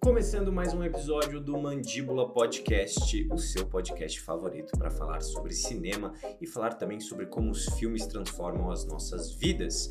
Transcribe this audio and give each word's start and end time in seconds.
Começando 0.00 0.52
mais 0.52 0.74
um 0.74 0.82
episódio 0.82 1.40
do 1.40 1.56
Mandíbula 1.58 2.28
Podcast, 2.28 3.28
o 3.30 3.38
seu 3.38 3.66
podcast 3.66 4.20
favorito 4.20 4.72
para 4.76 4.90
falar 4.90 5.20
sobre 5.20 5.52
cinema 5.52 6.12
e 6.40 6.46
falar 6.46 6.74
também 6.74 7.00
sobre 7.00 7.26
como 7.26 7.50
os 7.50 7.66
filmes 7.78 8.06
transformam 8.06 8.70
as 8.70 8.84
nossas 8.84 9.32
vidas. 9.34 9.88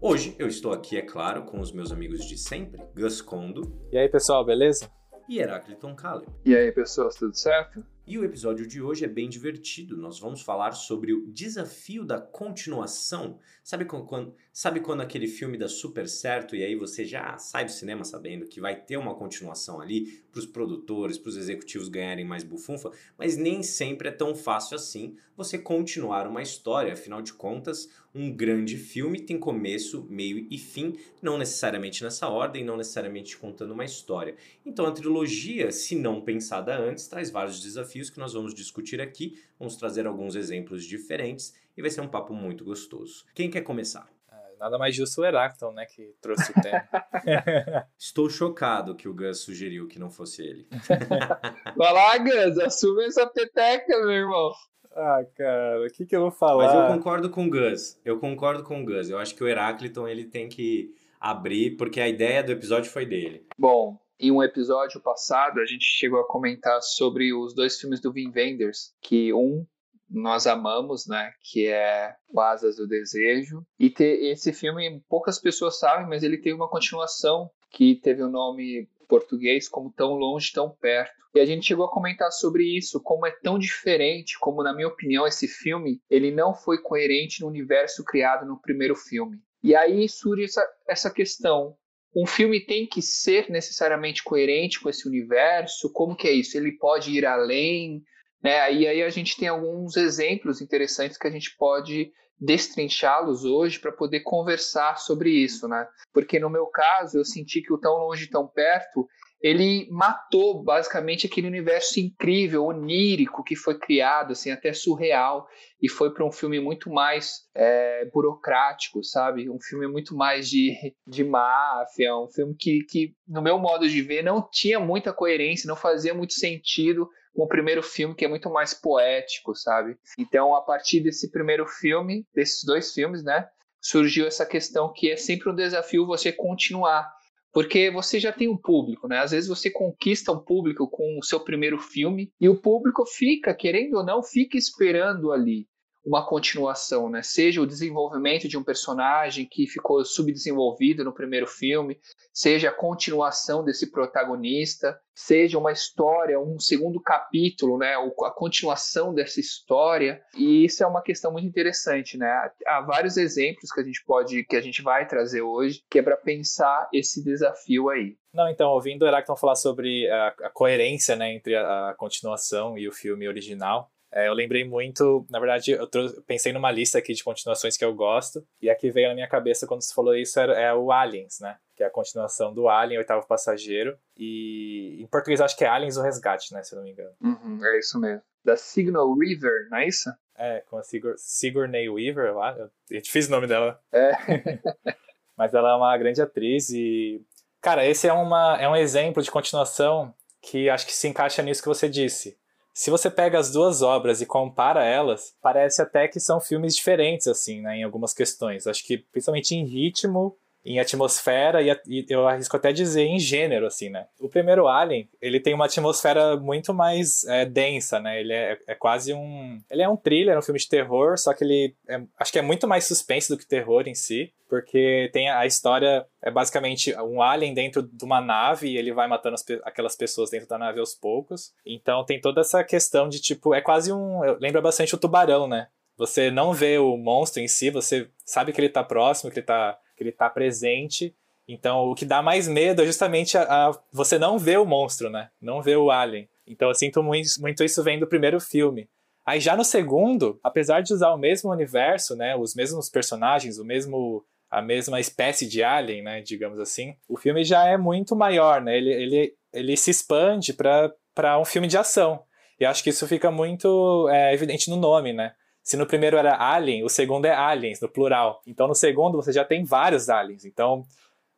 Hoje 0.00 0.36
eu 0.38 0.46
estou 0.46 0.72
aqui, 0.72 0.96
é 0.96 1.02
claro, 1.02 1.44
com 1.44 1.60
os 1.60 1.72
meus 1.72 1.90
amigos 1.92 2.24
de 2.24 2.38
sempre, 2.38 2.80
Gus 2.94 3.20
Condo. 3.20 3.72
E 3.90 3.98
aí, 3.98 4.08
pessoal, 4.08 4.44
beleza? 4.44 4.90
E 5.28 5.38
Herácliton 5.38 5.94
Caleb. 5.94 6.26
E 6.44 6.56
aí, 6.56 6.72
pessoas, 6.72 7.16
tudo 7.16 7.36
certo? 7.36 7.84
E 8.10 8.18
o 8.18 8.24
episódio 8.24 8.66
de 8.66 8.82
hoje 8.82 9.04
é 9.04 9.08
bem 9.08 9.28
divertido. 9.28 9.96
Nós 9.96 10.18
vamos 10.18 10.42
falar 10.42 10.72
sobre 10.72 11.12
o 11.12 11.28
desafio 11.28 12.04
da 12.04 12.20
continuação. 12.20 13.38
Sabe 13.62 13.84
quando, 13.84 14.34
sabe 14.52 14.80
quando 14.80 15.00
aquele 15.00 15.28
filme 15.28 15.56
dá 15.56 15.68
super 15.68 16.08
certo 16.08 16.56
e 16.56 16.64
aí 16.64 16.74
você 16.74 17.04
já 17.04 17.38
sai 17.38 17.66
do 17.66 17.70
cinema 17.70 18.02
sabendo 18.02 18.48
que 18.48 18.60
vai 18.60 18.74
ter 18.74 18.96
uma 18.96 19.14
continuação 19.14 19.80
ali 19.80 20.24
para 20.32 20.40
os 20.40 20.46
produtores, 20.46 21.18
para 21.18 21.28
os 21.28 21.36
executivos 21.36 21.86
ganharem 21.86 22.24
mais 22.24 22.42
bufunfa? 22.42 22.90
Mas 23.16 23.36
nem 23.36 23.62
sempre 23.62 24.08
é 24.08 24.10
tão 24.10 24.34
fácil 24.34 24.74
assim 24.74 25.16
você 25.36 25.56
continuar 25.56 26.26
uma 26.26 26.42
história. 26.42 26.92
Afinal 26.92 27.22
de 27.22 27.32
contas, 27.32 27.88
um 28.14 28.34
grande 28.34 28.76
filme 28.76 29.20
tem 29.20 29.38
começo, 29.38 30.06
meio 30.08 30.46
e 30.50 30.58
fim, 30.58 30.98
não 31.22 31.38
necessariamente 31.38 32.02
nessa 32.02 32.28
ordem, 32.28 32.64
não 32.64 32.76
necessariamente 32.76 33.36
contando 33.36 33.72
uma 33.72 33.84
história. 33.84 34.34
Então 34.64 34.86
a 34.86 34.92
trilogia, 34.92 35.70
se 35.70 35.94
não 35.94 36.20
pensada 36.20 36.76
antes, 36.76 37.06
traz 37.06 37.30
vários 37.30 37.60
desafios 37.60 38.10
que 38.10 38.18
nós 38.18 38.32
vamos 38.32 38.54
discutir 38.54 39.00
aqui. 39.00 39.40
Vamos 39.58 39.76
trazer 39.76 40.06
alguns 40.06 40.34
exemplos 40.34 40.84
diferentes 40.84 41.54
e 41.76 41.80
vai 41.80 41.90
ser 41.90 42.00
um 42.00 42.08
papo 42.08 42.34
muito 42.34 42.64
gostoso. 42.64 43.24
Quem 43.34 43.50
quer 43.50 43.60
começar? 43.62 44.10
É, 44.30 44.56
nada 44.58 44.76
mais 44.76 44.94
justo 44.94 45.20
o 45.20 45.24
Heracton, 45.24 45.72
né, 45.72 45.86
que 45.86 46.14
trouxe 46.20 46.50
o 46.50 46.54
tema. 46.60 46.88
Estou 47.96 48.28
chocado 48.28 48.96
que 48.96 49.08
o 49.08 49.14
Gus 49.14 49.40
sugeriu 49.40 49.86
que 49.86 49.98
não 49.98 50.10
fosse 50.10 50.42
ele. 50.42 50.66
Vai 51.76 51.92
lá, 51.92 52.18
Gus, 52.18 52.58
assume 52.58 53.04
essa 53.04 53.26
peteca, 53.26 53.98
meu 54.00 54.10
irmão. 54.10 54.52
Ah, 54.92 55.24
cara, 55.36 55.86
o 55.86 55.90
que, 55.90 56.04
que 56.04 56.16
eu 56.16 56.22
vou 56.22 56.30
falar? 56.30 56.66
Mas 56.66 56.74
eu 56.74 56.96
concordo 56.96 57.30
com 57.30 57.46
o 57.46 57.50
Gus. 57.50 57.98
Eu 58.04 58.18
concordo 58.18 58.64
com 58.64 58.82
o 58.82 58.84
Gus. 58.84 59.08
Eu 59.08 59.18
acho 59.18 59.34
que 59.34 59.44
o 59.44 59.48
Herácliton 59.48 60.08
ele 60.08 60.24
tem 60.24 60.48
que 60.48 60.94
abrir, 61.20 61.76
porque 61.76 62.00
a 62.00 62.08
ideia 62.08 62.42
do 62.42 62.52
episódio 62.52 62.90
foi 62.90 63.06
dele. 63.06 63.46
Bom, 63.58 63.98
em 64.18 64.30
um 64.30 64.42
episódio 64.42 65.00
passado 65.00 65.60
a 65.60 65.66
gente 65.66 65.84
chegou 65.84 66.20
a 66.20 66.26
comentar 66.26 66.80
sobre 66.82 67.32
os 67.32 67.54
dois 67.54 67.78
filmes 67.78 68.00
do 68.00 68.12
Vin 68.12 68.32
Wenders, 68.34 68.94
que 69.00 69.32
um 69.32 69.66
nós 70.10 70.46
amamos, 70.46 71.06
né, 71.06 71.32
que 71.40 71.68
é 71.68 72.14
O 72.28 72.40
Asas 72.40 72.76
do 72.76 72.88
Desejo. 72.88 73.64
E 73.78 73.88
ter 73.88 74.24
esse 74.24 74.52
filme 74.52 75.00
poucas 75.08 75.38
pessoas 75.38 75.78
sabem, 75.78 76.08
mas 76.08 76.24
ele 76.24 76.36
tem 76.36 76.52
uma 76.52 76.68
continuação 76.68 77.48
que 77.70 77.94
teve 77.94 78.22
o 78.22 78.26
um 78.26 78.30
nome 78.30 78.88
português 79.10 79.68
como 79.68 79.92
Tão 79.92 80.14
Longe, 80.14 80.52
Tão 80.52 80.70
Perto. 80.70 81.12
E 81.34 81.40
a 81.40 81.44
gente 81.44 81.66
chegou 81.66 81.84
a 81.84 81.90
comentar 81.90 82.30
sobre 82.32 82.64
isso, 82.64 83.00
como 83.02 83.26
é 83.26 83.30
tão 83.42 83.58
diferente, 83.58 84.38
como 84.38 84.62
na 84.62 84.72
minha 84.72 84.88
opinião 84.88 85.26
esse 85.26 85.46
filme, 85.46 86.00
ele 86.08 86.30
não 86.30 86.54
foi 86.54 86.80
coerente 86.80 87.40
no 87.40 87.48
universo 87.48 88.04
criado 88.04 88.46
no 88.46 88.60
primeiro 88.60 88.96
filme. 88.96 89.38
E 89.62 89.74
aí 89.74 90.08
surge 90.08 90.44
essa, 90.44 90.66
essa 90.88 91.10
questão, 91.10 91.76
um 92.14 92.26
filme 92.26 92.60
tem 92.60 92.86
que 92.86 93.00
ser 93.00 93.50
necessariamente 93.50 94.24
coerente 94.24 94.80
com 94.80 94.88
esse 94.88 95.06
universo? 95.06 95.92
Como 95.92 96.16
que 96.16 96.26
é 96.26 96.32
isso? 96.32 96.56
Ele 96.56 96.72
pode 96.72 97.12
ir 97.12 97.24
além? 97.24 98.02
Né? 98.42 98.72
E 98.72 98.86
aí 98.86 99.02
a 99.02 99.10
gente 99.10 99.36
tem 99.36 99.48
alguns 99.48 99.96
exemplos 99.96 100.60
interessantes 100.60 101.16
que 101.16 101.28
a 101.28 101.30
gente 101.30 101.54
pode 101.56 102.10
destrinchá-los 102.40 103.44
hoje 103.44 103.78
para 103.78 103.92
poder 103.92 104.20
conversar 104.20 104.98
sobre 104.98 105.30
isso, 105.30 105.68
né? 105.68 105.86
Porque 106.12 106.38
no 106.38 106.48
meu 106.48 106.66
caso 106.66 107.18
eu 107.18 107.24
senti 107.24 107.60
que 107.60 107.72
o 107.72 107.78
tão 107.78 107.96
longe 107.96 108.28
tão 108.28 108.46
perto 108.46 109.06
ele 109.42 109.88
matou 109.90 110.62
basicamente 110.62 111.26
aquele 111.26 111.46
universo 111.46 111.98
incrível, 111.98 112.66
onírico 112.66 113.42
que 113.42 113.56
foi 113.56 113.78
criado, 113.78 114.32
assim, 114.32 114.50
até 114.50 114.72
surreal, 114.72 115.48
e 115.80 115.88
foi 115.88 116.12
para 116.12 116.26
um 116.26 116.30
filme 116.30 116.60
muito 116.60 116.90
mais 116.90 117.48
é, 117.54 118.04
burocrático, 118.12 119.02
sabe? 119.02 119.48
Um 119.48 119.58
filme 119.58 119.86
muito 119.86 120.14
mais 120.14 120.48
de, 120.48 120.94
de 121.06 121.24
máfia, 121.24 122.14
um 122.18 122.28
filme 122.28 122.54
que, 122.54 122.84
que, 122.84 123.14
no 123.26 123.40
meu 123.40 123.58
modo 123.58 123.88
de 123.88 124.02
ver, 124.02 124.22
não 124.22 124.46
tinha 124.50 124.78
muita 124.78 125.10
coerência, 125.10 125.66
não 125.66 125.76
fazia 125.76 126.12
muito 126.12 126.34
sentido 126.34 127.08
com 127.34 127.44
o 127.44 127.48
primeiro 127.48 127.82
filme, 127.82 128.14
que 128.14 128.24
é 128.24 128.28
muito 128.28 128.50
mais 128.50 128.74
poético, 128.74 129.54
sabe? 129.54 129.96
Então, 130.18 130.54
a 130.54 130.62
partir 130.62 131.00
desse 131.00 131.30
primeiro 131.30 131.66
filme, 131.66 132.26
desses 132.34 132.64
dois 132.64 132.92
filmes, 132.92 133.22
né, 133.22 133.48
surgiu 133.80 134.26
essa 134.26 134.44
questão 134.44 134.92
que 134.92 135.10
é 135.10 135.16
sempre 135.16 135.50
um 135.50 135.54
desafio 135.54 136.06
você 136.06 136.32
continuar. 136.32 137.10
Porque 137.52 137.90
você 137.90 138.20
já 138.20 138.32
tem 138.32 138.48
um 138.48 138.56
público, 138.56 139.08
né? 139.08 139.18
Às 139.18 139.32
vezes 139.32 139.48
você 139.48 139.68
conquista 139.68 140.30
um 140.30 140.38
público 140.38 140.88
com 140.88 141.18
o 141.18 141.24
seu 141.24 141.40
primeiro 141.40 141.80
filme 141.80 142.32
e 142.40 142.48
o 142.48 142.60
público 142.60 143.04
fica, 143.04 143.52
querendo 143.52 143.94
ou 143.94 144.04
não, 144.04 144.22
fica 144.22 144.56
esperando 144.56 145.32
ali 145.32 145.66
uma 146.04 146.26
continuação, 146.26 147.10
né? 147.10 147.22
Seja 147.22 147.60
o 147.60 147.66
desenvolvimento 147.66 148.48
de 148.48 148.56
um 148.56 148.64
personagem 148.64 149.46
que 149.50 149.66
ficou 149.66 150.04
subdesenvolvido 150.04 151.04
no 151.04 151.12
primeiro 151.12 151.46
filme, 151.46 151.98
seja 152.32 152.70
a 152.70 152.74
continuação 152.74 153.62
desse 153.64 153.90
protagonista, 153.90 154.98
seja 155.14 155.58
uma 155.58 155.72
história, 155.72 156.40
um 156.40 156.58
segundo 156.58 157.00
capítulo, 157.00 157.76
né? 157.76 157.94
A 157.96 158.30
continuação 158.30 159.12
dessa 159.12 159.40
história. 159.40 160.22
E 160.34 160.64
isso 160.64 160.82
é 160.82 160.86
uma 160.86 161.02
questão 161.02 161.32
muito 161.32 161.46
interessante, 161.46 162.16
né? 162.16 162.50
Há 162.66 162.80
vários 162.80 163.16
exemplos 163.16 163.70
que 163.70 163.80
a 163.80 163.84
gente 163.84 164.02
pode, 164.04 164.44
que 164.44 164.56
a 164.56 164.62
gente 164.62 164.82
vai 164.82 165.06
trazer 165.06 165.42
hoje, 165.42 165.82
que 165.90 165.98
é 165.98 166.02
para 166.02 166.16
pensar 166.16 166.88
esse 166.92 167.22
desafio 167.22 167.90
aí. 167.90 168.16
Não, 168.32 168.48
então, 168.48 168.70
ouvindo 168.70 169.02
o 169.02 169.08
Heráclito 169.08 169.38
falar 169.40 169.56
sobre 169.56 170.08
a, 170.08 170.28
a 170.28 170.50
coerência 170.50 171.16
né, 171.16 171.34
entre 171.34 171.56
a, 171.56 171.90
a 171.90 171.94
continuação 171.94 172.78
e 172.78 172.88
o 172.88 172.92
filme 172.92 173.26
original, 173.28 173.90
é, 174.12 174.26
eu 174.26 174.34
lembrei 174.34 174.64
muito, 174.64 175.24
na 175.30 175.38
verdade, 175.38 175.70
eu 175.70 175.88
pensei 176.26 176.52
numa 176.52 176.70
lista 176.70 176.98
aqui 176.98 177.12
de 177.12 177.22
continuações 177.22 177.76
que 177.76 177.84
eu 177.84 177.94
gosto, 177.94 178.44
e 178.60 178.68
a 178.68 178.74
que 178.74 178.90
veio 178.90 179.08
na 179.08 179.14
minha 179.14 179.28
cabeça 179.28 179.66
quando 179.66 179.82
você 179.82 179.94
falou 179.94 180.16
isso 180.16 180.40
é, 180.40 180.64
é 180.64 180.74
o 180.74 180.90
Aliens, 180.90 181.38
né? 181.40 181.56
Que 181.76 181.84
é 181.84 181.86
a 181.86 181.90
continuação 181.90 182.52
do 182.52 182.68
Alien, 182.68 182.98
Oitavo 182.98 183.26
Passageiro, 183.26 183.96
e 184.16 185.00
em 185.00 185.06
português 185.06 185.40
acho 185.40 185.56
que 185.56 185.64
é 185.64 185.68
Aliens 185.68 185.96
o 185.96 186.02
Resgate, 186.02 186.52
né? 186.52 186.62
Se 186.62 186.74
eu 186.74 186.78
não 186.78 186.84
me 186.84 186.90
engano. 186.90 187.12
Uhum, 187.22 187.64
é 187.64 187.78
isso 187.78 188.00
mesmo. 188.00 188.22
Da 188.44 188.56
Signal 188.56 189.14
River, 189.16 189.68
não 189.70 189.78
é 189.78 189.86
isso? 189.86 190.10
É, 190.36 190.60
com 190.68 190.78
a 190.78 190.82
Sigur, 190.82 191.14
Sigourney 191.16 191.88
Weaver 191.88 192.34
lá, 192.34 192.56
é 192.90 193.00
difícil 193.00 193.30
o 193.30 193.34
nome 193.34 193.46
dela. 193.46 193.78
É. 193.92 194.12
Mas 195.36 195.54
ela 195.54 195.70
é 195.70 195.74
uma 195.74 195.96
grande 195.96 196.20
atriz 196.20 196.70
e... 196.70 197.22
Cara, 197.60 197.86
esse 197.86 198.08
é, 198.08 198.12
uma, 198.12 198.56
é 198.58 198.66
um 198.68 198.74
exemplo 198.74 199.22
de 199.22 199.30
continuação 199.30 200.14
que 200.40 200.70
acho 200.70 200.86
que 200.86 200.94
se 200.94 201.06
encaixa 201.06 201.42
nisso 201.42 201.62
que 201.62 201.68
você 201.68 201.88
disse 201.88 202.39
se 202.80 202.90
você 202.90 203.10
pega 203.10 203.38
as 203.38 203.52
duas 203.52 203.82
obras 203.82 204.22
e 204.22 204.26
compara 204.26 204.82
elas, 204.82 205.34
parece 205.42 205.82
até 205.82 206.08
que 206.08 206.18
são 206.18 206.40
filmes 206.40 206.74
diferentes, 206.74 207.26
assim, 207.26 207.60
né, 207.60 207.76
em 207.76 207.82
algumas 207.82 208.14
questões. 208.14 208.66
Acho 208.66 208.82
que 208.86 208.96
principalmente 208.96 209.54
em 209.54 209.66
ritmo, 209.66 210.34
em 210.64 210.78
atmosfera 210.78 211.62
e, 211.62 211.70
e, 211.86 212.06
eu 212.08 212.28
arrisco 212.28 212.56
até 212.56 212.72
dizer 212.72 213.02
em 213.02 213.18
gênero, 213.18 213.66
assim, 213.66 213.88
né? 213.88 214.06
O 214.18 214.28
primeiro 214.28 214.68
Alien, 214.68 215.08
ele 215.20 215.40
tem 215.40 215.54
uma 215.54 215.64
atmosfera 215.64 216.36
muito 216.36 216.74
mais 216.74 217.24
é, 217.24 217.46
densa, 217.46 217.98
né? 217.98 218.20
Ele 218.20 218.32
é, 218.32 218.58
é, 218.66 218.74
quase 218.74 219.12
um... 219.12 219.58
Ele 219.70 219.82
é 219.82 219.88
um 219.88 219.96
thriller, 219.96 220.38
um 220.38 220.42
filme 220.42 220.60
de 220.60 220.68
terror, 220.68 221.18
só 221.18 221.32
que 221.32 221.44
ele... 221.44 221.74
É, 221.88 222.00
acho 222.18 222.32
que 222.32 222.38
é 222.38 222.42
muito 222.42 222.68
mais 222.68 222.84
suspense 222.84 223.30
do 223.30 223.38
que 223.38 223.46
terror 223.46 223.84
em 223.86 223.94
si, 223.94 224.32
porque 224.48 225.08
tem 225.12 225.30
a, 225.30 225.40
a 225.40 225.46
história... 225.46 226.06
É 226.22 226.30
basicamente 226.30 226.94
um 226.96 227.22
alien 227.22 227.54
dentro 227.54 227.82
de 227.82 228.04
uma 228.04 228.20
nave 228.20 228.68
e 228.68 228.76
ele 228.76 228.92
vai 228.92 229.08
matando 229.08 229.36
as, 229.36 229.44
aquelas 229.64 229.96
pessoas 229.96 230.28
dentro 230.28 230.48
da 230.48 230.58
nave 230.58 230.78
aos 230.78 230.94
poucos. 230.94 231.54
Então 231.64 232.04
tem 232.04 232.20
toda 232.20 232.42
essa 232.42 232.62
questão 232.62 233.08
de, 233.08 233.20
tipo... 233.20 233.54
É 233.54 233.62
quase 233.62 233.90
um... 233.92 234.20
Lembra 234.38 234.60
bastante 234.60 234.94
o 234.94 234.98
Tubarão, 234.98 235.48
né? 235.48 235.68
Você 235.96 236.30
não 236.30 236.54
vê 236.54 236.78
o 236.78 236.96
monstro 236.96 237.42
em 237.42 237.48
si, 237.48 237.68
você 237.68 238.08
sabe 238.24 238.52
que 238.52 238.60
ele 238.60 238.70
tá 238.70 238.82
próximo, 238.82 239.30
que 239.30 239.38
ele 239.38 239.46
tá 239.46 239.78
que 240.00 240.04
ele 240.04 240.10
está 240.10 240.30
presente. 240.30 241.14
Então, 241.46 241.90
o 241.90 241.94
que 241.94 242.06
dá 242.06 242.22
mais 242.22 242.48
medo 242.48 242.80
é 242.80 242.86
justamente 242.86 243.36
a, 243.36 243.42
a, 243.42 243.78
você 243.92 244.18
não 244.18 244.38
ver 244.38 244.58
o 244.58 244.64
monstro, 244.64 245.10
né? 245.10 245.28
Não 245.38 245.60
ver 245.60 245.76
o 245.76 245.90
alien. 245.90 246.26
Então, 246.46 246.68
eu 246.68 246.74
sinto 246.74 247.02
muito, 247.02 247.28
muito 247.38 247.62
isso 247.62 247.82
vendo 247.82 248.00
do 248.00 248.06
primeiro 248.06 248.40
filme. 248.40 248.88
Aí 249.26 249.38
já 249.38 249.54
no 249.54 249.62
segundo, 249.62 250.40
apesar 250.42 250.80
de 250.80 250.94
usar 250.94 251.12
o 251.12 251.18
mesmo 251.18 251.50
universo, 251.50 252.16
né, 252.16 252.34
os 252.34 252.54
mesmos 252.54 252.88
personagens, 252.88 253.58
o 253.58 253.64
mesmo 253.64 254.24
a 254.50 254.60
mesma 254.60 254.98
espécie 254.98 255.46
de 255.46 255.62
alien, 255.62 256.02
né, 256.02 256.20
digamos 256.22 256.58
assim, 256.58 256.96
o 257.08 257.16
filme 257.16 257.44
já 257.44 257.68
é 257.68 257.76
muito 257.76 258.16
maior, 258.16 258.60
né? 258.60 258.76
Ele, 258.76 258.90
ele, 258.90 259.34
ele 259.52 259.76
se 259.76 259.92
expande 259.92 260.52
para 260.52 261.38
um 261.38 261.44
filme 261.44 261.68
de 261.68 261.78
ação. 261.78 262.24
E 262.58 262.64
acho 262.64 262.82
que 262.82 262.90
isso 262.90 263.06
fica 263.06 263.30
muito 263.30 264.08
é, 264.08 264.34
evidente 264.34 264.68
no 264.68 264.76
nome, 264.76 265.12
né? 265.12 265.32
Se 265.62 265.76
no 265.76 265.86
primeiro 265.86 266.16
era 266.16 266.36
Alien, 266.36 266.84
o 266.84 266.88
segundo 266.88 267.26
é 267.26 267.34
Aliens, 267.34 267.80
no 267.80 267.88
plural. 267.88 268.40
Então 268.46 268.66
no 268.66 268.74
segundo 268.74 269.16
você 269.16 269.32
já 269.32 269.44
tem 269.44 269.64
vários 269.64 270.08
aliens. 270.08 270.44
Então, 270.44 270.84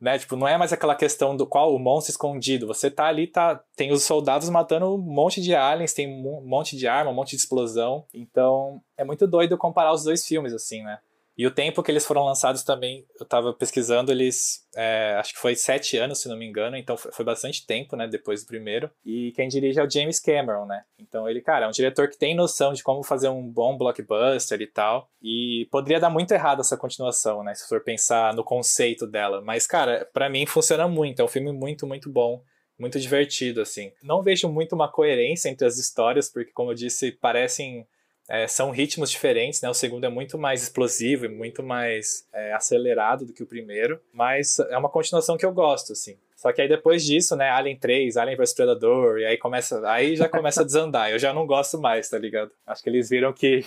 né, 0.01 0.19
tipo, 0.19 0.35
não 0.35 0.49
é 0.49 0.59
mais 0.59 0.73
aquela 0.73 0.95
questão 0.95 1.37
do 1.37 1.47
qual 1.47 1.75
o 1.75 1.79
monstro 1.79 2.11
escondido. 2.11 2.67
Você 2.67 2.91
tá 2.91 3.07
ali, 3.07 3.27
tá, 3.27 3.63
tem 3.77 3.93
os 3.93 4.03
soldados 4.03 4.49
matando 4.49 4.95
um 4.95 4.99
monte 4.99 5.41
de 5.41 5.55
aliens, 5.55 5.93
tem 5.93 6.09
um 6.09 6.41
monte 6.45 6.77
de 6.77 6.89
arma, 6.89 7.11
um 7.11 7.15
monte 7.15 7.31
de 7.31 7.37
explosão. 7.37 8.05
Então, 8.13 8.83
é 8.97 9.05
muito 9.05 9.27
doido 9.27 9.57
comparar 9.57 9.93
os 9.93 10.03
dois 10.03 10.25
filmes 10.27 10.53
assim, 10.53 10.83
né? 10.83 10.99
E 11.43 11.47
o 11.47 11.51
tempo 11.51 11.83
que 11.83 11.91
eles 11.91 12.07
foram 12.07 12.25
lançados 12.25 12.63
também, 12.63 13.05
eu 13.19 13.27
tava 13.27 13.53
pesquisando, 13.53 14.13
eles. 14.13 14.65
É, 14.77 15.17
acho 15.19 15.35
que 15.35 15.41
foi 15.41 15.57
sete 15.57 15.97
anos, 15.97 16.21
se 16.21 16.29
não 16.29 16.37
me 16.37 16.47
engano, 16.47 16.77
então 16.77 16.97
foi, 16.97 17.11
foi, 17.11 17.25
bastante 17.25 17.67
tempo, 17.67 17.97
né, 17.97 18.07
depois 18.07 18.45
do 18.45 18.47
primeiro. 18.47 18.89
E 19.05 19.33
quem 19.33 19.49
dirige 19.49 19.81
é 19.81 19.85
o 19.85 19.91
James 19.91 20.21
Cameron, 20.21 20.67
né? 20.67 20.85
Então 20.97 21.29
ele, 21.29 21.41
cara, 21.41 21.65
é 21.65 21.69
um 21.69 21.73
diretor 21.73 22.09
que 22.09 22.17
tem 22.17 22.33
noção 22.33 22.73
de 22.73 22.85
como 22.85 23.03
fazer 23.03 23.29
um 23.29 23.43
bom 23.43 23.77
blockbuster 23.77 24.61
e 24.61 24.69
tal. 24.69 25.11
E 25.21 25.67
poderia 25.73 25.99
dar 25.99 26.11
muito 26.11 26.31
errado 26.31 26.61
essa 26.61 26.77
continuação, 26.77 27.43
né, 27.43 27.57
se 27.57 27.69
for 27.69 27.83
pensar 27.83 28.33
no 28.35 28.45
conceito 28.45 29.05
dela. 29.05 29.43
Mas, 29.43 29.67
cara, 29.67 30.09
para 30.13 30.31
mim 30.31 30.47
funciona 30.47 30.87
muito. 30.87 31.23
É 31.23 31.25
um 31.25 31.29
filme 31.29 31.51
muito, 31.51 31.89
muito 31.89 32.09
bom 32.09 32.41
muito 32.79 32.99
divertido, 32.99 33.61
assim. 33.61 33.93
Não 34.03 34.23
vejo 34.23 34.49
muito 34.49 34.75
uma 34.75 34.91
coerência 34.91 35.49
entre 35.49 35.67
as 35.67 35.79
histórias, 35.79 36.29
porque, 36.29 36.51
como 36.53 36.73
eu 36.73 36.75
disse, 36.75 37.13
parecem 37.13 37.87
é, 38.33 38.49
são 38.49 38.71
ritmos 38.71 39.11
diferentes, 39.11 39.61
né? 39.61 39.69
O 39.69 39.75
segundo 39.75 40.07
é 40.07 40.09
muito 40.09 40.39
mais 40.39 40.63
explosivo 40.63 41.27
e 41.27 41.29
muito 41.29 41.63
mais 41.63 42.27
é, 42.33 42.55
acelerado 42.55 43.27
do 43.27 43.33
que 43.35 43.43
o 43.43 43.47
primeiro, 43.47 44.01
mas 44.11 44.59
é 44.59 44.79
uma 44.79 44.89
continuação 44.89 45.37
que 45.37 45.45
eu 45.45 45.53
gosto, 45.53 45.93
assim. 45.93 46.17
Só 46.35 46.51
que 46.51 46.63
aí 46.63 46.67
depois 46.67 47.05
disso, 47.05 47.37
né, 47.37 47.51
Alien 47.51 47.77
3, 47.77 48.17
Alien 48.17 48.39
vs 48.39 48.55
Predador, 48.55 49.19
e 49.19 49.27
aí 49.27 49.37
começa, 49.37 49.87
aí 49.87 50.17
já 50.17 50.31
começa 50.31 50.63
a 50.63 50.65
desandar. 50.65 51.11
Eu 51.11 51.19
já 51.19 51.35
não 51.35 51.47
gosto 51.47 51.79
mais, 51.79 52.09
tá 52.09 52.19
ligado? 52.19 52.51
Acho 52.67 52.83
que 52.83 52.89
eles 52.89 53.11
viram 53.11 53.35
que 53.35 53.61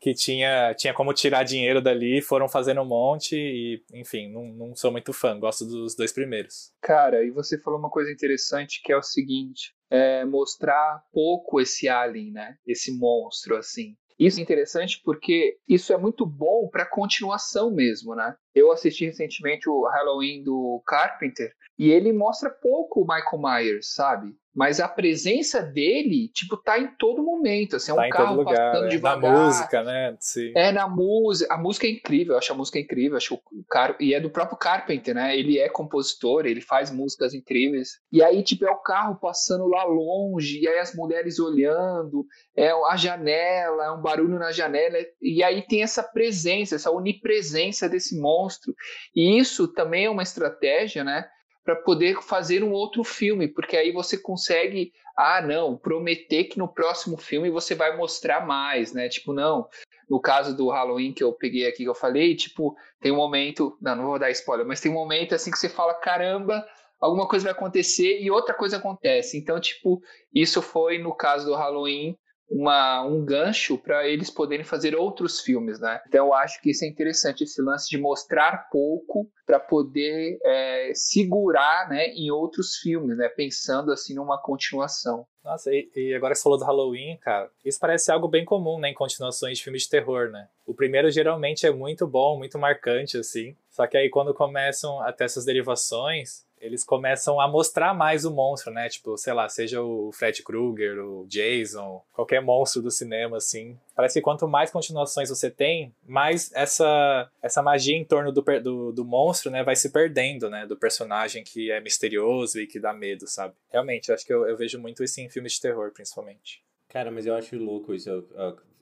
que 0.00 0.14
tinha, 0.14 0.74
tinha 0.74 0.94
como 0.94 1.12
tirar 1.12 1.42
dinheiro 1.42 1.80
dali, 1.80 2.20
foram 2.20 2.48
fazendo 2.48 2.80
um 2.82 2.86
monte 2.86 3.36
e, 3.36 3.82
enfim, 3.94 4.30
não, 4.30 4.44
não 4.46 4.76
sou 4.76 4.92
muito 4.92 5.12
fã, 5.12 5.38
gosto 5.38 5.64
dos 5.64 5.94
dois 5.96 6.12
primeiros. 6.12 6.72
Cara, 6.82 7.24
e 7.24 7.30
você 7.30 7.58
falou 7.58 7.78
uma 7.78 7.90
coisa 7.90 8.10
interessante 8.10 8.80
que 8.82 8.92
é 8.92 8.96
o 8.96 9.02
seguinte: 9.02 9.74
é 9.90 10.24
mostrar 10.24 11.02
pouco 11.12 11.60
esse 11.60 11.88
alien, 11.88 12.32
né? 12.32 12.56
Esse 12.66 12.96
monstro, 12.96 13.56
assim. 13.56 13.96
Isso 14.18 14.40
é 14.40 14.42
interessante 14.42 15.00
porque 15.04 15.58
isso 15.68 15.92
é 15.92 15.98
muito 15.98 16.24
bom 16.24 16.68
para 16.68 16.86
continuação 16.86 17.70
mesmo, 17.70 18.14
né? 18.14 18.34
Eu 18.54 18.72
assisti 18.72 19.04
recentemente 19.04 19.68
o 19.68 19.86
Halloween 19.86 20.42
do 20.42 20.82
Carpenter 20.86 21.52
e 21.78 21.90
ele 21.90 22.12
mostra 22.12 22.48
pouco 22.48 23.02
o 23.02 23.06
Michael 23.06 23.42
Myers, 23.42 23.92
sabe? 23.92 24.34
Mas 24.56 24.80
a 24.80 24.88
presença 24.88 25.60
dele, 25.60 26.28
tipo, 26.32 26.56
tá 26.56 26.78
em 26.78 26.88
todo 26.96 27.22
momento, 27.22 27.76
assim, 27.76 27.90
é 27.90 27.94
um 27.94 27.98
tá 27.98 28.08
carro 28.08 28.36
lugar, 28.36 28.56
passando 28.56 28.86
é. 28.86 28.88
devagar. 28.88 29.32
Na 29.32 29.44
música, 29.44 29.82
né? 29.82 30.16
Sim. 30.18 30.52
É, 30.56 30.72
na 30.72 30.88
música, 30.88 31.52
a 31.52 31.58
música 31.58 31.86
é 31.86 31.90
incrível, 31.90 32.32
eu 32.32 32.38
acho 32.38 32.52
a 32.54 32.56
música 32.56 32.78
incrível, 32.78 33.18
acho 33.18 33.34
o 33.34 33.64
cara, 33.68 33.94
e 34.00 34.14
é 34.14 34.20
do 34.20 34.30
próprio 34.30 34.56
Carpenter, 34.56 35.14
né, 35.14 35.36
ele 35.36 35.58
é 35.58 35.68
compositor, 35.68 36.46
ele 36.46 36.62
faz 36.62 36.90
músicas 36.90 37.34
incríveis, 37.34 38.00
e 38.10 38.22
aí, 38.22 38.42
tipo, 38.42 38.64
é 38.64 38.70
o 38.70 38.78
carro 38.78 39.16
passando 39.20 39.66
lá 39.66 39.84
longe, 39.84 40.58
e 40.58 40.66
aí 40.66 40.78
as 40.78 40.94
mulheres 40.94 41.38
olhando, 41.38 42.24
é 42.56 42.70
a 42.70 42.96
janela, 42.96 43.84
é 43.84 43.90
um 43.90 44.00
barulho 44.00 44.38
na 44.38 44.52
janela, 44.52 44.96
e 45.20 45.42
aí 45.42 45.60
tem 45.66 45.82
essa 45.82 46.02
presença, 46.02 46.76
essa 46.76 46.90
onipresença 46.90 47.90
desse 47.90 48.18
monstro, 48.18 48.74
e 49.14 49.38
isso 49.38 49.68
também 49.68 50.06
é 50.06 50.10
uma 50.10 50.22
estratégia, 50.22 51.04
né, 51.04 51.28
para 51.66 51.74
poder 51.74 52.22
fazer 52.22 52.62
um 52.62 52.70
outro 52.70 53.02
filme, 53.02 53.48
porque 53.48 53.76
aí 53.76 53.90
você 53.90 54.16
consegue, 54.16 54.92
ah, 55.16 55.42
não, 55.42 55.76
prometer 55.76 56.44
que 56.44 56.58
no 56.60 56.68
próximo 56.68 57.16
filme 57.16 57.50
você 57.50 57.74
vai 57.74 57.96
mostrar 57.96 58.46
mais, 58.46 58.92
né? 58.92 59.08
Tipo, 59.08 59.32
não. 59.32 59.68
No 60.08 60.20
caso 60.20 60.56
do 60.56 60.68
Halloween 60.68 61.12
que 61.12 61.24
eu 61.24 61.32
peguei 61.32 61.66
aqui 61.66 61.78
que 61.78 61.88
eu 61.88 61.94
falei, 61.94 62.36
tipo, 62.36 62.76
tem 63.00 63.10
um 63.10 63.16
momento, 63.16 63.76
não, 63.82 63.96
não 63.96 64.06
vou 64.06 64.18
dar 64.18 64.30
spoiler, 64.30 64.64
mas 64.64 64.80
tem 64.80 64.92
um 64.92 64.94
momento 64.94 65.34
assim 65.34 65.50
que 65.50 65.58
você 65.58 65.68
fala, 65.68 65.92
caramba, 65.94 66.64
alguma 67.00 67.26
coisa 67.26 67.46
vai 67.46 67.52
acontecer 67.52 68.20
e 68.22 68.30
outra 68.30 68.54
coisa 68.54 68.76
acontece. 68.76 69.36
Então, 69.36 69.58
tipo, 69.58 70.00
isso 70.32 70.62
foi 70.62 70.98
no 70.98 71.12
caso 71.12 71.46
do 71.46 71.56
Halloween 71.56 72.16
uma, 72.48 73.04
um 73.04 73.24
gancho 73.24 73.76
para 73.76 74.06
eles 74.06 74.30
poderem 74.30 74.64
fazer 74.64 74.94
outros 74.94 75.40
filmes, 75.40 75.80
né? 75.80 76.00
Então 76.06 76.26
eu 76.26 76.34
acho 76.34 76.60
que 76.60 76.70
isso 76.70 76.84
é 76.84 76.88
interessante, 76.88 77.44
esse 77.44 77.60
lance 77.60 77.88
de 77.88 77.98
mostrar 77.98 78.68
pouco 78.70 79.28
para 79.44 79.60
poder 79.60 80.38
é, 80.44 80.92
segurar 80.94 81.88
né, 81.88 82.08
em 82.08 82.30
outros 82.30 82.76
filmes, 82.76 83.16
né? 83.16 83.28
Pensando 83.28 83.92
assim 83.92 84.14
numa 84.14 84.40
continuação. 84.40 85.26
Nossa, 85.44 85.70
e, 85.72 85.88
e, 85.94 86.14
agora 86.14 86.32
que 86.32 86.38
você 86.38 86.42
falou 86.42 86.58
do 86.58 86.64
Halloween, 86.64 87.16
cara, 87.18 87.48
isso 87.64 87.78
parece 87.78 88.10
algo 88.10 88.26
bem 88.26 88.44
comum, 88.44 88.80
né, 88.80 88.90
em 88.90 88.94
continuações 88.94 89.58
de 89.58 89.64
filmes 89.64 89.82
de 89.82 89.90
terror, 89.90 90.28
né? 90.28 90.48
O 90.66 90.74
primeiro 90.74 91.08
geralmente 91.08 91.64
é 91.64 91.70
muito 91.70 92.04
bom, 92.06 92.36
muito 92.36 92.58
marcante, 92.58 93.16
assim. 93.16 93.56
Só 93.70 93.86
que 93.86 93.96
aí 93.96 94.10
quando 94.10 94.34
começam 94.34 95.00
a 95.02 95.12
ter 95.12 95.24
essas 95.24 95.44
derivações, 95.44 96.45
eles 96.60 96.84
começam 96.84 97.40
a 97.40 97.48
mostrar 97.48 97.94
mais 97.94 98.24
o 98.24 98.30
monstro, 98.30 98.72
né? 98.72 98.88
Tipo, 98.88 99.16
sei 99.16 99.32
lá, 99.32 99.48
seja 99.48 99.82
o 99.82 100.10
Fred 100.12 100.42
Krueger, 100.42 100.98
o 100.98 101.26
Jason, 101.26 102.02
qualquer 102.12 102.40
monstro 102.40 102.82
do 102.82 102.90
cinema, 102.90 103.36
assim. 103.36 103.78
Parece 103.94 104.14
que 104.14 104.22
quanto 104.22 104.48
mais 104.48 104.70
continuações 104.70 105.28
você 105.28 105.50
tem, 105.50 105.94
mais 106.06 106.50
essa, 106.54 107.30
essa 107.42 107.62
magia 107.62 107.96
em 107.96 108.04
torno 108.04 108.32
do, 108.32 108.42
do, 108.62 108.92
do 108.92 109.04
monstro, 109.04 109.50
né, 109.50 109.62
vai 109.62 109.76
se 109.76 109.90
perdendo, 109.90 110.48
né? 110.50 110.66
Do 110.66 110.76
personagem 110.76 111.44
que 111.44 111.70
é 111.70 111.80
misterioso 111.80 112.60
e 112.60 112.66
que 112.66 112.80
dá 112.80 112.92
medo, 112.92 113.26
sabe? 113.26 113.54
Realmente, 113.70 114.08
eu 114.08 114.14
acho 114.14 114.26
que 114.26 114.32
eu, 114.32 114.46
eu 114.46 114.56
vejo 114.56 114.78
muito 114.80 115.04
isso 115.04 115.20
em 115.20 115.28
filmes 115.28 115.52
de 115.52 115.60
terror, 115.60 115.92
principalmente. 115.92 116.62
Cara, 116.88 117.10
mas 117.10 117.26
eu 117.26 117.34
acho 117.34 117.56
louco 117.56 117.92
isso. 117.94 118.08
Eu, 118.08 118.26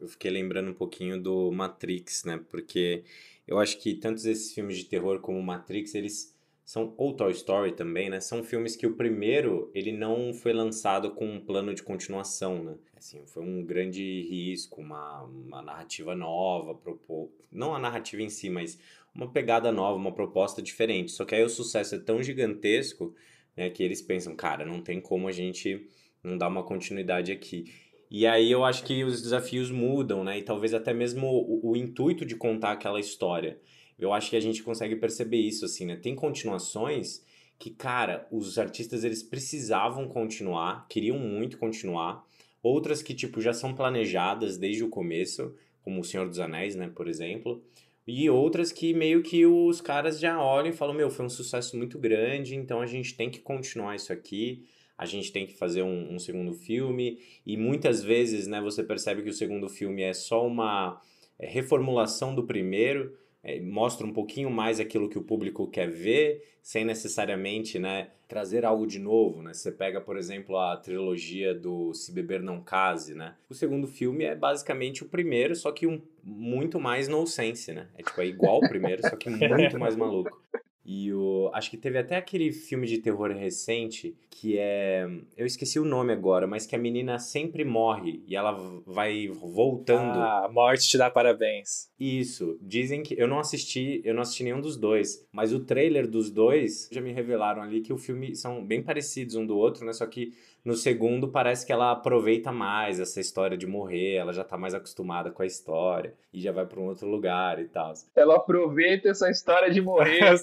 eu 0.00 0.09
fiquei 0.09 0.31
lembrando 0.31 0.71
um 0.71 0.75
pouquinho 0.75 1.21
do 1.21 1.50
Matrix, 1.50 2.25
né? 2.25 2.41
Porque 2.50 3.05
eu 3.47 3.59
acho 3.59 3.79
que 3.79 3.94
tantos 3.94 4.25
esses 4.25 4.53
filmes 4.53 4.76
de 4.76 4.85
terror 4.85 5.21
como 5.21 5.43
Matrix, 5.43 5.94
eles 5.94 6.34
são 6.64 6.94
ou 6.96 7.12
Toy 7.12 7.31
Story 7.32 7.72
também, 7.72 8.08
né? 8.08 8.20
São 8.20 8.43
filmes 8.43 8.75
que 8.75 8.87
o 8.87 8.94
primeiro 8.94 9.70
ele 9.75 9.93
não 9.93 10.32
foi 10.32 10.52
lançado 10.52 11.11
com 11.11 11.26
um 11.26 11.40
plano 11.40 11.75
de 11.75 11.82
continuação, 11.82 12.64
né? 12.64 12.75
Assim, 12.96 13.22
foi 13.26 13.43
um 13.43 13.62
grande 13.62 14.22
risco, 14.22 14.81
uma, 14.81 15.22
uma 15.25 15.61
narrativa 15.61 16.14
nova, 16.14 16.75
propor... 16.75 17.31
não 17.52 17.75
a 17.75 17.78
narrativa 17.78 18.22
em 18.22 18.31
si, 18.31 18.49
mas 18.49 18.78
uma 19.14 19.31
pegada 19.31 19.70
nova, 19.70 19.99
uma 19.99 20.12
proposta 20.12 20.62
diferente. 20.62 21.12
Só 21.12 21.26
que 21.26 21.34
aí 21.34 21.43
o 21.43 21.50
sucesso 21.50 21.96
é 21.96 21.99
tão 21.99 22.22
gigantesco, 22.22 23.14
né, 23.55 23.69
que 23.69 23.82
eles 23.82 24.00
pensam, 24.00 24.34
cara, 24.34 24.64
não 24.64 24.81
tem 24.81 25.00
como 25.02 25.28
a 25.28 25.32
gente 25.32 25.87
não 26.22 26.38
dar 26.38 26.49
uma 26.49 26.64
continuidade 26.64 27.31
aqui. 27.31 27.72
E 28.11 28.26
aí 28.26 28.50
eu 28.50 28.64
acho 28.64 28.84
que 28.84 29.05
os 29.05 29.20
desafios 29.20 29.70
mudam, 29.70 30.25
né? 30.25 30.38
E 30.38 30.43
talvez 30.43 30.72
até 30.72 30.94
mesmo 30.94 31.26
o, 31.26 31.72
o 31.72 31.76
intuito 31.76 32.25
de 32.25 32.37
contar 32.37 32.72
aquela 32.72 33.00
história. 33.00 33.61
Eu 33.99 34.12
acho 34.12 34.31
que 34.31 34.37
a 34.37 34.41
gente 34.41 34.62
consegue 34.62 34.96
perceber 34.96 35.38
isso, 35.38 35.64
assim, 35.64 35.87
né? 35.87 35.96
Tem 35.96 36.14
continuações 36.14 37.25
que, 37.58 37.70
cara, 37.70 38.26
os 38.31 38.58
artistas 38.58 39.05
eles 39.05 39.23
precisavam 39.23 40.08
continuar, 40.08 40.87
queriam 40.88 41.19
muito 41.19 41.58
continuar. 41.58 42.25
Outras 42.62 43.02
que, 43.02 43.14
tipo, 43.14 43.41
já 43.41 43.52
são 43.52 43.75
planejadas 43.75 44.56
desde 44.56 44.82
o 44.82 44.88
começo, 44.88 45.55
como 45.82 46.00
O 46.00 46.05
Senhor 46.05 46.29
dos 46.29 46.41
Anéis, 46.41 46.75
né, 46.75 46.91
por 46.94 47.08
exemplo. 47.08 47.62
E 48.06 48.29
outras 48.29 48.70
que 48.73 48.93
meio 48.93 49.23
que 49.23 49.46
os 49.46 49.81
caras 49.81 50.19
já 50.19 50.43
olham 50.43 50.70
e 50.70 50.76
falam: 50.76 50.95
Meu, 50.95 51.11
foi 51.11 51.25
um 51.25 51.30
sucesso 51.30 51.76
muito 51.76 51.99
grande, 51.99 52.54
então 52.54 52.80
a 52.80 52.87
gente 52.87 53.14
tem 53.14 53.30
que 53.30 53.38
continuar 53.38 53.97
isso 53.97 54.12
aqui, 54.12 54.64
a 54.97 55.07
gente 55.07 55.33
tem 55.33 55.47
que 55.47 55.54
fazer 55.54 55.83
um, 55.83 56.14
um 56.14 56.19
segundo 56.19 56.52
filme. 56.52 57.19
E 57.47 57.57
muitas 57.57 58.02
vezes, 58.02 58.47
né, 58.47 58.61
você 58.61 58.83
percebe 58.83 59.23
que 59.23 59.30
o 59.30 59.35
segundo 59.35 59.69
filme 59.69 60.02
é 60.02 60.12
só 60.12 60.47
uma 60.47 61.00
é, 61.38 61.47
reformulação 61.47 62.35
do 62.35 62.45
primeiro 62.45 63.16
é, 63.45 63.61
mostra 63.61 64.07
um 64.07 64.13
pouquinho 64.13 64.51
mais 64.51 64.81
aquilo 64.81 65.09
que 65.09 65.19
o 65.19 65.23
público 65.23 65.69
quer 65.69 65.89
ver, 65.89 66.43
sem 66.63 66.83
necessariamente 66.83 67.79
né, 67.79 68.09
trazer 68.27 68.65
algo 68.65 68.87
de 68.87 68.99
novo. 68.99 69.43
Né? 69.43 69.53
Você 69.53 69.71
pega, 69.71 70.01
por 70.01 70.17
exemplo, 70.17 70.57
a 70.57 70.77
trilogia 70.79 71.55
do 71.55 71.93
Se 71.93 72.11
Beber 72.11 72.43
Não 72.43 72.63
Case. 72.63 73.15
Né? 73.15 73.35
O 73.51 73.55
segundo 73.55 73.87
filme 73.87 74.25
é 74.25 74.35
basicamente 74.35 75.05
o 75.05 75.09
primeiro, 75.09 75.55
só 75.55 75.71
que 75.71 75.87
um, 75.87 76.01
muito 76.23 76.81
mais 76.81 77.07
no 77.07 77.27
sense. 77.27 77.73
Né? 77.73 77.87
É 77.99 78.03
tipo, 78.03 78.21
é 78.21 78.27
igual 78.27 78.59
o 78.59 78.69
primeiro, 78.69 79.03
só 79.03 79.15
que 79.15 79.29
muito 79.29 79.79
mais 79.79 79.95
maluco. 79.95 80.43
E 80.85 81.12
o. 81.12 81.50
Acho 81.55 81.71
que 81.71 81.76
teve 81.76 81.99
até 81.99 82.17
aquele 82.17 82.53
filme 82.53 82.87
de 82.87 82.99
terror 82.99 83.31
recente 83.31 84.14
que 84.31 84.59
é. 84.59 85.09
Eu 85.37 85.47
esqueci 85.47 85.79
o 85.79 85.85
nome 85.85 86.12
agora, 86.12 86.47
mas 86.47 86.67
que 86.67 86.76
a 86.76 86.79
menina 86.79 87.19
sempre 87.19 87.64
morre 87.64 88.23
e 88.26 88.37
ela 88.37 88.53
vai 88.87 89.29
voltando. 89.29 90.19
Ah, 90.19 90.45
a 90.45 90.49
morte 90.53 90.88
te 90.88 90.99
dá 90.99 91.09
parabéns. 91.09 91.91
Isso. 91.99 92.59
Dizem 92.61 93.03
que. 93.03 93.14
Eu 93.19 93.26
não 93.26 93.38
assisti, 93.38 94.03
eu 94.05 94.14
não 94.14 94.23
assisti 94.23 94.45
nenhum 94.45 94.61
dos 94.61 94.76
dois. 94.76 95.26
Mas 95.33 95.53
o 95.53 95.61
trailer 95.61 96.07
dos 96.07 96.31
dois 96.31 96.88
já 96.93 97.00
me 97.00 97.12
revelaram 97.12 97.62
ali 97.62 97.81
que 97.81 97.93
o 97.93 97.99
filme 97.99 98.37
são 98.37 98.64
bem 98.64 98.83
parecidos 98.83 99.37
um 99.37 99.47
do 99.47 99.57
outro, 99.57 99.87
né? 99.87 99.93
Só 99.93 100.07
que 100.07 100.33
no 100.64 100.75
segundo, 100.75 101.28
parece 101.28 101.66
que 101.66 101.73
ela 101.73 101.92
aproveita 101.92 102.50
mais 102.50 102.99
essa 102.99 103.21
história 103.21 103.56
de 103.56 103.66
morrer, 103.66 104.14
ela 104.14 104.33
já 104.33 104.42
tá 104.42 104.56
mais 104.56 104.75
acostumada 104.75 105.30
com 105.30 105.42
a 105.42 105.47
história 105.47 106.14
e 106.33 106.40
já 106.40 106.52
vai 106.52 106.64
para 106.64 106.80
um 106.80 106.87
outro 106.87 107.06
lugar 107.06 107.61
e 107.61 107.66
tal. 107.66 107.92
Ela 108.16 108.37
aproveita 108.37 109.11
essa 109.11 109.30
história 109.30 109.71
de 109.71 109.80
morrer. 109.80 110.21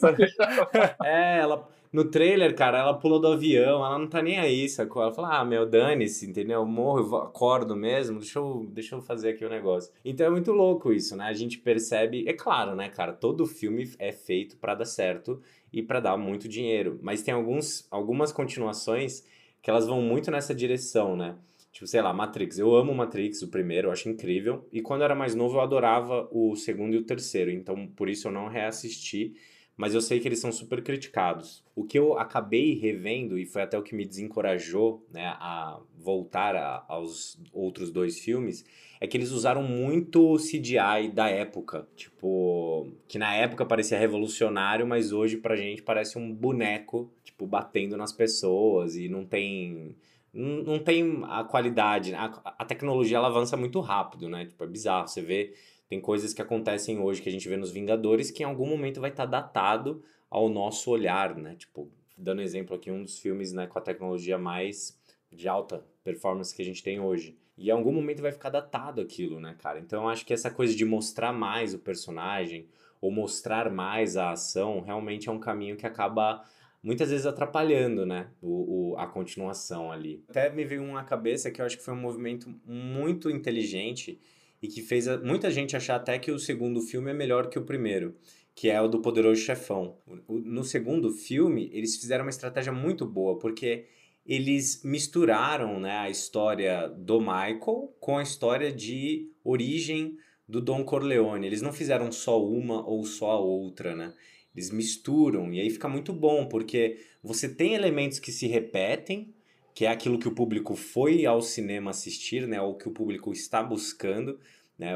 é, 1.03 1.39
ela 1.39 1.67
no 1.91 2.05
trailer, 2.05 2.55
cara, 2.55 2.77
ela 2.77 2.93
pula 2.93 3.19
do 3.19 3.27
avião, 3.27 3.85
ela 3.85 3.99
não 3.99 4.07
tá 4.07 4.21
nem 4.21 4.39
aí, 4.39 4.69
sacou? 4.69 5.01
Ela 5.01 5.11
fala, 5.11 5.39
ah, 5.39 5.45
meu, 5.45 5.65
dane-se, 5.65 6.25
entendeu? 6.25 6.61
Eu 6.61 6.65
morro, 6.65 6.99
eu 6.99 7.15
acordo 7.17 7.75
mesmo, 7.75 8.19
deixa 8.19 8.39
eu, 8.39 8.65
deixa 8.71 8.95
eu 8.95 9.01
fazer 9.01 9.31
aqui 9.31 9.43
o 9.43 9.47
um 9.47 9.51
negócio. 9.51 9.91
Então 10.05 10.25
é 10.25 10.29
muito 10.29 10.53
louco 10.53 10.93
isso, 10.93 11.17
né? 11.17 11.25
A 11.25 11.33
gente 11.33 11.59
percebe, 11.59 12.23
é 12.27 12.33
claro, 12.33 12.75
né, 12.75 12.87
cara, 12.87 13.11
todo 13.11 13.45
filme 13.45 13.91
é 13.99 14.13
feito 14.13 14.55
para 14.55 14.75
dar 14.75 14.85
certo 14.85 15.41
e 15.73 15.83
para 15.83 15.99
dar 15.99 16.15
muito 16.15 16.47
dinheiro, 16.47 16.97
mas 17.01 17.23
tem 17.23 17.33
alguns, 17.33 17.85
algumas 17.91 18.31
continuações 18.31 19.25
que 19.61 19.69
elas 19.69 19.87
vão 19.87 20.01
muito 20.01 20.31
nessa 20.31 20.55
direção, 20.55 21.15
né? 21.15 21.35
Tipo, 21.71 21.87
sei 21.87 22.01
lá, 22.01 22.13
Matrix. 22.13 22.59
Eu 22.59 22.75
amo 22.75 22.93
Matrix, 22.93 23.41
o 23.41 23.47
primeiro, 23.47 23.87
eu 23.87 23.91
acho 23.91 24.09
incrível. 24.09 24.67
E 24.71 24.81
quando 24.81 25.01
eu 25.01 25.05
era 25.05 25.15
mais 25.15 25.33
novo, 25.33 25.55
eu 25.55 25.61
adorava 25.61 26.27
o 26.31 26.55
segundo 26.55 26.95
e 26.95 26.97
o 26.97 27.03
terceiro. 27.03 27.49
Então, 27.49 27.87
por 27.87 28.09
isso 28.09 28.27
eu 28.27 28.31
não 28.31 28.47
reassisti. 28.47 29.33
Mas 29.77 29.95
eu 29.95 30.01
sei 30.01 30.19
que 30.19 30.27
eles 30.27 30.39
são 30.39 30.51
super 30.51 30.83
criticados. 30.83 31.63
O 31.75 31.85
que 31.85 31.97
eu 31.97 32.17
acabei 32.19 32.75
revendo, 32.75 33.37
e 33.37 33.45
foi 33.45 33.61
até 33.61 33.79
o 33.79 33.81
que 33.81 33.95
me 33.95 34.05
desencorajou 34.05 35.03
né, 35.11 35.25
a 35.39 35.79
voltar 35.97 36.55
a, 36.55 36.85
aos 36.87 37.39
outros 37.53 37.89
dois 37.89 38.19
filmes, 38.19 38.65
é 38.99 39.07
que 39.07 39.17
eles 39.17 39.31
usaram 39.31 39.63
muito 39.63 40.35
CGI 40.35 41.09
da 41.11 41.29
época. 41.29 41.87
Tipo, 41.95 42.91
que 43.07 43.17
na 43.17 43.33
época 43.33 43.65
parecia 43.65 43.97
revolucionário, 43.97 44.85
mas 44.85 45.11
hoje 45.11 45.37
pra 45.37 45.55
gente 45.55 45.81
parece 45.81 46.19
um 46.19 46.31
boneco, 46.31 47.11
tipo, 47.41 47.47
batendo 47.47 47.97
nas 47.97 48.11
pessoas 48.11 48.95
e 48.95 49.09
não 49.09 49.25
tem 49.25 49.95
não 50.33 50.79
tem 50.79 51.23
a 51.25 51.43
qualidade. 51.43 52.13
A, 52.15 52.23
a 52.57 52.63
tecnologia 52.63 53.17
ela 53.17 53.27
avança 53.27 53.57
muito 53.57 53.81
rápido, 53.81 54.29
né? 54.29 54.45
Tipo, 54.45 54.63
é 54.63 54.67
bizarro. 54.67 55.05
Você 55.05 55.21
vê, 55.21 55.53
tem 55.89 55.99
coisas 55.99 56.33
que 56.33 56.41
acontecem 56.41 56.99
hoje 56.99 57.21
que 57.21 57.27
a 57.27 57.31
gente 57.31 57.49
vê 57.49 57.57
nos 57.57 57.69
Vingadores 57.69 58.31
que 58.31 58.41
em 58.41 58.45
algum 58.45 58.65
momento 58.65 59.01
vai 59.01 59.09
estar 59.09 59.25
tá 59.25 59.41
datado 59.41 60.01
ao 60.29 60.47
nosso 60.47 60.89
olhar, 60.89 61.35
né? 61.35 61.55
Tipo, 61.55 61.91
dando 62.17 62.41
exemplo 62.41 62.77
aqui, 62.77 62.89
um 62.89 63.03
dos 63.03 63.19
filmes 63.19 63.51
né, 63.51 63.67
com 63.67 63.77
a 63.77 63.81
tecnologia 63.81 64.37
mais 64.37 64.97
de 65.29 65.49
alta 65.49 65.83
performance 66.01 66.55
que 66.55 66.61
a 66.61 66.65
gente 66.65 66.81
tem 66.81 67.01
hoje. 67.01 67.37
E 67.57 67.67
em 67.67 67.71
algum 67.71 67.91
momento 67.91 68.21
vai 68.21 68.31
ficar 68.31 68.49
datado 68.49 69.01
aquilo, 69.01 69.37
né, 69.37 69.57
cara? 69.59 69.79
Então 69.79 70.03
eu 70.03 70.09
acho 70.09 70.25
que 70.25 70.33
essa 70.33 70.49
coisa 70.49 70.73
de 70.73 70.85
mostrar 70.85 71.33
mais 71.33 71.73
o 71.73 71.79
personagem 71.79 72.69
ou 73.01 73.11
mostrar 73.11 73.69
mais 73.69 74.15
a 74.15 74.31
ação 74.31 74.79
realmente 74.79 75.27
é 75.27 75.31
um 75.31 75.39
caminho 75.39 75.75
que 75.75 75.85
acaba 75.85 76.41
muitas 76.83 77.09
vezes 77.09 77.25
atrapalhando, 77.25 78.05
né, 78.05 78.27
o, 78.41 78.93
o, 78.93 78.97
a 78.97 79.05
continuação 79.07 79.91
ali. 79.91 80.23
Até 80.29 80.49
me 80.49 80.65
veio 80.65 80.83
uma 80.83 81.03
cabeça 81.03 81.51
que 81.51 81.61
eu 81.61 81.65
acho 81.65 81.77
que 81.77 81.83
foi 81.83 81.93
um 81.93 82.01
movimento 82.01 82.53
muito 82.65 83.29
inteligente 83.29 84.19
e 84.61 84.67
que 84.67 84.81
fez 84.81 85.07
muita 85.21 85.49
gente 85.49 85.75
achar 85.75 85.95
até 85.95 86.17
que 86.19 86.31
o 86.31 86.39
segundo 86.39 86.81
filme 86.81 87.11
é 87.11 87.13
melhor 87.13 87.49
que 87.49 87.57
o 87.57 87.65
primeiro, 87.65 88.15
que 88.53 88.69
é 88.69 88.79
o 88.81 88.87
do 88.87 89.01
Poderoso 89.01 89.41
Chefão. 89.41 89.97
No 90.27 90.63
segundo 90.63 91.11
filme, 91.11 91.69
eles 91.73 91.97
fizeram 91.97 92.25
uma 92.25 92.29
estratégia 92.29 92.71
muito 92.71 93.05
boa, 93.05 93.37
porque 93.39 93.85
eles 94.25 94.83
misturaram 94.83 95.79
né, 95.79 95.97
a 95.97 96.09
história 96.09 96.87
do 96.89 97.19
Michael 97.19 97.95
com 97.99 98.17
a 98.17 98.23
história 98.23 98.71
de 98.71 99.31
origem 99.43 100.17
do 100.47 100.61
Don 100.61 100.83
Corleone. 100.83 101.47
Eles 101.47 101.61
não 101.61 101.73
fizeram 101.73 102.11
só 102.11 102.43
uma 102.43 102.85
ou 102.87 103.03
só 103.03 103.31
a 103.31 103.39
outra, 103.39 103.95
né? 103.95 104.13
Eles 104.55 104.69
misturam 104.69 105.53
e 105.53 105.59
aí 105.59 105.69
fica 105.69 105.87
muito 105.87 106.11
bom, 106.13 106.47
porque 106.47 106.99
você 107.23 107.47
tem 107.47 107.73
elementos 107.73 108.19
que 108.19 108.31
se 108.31 108.47
repetem, 108.47 109.33
que 109.73 109.85
é 109.85 109.89
aquilo 109.89 110.19
que 110.19 110.27
o 110.27 110.35
público 110.35 110.75
foi 110.75 111.25
ao 111.25 111.41
cinema 111.41 111.91
assistir, 111.91 112.47
né, 112.47 112.61
ou 112.61 112.75
que 112.75 112.87
o 112.87 112.91
público 112.91 113.31
está 113.31 113.63
buscando, 113.63 114.39
né, 114.77 114.93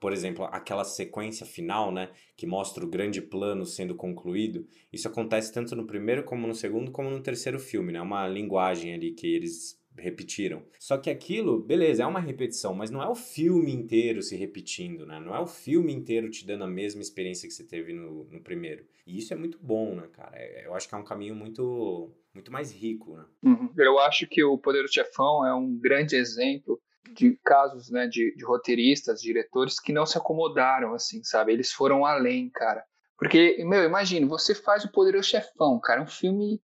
por 0.00 0.12
exemplo, 0.12 0.44
aquela 0.46 0.84
sequência 0.84 1.46
final, 1.46 1.92
né, 1.92 2.10
que 2.36 2.46
mostra 2.46 2.84
o 2.84 2.88
grande 2.88 3.20
plano 3.20 3.64
sendo 3.64 3.94
concluído. 3.94 4.66
Isso 4.92 5.06
acontece 5.06 5.52
tanto 5.52 5.76
no 5.76 5.86
primeiro 5.86 6.24
como 6.24 6.46
no 6.46 6.54
segundo 6.54 6.90
como 6.90 7.10
no 7.10 7.20
terceiro 7.20 7.60
filme, 7.60 7.92
né? 7.92 8.00
Uma 8.00 8.26
linguagem 8.26 8.94
ali 8.94 9.12
que 9.12 9.26
eles 9.26 9.78
repetiram. 9.98 10.62
Só 10.78 10.98
que 10.98 11.10
aquilo, 11.10 11.60
beleza, 11.60 12.02
é 12.02 12.06
uma 12.06 12.20
repetição, 12.20 12.74
mas 12.74 12.90
não 12.90 13.02
é 13.02 13.08
o 13.08 13.14
filme 13.14 13.72
inteiro 13.72 14.22
se 14.22 14.36
repetindo, 14.36 15.06
né? 15.06 15.20
Não 15.20 15.34
é 15.34 15.40
o 15.40 15.46
filme 15.46 15.92
inteiro 15.92 16.30
te 16.30 16.46
dando 16.46 16.64
a 16.64 16.68
mesma 16.68 17.02
experiência 17.02 17.48
que 17.48 17.54
você 17.54 17.64
teve 17.64 17.92
no, 17.92 18.24
no 18.24 18.40
primeiro. 18.40 18.84
E 19.06 19.18
isso 19.18 19.32
é 19.32 19.36
muito 19.36 19.58
bom, 19.60 19.94
né, 19.94 20.08
cara? 20.12 20.36
É, 20.36 20.66
eu 20.66 20.74
acho 20.74 20.88
que 20.88 20.94
é 20.94 20.98
um 20.98 21.04
caminho 21.04 21.34
muito, 21.34 22.10
muito 22.34 22.52
mais 22.52 22.72
rico, 22.72 23.16
né? 23.16 23.24
Uhum. 23.42 23.70
Eu 23.76 23.98
acho 24.00 24.26
que 24.26 24.42
o 24.42 24.58
Poder 24.58 24.82
do 24.82 24.92
Chefão 24.92 25.46
é 25.46 25.54
um 25.54 25.76
grande 25.78 26.16
exemplo 26.16 26.80
de 27.14 27.38
casos, 27.44 27.90
né, 27.90 28.06
de, 28.08 28.34
de 28.34 28.44
roteiristas, 28.44 29.20
diretores 29.20 29.78
que 29.78 29.92
não 29.92 30.04
se 30.04 30.18
acomodaram, 30.18 30.92
assim, 30.92 31.22
sabe? 31.22 31.52
Eles 31.52 31.72
foram 31.72 32.04
além, 32.04 32.50
cara. 32.50 32.84
Porque, 33.16 33.64
meu, 33.64 33.84
imagine, 33.84 34.26
você 34.26 34.54
faz 34.54 34.84
o 34.84 34.92
Poderoso 34.92 35.28
Chefão, 35.28 35.80
cara, 35.80 36.02
um 36.02 36.06
filme 36.06 36.60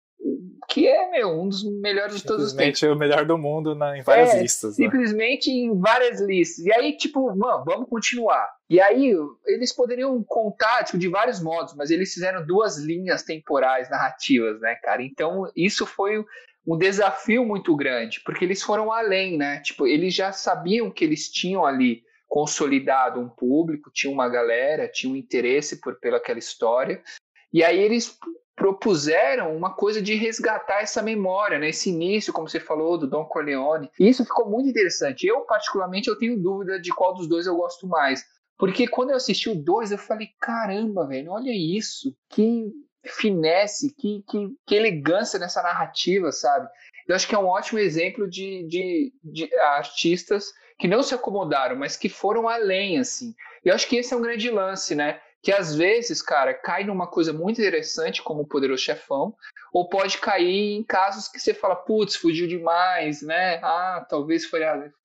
que 0.68 0.87
é, 0.87 1.10
meu, 1.10 1.30
um 1.30 1.48
dos 1.48 1.64
melhores 1.64 2.16
de 2.16 2.25
todos 2.25 2.46
os 2.46 2.52
tempos. 2.52 2.78
Simplesmente 2.78 2.96
o 2.96 2.98
melhor 2.98 3.25
do 3.25 3.38
mundo 3.38 3.75
na, 3.75 3.96
em 3.96 4.02
várias 4.02 4.34
é, 4.34 4.42
listas. 4.42 4.78
Né? 4.78 4.84
Simplesmente 4.84 5.50
em 5.50 5.78
várias 5.78 6.20
listas. 6.20 6.64
E 6.64 6.72
aí, 6.72 6.96
tipo, 6.96 7.34
mano, 7.34 7.64
vamos 7.64 7.88
continuar. 7.88 8.48
E 8.68 8.78
aí, 8.80 9.14
eles 9.46 9.75
poderiam 9.75 10.22
contar, 10.25 10.84
tipo, 10.84 10.98
de 10.98 11.08
vários 11.08 11.40
modos, 11.42 11.75
mas 11.75 11.90
eles 11.90 12.12
fizeram 12.12 12.46
duas 12.46 12.76
linhas 12.76 13.22
temporais 13.22 13.88
narrativas, 13.88 14.60
né, 14.60 14.75
cara? 14.75 15.02
Então, 15.02 15.50
isso 15.56 15.87
foi 15.87 16.22
um 16.66 16.76
desafio 16.76 17.46
muito 17.46 17.75
grande, 17.75 18.20
porque 18.20 18.44
eles 18.44 18.62
foram 18.62 18.92
além, 18.92 19.38
né? 19.38 19.60
Tipo, 19.60 19.87
eles 19.87 20.14
já 20.14 20.32
sabiam 20.32 20.90
que 20.90 21.02
eles 21.02 21.30
tinham 21.30 21.64
ali 21.64 22.02
consolidado 22.28 23.18
um 23.18 23.28
público, 23.28 23.90
tinha 23.90 24.12
uma 24.12 24.28
galera, 24.28 24.87
tinha 24.87 25.10
um 25.10 25.16
interesse 25.16 25.80
por 25.80 25.98
pelaquela 25.98 26.38
história, 26.38 27.02
e 27.50 27.64
aí 27.64 27.78
eles 27.80 28.18
propuseram 28.58 29.56
uma 29.56 29.72
coisa 29.72 30.02
de 30.02 30.14
resgatar 30.14 30.82
essa 30.82 31.00
memória, 31.00 31.58
né? 31.58 31.68
Esse 31.68 31.90
início, 31.90 32.32
como 32.32 32.48
você 32.48 32.58
falou, 32.58 32.98
do 32.98 33.08
Don 33.08 33.24
Corleone. 33.24 33.90
E 33.98 34.08
isso 34.08 34.24
ficou 34.24 34.50
muito 34.50 34.68
interessante. 34.68 35.26
Eu, 35.26 35.42
particularmente, 35.42 36.08
eu 36.08 36.18
tenho 36.18 36.38
dúvida 36.42 36.80
de 36.80 36.90
qual 36.90 37.14
dos 37.14 37.28
dois 37.28 37.46
eu 37.46 37.56
gosto 37.56 37.86
mais. 37.86 38.24
Porque 38.58 38.88
quando 38.88 39.10
eu 39.10 39.16
assisti 39.16 39.48
o 39.48 39.54
dois, 39.54 39.92
eu 39.92 39.98
falei, 39.98 40.28
caramba, 40.40 41.06
velho, 41.06 41.30
olha 41.30 41.52
isso. 41.52 42.14
Que 42.28 42.66
finesse, 43.06 43.94
que, 43.94 44.22
que, 44.28 44.48
que 44.66 44.74
elegância 44.74 45.38
nessa 45.38 45.62
narrativa, 45.62 46.32
sabe? 46.32 46.68
Eu 47.06 47.14
acho 47.14 47.26
que 47.26 47.34
é 47.34 47.38
um 47.38 47.46
ótimo 47.46 47.78
exemplo 47.78 48.28
de, 48.28 48.66
de, 48.66 49.12
de 49.24 49.54
artistas 49.60 50.46
que 50.78 50.88
não 50.88 51.02
se 51.02 51.14
acomodaram, 51.14 51.76
mas 51.76 51.96
que 51.96 52.08
foram 52.08 52.48
além, 52.48 52.98
assim. 52.98 53.34
Eu 53.64 53.74
acho 53.74 53.88
que 53.88 53.96
esse 53.96 54.12
é 54.12 54.16
um 54.16 54.20
grande 54.20 54.50
lance, 54.50 54.94
né? 54.94 55.20
Que 55.42 55.52
às 55.52 55.75
vezes, 55.75 56.21
cara, 56.21 56.52
cai 56.52 56.85
numa 56.85 57.07
coisa 57.07 57.33
muito 57.33 57.61
interessante 57.61 58.23
como 58.23 58.42
o 58.42 58.47
Poderoso 58.47 58.83
Chefão, 58.83 59.35
ou 59.73 59.88
pode 59.88 60.18
cair 60.18 60.76
em 60.76 60.83
casos 60.83 61.28
que 61.28 61.38
você 61.38 61.54
fala, 61.54 61.76
putz, 61.76 62.16
fugiu 62.16 62.47
demais, 62.47 63.23
né? 63.23 63.61
Ah, 63.62 64.04
talvez 64.09 64.47
foi, 64.47 64.61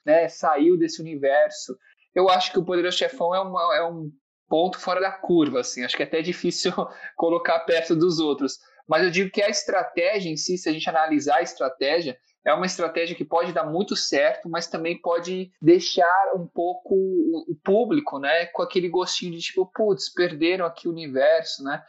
né, 0.05 0.27
saiu 0.27 0.77
desse 0.77 1.01
universo. 1.01 1.77
Eu 2.15 2.29
acho 2.29 2.51
que 2.51 2.59
o 2.59 2.65
Poderoso 2.65 2.97
Chefão 2.97 3.33
é, 3.33 3.39
uma, 3.39 3.75
é 3.75 3.83
um 3.83 4.11
ponto 4.49 4.79
fora 4.79 4.99
da 4.99 5.11
curva, 5.11 5.59
assim. 5.59 5.83
Acho 5.83 5.95
que 5.95 6.03
é 6.03 6.05
até 6.05 6.21
difícil 6.21 6.71
colocar 7.15 7.59
perto 7.61 7.95
dos 7.95 8.19
outros. 8.19 8.57
Mas 8.87 9.03
eu 9.03 9.11
digo 9.11 9.31
que 9.31 9.41
a 9.41 9.49
estratégia 9.49 10.29
em 10.29 10.37
si, 10.37 10.57
se 10.57 10.67
a 10.67 10.73
gente 10.73 10.89
analisar 10.89 11.37
a 11.37 11.41
estratégia, 11.41 12.17
é 12.45 12.53
uma 12.53 12.65
estratégia 12.65 13.15
que 13.15 13.23
pode 13.23 13.53
dar 13.53 13.63
muito 13.63 13.95
certo, 13.95 14.49
mas 14.49 14.67
também 14.67 14.99
pode 14.99 15.51
deixar 15.61 16.33
um 16.35 16.45
pouco 16.45 16.93
o 16.95 17.55
público, 17.63 18.19
né, 18.19 18.47
com 18.47 18.61
aquele 18.61 18.89
gostinho 18.89 19.31
de 19.31 19.39
tipo, 19.39 19.65
putz, 19.73 20.13
perderam 20.13 20.65
aqui 20.65 20.87
o 20.87 20.91
universo, 20.91 21.63
né? 21.63 21.83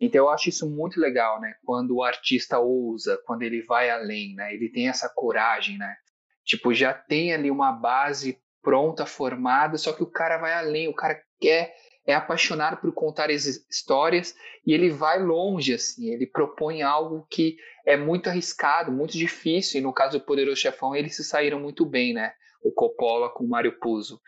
Então 0.00 0.26
eu 0.26 0.30
acho 0.30 0.48
isso 0.48 0.70
muito 0.70 1.00
legal, 1.00 1.40
né? 1.40 1.54
Quando 1.64 1.96
o 1.96 2.04
artista 2.04 2.58
ousa, 2.60 3.20
quando 3.26 3.42
ele 3.42 3.62
vai 3.62 3.90
além, 3.90 4.34
né? 4.36 4.54
Ele 4.54 4.68
tem 4.68 4.88
essa 4.88 5.08
coragem, 5.08 5.76
né? 5.76 5.96
Tipo, 6.44 6.72
já 6.72 6.94
tem 6.94 7.34
ali 7.34 7.50
uma 7.50 7.72
base 7.72 8.40
pronta, 8.62 9.04
formada, 9.04 9.76
só 9.76 9.92
que 9.92 10.02
o 10.02 10.10
cara 10.10 10.38
vai 10.38 10.52
além, 10.52 10.88
o 10.88 10.94
cara 10.94 11.20
quer 11.40 11.74
é 12.08 12.14
apaixonado 12.14 12.78
por 12.78 12.90
contar 12.90 13.30
as 13.30 13.44
histórias 13.44 14.34
e 14.66 14.72
ele 14.72 14.88
vai 14.88 15.22
longe, 15.22 15.74
assim, 15.74 16.08
ele 16.08 16.26
propõe 16.26 16.80
algo 16.80 17.26
que 17.28 17.58
é 17.84 17.98
muito 17.98 18.30
arriscado, 18.30 18.90
muito 18.90 19.12
difícil, 19.12 19.78
e 19.78 19.82
no 19.82 19.92
caso 19.92 20.18
do 20.18 20.24
Poderoso 20.24 20.56
Chefão 20.56 20.96
eles 20.96 21.14
se 21.14 21.22
saíram 21.22 21.60
muito 21.60 21.84
bem, 21.84 22.14
né? 22.14 22.32
O 22.62 22.72
Coppola 22.72 23.28
com 23.28 23.44
o 23.44 23.48
Mario 23.48 23.78
Puzo. 23.78 24.18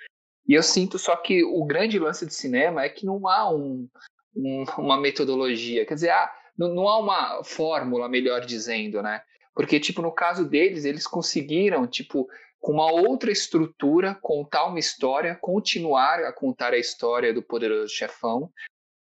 E 0.47 0.53
eu 0.53 0.63
sinto 0.63 0.99
só 0.99 1.17
que 1.17 1.43
o 1.43 1.65
grande 1.65 1.99
lance 1.99 2.27
de 2.27 2.35
cinema 2.35 2.85
é 2.85 2.91
que 2.91 3.07
não 3.07 3.27
há 3.27 3.51
um, 3.51 3.89
um, 4.37 4.65
uma 4.77 5.01
metodologia, 5.01 5.87
quer 5.87 5.95
dizer, 5.95 6.11
ah, 6.11 6.31
não, 6.59 6.75
não 6.75 6.87
há 6.87 6.99
uma 6.99 7.43
fórmula, 7.45 8.11
melhor 8.11 8.45
dizendo, 8.45 9.03
né? 9.03 9.23
Porque, 9.55 9.81
tipo, 9.81 10.03
no 10.03 10.13
caso 10.13 10.45
deles, 10.45 10.85
eles 10.85 11.07
conseguiram, 11.07 11.87
tipo, 11.87 12.29
com 12.61 12.73
uma 12.73 12.93
outra 12.93 13.33
estrutura, 13.33 14.15
contar 14.15 14.67
uma 14.67 14.79
história, 14.79 15.35
continuar 15.35 16.21
a 16.21 16.33
contar 16.33 16.75
a 16.75 16.79
história 16.79 17.33
do 17.33 17.43
poderoso 17.43 17.93
chefão 17.93 18.53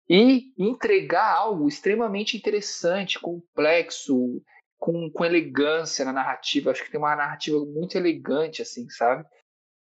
e 0.10 0.52
entregar 0.58 1.36
algo 1.36 1.68
extremamente 1.68 2.36
interessante, 2.36 3.20
complexo, 3.20 4.42
com, 4.78 5.10
com 5.10 5.24
elegância 5.24 6.04
na 6.04 6.12
narrativa. 6.12 6.72
Acho 6.72 6.84
que 6.84 6.92
tem 6.92 7.00
uma 7.00 7.16
narrativa 7.16 7.58
muito 7.64 7.96
elegante, 7.96 8.62
assim, 8.62 8.90
sabe? 8.90 9.24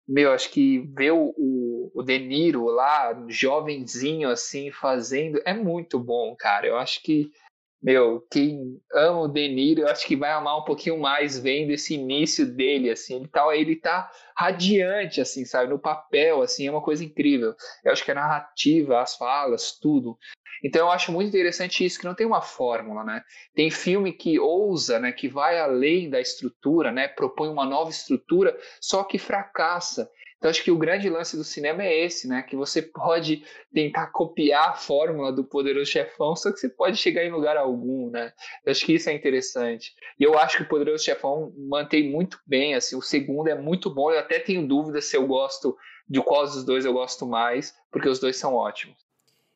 Meu, 0.06 0.32
acho 0.32 0.50
que 0.50 0.80
ver 0.94 1.12
o, 1.12 1.34
o, 1.94 2.02
De 2.02 2.18
Niro 2.18 2.66
lá, 2.66 3.24
jovenzinho, 3.28 4.28
assim, 4.28 4.70
fazendo, 4.70 5.40
é 5.46 5.54
muito 5.54 5.98
bom, 5.98 6.36
cara. 6.36 6.66
Eu 6.66 6.76
acho 6.76 7.02
que 7.02 7.32
meu, 7.84 8.26
quem 8.30 8.80
ama 8.94 9.20
o 9.20 9.28
De 9.28 9.46
Niro, 9.46 9.82
eu 9.82 9.88
acho 9.88 10.06
que 10.06 10.16
vai 10.16 10.30
amar 10.30 10.58
um 10.58 10.64
pouquinho 10.64 10.98
mais 10.98 11.38
vendo 11.38 11.70
esse 11.70 11.92
início 11.92 12.46
dele, 12.46 12.90
assim, 12.90 13.16
ele 13.16 13.28
tá, 13.28 13.54
ele 13.54 13.76
tá 13.76 14.10
radiante, 14.34 15.20
assim, 15.20 15.44
sabe, 15.44 15.68
no 15.68 15.78
papel, 15.78 16.40
assim, 16.40 16.66
é 16.66 16.70
uma 16.70 16.80
coisa 16.80 17.04
incrível. 17.04 17.54
Eu 17.84 17.92
acho 17.92 18.02
que 18.02 18.10
a 18.10 18.14
narrativa, 18.14 19.02
as 19.02 19.14
falas, 19.18 19.78
tudo. 19.78 20.16
Então 20.64 20.86
eu 20.86 20.90
acho 20.90 21.12
muito 21.12 21.28
interessante 21.28 21.84
isso, 21.84 21.98
que 21.98 22.06
não 22.06 22.14
tem 22.14 22.26
uma 22.26 22.40
fórmula, 22.40 23.04
né? 23.04 23.22
Tem 23.54 23.70
filme 23.70 24.14
que 24.14 24.40
ousa, 24.40 24.98
né, 24.98 25.12
que 25.12 25.28
vai 25.28 25.60
além 25.60 26.08
da 26.08 26.18
estrutura, 26.18 26.90
né, 26.90 27.06
propõe 27.06 27.50
uma 27.50 27.66
nova 27.66 27.90
estrutura, 27.90 28.56
só 28.80 29.04
que 29.04 29.18
fracassa. 29.18 30.10
Então 30.38 30.50
acho 30.50 30.62
que 30.62 30.70
o 30.70 30.78
grande 30.78 31.08
lance 31.08 31.36
do 31.36 31.44
cinema 31.44 31.82
é 31.82 32.04
esse, 32.04 32.28
né? 32.28 32.42
Que 32.42 32.54
você 32.54 32.82
pode 32.82 33.44
tentar 33.72 34.08
copiar 34.08 34.70
a 34.70 34.74
fórmula 34.74 35.32
do 35.32 35.44
Poderoso 35.44 35.90
Chefão, 35.90 36.36
só 36.36 36.52
que 36.52 36.58
você 36.58 36.68
pode 36.68 36.96
chegar 36.96 37.24
em 37.24 37.30
lugar 37.30 37.56
algum, 37.56 38.10
né? 38.10 38.32
Eu 38.64 38.70
acho 38.70 38.84
que 38.84 38.94
isso 38.94 39.08
é 39.08 39.14
interessante. 39.14 39.94
E 40.18 40.22
eu 40.22 40.38
acho 40.38 40.58
que 40.58 40.62
o 40.64 40.68
Poderoso 40.68 41.02
Chefão 41.02 41.52
mantém 41.56 42.10
muito 42.10 42.38
bem, 42.46 42.74
assim, 42.74 42.94
o 42.94 43.02
segundo 43.02 43.48
é 43.48 43.54
muito 43.54 43.88
bom. 43.88 44.10
Eu 44.10 44.18
até 44.18 44.38
tenho 44.38 44.66
dúvida 44.66 45.00
se 45.00 45.16
eu 45.16 45.26
gosto 45.26 45.76
de 46.08 46.20
qual 46.20 46.44
dos 46.44 46.64
dois 46.64 46.84
eu 46.84 46.92
gosto 46.92 47.26
mais, 47.26 47.74
porque 47.90 48.08
os 48.08 48.18
dois 48.18 48.36
são 48.36 48.54
ótimos. 48.54 49.04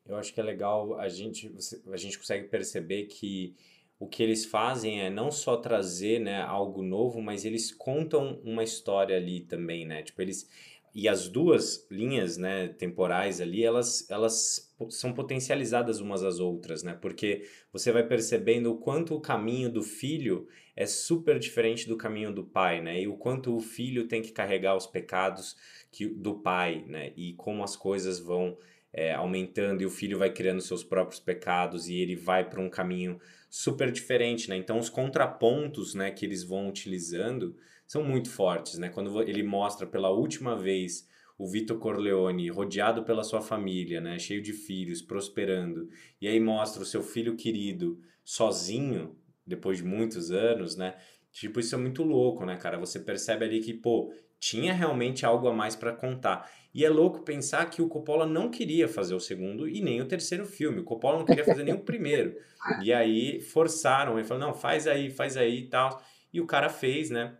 Eu 0.07 0.17
acho 0.17 0.33
que 0.33 0.39
é 0.39 0.43
legal 0.43 0.99
a 0.99 1.07
gente 1.07 1.53
a 1.91 1.97
gente 1.97 2.17
consegue 2.17 2.47
perceber 2.47 3.03
que 3.03 3.55
o 3.99 4.07
que 4.07 4.23
eles 4.23 4.45
fazem 4.45 5.01
é 5.01 5.09
não 5.09 5.29
só 5.29 5.57
trazer 5.57 6.19
né, 6.19 6.41
algo 6.41 6.81
novo, 6.81 7.21
mas 7.21 7.43
eles 7.43 7.71
contam 7.71 8.39
uma 8.45 8.63
história 8.63 9.17
ali 9.17 9.41
também, 9.41 9.85
né? 9.85 10.01
Tipo, 10.01 10.21
eles, 10.21 10.49
e 10.95 11.09
as 11.09 11.27
duas 11.27 11.85
linhas 11.91 12.37
né, 12.37 12.69
temporais 12.69 13.41
ali, 13.41 13.61
elas, 13.61 14.09
elas 14.09 14.73
são 14.89 15.11
potencializadas 15.11 15.99
umas 15.99 16.23
às 16.23 16.39
outras, 16.39 16.81
né? 16.81 16.93
Porque 16.93 17.45
você 17.73 17.91
vai 17.91 18.07
percebendo 18.07 18.71
o 18.71 18.77
quanto 18.77 19.13
o 19.13 19.19
caminho 19.19 19.69
do 19.69 19.83
filho 19.83 20.47
é 20.77 20.85
super 20.85 21.37
diferente 21.37 21.85
do 21.85 21.97
caminho 21.97 22.33
do 22.33 22.45
pai, 22.45 22.81
né? 22.81 23.01
E 23.01 23.07
o 23.07 23.17
quanto 23.17 23.53
o 23.53 23.59
filho 23.59 24.07
tem 24.07 24.21
que 24.21 24.31
carregar 24.31 24.77
os 24.77 24.87
pecados 24.87 25.57
que, 25.91 26.07
do 26.07 26.35
pai, 26.35 26.85
né? 26.87 27.11
E 27.17 27.33
como 27.33 27.65
as 27.65 27.75
coisas 27.75 28.17
vão 28.17 28.57
é, 28.93 29.13
aumentando 29.13 29.81
e 29.83 29.85
o 29.85 29.89
filho 29.89 30.17
vai 30.17 30.31
criando 30.31 30.61
seus 30.61 30.85
próprios 30.85 31.19
pecados 31.19 31.89
e 31.89 31.95
ele 31.95 32.15
vai 32.15 32.49
para 32.49 32.61
um 32.61 32.69
caminho 32.69 33.19
super 33.49 33.91
diferente, 33.91 34.49
né? 34.49 34.55
Então 34.55 34.77
os 34.77 34.89
contrapontos, 34.89 35.95
né, 35.95 36.11
que 36.11 36.25
eles 36.25 36.43
vão 36.43 36.69
utilizando 36.69 37.55
são 37.87 38.03
muito 38.03 38.29
fortes, 38.29 38.77
né? 38.77 38.89
Quando 38.89 39.21
ele 39.23 39.41
mostra 39.41 39.87
pela 39.87 40.09
última 40.11 40.55
vez 40.55 41.07
o 41.37 41.47
Vitor 41.47 41.79
Corleone 41.79 42.49
rodeado 42.49 43.03
pela 43.03 43.23
sua 43.23 43.41
família, 43.41 44.01
né, 44.01 44.19
cheio 44.19 44.41
de 44.41 44.51
filhos, 44.51 45.01
prosperando, 45.01 45.89
e 46.21 46.27
aí 46.27 46.39
mostra 46.39 46.83
o 46.83 46.85
seu 46.85 47.01
filho 47.01 47.35
querido 47.35 47.99
sozinho 48.23 49.15
depois 49.47 49.77
de 49.77 49.83
muitos 49.83 50.31
anos, 50.31 50.75
né? 50.75 50.95
Tipo, 51.31 51.59
isso 51.59 51.73
é 51.73 51.77
muito 51.77 52.03
louco, 52.03 52.45
né, 52.45 52.57
cara? 52.57 52.77
Você 52.77 52.99
percebe 52.99 53.45
ali 53.45 53.61
que, 53.61 53.73
pô, 53.73 54.13
tinha 54.39 54.73
realmente 54.73 55.25
algo 55.25 55.47
a 55.47 55.53
mais 55.53 55.75
para 55.75 55.93
contar. 55.93 56.49
E 56.73 56.85
é 56.85 56.89
louco 56.89 57.23
pensar 57.23 57.69
que 57.69 57.81
o 57.81 57.87
Coppola 57.87 58.25
não 58.25 58.49
queria 58.49 58.87
fazer 58.87 59.15
o 59.15 59.19
segundo 59.19 59.67
e 59.67 59.81
nem 59.81 60.01
o 60.01 60.07
terceiro 60.07 60.45
filme. 60.45 60.81
O 60.81 60.83
Coppola 60.83 61.19
não 61.19 61.25
queria 61.25 61.43
fazer 61.43 61.63
nem 61.63 61.73
o 61.73 61.79
primeiro. 61.79 62.35
E 62.83 62.93
aí 62.93 63.41
forçaram, 63.41 64.17
ele 64.17 64.27
falou: 64.27 64.47
"Não, 64.47 64.53
faz 64.53 64.85
aí, 64.87 65.09
faz 65.09 65.35
aí" 65.35 65.59
e 65.59 65.67
tal. 65.67 66.01
E 66.31 66.39
o 66.39 66.45
cara 66.45 66.69
fez, 66.69 67.09
né? 67.09 67.35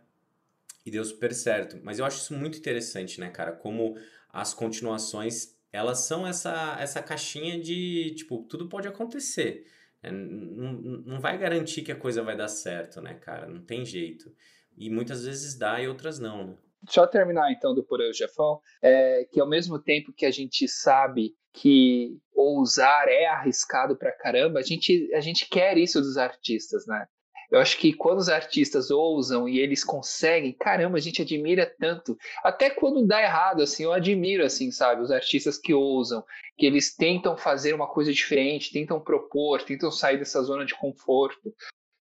e 0.84 0.90
deu 0.90 1.04
super 1.04 1.32
certo. 1.34 1.78
Mas 1.82 1.98
eu 1.98 2.04
acho 2.04 2.18
isso 2.18 2.34
muito 2.34 2.58
interessante, 2.58 3.20
né, 3.20 3.30
cara? 3.30 3.52
Como 3.52 3.96
as 4.32 4.54
continuações, 4.54 5.56
elas 5.72 6.00
são 6.00 6.26
essa, 6.26 6.76
essa 6.80 7.02
caixinha 7.02 7.60
de, 7.60 8.14
tipo, 8.16 8.42
tudo 8.48 8.68
pode 8.68 8.88
acontecer. 8.88 9.66
Né? 10.02 10.10
Não, 10.10 10.72
não 10.72 11.20
vai 11.20 11.36
garantir 11.38 11.82
que 11.82 11.92
a 11.92 11.96
coisa 11.96 12.22
vai 12.22 12.36
dar 12.36 12.48
certo, 12.48 13.00
né, 13.00 13.14
cara? 13.14 13.46
Não 13.46 13.60
tem 13.60 13.84
jeito. 13.84 14.32
E 14.76 14.88
muitas 14.88 15.24
vezes 15.24 15.54
dá 15.56 15.80
e 15.80 15.88
outras 15.88 16.18
não, 16.18 16.46
né? 16.46 16.56
Só 16.88 17.06
terminar 17.06 17.52
então 17.52 17.74
do 17.74 17.84
Por 17.84 18.00
Eu 18.00 18.12
Jefão, 18.12 18.60
é 18.82 19.26
que 19.30 19.40
ao 19.40 19.48
mesmo 19.48 19.78
tempo 19.78 20.12
que 20.12 20.24
a 20.24 20.30
gente 20.30 20.66
sabe 20.66 21.34
que 21.52 22.16
ousar 22.34 23.08
é 23.08 23.26
arriscado 23.26 23.96
pra 23.96 24.12
caramba, 24.12 24.60
a 24.60 24.62
gente, 24.62 25.12
a 25.14 25.20
gente 25.20 25.48
quer 25.48 25.76
isso 25.76 26.00
dos 26.00 26.16
artistas, 26.16 26.86
né? 26.86 27.06
Eu 27.50 27.58
acho 27.58 27.76
que 27.78 27.92
quando 27.92 28.20
os 28.20 28.28
artistas 28.28 28.92
ousam 28.92 29.48
e 29.48 29.58
eles 29.58 29.82
conseguem, 29.82 30.52
caramba, 30.52 30.98
a 30.98 31.00
gente 31.00 31.20
admira 31.20 31.66
tanto. 31.80 32.16
Até 32.44 32.70
quando 32.70 33.04
dá 33.04 33.20
errado, 33.20 33.60
assim, 33.60 33.82
eu 33.82 33.92
admiro, 33.92 34.44
assim, 34.44 34.70
sabe, 34.70 35.02
os 35.02 35.10
artistas 35.10 35.58
que 35.58 35.74
ousam, 35.74 36.24
que 36.56 36.64
eles 36.64 36.94
tentam 36.94 37.36
fazer 37.36 37.74
uma 37.74 37.88
coisa 37.88 38.12
diferente, 38.12 38.72
tentam 38.72 39.00
propor, 39.00 39.62
tentam 39.62 39.90
sair 39.90 40.16
dessa 40.16 40.40
zona 40.42 40.64
de 40.64 40.76
conforto 40.76 41.52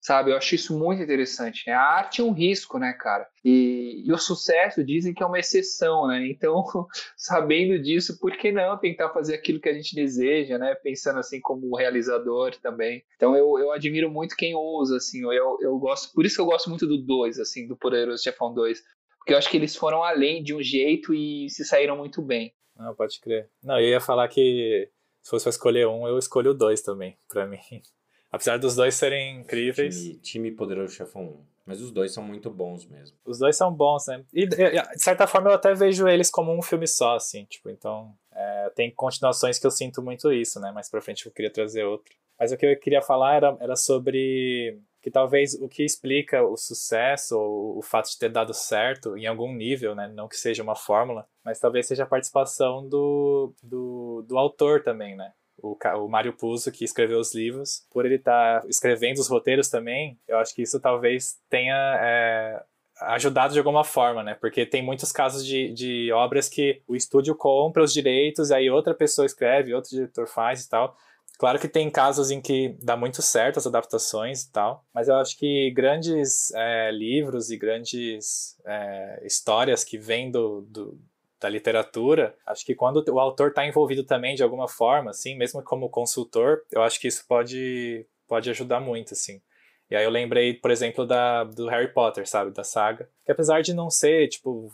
sabe? 0.07 0.31
Eu 0.31 0.37
acho 0.37 0.55
isso 0.55 0.77
muito 0.77 1.03
interessante. 1.03 1.67
Né? 1.67 1.73
A 1.73 1.81
arte 1.81 2.21
é 2.21 2.23
um 2.23 2.31
risco, 2.31 2.79
né, 2.79 2.93
cara? 2.93 3.27
E, 3.43 4.03
e, 4.05 4.13
o 4.13 4.17
sucesso 4.17 4.81
dizem 4.81 5.13
que 5.13 5.21
é 5.21 5.25
uma 5.25 5.37
exceção, 5.37 6.07
né? 6.07 6.25
Então, 6.27 6.63
sabendo 7.17 7.77
disso, 7.77 8.17
por 8.17 8.31
que 8.37 8.49
não 8.49 8.77
tentar 8.77 9.09
fazer 9.09 9.35
aquilo 9.35 9.59
que 9.59 9.67
a 9.67 9.73
gente 9.73 9.93
deseja, 9.93 10.57
né? 10.57 10.75
Pensando 10.75 11.19
assim 11.19 11.41
como 11.41 11.75
realizador 11.75 12.55
também. 12.61 13.03
Então, 13.17 13.35
eu, 13.35 13.59
eu 13.59 13.69
admiro 13.73 14.09
muito 14.09 14.37
quem 14.37 14.55
ousa, 14.55 14.95
assim. 14.95 15.21
Eu, 15.23 15.57
eu 15.59 15.77
gosto, 15.77 16.13
por 16.13 16.25
isso 16.25 16.35
que 16.35 16.41
eu 16.41 16.45
gosto 16.45 16.69
muito 16.69 16.87
do 16.87 16.97
2, 16.97 17.37
assim, 17.39 17.67
do 17.67 17.75
Poderoso 17.75 18.23
Chefão 18.23 18.53
2. 18.53 18.81
Porque 19.17 19.33
eu 19.33 19.37
acho 19.37 19.49
que 19.49 19.57
eles 19.57 19.75
foram 19.75 20.03
além 20.03 20.41
de 20.41 20.55
um 20.55 20.63
jeito 20.63 21.13
e 21.13 21.49
se 21.49 21.65
saíram 21.65 21.97
muito 21.97 22.21
bem. 22.21 22.53
Não, 22.77 22.95
pode 22.95 23.19
crer. 23.19 23.49
Não, 23.61 23.77
eu 23.77 23.89
ia 23.89 23.99
falar 23.99 24.29
que 24.29 24.89
se 25.21 25.31
fosse 25.31 25.49
escolher 25.49 25.85
um, 25.85 26.07
eu 26.07 26.17
escolho 26.17 26.51
o 26.51 26.53
dois 26.53 26.81
também, 26.81 27.17
para 27.27 27.45
mim. 27.45 27.59
Apesar 28.31 28.57
dos 28.57 28.75
dois 28.75 28.95
serem 28.95 29.39
incríveis. 29.39 29.95
Time, 29.95 30.15
time 30.19 30.51
Poderoso 30.51 30.93
Chefão 30.93 31.23
1. 31.23 31.57
Mas 31.65 31.81
os 31.81 31.91
dois 31.91 32.13
são 32.13 32.23
muito 32.23 32.49
bons 32.49 32.85
mesmo. 32.85 33.17
Os 33.25 33.39
dois 33.39 33.57
são 33.57 33.73
bons, 33.73 34.07
né? 34.07 34.23
E, 34.33 34.47
de 34.47 34.57
certa 35.03 35.27
forma, 35.27 35.49
eu 35.49 35.55
até 35.55 35.73
vejo 35.73 36.07
eles 36.07 36.29
como 36.29 36.57
um 36.57 36.61
filme 36.61 36.87
só, 36.87 37.15
assim. 37.15 37.43
Tipo, 37.45 37.69
então. 37.69 38.13
É, 38.33 38.69
tem 38.75 38.89
continuações 38.91 39.59
que 39.59 39.67
eu 39.67 39.71
sinto 39.71 40.01
muito 40.01 40.31
isso, 40.31 40.59
né? 40.59 40.71
Mais 40.71 40.89
pra 40.89 41.01
frente 41.01 41.25
eu 41.25 41.31
queria 41.31 41.51
trazer 41.51 41.83
outro. 41.83 42.15
Mas 42.39 42.51
o 42.51 42.57
que 42.57 42.65
eu 42.65 42.79
queria 42.79 43.01
falar 43.01 43.35
era, 43.35 43.57
era 43.59 43.75
sobre 43.75 44.79
que 45.01 45.11
talvez 45.11 45.53
o 45.55 45.67
que 45.67 45.83
explica 45.83 46.43
o 46.43 46.55
sucesso 46.55 47.37
ou 47.37 47.77
o 47.77 47.81
fato 47.81 48.09
de 48.09 48.17
ter 48.17 48.29
dado 48.29 48.53
certo 48.53 49.17
em 49.17 49.25
algum 49.25 49.53
nível, 49.53 49.95
né? 49.95 50.07
Não 50.07 50.27
que 50.27 50.37
seja 50.37 50.61
uma 50.61 50.75
fórmula, 50.75 51.27
mas 51.43 51.59
talvez 51.59 51.87
seja 51.87 52.03
a 52.03 52.07
participação 52.07 52.87
do, 52.87 53.53
do, 53.63 54.23
do 54.27 54.37
autor 54.37 54.83
também, 54.83 55.15
né? 55.15 55.33
O, 55.61 55.77
o 55.97 56.07
Mário 56.07 56.33
Puzo, 56.33 56.71
que 56.71 56.83
escreveu 56.83 57.19
os 57.19 57.33
livros, 57.33 57.85
por 57.91 58.05
ele 58.05 58.15
estar 58.15 58.61
tá 58.61 58.67
escrevendo 58.67 59.19
os 59.19 59.27
roteiros 59.27 59.69
também, 59.69 60.17
eu 60.27 60.37
acho 60.37 60.53
que 60.53 60.61
isso 60.61 60.79
talvez 60.79 61.37
tenha 61.49 61.75
é, 62.01 62.63
ajudado 63.01 63.53
de 63.53 63.59
alguma 63.59 63.83
forma, 63.83 64.23
né? 64.23 64.35
Porque 64.35 64.65
tem 64.65 64.81
muitos 64.81 65.11
casos 65.11 65.45
de, 65.45 65.71
de 65.73 66.11
obras 66.11 66.49
que 66.49 66.81
o 66.87 66.95
estúdio 66.95 67.35
compra 67.35 67.83
os 67.83 67.93
direitos, 67.93 68.51
aí 68.51 68.69
outra 68.69 68.93
pessoa 68.93 69.25
escreve, 69.25 69.73
outro 69.73 69.91
diretor 69.91 70.27
faz 70.27 70.63
e 70.63 70.69
tal. 70.69 70.95
Claro 71.37 71.59
que 71.59 71.67
tem 71.67 71.89
casos 71.89 72.31
em 72.31 72.41
que 72.41 72.75
dá 72.81 72.97
muito 72.97 73.21
certo 73.21 73.57
as 73.57 73.67
adaptações 73.67 74.41
e 74.41 74.51
tal, 74.51 74.83
mas 74.91 75.07
eu 75.07 75.15
acho 75.17 75.37
que 75.37 75.69
grandes 75.71 76.51
é, 76.55 76.89
livros 76.91 77.51
e 77.51 77.57
grandes 77.57 78.57
é, 78.65 79.21
histórias 79.23 79.83
que 79.83 79.99
vêm 79.99 80.31
do, 80.31 80.61
do, 80.61 80.99
da 81.39 81.49
literatura, 81.49 82.35
acho 82.45 82.65
que 82.65 82.75
quando 82.75 83.03
o 83.09 83.19
autor 83.19 83.49
está 83.49 83.65
envolvido 83.65 84.03
também 84.03 84.35
de 84.35 84.43
alguma 84.43 84.67
forma, 84.67 85.11
assim, 85.11 85.35
mesmo 85.35 85.61
como 85.63 85.89
consultor, 85.89 86.63
eu 86.71 86.81
acho 86.81 86.99
que 86.99 87.07
isso 87.07 87.25
pode, 87.27 88.05
pode 88.27 88.49
ajudar 88.49 88.79
muito, 88.79 89.13
assim. 89.13 89.41
E 89.89 89.95
aí 89.95 90.03
eu 90.03 90.09
lembrei, 90.09 90.53
por 90.53 90.71
exemplo, 90.71 91.05
da, 91.05 91.43
do 91.43 91.67
Harry 91.67 91.93
Potter, 91.93 92.27
sabe, 92.27 92.51
da 92.51 92.63
saga, 92.63 93.09
que 93.25 93.31
apesar 93.31 93.61
de 93.61 93.73
não 93.73 93.89
ser, 93.89 94.27
tipo, 94.27 94.71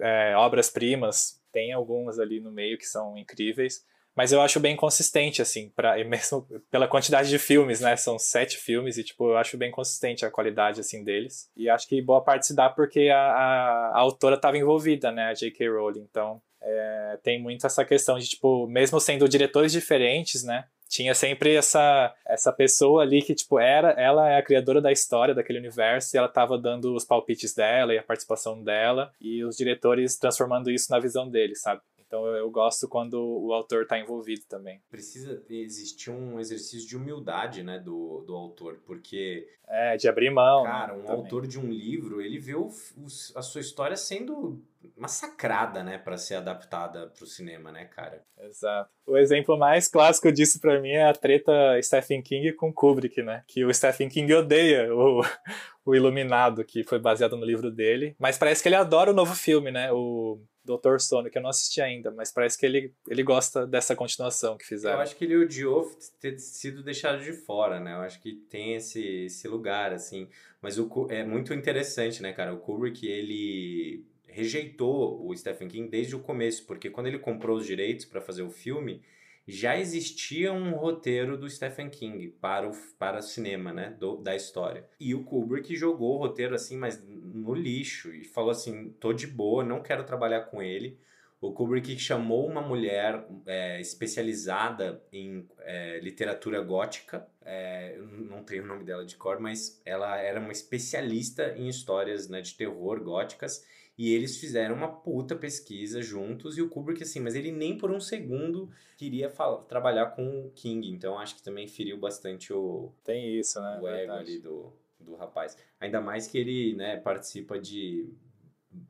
é, 0.00 0.36
obras-primas, 0.36 1.40
tem 1.52 1.72
algumas 1.72 2.18
ali 2.18 2.40
no 2.40 2.50
meio 2.50 2.76
que 2.76 2.84
são 2.84 3.16
incríveis, 3.16 3.84
mas 4.14 4.32
eu 4.32 4.40
acho 4.40 4.60
bem 4.60 4.76
consistente, 4.76 5.40
assim, 5.40 5.70
pra, 5.70 5.96
mesmo 6.04 6.46
pela 6.70 6.88
quantidade 6.88 7.28
de 7.28 7.38
filmes, 7.38 7.80
né? 7.80 7.96
São 7.96 8.18
sete 8.18 8.56
filmes 8.58 8.98
e, 8.98 9.04
tipo, 9.04 9.30
eu 9.30 9.36
acho 9.36 9.56
bem 9.56 9.70
consistente 9.70 10.24
a 10.24 10.30
qualidade, 10.30 10.80
assim, 10.80 11.02
deles. 11.02 11.50
E 11.56 11.68
acho 11.68 11.88
que 11.88 12.00
boa 12.02 12.22
parte 12.22 12.46
se 12.46 12.54
dá 12.54 12.68
porque 12.68 13.08
a, 13.08 13.18
a, 13.18 13.88
a 13.94 13.98
autora 13.98 14.36
estava 14.36 14.58
envolvida, 14.58 15.10
né? 15.10 15.24
A 15.26 15.34
J.K. 15.34 15.68
Rowling. 15.68 16.06
Então, 16.10 16.40
é, 16.60 17.18
tem 17.22 17.40
muito 17.40 17.66
essa 17.66 17.84
questão 17.84 18.18
de, 18.18 18.28
tipo, 18.28 18.66
mesmo 18.66 19.00
sendo 19.00 19.28
diretores 19.28 19.72
diferentes, 19.72 20.44
né? 20.44 20.64
Tinha 20.88 21.14
sempre 21.14 21.54
essa, 21.54 22.14
essa 22.26 22.52
pessoa 22.52 23.02
ali 23.02 23.22
que, 23.22 23.34
tipo, 23.34 23.58
era, 23.58 23.92
ela 23.92 24.28
é 24.28 24.36
a 24.36 24.42
criadora 24.42 24.78
da 24.78 24.92
história 24.92 25.34
daquele 25.34 25.58
universo 25.58 26.14
e 26.14 26.18
ela 26.18 26.26
estava 26.26 26.58
dando 26.58 26.94
os 26.94 27.02
palpites 27.02 27.54
dela 27.54 27.94
e 27.94 27.98
a 27.98 28.02
participação 28.02 28.62
dela 28.62 29.10
e 29.18 29.42
os 29.42 29.56
diretores 29.56 30.18
transformando 30.18 30.70
isso 30.70 30.90
na 30.90 30.98
visão 30.98 31.30
deles, 31.30 31.62
sabe? 31.62 31.80
Então 32.12 32.26
eu, 32.26 32.34
eu 32.34 32.50
gosto 32.50 32.86
quando 32.86 33.14
o 33.14 33.54
autor 33.54 33.84
está 33.84 33.98
envolvido 33.98 34.42
também. 34.46 34.82
Precisa 34.90 35.42
existir 35.48 36.10
um 36.10 36.38
exercício 36.38 36.86
de 36.86 36.94
humildade, 36.94 37.62
né, 37.62 37.78
do, 37.78 38.22
do 38.26 38.36
autor, 38.36 38.82
porque... 38.84 39.48
É, 39.66 39.96
de 39.96 40.06
abrir 40.06 40.28
mão. 40.30 40.62
Né, 40.62 40.70
cara, 40.70 40.92
um 40.92 41.00
também. 41.04 41.16
autor 41.16 41.46
de 41.46 41.58
um 41.58 41.70
livro, 41.70 42.20
ele 42.20 42.38
vê 42.38 42.54
o, 42.54 42.66
o, 42.66 43.06
a 43.34 43.40
sua 43.40 43.62
história 43.62 43.96
sendo 43.96 44.62
massacrada, 44.94 45.82
né, 45.82 45.96
para 45.96 46.18
ser 46.18 46.34
adaptada 46.34 47.06
para 47.06 47.24
o 47.24 47.26
cinema, 47.26 47.72
né, 47.72 47.86
cara? 47.86 48.22
Exato. 48.40 48.90
O 49.06 49.16
exemplo 49.16 49.56
mais 49.56 49.88
clássico 49.88 50.30
disso 50.30 50.60
para 50.60 50.78
mim 50.82 50.90
é 50.90 51.08
a 51.08 51.14
treta 51.14 51.80
Stephen 51.80 52.20
King 52.20 52.52
com 52.52 52.70
Kubrick, 52.70 53.22
né? 53.22 53.42
Que 53.46 53.64
o 53.64 53.72
Stephen 53.72 54.10
King 54.10 54.34
odeia 54.34 54.94
o, 54.94 55.22
o 55.86 55.94
Iluminado, 55.94 56.62
que 56.62 56.84
foi 56.84 56.98
baseado 56.98 57.38
no 57.38 57.46
livro 57.46 57.70
dele, 57.70 58.14
mas 58.18 58.36
parece 58.36 58.62
que 58.62 58.68
ele 58.68 58.76
adora 58.76 59.10
o 59.10 59.14
novo 59.14 59.34
filme, 59.34 59.70
né? 59.70 59.90
O 59.90 60.38
Doutor 60.64 61.00
Sono, 61.00 61.28
que 61.28 61.38
eu 61.38 61.42
não 61.42 61.50
assisti 61.50 61.80
ainda, 61.80 62.10
mas 62.10 62.32
parece 62.32 62.56
que 62.58 62.64
ele, 62.64 62.94
ele 63.08 63.22
gosta 63.22 63.66
dessa 63.66 63.96
continuação 63.96 64.56
que 64.56 64.64
fizeram. 64.64 64.96
Eu 64.96 65.02
acho 65.02 65.16
que 65.16 65.24
ele 65.24 65.36
odiou 65.36 65.90
ter 66.20 66.38
sido 66.38 66.82
deixado 66.82 67.22
de 67.22 67.32
fora, 67.32 67.80
né? 67.80 67.94
Eu 67.94 68.00
acho 68.00 68.20
que 68.20 68.34
tem 68.48 68.74
esse, 68.74 69.24
esse 69.24 69.48
lugar, 69.48 69.92
assim. 69.92 70.28
Mas 70.60 70.78
o, 70.78 70.88
é 71.10 71.24
muito 71.24 71.52
interessante, 71.52 72.22
né, 72.22 72.32
cara? 72.32 72.54
O 72.54 72.58
Kubrick, 72.58 73.06
ele 73.06 74.04
rejeitou 74.26 75.26
o 75.26 75.36
Stephen 75.36 75.68
King 75.68 75.88
desde 75.88 76.16
o 76.16 76.20
começo, 76.20 76.64
porque 76.64 76.88
quando 76.88 77.06
ele 77.06 77.18
comprou 77.18 77.56
os 77.56 77.66
direitos 77.66 78.04
para 78.04 78.20
fazer 78.20 78.42
o 78.42 78.50
filme, 78.50 79.02
já 79.46 79.76
existia 79.76 80.52
um 80.52 80.72
roteiro 80.72 81.36
do 81.36 81.48
Stephen 81.50 81.90
King 81.90 82.28
para 82.40 82.68
o 82.68 82.72
para 82.98 83.18
o 83.18 83.22
cinema, 83.22 83.72
né, 83.72 83.96
do, 83.98 84.16
da 84.16 84.36
história. 84.36 84.86
E 84.98 85.14
o 85.14 85.24
Kubrick 85.24 85.74
jogou 85.74 86.16
o 86.16 86.18
roteiro 86.18 86.54
assim, 86.54 86.76
mas 86.76 87.02
no 87.06 87.54
lixo 87.54 88.14
e 88.14 88.24
falou 88.24 88.50
assim, 88.50 88.90
tô 89.00 89.12
de 89.12 89.26
boa, 89.26 89.64
não 89.64 89.82
quero 89.82 90.04
trabalhar 90.04 90.42
com 90.42 90.62
ele. 90.62 90.98
O 91.40 91.52
Kubrick 91.52 91.98
chamou 91.98 92.46
uma 92.46 92.62
mulher 92.62 93.26
é, 93.46 93.80
especializada 93.80 95.02
em 95.12 95.44
é, 95.58 95.98
literatura 95.98 96.62
gótica, 96.62 97.26
é, 97.44 97.98
não 97.98 98.44
tenho 98.44 98.62
o 98.62 98.66
nome 98.66 98.84
dela 98.84 99.04
de 99.04 99.16
cor, 99.16 99.40
mas 99.40 99.82
ela 99.84 100.16
era 100.18 100.38
uma 100.38 100.52
especialista 100.52 101.52
em 101.56 101.66
histórias 101.66 102.28
né, 102.28 102.40
de 102.40 102.54
terror 102.54 103.02
góticas 103.02 103.66
e 103.96 104.12
eles 104.12 104.38
fizeram 104.38 104.74
uma 104.74 104.88
puta 104.88 105.36
pesquisa 105.36 106.00
juntos 106.00 106.56
e 106.56 106.62
o 106.62 106.68
Kubrick, 106.68 107.02
assim, 107.02 107.20
mas 107.20 107.34
ele 107.34 107.52
nem 107.52 107.76
por 107.76 107.90
um 107.90 108.00
segundo 108.00 108.70
queria 108.96 109.30
trabalhar 109.68 110.06
com 110.06 110.46
o 110.46 110.50
King. 110.50 110.88
Então 110.88 111.18
acho 111.18 111.36
que 111.36 111.42
também 111.42 111.68
feriu 111.68 111.98
bastante 111.98 112.52
o. 112.52 112.92
Tem 113.04 113.38
isso, 113.38 113.60
né? 113.60 113.78
O 113.80 113.88
ego 113.88 114.12
ali 114.12 114.38
do, 114.38 114.72
do 114.98 115.14
rapaz. 115.14 115.56
Ainda 115.78 116.00
mais 116.00 116.26
que 116.26 116.38
ele 116.38 116.74
né, 116.74 116.96
participa 116.96 117.58
de 117.58 118.08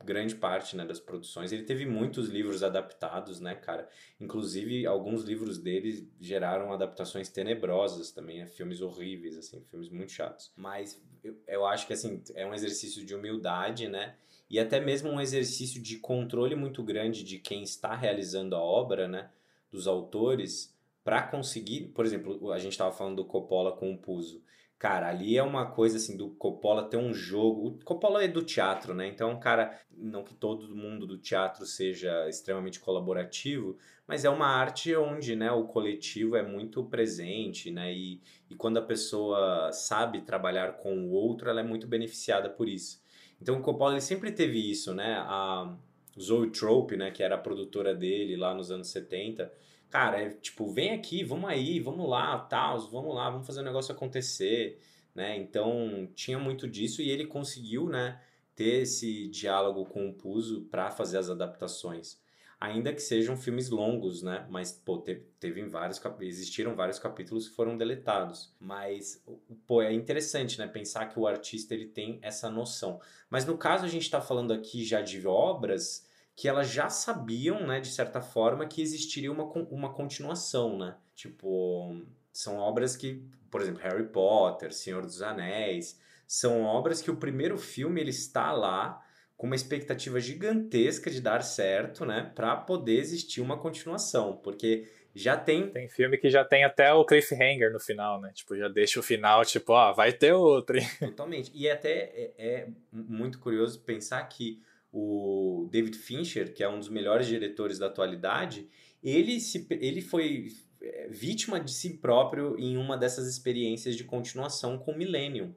grande 0.03 0.35
parte 0.35 0.75
né, 0.75 0.85
das 0.85 0.99
produções. 0.99 1.51
Ele 1.51 1.63
teve 1.63 1.85
muitos 1.85 2.29
livros 2.29 2.63
adaptados, 2.63 3.39
né, 3.39 3.53
cara? 3.55 3.89
Inclusive, 4.19 4.85
alguns 4.85 5.23
livros 5.23 5.57
dele 5.57 6.09
geraram 6.19 6.71
adaptações 6.71 7.29
tenebrosas 7.29 8.11
também, 8.11 8.39
né? 8.39 8.47
filmes 8.47 8.81
horríveis, 8.81 9.37
assim, 9.37 9.61
filmes 9.69 9.89
muito 9.89 10.11
chatos. 10.11 10.53
Mas 10.55 11.01
eu, 11.23 11.37
eu 11.47 11.65
acho 11.65 11.85
que, 11.85 11.93
assim, 11.93 12.21
é 12.33 12.45
um 12.45 12.53
exercício 12.53 13.05
de 13.05 13.13
humildade, 13.13 13.87
né? 13.89 14.15
E 14.53 14.59
até 14.59 14.79
mesmo 14.79 15.09
um 15.09 15.19
exercício 15.19 15.81
de 15.81 15.97
controle 15.97 16.53
muito 16.53 16.83
grande 16.83 17.23
de 17.23 17.39
quem 17.39 17.63
está 17.63 17.95
realizando 17.95 18.55
a 18.55 18.61
obra, 18.61 19.07
né, 19.07 19.31
dos 19.71 19.87
autores, 19.87 20.77
para 21.03 21.23
conseguir, 21.23 21.87
por 21.87 22.05
exemplo, 22.05 22.51
a 22.51 22.59
gente 22.59 22.73
estava 22.73 22.91
falando 22.91 23.15
do 23.15 23.25
Coppola 23.25 23.71
com 23.71 23.91
o 23.91 23.97
Puzo. 23.97 24.43
Cara, 24.77 25.09
ali 25.09 25.35
é 25.35 25.41
uma 25.41 25.71
coisa 25.71 25.97
assim 25.97 26.15
do 26.15 26.29
Coppola 26.35 26.87
ter 26.87 26.97
um 26.97 27.11
jogo. 27.11 27.69
O 27.69 27.83
Coppola 27.83 28.23
é 28.23 28.27
do 28.27 28.43
teatro, 28.43 28.93
né? 28.93 29.07
Então, 29.07 29.39
cara, 29.39 29.75
não 29.89 30.23
que 30.23 30.35
todo 30.35 30.75
mundo 30.75 31.07
do 31.07 31.17
teatro 31.17 31.65
seja 31.65 32.29
extremamente 32.29 32.79
colaborativo, 32.79 33.75
mas 34.05 34.23
é 34.23 34.29
uma 34.29 34.45
arte 34.45 34.95
onde, 34.95 35.35
né, 35.35 35.51
o 35.51 35.63
coletivo 35.63 36.35
é 36.35 36.43
muito 36.43 36.83
presente, 36.83 37.71
né? 37.71 37.91
E, 37.91 38.21
e 38.51 38.53
quando 38.53 38.77
a 38.77 38.83
pessoa 38.83 39.71
sabe 39.71 40.21
trabalhar 40.21 40.73
com 40.73 40.95
o 41.07 41.09
outro, 41.09 41.49
ela 41.49 41.61
é 41.61 41.63
muito 41.63 41.87
beneficiada 41.87 42.51
por 42.51 42.69
isso. 42.69 43.01
Então 43.43 43.59
o 43.59 43.61
Coppola 43.61 43.95
ele 43.95 44.01
sempre 44.01 44.31
teve 44.31 44.57
isso, 44.71 44.93
né? 44.93 45.17
A 45.17 45.75
Zoe 46.17 46.49
Trope, 46.49 46.95
né, 46.95 47.11
que 47.11 47.21
era 47.21 47.35
a 47.35 47.37
produtora 47.37 47.93
dele 47.93 48.37
lá 48.37 48.53
nos 48.53 48.71
anos 48.71 48.87
70, 48.87 49.51
cara, 49.89 50.21
é 50.21 50.29
tipo, 50.29 50.65
vem 50.71 50.91
aqui, 50.91 51.25
vamos 51.25 51.49
aí, 51.49 51.77
vamos 51.81 52.09
lá, 52.09 52.39
tal, 52.39 52.79
vamos 52.89 53.13
lá, 53.13 53.29
vamos 53.29 53.45
fazer 53.45 53.59
o 53.59 53.63
negócio 53.63 53.93
acontecer, 53.93 54.79
né? 55.13 55.35
Então 55.35 56.07
tinha 56.15 56.39
muito 56.39 56.69
disso 56.69 57.01
e 57.01 57.09
ele 57.09 57.25
conseguiu, 57.25 57.89
né, 57.89 58.21
ter 58.55 58.83
esse 58.83 59.27
diálogo 59.27 59.83
com 59.85 60.07
o 60.07 60.13
Puzo 60.13 60.61
para 60.71 60.89
fazer 60.89 61.17
as 61.17 61.29
adaptações 61.29 62.22
ainda 62.63 62.93
que 62.93 63.01
sejam 63.01 63.35
filmes 63.35 63.69
longos, 63.69 64.23
né? 64.23 64.47
Mas, 64.49 64.71
pô, 64.71 64.97
teve, 64.97 65.25
teve 65.37 65.61
vários, 65.65 66.01
existiram 66.21 66.73
vários 66.77 66.97
capítulos 66.97 67.49
que 67.49 67.55
foram 67.55 67.77
deletados. 67.77 68.55
Mas, 68.57 69.21
pô, 69.67 69.81
é 69.81 69.91
interessante, 69.91 70.57
né? 70.57 70.65
Pensar 70.65 71.07
que 71.07 71.19
o 71.19 71.27
artista, 71.27 71.73
ele 71.73 71.87
tem 71.87 72.19
essa 72.21 72.49
noção. 72.49 73.01
Mas, 73.29 73.45
no 73.45 73.57
caso, 73.57 73.83
a 73.83 73.89
gente 73.89 74.03
está 74.03 74.21
falando 74.21 74.53
aqui 74.53 74.85
já 74.85 75.01
de 75.01 75.27
obras 75.27 76.07
que 76.37 76.47
elas 76.47 76.69
já 76.69 76.89
sabiam, 76.89 77.67
né, 77.67 77.81
de 77.81 77.89
certa 77.89 78.21
forma, 78.21 78.65
que 78.65 78.81
existiria 78.81 79.31
uma, 79.31 79.43
uma 79.43 79.93
continuação, 79.93 80.77
né? 80.77 80.95
Tipo, 81.13 82.01
são 82.31 82.57
obras 82.57 82.95
que, 82.95 83.21
por 83.51 83.61
exemplo, 83.61 83.81
Harry 83.81 84.07
Potter, 84.07 84.73
Senhor 84.73 85.01
dos 85.01 85.21
Anéis, 85.21 85.99
são 86.25 86.63
obras 86.63 87.01
que 87.01 87.11
o 87.11 87.17
primeiro 87.17 87.57
filme, 87.57 87.99
ele 87.99 88.09
está 88.09 88.53
lá 88.53 89.02
com 89.35 89.47
uma 89.47 89.55
expectativa 89.55 90.19
gigantesca 90.19 91.09
de 91.09 91.19
dar 91.19 91.41
certo, 91.41 92.05
né, 92.05 92.31
para 92.35 92.55
poder 92.55 92.99
existir 92.99 93.41
uma 93.41 93.57
continuação, 93.57 94.37
porque 94.37 94.87
já 95.15 95.37
tem 95.37 95.69
tem 95.69 95.87
filme 95.87 96.17
que 96.17 96.29
já 96.29 96.43
tem 96.43 96.63
até 96.63 96.91
o 96.91 97.05
cliffhanger 97.05 97.71
no 97.71 97.79
final, 97.79 98.19
né? 98.19 98.31
Tipo, 98.33 98.57
já 98.57 98.67
deixa 98.67 98.99
o 98.99 99.03
final, 99.03 99.45
tipo, 99.45 99.71
ó, 99.71 99.93
vai 99.93 100.11
ter 100.11 100.33
outro. 100.33 100.77
Totalmente. 100.99 101.51
E 101.53 101.69
até 101.69 101.91
é, 102.15 102.33
é 102.37 102.67
muito 102.91 103.39
curioso 103.39 103.79
pensar 103.81 104.23
que 104.23 104.59
o 104.91 105.67
David 105.71 105.97
Fincher, 105.97 106.53
que 106.53 106.63
é 106.63 106.69
um 106.69 106.79
dos 106.79 106.89
melhores 106.89 107.27
diretores 107.27 107.77
da 107.77 107.87
atualidade, 107.87 108.67
ele 109.03 109.39
se 109.39 109.67
ele 109.69 110.01
foi 110.01 110.47
é, 110.81 111.07
vítima 111.09 111.59
de 111.59 111.71
si 111.71 111.97
próprio 111.97 112.57
em 112.59 112.75
uma 112.75 112.97
dessas 112.97 113.27
experiências 113.27 113.95
de 113.95 114.03
continuação 114.03 114.79
com 114.79 114.95
Millennium, 114.95 115.53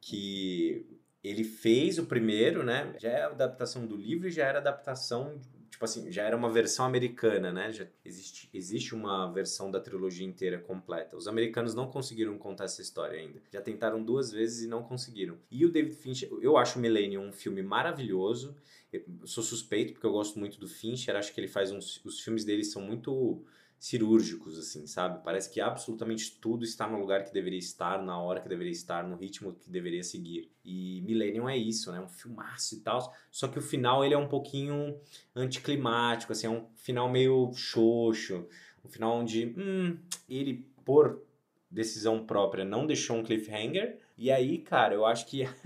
que 0.00 0.86
ele 1.22 1.44
fez 1.44 1.98
o 1.98 2.06
primeiro, 2.06 2.62
né? 2.62 2.94
Já 2.98 3.10
é 3.10 3.22
adaptação 3.22 3.86
do 3.86 3.96
livro 3.96 4.28
e 4.28 4.30
já 4.30 4.46
era 4.46 4.58
adaptação, 4.58 5.40
tipo 5.70 5.84
assim, 5.84 6.10
já 6.10 6.22
era 6.22 6.36
uma 6.36 6.50
versão 6.50 6.84
americana, 6.84 7.52
né? 7.52 7.72
Já 7.72 7.86
existe, 8.04 8.48
existe 8.54 8.94
uma 8.94 9.30
versão 9.32 9.70
da 9.70 9.80
trilogia 9.80 10.26
inteira 10.26 10.58
completa. 10.58 11.16
Os 11.16 11.26
americanos 11.26 11.74
não 11.74 11.90
conseguiram 11.90 12.38
contar 12.38 12.64
essa 12.64 12.80
história 12.80 13.18
ainda. 13.18 13.40
Já 13.52 13.60
tentaram 13.60 14.02
duas 14.02 14.30
vezes 14.30 14.64
e 14.64 14.68
não 14.68 14.82
conseguiram. 14.82 15.36
E 15.50 15.64
o 15.64 15.70
David 15.70 15.96
Fincher, 15.96 16.30
eu 16.40 16.56
acho 16.56 16.78
Millennium 16.78 17.26
um 17.26 17.32
filme 17.32 17.62
maravilhoso. 17.62 18.56
Eu 18.92 19.04
sou 19.24 19.42
suspeito 19.44 19.92
porque 19.92 20.06
eu 20.06 20.12
gosto 20.12 20.38
muito 20.38 20.58
do 20.58 20.66
Fincher, 20.66 21.14
acho 21.14 21.34
que 21.34 21.40
ele 21.40 21.48
faz 21.48 21.70
uns 21.70 22.02
os 22.04 22.20
filmes 22.20 22.44
dele 22.44 22.64
são 22.64 22.80
muito 22.80 23.44
cirúrgicos, 23.78 24.58
assim, 24.58 24.86
sabe? 24.86 25.22
Parece 25.22 25.50
que 25.50 25.60
absolutamente 25.60 26.36
tudo 26.40 26.64
está 26.64 26.88
no 26.88 26.98
lugar 26.98 27.24
que 27.24 27.32
deveria 27.32 27.58
estar, 27.58 28.02
na 28.02 28.20
hora 28.20 28.40
que 28.40 28.48
deveria 28.48 28.72
estar, 28.72 29.06
no 29.06 29.16
ritmo 29.16 29.54
que 29.54 29.70
deveria 29.70 30.02
seguir. 30.02 30.50
E 30.64 31.00
Millennium 31.02 31.48
é 31.48 31.56
isso, 31.56 31.92
né? 31.92 32.00
Um 32.00 32.08
filmaço 32.08 32.74
e 32.74 32.80
tal. 32.80 33.14
Só 33.30 33.46
que 33.46 33.58
o 33.58 33.62
final 33.62 34.04
ele 34.04 34.14
é 34.14 34.18
um 34.18 34.28
pouquinho 34.28 34.98
anticlimático, 35.34 36.32
assim, 36.32 36.48
é 36.48 36.50
um 36.50 36.66
final 36.74 37.08
meio 37.08 37.52
xoxo. 37.54 38.46
Um 38.84 38.88
final 38.88 39.16
onde, 39.16 39.54
hum, 39.56 39.96
ele, 40.28 40.66
por 40.84 41.22
decisão 41.70 42.24
própria, 42.24 42.64
não 42.64 42.86
deixou 42.86 43.16
um 43.16 43.22
cliffhanger. 43.22 43.98
E 44.16 44.32
aí, 44.32 44.58
cara, 44.58 44.94
eu 44.94 45.06
acho 45.06 45.26
que 45.26 45.44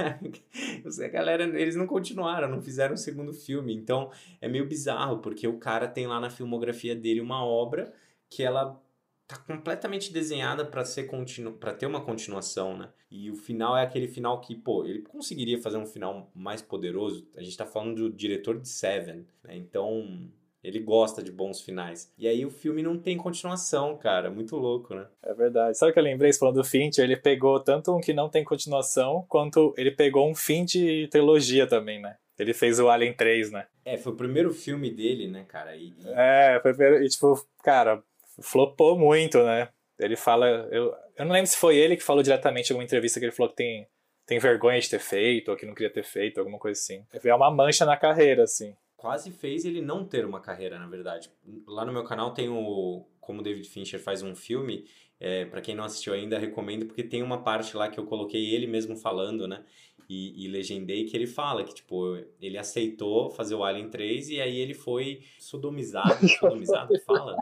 a 1.02 1.08
galera, 1.08 1.44
eles 1.58 1.76
não 1.76 1.86
continuaram, 1.86 2.50
não 2.50 2.60
fizeram 2.60 2.92
um 2.92 2.98
segundo 2.98 3.32
filme. 3.32 3.74
Então 3.74 4.10
é 4.38 4.48
meio 4.48 4.66
bizarro, 4.66 5.20
porque 5.20 5.48
o 5.48 5.58
cara 5.58 5.88
tem 5.88 6.06
lá 6.06 6.20
na 6.20 6.28
filmografia 6.28 6.94
dele 6.94 7.22
uma 7.22 7.42
obra 7.42 7.90
que 8.34 8.42
ela 8.42 8.80
tá 9.26 9.36
completamente 9.36 10.12
desenhada 10.12 10.64
para 10.64 10.84
ser 10.84 11.04
continu... 11.04 11.52
para 11.52 11.72
ter 11.72 11.86
uma 11.86 12.00
continuação, 12.00 12.76
né? 12.76 12.88
E 13.10 13.30
o 13.30 13.36
final 13.36 13.76
é 13.76 13.82
aquele 13.82 14.08
final 14.08 14.40
que, 14.40 14.54
pô, 14.54 14.84
ele 14.84 15.02
conseguiria 15.02 15.60
fazer 15.60 15.76
um 15.76 15.86
final 15.86 16.30
mais 16.34 16.62
poderoso. 16.62 17.28
A 17.36 17.42
gente 17.42 17.56
tá 17.56 17.66
falando 17.66 17.96
do 17.96 18.10
diretor 18.10 18.58
de 18.58 18.68
Seven, 18.68 19.26
né? 19.44 19.56
Então, 19.56 20.30
ele 20.64 20.80
gosta 20.80 21.22
de 21.22 21.30
bons 21.30 21.60
finais. 21.60 22.12
E 22.16 22.26
aí 22.26 22.46
o 22.46 22.50
filme 22.50 22.82
não 22.82 22.98
tem 22.98 23.16
continuação, 23.16 23.96
cara. 23.96 24.30
Muito 24.30 24.56
louco, 24.56 24.94
né? 24.94 25.06
É 25.22 25.34
verdade. 25.34 25.76
Sabe 25.76 25.90
o 25.90 25.92
que 25.92 26.00
eu 26.00 26.04
lembrei? 26.04 26.32
falando 26.32 26.56
do 26.56 26.64
Fincher, 26.64 27.04
ele 27.04 27.16
pegou 27.16 27.60
tanto 27.60 27.94
um 27.94 28.00
que 28.00 28.14
não 28.14 28.28
tem 28.28 28.44
continuação, 28.44 29.26
quanto 29.28 29.74
ele 29.76 29.90
pegou 29.90 30.28
um 30.28 30.34
fim 30.34 30.64
de 30.64 31.08
trilogia 31.08 31.66
também, 31.66 32.00
né? 32.00 32.16
Ele 32.38 32.54
fez 32.54 32.80
o 32.80 32.88
Alien 32.88 33.14
3, 33.14 33.52
né? 33.52 33.66
É, 33.84 33.96
foi 33.96 34.12
o 34.12 34.16
primeiro 34.16 34.52
filme 34.52 34.90
dele, 34.90 35.28
né, 35.28 35.44
cara? 35.46 35.76
E, 35.76 35.88
e... 35.90 36.08
É, 36.08 36.60
foi 36.60 37.04
e 37.04 37.08
tipo, 37.08 37.46
cara, 37.62 38.02
flopou 38.42 38.98
muito, 38.98 39.42
né? 39.42 39.68
Ele 39.98 40.16
fala. 40.16 40.46
Eu, 40.70 40.94
eu 41.16 41.24
não 41.24 41.32
lembro 41.32 41.46
se 41.46 41.56
foi 41.56 41.76
ele 41.76 41.96
que 41.96 42.02
falou 42.02 42.22
diretamente 42.22 42.70
em 42.70 42.72
alguma 42.72 42.84
entrevista 42.84 43.20
que 43.20 43.26
ele 43.26 43.32
falou 43.32 43.50
que 43.50 43.56
tem, 43.56 43.86
tem 44.26 44.38
vergonha 44.38 44.80
de 44.80 44.88
ter 44.88 44.98
feito, 44.98 45.50
ou 45.50 45.56
que 45.56 45.66
não 45.66 45.74
queria 45.74 45.92
ter 45.92 46.04
feito, 46.04 46.38
alguma 46.38 46.58
coisa 46.58 46.78
assim. 46.78 47.04
É 47.12 47.34
uma 47.34 47.50
mancha 47.50 47.84
na 47.84 47.96
carreira, 47.96 48.44
assim. 48.44 48.74
Quase 48.96 49.30
fez 49.30 49.64
ele 49.64 49.80
não 49.80 50.04
ter 50.04 50.24
uma 50.24 50.40
carreira, 50.40 50.78
na 50.78 50.86
verdade. 50.86 51.30
Lá 51.66 51.84
no 51.84 51.92
meu 51.92 52.04
canal 52.04 52.32
tem 52.32 52.48
o. 52.48 53.06
Como 53.20 53.42
David 53.42 53.68
Fincher 53.68 54.00
faz 54.00 54.22
um 54.22 54.34
filme. 54.34 54.84
É, 55.24 55.44
para 55.44 55.60
quem 55.60 55.76
não 55.76 55.84
assistiu 55.84 56.14
ainda, 56.14 56.36
recomendo, 56.36 56.84
porque 56.84 57.04
tem 57.04 57.22
uma 57.22 57.44
parte 57.44 57.76
lá 57.76 57.88
que 57.88 57.96
eu 57.96 58.04
coloquei 58.04 58.52
ele 58.52 58.66
mesmo 58.66 58.96
falando, 58.96 59.46
né? 59.46 59.64
e, 60.12 60.44
e 60.44 60.48
legendei 60.48 61.04
que 61.04 61.16
ele 61.16 61.26
fala 61.26 61.64
que, 61.64 61.74
tipo, 61.74 62.18
ele 62.40 62.58
aceitou 62.58 63.30
fazer 63.30 63.54
o 63.54 63.64
Alien 63.64 63.88
3 63.88 64.30
e 64.30 64.40
aí 64.40 64.58
ele 64.58 64.74
foi 64.74 65.22
sodomizado. 65.38 66.16
sodomizado, 66.38 66.98
fala? 67.00 67.36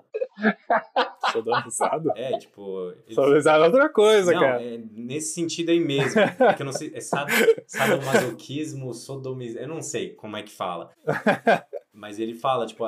Sodomizado? 1.32 2.12
É, 2.16 2.38
tipo. 2.38 2.90
Ele... 3.06 3.14
Sodomizado 3.14 3.64
é 3.64 3.66
outra 3.66 3.88
coisa, 3.88 4.32
não, 4.32 4.40
cara. 4.40 4.62
É 4.62 4.80
nesse 4.92 5.34
sentido 5.34 5.70
aí 5.70 5.80
mesmo. 5.80 6.20
É 6.20 6.54
que 6.54 6.62
eu 6.62 6.66
não 6.66 6.72
sei. 6.72 6.92
É 6.94 7.00
sad, 7.00 7.30
sadomasoquismo, 7.66 8.92
sodomizado. 8.94 9.64
Eu 9.64 9.68
não 9.68 9.82
sei 9.82 10.10
como 10.10 10.36
é 10.36 10.42
que 10.42 10.52
fala. 10.52 10.90
Mas 11.92 12.18
ele 12.18 12.34
fala, 12.34 12.66
tipo, 12.66 12.86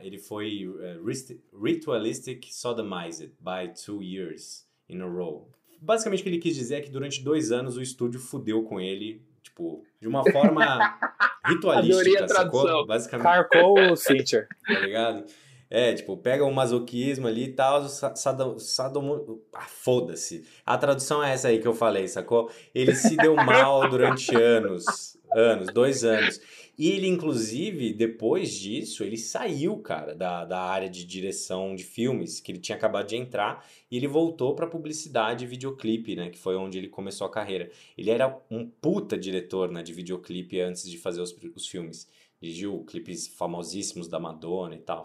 ele 0.00 0.18
foi 0.18 0.66
uh, 0.66 1.62
ritualistic 1.62 2.46
sodomized 2.50 3.32
by 3.38 3.72
two 3.74 4.02
years 4.02 4.66
in 4.88 5.02
a 5.02 5.06
row. 5.06 5.50
Basicamente 5.80 6.20
o 6.20 6.22
que 6.22 6.28
ele 6.28 6.38
quis 6.38 6.56
dizer 6.56 6.76
é 6.76 6.80
que 6.80 6.90
durante 6.90 7.22
dois 7.22 7.52
anos 7.52 7.76
o 7.76 7.82
estúdio 7.82 8.20
fudeu 8.20 8.62
com 8.62 8.80
ele, 8.80 9.22
tipo, 9.42 9.82
de 10.00 10.06
uma 10.06 10.22
forma 10.30 10.64
ritualística, 11.46 12.28
sacou? 12.28 12.86
Basicamente. 12.86 13.24
Carcou 13.24 13.92
o 13.92 13.96
Fincher. 13.96 14.46
Tá 14.66 14.80
ligado? 14.80 15.24
É, 15.70 15.94
tipo, 15.94 16.16
pega 16.16 16.44
o 16.44 16.52
masoquismo 16.52 17.28
ali 17.28 17.44
e 17.44 17.52
tal, 17.52 17.88
sadom... 17.88 18.58
sadom 18.58 19.38
ah, 19.54 19.68
foda-se. 19.68 20.44
A 20.66 20.76
tradução 20.76 21.22
é 21.22 21.32
essa 21.32 21.46
aí 21.46 21.60
que 21.60 21.68
eu 21.68 21.74
falei, 21.74 22.08
sacou? 22.08 22.50
Ele 22.74 22.92
se 22.92 23.16
deu 23.16 23.36
mal 23.36 23.86
durante 23.88 24.34
anos, 24.34 25.16
anos, 25.32 25.72
dois 25.72 26.02
anos. 26.02 26.40
E 26.76 26.88
ele, 26.88 27.06
inclusive, 27.06 27.92
depois 27.92 28.50
disso, 28.52 29.04
ele 29.04 29.16
saiu, 29.16 29.78
cara, 29.78 30.14
da, 30.14 30.44
da 30.44 30.60
área 30.60 30.88
de 30.88 31.04
direção 31.04 31.76
de 31.76 31.84
filmes, 31.84 32.40
que 32.40 32.50
ele 32.50 32.58
tinha 32.58 32.74
acabado 32.74 33.06
de 33.06 33.16
entrar, 33.16 33.64
e 33.88 33.96
ele 33.96 34.08
voltou 34.08 34.56
pra 34.56 34.66
publicidade 34.66 35.44
e 35.44 35.46
videoclipe, 35.46 36.16
né? 36.16 36.30
Que 36.30 36.38
foi 36.38 36.56
onde 36.56 36.78
ele 36.78 36.88
começou 36.88 37.26
a 37.26 37.30
carreira. 37.30 37.70
Ele 37.96 38.10
era 38.10 38.36
um 38.50 38.66
puta 38.66 39.16
diretor, 39.16 39.70
né, 39.70 39.82
de 39.82 39.92
videoclipe 39.92 40.58
antes 40.60 40.90
de 40.90 40.98
fazer 40.98 41.20
os, 41.20 41.36
os 41.54 41.68
filmes. 41.68 42.08
Dirigiu 42.40 42.82
clipes 42.84 43.28
famosíssimos 43.28 44.08
da 44.08 44.18
Madonna 44.18 44.74
e 44.74 44.80
tal. 44.80 45.04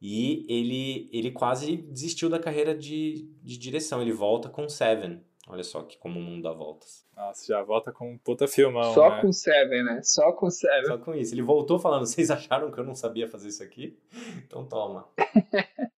E 0.00 0.44
ele, 0.48 1.08
ele 1.12 1.30
quase 1.30 1.76
desistiu 1.76 2.28
da 2.28 2.38
carreira 2.38 2.74
de, 2.74 3.30
de 3.42 3.58
direção. 3.58 4.02
Ele 4.02 4.12
volta 4.12 4.48
com 4.48 4.68
Seven. 4.68 5.22
Olha 5.48 5.62
só 5.62 5.82
que 5.82 5.96
como 5.96 6.18
o 6.18 6.22
mundo 6.22 6.42
dá 6.42 6.52
voltas. 6.52 7.06
Nossa, 7.16 7.46
já 7.46 7.62
volta 7.62 7.92
com 7.92 8.12
um 8.12 8.18
puta 8.18 8.48
filmão, 8.48 8.92
Só 8.92 9.08
né? 9.08 9.20
com 9.20 9.32
Seven, 9.32 9.84
né? 9.84 10.00
Só 10.02 10.32
com 10.32 10.50
Seven. 10.50 10.86
Só 10.86 10.98
com 10.98 11.14
isso. 11.14 11.32
Ele 11.32 11.42
voltou 11.42 11.78
falando, 11.78 12.04
vocês 12.06 12.30
acharam 12.30 12.70
que 12.70 12.78
eu 12.78 12.84
não 12.84 12.94
sabia 12.96 13.28
fazer 13.28 13.48
isso 13.48 13.62
aqui? 13.62 13.96
Então 14.44 14.66
toma. 14.66 15.08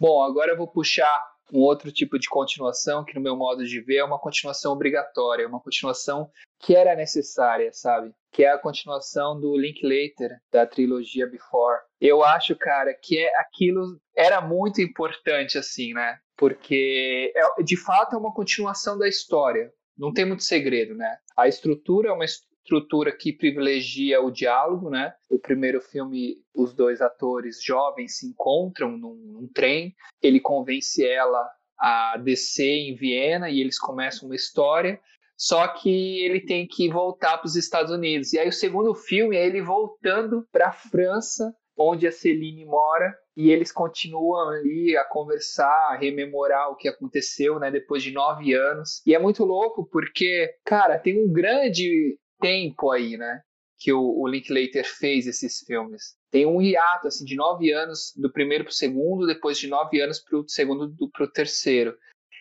Bom, 0.00 0.22
agora 0.22 0.52
eu 0.52 0.56
vou 0.56 0.66
puxar 0.66 1.32
um 1.52 1.60
outro 1.60 1.92
tipo 1.92 2.18
de 2.18 2.28
continuação 2.28 3.04
que 3.04 3.14
no 3.14 3.20
meu 3.20 3.36
modo 3.36 3.64
de 3.64 3.80
ver 3.80 3.98
é 3.98 4.04
uma 4.04 4.18
continuação 4.18 4.72
obrigatória, 4.72 5.46
uma 5.46 5.60
continuação 5.60 6.30
que 6.58 6.74
era 6.74 6.96
necessária, 6.96 7.70
sabe? 7.72 8.12
Que 8.32 8.44
é 8.44 8.50
a 8.50 8.58
continuação 8.58 9.38
do 9.38 9.56
Linklater 9.56 10.38
da 10.50 10.66
trilogia 10.66 11.26
Before. 11.26 11.80
Eu 12.00 12.24
acho, 12.24 12.56
cara, 12.56 12.94
que 12.94 13.18
é 13.18 13.30
aquilo 13.38 14.00
era 14.16 14.40
muito 14.40 14.80
importante 14.80 15.58
assim, 15.58 15.92
né? 15.92 16.18
Porque 16.36 17.32
é, 17.36 17.62
de 17.62 17.76
fato 17.76 18.16
é 18.16 18.18
uma 18.18 18.32
continuação 18.32 18.98
da 18.98 19.08
história. 19.08 19.72
Não 19.96 20.12
tem 20.12 20.24
muito 20.24 20.42
segredo, 20.42 20.94
né? 20.94 21.16
A 21.36 21.46
estrutura 21.46 22.08
é 22.08 22.12
uma 22.12 22.24
estrutura 22.24 23.12
que 23.14 23.32
privilegia 23.32 24.20
o 24.20 24.30
diálogo, 24.30 24.88
né? 24.88 25.12
O 25.30 25.38
primeiro 25.38 25.80
filme, 25.80 26.36
os 26.54 26.72
dois 26.72 27.00
atores 27.00 27.62
jovens 27.62 28.18
se 28.18 28.26
encontram 28.26 28.96
num, 28.96 29.14
num 29.14 29.48
trem, 29.52 29.94
ele 30.22 30.40
convence 30.40 31.04
ela 31.04 31.48
a 31.78 32.16
descer 32.16 32.88
em 32.88 32.94
Viena 32.94 33.50
e 33.50 33.60
eles 33.60 33.78
começam 33.78 34.28
uma 34.28 34.36
história. 34.36 35.00
Só 35.42 35.66
que 35.66 36.24
ele 36.24 36.40
tem 36.40 36.68
que 36.68 36.88
voltar 36.88 37.36
para 37.36 37.48
os 37.48 37.56
Estados 37.56 37.90
Unidos. 37.90 38.32
E 38.32 38.38
aí 38.38 38.48
o 38.48 38.52
segundo 38.52 38.94
filme 38.94 39.36
é 39.36 39.44
ele 39.44 39.60
voltando 39.60 40.46
para 40.52 40.68
a 40.68 40.72
França, 40.72 41.52
onde 41.76 42.06
a 42.06 42.12
Celine 42.12 42.64
mora, 42.64 43.12
e 43.36 43.50
eles 43.50 43.72
continuam 43.72 44.50
ali 44.50 44.96
a 44.96 45.04
conversar, 45.04 45.90
a 45.90 45.96
rememorar 45.96 46.70
o 46.70 46.76
que 46.76 46.86
aconteceu, 46.86 47.58
né, 47.58 47.72
depois 47.72 48.04
de 48.04 48.12
nove 48.12 48.54
anos. 48.54 49.02
E 49.04 49.16
é 49.16 49.18
muito 49.18 49.44
louco 49.44 49.84
porque, 49.90 50.48
cara, 50.64 50.96
tem 50.96 51.20
um 51.20 51.32
grande 51.32 52.16
tempo 52.40 52.92
aí, 52.92 53.16
né? 53.16 53.40
Que 53.80 53.92
o, 53.92 54.00
o 54.00 54.28
Linklater 54.28 54.86
fez 54.86 55.26
esses 55.26 55.58
filmes. 55.66 56.14
Tem 56.30 56.46
um 56.46 56.62
hiato 56.62 57.08
assim, 57.08 57.24
de 57.24 57.34
nove 57.34 57.72
anos 57.72 58.12
do 58.16 58.30
primeiro 58.30 58.62
para 58.62 58.70
o 58.70 58.74
segundo, 58.74 59.26
depois 59.26 59.58
de 59.58 59.66
nove 59.66 60.00
anos 60.00 60.20
para 60.20 60.38
o 60.38 60.48
segundo 60.48 60.94
para 61.10 61.24
o 61.24 61.32
terceiro. 61.32 61.96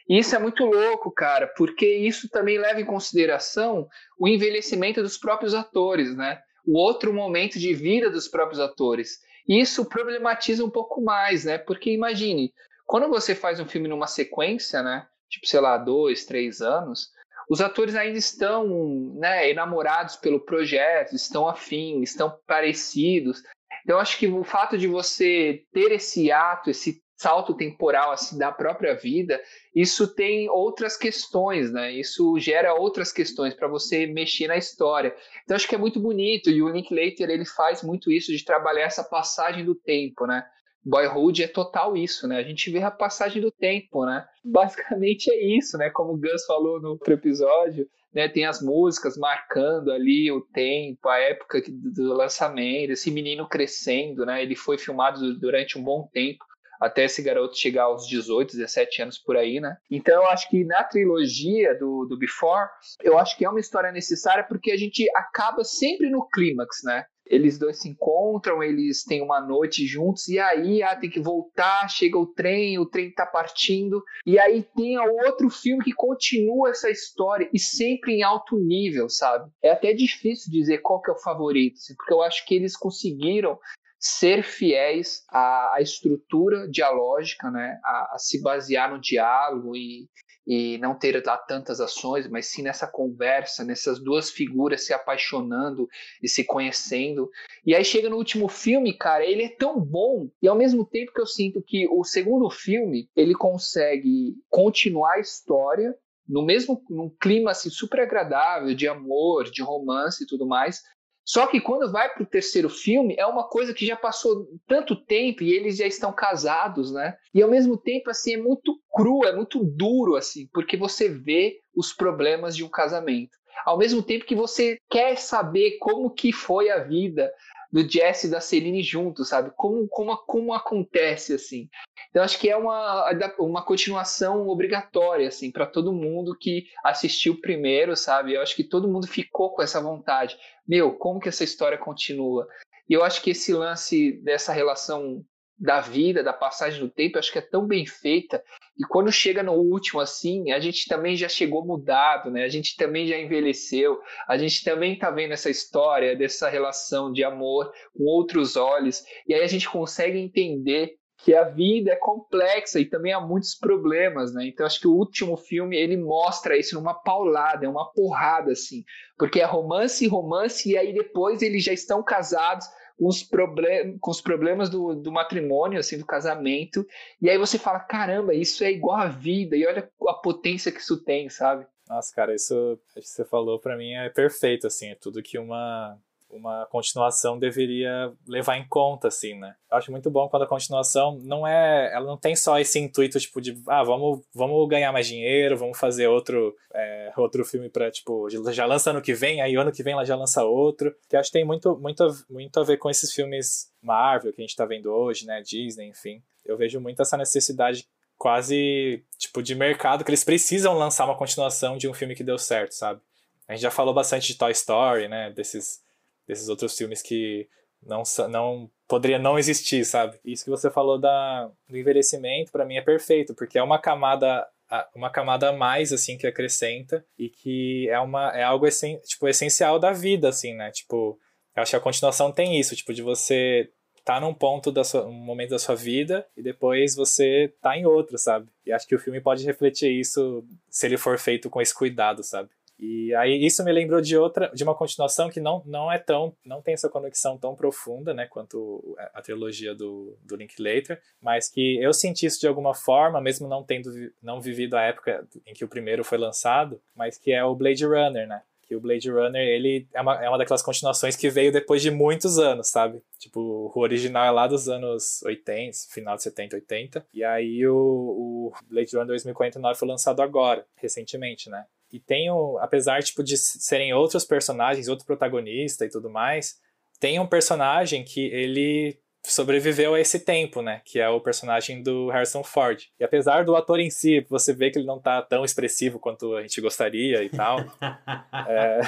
E 0.10 0.20
isso 0.20 0.36
é 0.36 0.40
muito 0.40 0.66
louco, 0.66 1.12
cara, 1.12 1.48
porque 1.56 1.86
isso 1.86 2.30
também 2.30 2.58
leva 2.58 2.82
em 2.82 2.86
consideração 2.86 3.88
o 4.20 4.28
envelhecimento 4.28 5.02
dos 5.02 5.18
próprios 5.18 5.54
atores, 5.54 6.16
né? 6.16 6.42
O 6.66 6.78
outro 6.78 7.14
momento 7.14 7.60
de 7.60 7.74
vida 7.74 8.10
dos 8.10 8.28
próprios 8.28 8.60
atores. 8.60 9.20
Isso 9.48 9.86
problematiza 9.86 10.64
um 10.64 10.70
pouco 10.70 11.02
mais, 11.02 11.46
né? 11.46 11.58
Porque 11.58 11.92
imagine, 11.92 12.54
quando 12.86 13.10
você 13.10 13.34
faz 13.34 13.60
um 13.60 13.66
filme 13.66 13.88
numa 13.88 14.08
sequência, 14.08 14.84
né? 14.84 15.08
Tipo, 15.30 15.48
sei 15.48 15.60
lá, 15.60 15.78
dois, 15.78 16.26
três 16.26 16.62
anos, 16.62 17.10
os 17.50 17.62
atores 17.62 17.96
ainda 17.96 18.18
estão 18.18 19.14
né, 19.16 19.50
enamorados 19.50 20.16
pelo 20.16 20.40
projeto, 20.40 21.16
estão 21.16 21.48
afins, 21.48 22.12
estão 22.12 22.38
parecidos. 22.46 23.44
Então, 23.84 24.00
acho 24.00 24.18
que 24.18 24.28
o 24.28 24.44
fato 24.44 24.78
de 24.78 24.88
você 24.88 25.64
ter 25.74 25.92
esse 25.92 26.32
ato, 26.32 26.70
esse 26.70 27.02
salto 27.22 27.54
temporal 27.54 28.12
assim 28.12 28.36
da 28.36 28.52
própria 28.52 28.96
vida, 28.96 29.40
isso 29.76 30.12
tem 30.14 30.50
outras 30.50 30.98
questões, 30.98 31.72
né? 31.72 31.92
Isso 31.94 32.40
gera 32.40 32.74
outras 32.74 33.12
questões 33.12 33.54
para 33.54 33.68
você 33.68 34.08
mexer 34.08 34.48
na 34.48 34.58
história. 34.58 35.16
Então 35.44 35.56
acho 35.56 35.68
que 35.68 35.76
é 35.76 35.78
muito 35.78 36.00
bonito 36.00 36.50
e 36.50 36.64
o 36.64 36.70
Linklater 36.70 37.30
ele 37.30 37.46
faz 37.46 37.84
muito 37.84 38.12
isso 38.12 38.32
de 38.36 38.44
trabalhar 38.44 38.86
essa 38.86 39.04
passagem 39.04 39.64
do 39.64 39.76
tempo, 39.76 40.26
né? 40.26 40.44
Boyhood 40.84 41.44
é 41.44 41.48
total 41.48 41.96
isso, 41.96 42.28
né? 42.28 42.38
A 42.38 42.44
gente 42.44 42.72
vê 42.72 42.82
a 42.82 42.90
passagem 42.90 43.40
do 43.40 43.52
tempo, 43.52 44.04
né? 44.04 44.26
Basicamente 44.44 45.32
é 45.32 45.58
isso, 45.58 45.78
né? 45.78 45.92
Como 45.92 46.14
o 46.14 46.18
Gus 46.18 46.44
falou 46.48 46.82
no 46.82 46.90
outro 46.90 47.14
episódio, 47.14 47.88
né? 48.12 48.28
Tem 48.30 48.46
as 48.46 48.64
músicas 48.64 49.16
marcando 49.16 49.92
ali 49.92 50.32
o 50.32 50.42
tempo, 50.42 51.08
a 51.08 51.20
época 51.20 51.62
do 51.68 52.14
lançamento, 52.14 52.90
esse 52.90 53.12
menino 53.12 53.48
crescendo, 53.48 54.26
né? 54.26 54.42
Ele 54.42 54.56
foi 54.56 54.80
filmado 54.80 55.38
durante 55.38 55.78
um 55.78 55.84
bom 55.84 56.10
tempo 56.12 56.44
até 56.82 57.06
esse 57.06 57.22
garoto 57.22 57.58
chegar 57.58 57.84
aos 57.84 58.08
18, 58.08 58.58
17 58.58 59.04
anos 59.04 59.20
por 59.20 59.38
aí, 59.38 59.60
né? 59.60 59.78
Então 59.90 60.16
eu 60.16 60.30
acho 60.30 60.50
que 60.50 60.66
na 60.66 60.84
trilogia 60.84 61.78
do, 61.78 62.06
do 62.06 62.18
Before, 62.18 62.68
eu 63.04 63.18
acho 63.18 63.38
que 63.38 63.46
é 63.46 63.50
uma 63.50 63.60
história 63.60 63.92
necessária 63.92 64.44
porque 64.44 64.72
a 64.72 64.78
gente 64.78 65.08
acaba 65.16 65.64
sempre 65.64 66.10
no 66.10 66.28
clímax, 66.28 66.78
né? 66.84 67.06
eles 67.32 67.58
dois 67.58 67.80
se 67.80 67.88
encontram, 67.88 68.62
eles 68.62 69.06
têm 69.06 69.22
uma 69.22 69.40
noite 69.40 69.86
juntos, 69.88 70.28
e 70.28 70.38
aí 70.38 70.84
ah, 70.84 70.96
tem 70.96 71.10
que 71.10 71.22
voltar, 71.22 71.88
chega 71.88 72.18
o 72.18 72.28
trem, 72.28 72.78
o 72.78 72.86
trem 72.86 73.12
tá 73.14 73.26
partindo, 73.26 74.04
e 74.26 74.38
aí 74.38 74.64
tem 74.76 75.00
outro 75.00 75.50
filme 75.50 75.84
que 75.84 75.94
continua 75.94 76.70
essa 76.70 76.90
história, 76.90 77.50
e 77.54 77.60
sempre 77.60 78.16
em 78.16 78.24
alto 78.24 78.58
nível, 78.60 79.08
sabe? 79.08 79.50
É 79.64 79.72
até 79.72 79.94
difícil 79.94 80.52
dizer 80.52 80.80
qual 80.80 81.02
que 81.02 81.10
é 81.10 81.14
o 81.14 81.22
favorito, 81.22 81.76
assim, 81.76 81.96
porque 81.96 82.14
eu 82.14 82.22
acho 82.22 82.46
que 82.46 82.54
eles 82.54 82.76
conseguiram 82.76 83.58
ser 84.02 84.44
fiéis 84.44 85.24
à, 85.30 85.76
à 85.76 85.82
estrutura 85.82 86.68
dialógica, 86.68 87.52
né? 87.52 87.80
A, 87.86 88.16
a, 88.16 88.18
se 88.18 88.42
basear 88.42 88.92
no 88.92 89.00
diálogo 89.00 89.76
e, 89.76 90.10
e 90.46 90.80
não 90.80 90.98
ter 90.98 91.24
lá 91.24 91.38
tantas 91.38 91.80
ações, 91.80 92.28
mas 92.28 92.48
sim 92.48 92.64
nessa 92.64 92.88
conversa, 92.88 93.64
nessas 93.64 94.04
duas 94.04 94.32
figuras 94.32 94.84
se 94.84 94.92
apaixonando 94.92 95.88
e 96.22 96.28
se 96.28 96.44
conhecendo. 96.44 97.30
E 97.64 97.76
aí 97.76 97.86
chega 97.86 98.10
no 98.10 98.18
último 98.18 98.48
filme, 98.48 98.98
cara, 98.98 99.24
ele 99.24 99.44
é 99.44 99.56
tão 99.56 99.80
bom 99.80 100.32
e 100.42 100.48
ao 100.48 100.58
mesmo 100.58 100.84
tempo 100.84 101.14
que 101.14 101.22
eu 101.22 101.28
sinto 101.28 101.62
que 101.62 101.88
o 101.88 102.04
segundo 102.04 102.50
filme 102.50 103.08
ele 103.16 103.36
consegue 103.36 104.36
continuar 104.50 105.14
a 105.14 105.20
história 105.20 105.96
no 106.28 106.44
mesmo 106.44 106.84
num 106.90 107.10
clima 107.10 107.52
assim 107.52 107.70
super 107.70 108.00
agradável 108.00 108.74
de 108.74 108.88
amor, 108.88 109.44
de 109.44 109.62
romance 109.62 110.24
e 110.24 110.28
tudo 110.28 110.48
mais, 110.48 110.82
só 111.24 111.48
que 111.48 111.62
quando 111.62 111.92
vai 111.92 112.10
para 112.14 112.24
o 112.24 112.26
terceiro 112.26 112.70
filme, 112.70 113.16
é 113.18 113.26
uma 113.26 113.48
coisa 113.48 113.74
que 113.74 113.86
já 113.86 113.96
passou 113.96 114.48
tanto 114.68 114.96
tempo 114.96 115.44
e 115.44 115.54
eles 115.54 115.78
já 115.78 115.86
estão 115.86 116.12
casados, 116.12 116.92
né? 116.92 117.16
E 117.34 117.42
ao 117.42 117.50
mesmo 117.50 117.78
tempo, 117.78 118.10
assim, 118.10 118.34
é 118.34 118.38
muito 118.38 118.80
cru, 118.94 119.26
é 119.26 119.36
muito 119.36 119.64
duro, 119.64 120.16
assim, 120.16 120.48
porque 120.52 120.76
você 120.76 121.10
vê 121.10 121.60
os 121.76 121.94
problemas 121.94 122.56
de 122.56 122.64
um 122.64 122.70
casamento. 122.70 123.38
Ao 123.66 123.78
mesmo 123.78 124.02
tempo 124.02 124.26
que 124.26 124.36
você 124.36 124.78
quer 124.90 125.18
saber 125.18 125.78
como 125.80 126.10
que 126.10 126.34
foi 126.34 126.70
a 126.70 126.80
vida 126.80 127.32
do 127.72 127.88
Jesse 127.88 128.28
e 128.28 128.30
da 128.30 128.42
Celine 128.42 128.84
juntos, 128.84 129.30
sabe? 129.30 129.52
Como, 129.56 129.88
como, 129.88 130.18
como 130.18 130.54
acontece, 130.54 131.34
assim. 131.34 131.70
Então, 132.10 132.24
acho 132.24 132.38
que 132.38 132.50
é 132.50 132.58
uma, 132.58 133.10
uma 133.40 133.64
continuação 133.64 134.48
obrigatória, 134.48 135.28
assim, 135.28 135.50
para 135.50 135.66
todo 135.66 135.94
mundo 135.94 136.38
que 136.38 136.66
assistiu 136.84 137.40
primeiro, 137.40 137.96
sabe? 137.96 138.34
Eu 138.34 138.42
acho 138.42 138.56
que 138.56 138.64
todo 138.64 138.88
mundo 138.88 139.08
ficou 139.08 139.54
com 139.54 139.62
essa 139.62 139.80
vontade. 139.80 140.38
Meu, 140.68 140.94
como 140.94 141.20
que 141.20 141.30
essa 141.30 141.44
história 141.44 141.78
continua? 141.78 142.48
E 142.90 142.94
eu 142.94 143.04
acho 143.04 143.22
que 143.22 143.30
esse 143.30 143.54
lance 143.54 144.12
dessa 144.22 144.52
relação 144.52 145.24
da 145.62 145.80
vida, 145.80 146.24
da 146.24 146.34
passagem 146.34 146.80
do 146.80 146.90
tempo, 146.90 147.20
acho 147.20 147.32
que 147.32 147.38
é 147.38 147.42
tão 147.42 147.68
bem 147.68 147.86
feita. 147.86 148.44
E 148.76 148.84
quando 148.84 149.12
chega 149.12 149.44
no 149.44 149.54
último, 149.54 150.02
assim, 150.02 150.52
a 150.52 150.60
gente 150.60 150.88
também 150.88 151.16
já 151.16 151.30
chegou 151.30 151.64
mudado, 151.64 152.32
né? 152.32 152.44
A 152.44 152.50
gente 152.50 152.76
também 152.76 153.06
já 153.06 153.16
envelheceu, 153.16 154.00
a 154.28 154.40
gente 154.40 154.64
também 154.64 154.98
tá 154.98 155.12
vendo 155.12 155.34
essa 155.34 155.52
história 155.52 156.16
dessa 156.16 156.50
relação 156.50 157.14
de 157.14 157.24
amor 157.24 157.72
com 157.96 158.06
outros 158.06 158.56
olhos, 158.56 159.04
e 159.28 159.36
aí 159.36 159.44
a 159.44 159.48
gente 159.48 159.70
consegue 159.70 160.18
entender 160.18 160.96
que 161.24 161.36
a 161.36 161.44
vida 161.44 161.92
é 161.92 161.96
complexa 161.96 162.80
e 162.80 162.86
também 162.86 163.14
há 163.14 163.22
muitos 163.22 163.54
problemas, 163.54 164.34
né? 164.34 164.48
Então 164.48 164.66
acho 164.66 164.80
que 164.80 164.88
o 164.88 164.96
último 164.96 165.38
filme 165.38 165.78
ele 165.78 165.96
mostra 165.96 166.58
isso 166.58 166.74
numa 166.74 166.96
paulada, 166.96 167.68
é 167.68 167.70
uma 167.70 167.92
porrada 167.92 168.52
assim, 168.52 168.84
porque 169.16 169.40
é 169.40 169.46
romance 169.46 170.08
romance 170.08 170.68
e 170.68 170.76
aí 170.76 170.92
depois 170.92 171.44
eles 171.44 171.64
já 171.64 171.72
estão 171.72 172.02
casados 172.02 172.66
com 173.02 173.08
os, 173.08 173.24
problem 173.24 173.98
com 173.98 174.12
os 174.12 174.22
problemas 174.22 174.70
do, 174.70 174.94
do 174.94 175.12
matrimônio, 175.12 175.80
assim, 175.80 175.98
do 175.98 176.06
casamento, 176.06 176.86
e 177.20 177.32
aí 177.32 177.38
você 177.38 177.58
fala, 177.58 177.80
caramba, 177.80 178.32
isso 178.32 178.64
é 178.64 178.72
igual 178.72 178.98
à 178.98 179.08
vida, 179.08 179.56
e 179.58 179.66
olha 179.66 179.90
a 180.08 180.14
potência 180.14 180.72
que 180.72 180.80
isso 180.80 181.04
tem, 181.04 181.28
sabe? 181.28 181.66
Nossa, 181.90 182.14
cara, 182.14 182.36
isso 182.36 182.80
que 182.94 183.02
você 183.02 183.26
falou 183.26 183.60
para 183.60 183.76
mim 183.76 183.94
é 183.94 184.08
perfeito, 184.08 184.68
assim, 184.68 184.90
é 184.90 184.96
tudo 184.96 185.24
que 185.24 185.40
uma 185.40 185.98
uma 186.32 186.66
continuação 186.68 187.38
deveria 187.38 188.12
levar 188.28 188.58
em 188.58 188.68
conta, 188.68 189.08
assim, 189.08 189.38
né? 189.38 189.56
Eu 189.70 189.78
acho 189.78 189.92
muito 189.92 190.10
bom 190.10 190.28
quando 190.30 190.44
a 190.44 190.48
continuação 190.48 191.20
não 191.24 191.46
é. 191.46 191.94
Ela 191.94 192.06
não 192.06 192.18
tem 192.18 192.36
só 192.36 192.60
esse 192.60 192.80
intuito, 192.80 193.20
tipo, 193.20 193.42
de 193.42 193.62
ah, 193.68 193.84
vamos, 193.84 194.22
vamos 194.34 194.68
ganhar 194.68 194.92
mais 194.92 195.08
dinheiro, 195.08 195.58
vamos 195.58 195.78
fazer 195.78 196.08
outro, 196.08 196.56
é, 196.74 197.12
outro 197.18 197.46
filme 197.46 197.70
pra, 197.70 197.92
tipo, 197.92 198.28
já 198.52 198.66
lança 198.66 198.92
ano 198.92 199.02
que 199.02 199.14
vem, 199.14 199.42
aí 199.42 199.56
ano 199.56 199.72
que 199.72 199.84
vem 199.84 199.94
ela 199.94 200.06
já 200.06 200.16
lança 200.16 200.44
outro. 200.44 200.96
Que 201.10 201.18
acho 201.18 201.30
que 201.30 201.38
tem 201.38 201.46
muito, 201.46 201.78
muito, 201.78 202.08
muito 202.30 202.60
a 202.60 202.64
ver 202.64 202.78
com 202.78 202.90
esses 202.90 203.14
filmes 203.14 203.72
Marvel 203.82 204.34
que 204.34 204.42
a 204.42 204.46
gente 204.46 204.56
tá 204.56 204.66
vendo 204.66 204.92
hoje, 204.92 205.26
né? 205.26 205.42
Disney, 205.42 205.88
enfim. 205.88 206.22
Eu 206.46 206.58
vejo 206.58 206.80
muito 206.80 207.02
essa 207.02 207.18
necessidade 207.18 207.88
quase, 208.18 209.04
tipo, 209.18 209.42
de 209.42 209.56
mercado, 209.56 210.04
que 210.04 210.12
eles 210.12 210.24
precisam 210.24 210.78
lançar 210.78 211.06
uma 211.06 211.18
continuação 211.18 211.78
de 211.78 211.90
um 211.90 211.94
filme 211.94 212.16
que 212.16 212.24
deu 212.24 212.38
certo, 212.38 212.74
sabe? 212.74 213.02
A 213.48 213.54
gente 213.54 213.64
já 213.64 213.72
falou 213.72 213.94
bastante 213.94 214.28
de 214.28 214.38
Toy 214.38 214.52
Story, 214.52 215.08
né? 215.08 215.32
Desses 215.32 215.82
desses 216.28 216.50
outros 216.50 216.78
filmes 216.78 217.02
que 217.02 217.48
não, 217.82 218.04
não 218.30 218.70
poderia 218.88 219.18
não 219.18 219.40
existir, 219.40 219.86
sabe? 219.86 220.20
Isso 220.24 220.44
que 220.44 220.50
você 220.50 220.70
falou 220.70 221.00
da, 221.00 221.50
do 221.68 221.78
envelhecimento, 221.78 222.52
para 222.52 222.66
mim 222.66 222.78
é 222.78 222.82
perfeito, 222.82 223.34
porque 223.34 223.58
é 223.58 223.64
uma 223.64 223.80
camada 223.80 224.48
uma 224.96 225.10
camada 225.10 225.50
a 225.50 225.52
mais 225.52 225.92
assim 225.92 226.18
que 226.18 226.26
acrescenta 226.26 227.06
e 227.20 227.28
que 227.28 227.90
é 227.90 228.00
uma 228.00 228.30
é 228.30 228.42
algo 228.44 228.66
tipo 229.06 229.28
essencial 229.28 229.78
da 229.78 229.92
vida 229.92 230.30
assim, 230.30 230.54
né? 230.54 230.72
Tipo, 230.72 231.20
eu 231.56 231.62
acho 231.62 231.72
que 231.72 231.76
a 231.76 231.82
continuação 231.82 232.32
tem 232.32 232.58
isso, 232.58 232.76
tipo 232.76 232.94
de 232.94 233.02
você 233.02 233.70
tá 234.04 234.20
num 234.20 234.34
ponto 234.34 234.72
da 234.72 234.84
sua, 234.84 235.06
um 235.06 235.12
momento 235.12 235.52
da 235.52 235.60
sua 235.60 235.76
vida 235.76 236.26
e 236.36 236.42
depois 236.42 236.96
você 236.96 237.54
tá 237.62 237.78
em 237.78 237.86
outro, 237.86 238.18
sabe? 238.18 238.48
E 238.66 238.72
acho 238.72 238.88
que 238.88 238.96
o 238.96 239.00
filme 239.00 239.22
pode 239.22 239.46
refletir 239.46 239.92
isso 239.92 240.44
se 240.70 240.88
ele 240.88 240.98
for 240.98 241.20
feito 241.20 241.50
com 241.50 241.62
esse 241.62 241.74
cuidado, 241.74 242.24
sabe? 242.24 242.50
E 242.82 243.14
aí 243.14 243.46
isso 243.46 243.64
me 243.64 243.72
lembrou 243.72 244.02
de 244.02 244.18
outra, 244.18 244.50
de 244.56 244.64
uma 244.64 244.74
continuação 244.74 245.30
que 245.30 245.40
não, 245.40 245.62
não 245.68 245.92
é 245.92 246.00
tão, 246.00 246.36
não 246.44 246.64
tem 246.64 246.74
essa 246.74 246.90
conexão 246.90 247.38
tão 247.38 247.54
profunda, 247.54 248.12
né, 248.12 248.26
quanto 248.26 248.98
a 249.14 249.22
trilogia 249.22 249.76
do, 249.76 250.18
do 250.24 250.36
Linklater, 250.36 251.00
mas 251.22 251.48
que 251.48 251.80
eu 251.80 251.94
senti 251.94 252.26
isso 252.26 252.40
de 252.40 252.48
alguma 252.48 252.74
forma, 252.74 253.22
mesmo 253.22 253.48
não 253.48 253.64
tendo 253.64 253.92
não 254.20 254.42
vivido 254.42 254.76
a 254.76 254.82
época 254.82 255.28
em 255.46 255.54
que 255.54 255.64
o 255.64 255.68
primeiro 255.68 256.04
foi 256.04 256.18
lançado, 256.18 256.82
mas 256.96 257.20
que 257.20 257.32
é 257.32 257.44
o 257.44 257.54
Blade 257.54 257.86
Runner, 257.86 258.28
né? 258.28 258.42
Que 258.64 258.76
o 258.76 258.82
Blade 258.82 259.12
Runner, 259.12 259.42
ele 259.42 259.88
é 259.94 260.02
uma, 260.02 260.24
é 260.24 260.28
uma 260.28 260.40
daquelas 260.40 260.64
continuações 260.64 261.16
que 261.16 261.30
veio 261.30 261.52
depois 261.52 261.84
de 261.84 261.92
muitos 261.92 262.40
anos, 262.40 262.70
sabe? 262.70 263.04
Tipo, 263.20 263.72
o 263.76 263.80
original 263.80 264.26
é 264.26 264.32
lá 264.32 264.48
dos 264.48 264.68
anos 264.68 265.22
80, 265.24 265.78
final 265.92 266.16
de 266.16 266.24
70, 266.24 266.56
80. 266.56 267.06
E 267.14 267.24
aí 267.24 267.68
o, 267.68 267.76
o 267.76 268.54
Blade 268.68 268.92
Runner 268.94 269.08
2049 269.08 269.78
foi 269.78 269.88
lançado 269.88 270.22
agora, 270.22 270.66
recentemente, 270.78 271.48
né? 271.48 271.66
E 271.92 272.00
tem, 272.00 272.30
o, 272.32 272.58
apesar 272.60 273.04
tipo, 273.04 273.24
de 273.24 273.38
serem 273.38 273.94
outros 273.94 274.24
personagens, 274.24 274.88
outro 274.88 275.06
protagonista 275.06 275.86
e 275.86 275.90
tudo 275.90 276.10
mais, 276.10 276.60
tem 277.00 277.20
um 277.20 277.28
personagem 277.28 278.04
que 278.04 278.26
ele 278.28 278.98
sobreviveu 279.24 279.94
a 279.94 280.00
esse 280.00 280.20
tempo, 280.20 280.62
né? 280.62 280.82
Que 280.84 281.00
é 281.00 281.08
o 281.08 281.22
personagem 281.22 281.84
do 281.84 282.10
Harrison 282.10 282.44
Ford. 282.44 282.84
E 283.00 283.04
apesar 283.04 283.46
do 283.46 283.56
ator 283.56 283.80
em 283.80 283.90
si, 283.90 284.26
você 284.30 284.54
vê 284.54 284.72
que 284.72 284.80
ele 284.80 284.88
não 284.88 285.00
tá 285.00 285.22
tão 285.22 285.46
expressivo 285.46 286.00
quanto 286.00 286.36
a 286.36 286.42
gente 286.42 286.60
gostaria 286.60 287.24
e 287.24 287.30
tal. 287.30 287.60
é... 288.48 288.80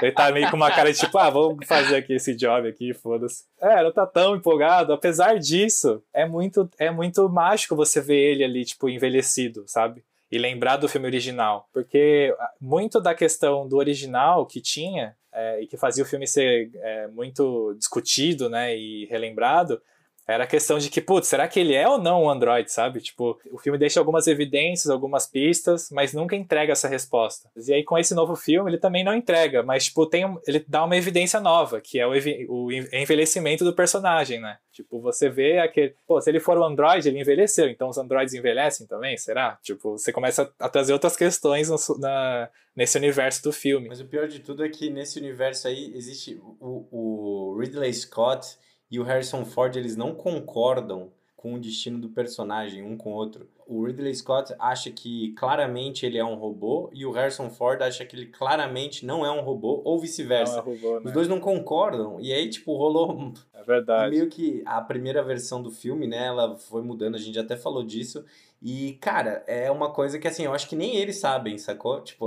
ele 0.00 0.12
tá 0.12 0.32
meio 0.32 0.50
com 0.50 0.56
uma 0.56 0.70
cara 0.70 0.92
de 0.92 0.98
tipo, 0.98 1.18
ah, 1.18 1.28
vamos 1.28 1.66
fazer 1.66 1.96
aqui 1.96 2.14
esse 2.14 2.34
job 2.34 2.68
aqui, 2.68 2.94
foda-se. 2.94 3.44
É, 3.60 3.82
não 3.82 3.92
tá 3.92 4.06
tão 4.06 4.34
empolgado. 4.34 4.92
Apesar 4.92 5.38
disso, 5.38 6.02
é 6.12 6.26
muito, 6.26 6.68
é 6.78 6.90
muito 6.90 7.28
mágico 7.28 7.76
você 7.76 8.00
ver 8.00 8.16
ele 8.18 8.44
ali, 8.44 8.64
tipo, 8.64 8.88
envelhecido, 8.88 9.64
sabe? 9.66 10.02
E 10.30 10.38
lembrar 10.38 10.76
do 10.76 10.88
filme 10.88 11.06
original. 11.06 11.68
Porque 11.72 12.34
ah, 12.38 12.52
muito 12.60 13.00
da 13.00 13.14
questão 13.14 13.66
do 13.66 13.76
original 13.76 14.46
que 14.46 14.60
tinha 14.60 15.16
é, 15.32 15.62
e 15.62 15.66
que 15.66 15.76
fazia 15.76 16.04
o 16.04 16.06
filme 16.06 16.26
ser 16.26 16.70
é, 16.74 17.08
muito 17.08 17.74
discutido 17.78 18.48
né, 18.48 18.76
e 18.76 19.06
relembrado 19.06 19.80
era 20.28 20.44
a 20.44 20.46
questão 20.46 20.78
de 20.78 20.90
que, 20.90 21.00
putz, 21.00 21.26
será 21.26 21.48
que 21.48 21.58
ele 21.58 21.74
é 21.74 21.88
ou 21.88 21.96
não 21.96 22.24
um 22.24 22.30
android, 22.30 22.70
sabe? 22.70 23.00
Tipo, 23.00 23.40
o 23.50 23.56
filme 23.56 23.78
deixa 23.78 23.98
algumas 23.98 24.26
evidências, 24.26 24.90
algumas 24.90 25.26
pistas, 25.26 25.88
mas 25.90 26.12
nunca 26.12 26.36
entrega 26.36 26.72
essa 26.72 26.86
resposta. 26.86 27.48
E 27.56 27.72
aí, 27.72 27.82
com 27.82 27.96
esse 27.96 28.14
novo 28.14 28.36
filme, 28.36 28.70
ele 28.70 28.76
também 28.76 29.02
não 29.02 29.14
entrega, 29.14 29.62
mas, 29.62 29.86
tipo, 29.86 30.04
tem, 30.04 30.24
ele 30.46 30.62
dá 30.68 30.84
uma 30.84 30.98
evidência 30.98 31.40
nova, 31.40 31.80
que 31.80 31.98
é 31.98 32.06
o, 32.06 32.12
o 32.50 32.70
envelhecimento 32.70 33.64
do 33.64 33.72
personagem, 33.72 34.38
né? 34.38 34.58
Tipo, 34.70 35.00
você 35.00 35.30
vê 35.30 35.60
aquele. 35.60 35.94
Pô, 36.06 36.20
se 36.20 36.30
ele 36.30 36.40
for 36.40 36.58
um 36.58 36.64
android, 36.64 37.08
ele 37.08 37.20
envelheceu, 37.20 37.66
então 37.66 37.88
os 37.88 37.96
androids 37.96 38.34
envelhecem 38.34 38.86
também, 38.86 39.16
será? 39.16 39.58
Tipo, 39.62 39.92
você 39.92 40.12
começa 40.12 40.52
a 40.58 40.68
trazer 40.68 40.92
outras 40.92 41.16
questões 41.16 41.70
no, 41.70 41.98
na, 41.98 42.50
nesse 42.76 42.98
universo 42.98 43.42
do 43.42 43.52
filme. 43.52 43.88
Mas 43.88 44.00
o 44.00 44.04
pior 44.04 44.28
de 44.28 44.40
tudo 44.40 44.62
é 44.62 44.68
que 44.68 44.90
nesse 44.90 45.18
universo 45.18 45.66
aí 45.68 45.90
existe 45.96 46.38
o, 46.60 46.86
o 46.92 47.58
Ridley 47.58 47.92
Scott 47.94 48.58
e 48.90 48.98
o 48.98 49.02
Harrison 49.02 49.44
Ford 49.44 49.74
eles 49.76 49.96
não 49.96 50.14
concordam 50.14 51.10
com 51.38 51.54
o 51.54 51.60
destino 51.60 52.00
do 52.00 52.08
personagem 52.08 52.82
um 52.82 52.96
com 52.96 53.12
o 53.12 53.14
outro. 53.14 53.48
O 53.64 53.86
Ridley 53.86 54.12
Scott 54.12 54.52
acha 54.58 54.90
que 54.90 55.32
claramente 55.34 56.04
ele 56.04 56.18
é 56.18 56.24
um 56.24 56.34
robô 56.34 56.90
e 56.92 57.06
o 57.06 57.12
Harrison 57.12 57.48
Ford 57.48 57.80
acha 57.80 58.04
que 58.04 58.16
ele 58.16 58.26
claramente 58.26 59.06
não 59.06 59.24
é 59.24 59.30
um 59.30 59.40
robô 59.40 59.80
ou 59.84 60.00
vice-versa. 60.00 60.64
É 60.66 60.70
né? 60.70 61.00
Os 61.04 61.12
dois 61.12 61.28
não 61.28 61.38
concordam 61.38 62.20
e 62.20 62.32
aí 62.32 62.48
tipo 62.48 62.76
rolou 62.76 63.32
É 63.54 63.62
verdade. 63.62 64.10
Meio 64.10 64.28
que 64.28 64.64
a 64.66 64.80
primeira 64.80 65.22
versão 65.22 65.62
do 65.62 65.70
filme, 65.70 66.08
né, 66.08 66.26
ela 66.26 66.56
foi 66.56 66.82
mudando, 66.82 67.14
a 67.14 67.20
gente 67.20 67.38
até 67.38 67.56
falou 67.56 67.84
disso. 67.84 68.24
E, 68.60 68.94
cara, 69.00 69.44
é 69.46 69.70
uma 69.70 69.92
coisa 69.92 70.18
que, 70.18 70.26
assim, 70.26 70.44
eu 70.44 70.52
acho 70.52 70.68
que 70.68 70.74
nem 70.74 70.96
eles 70.96 71.20
sabem, 71.20 71.56
sacou? 71.58 72.00
Tipo, 72.02 72.26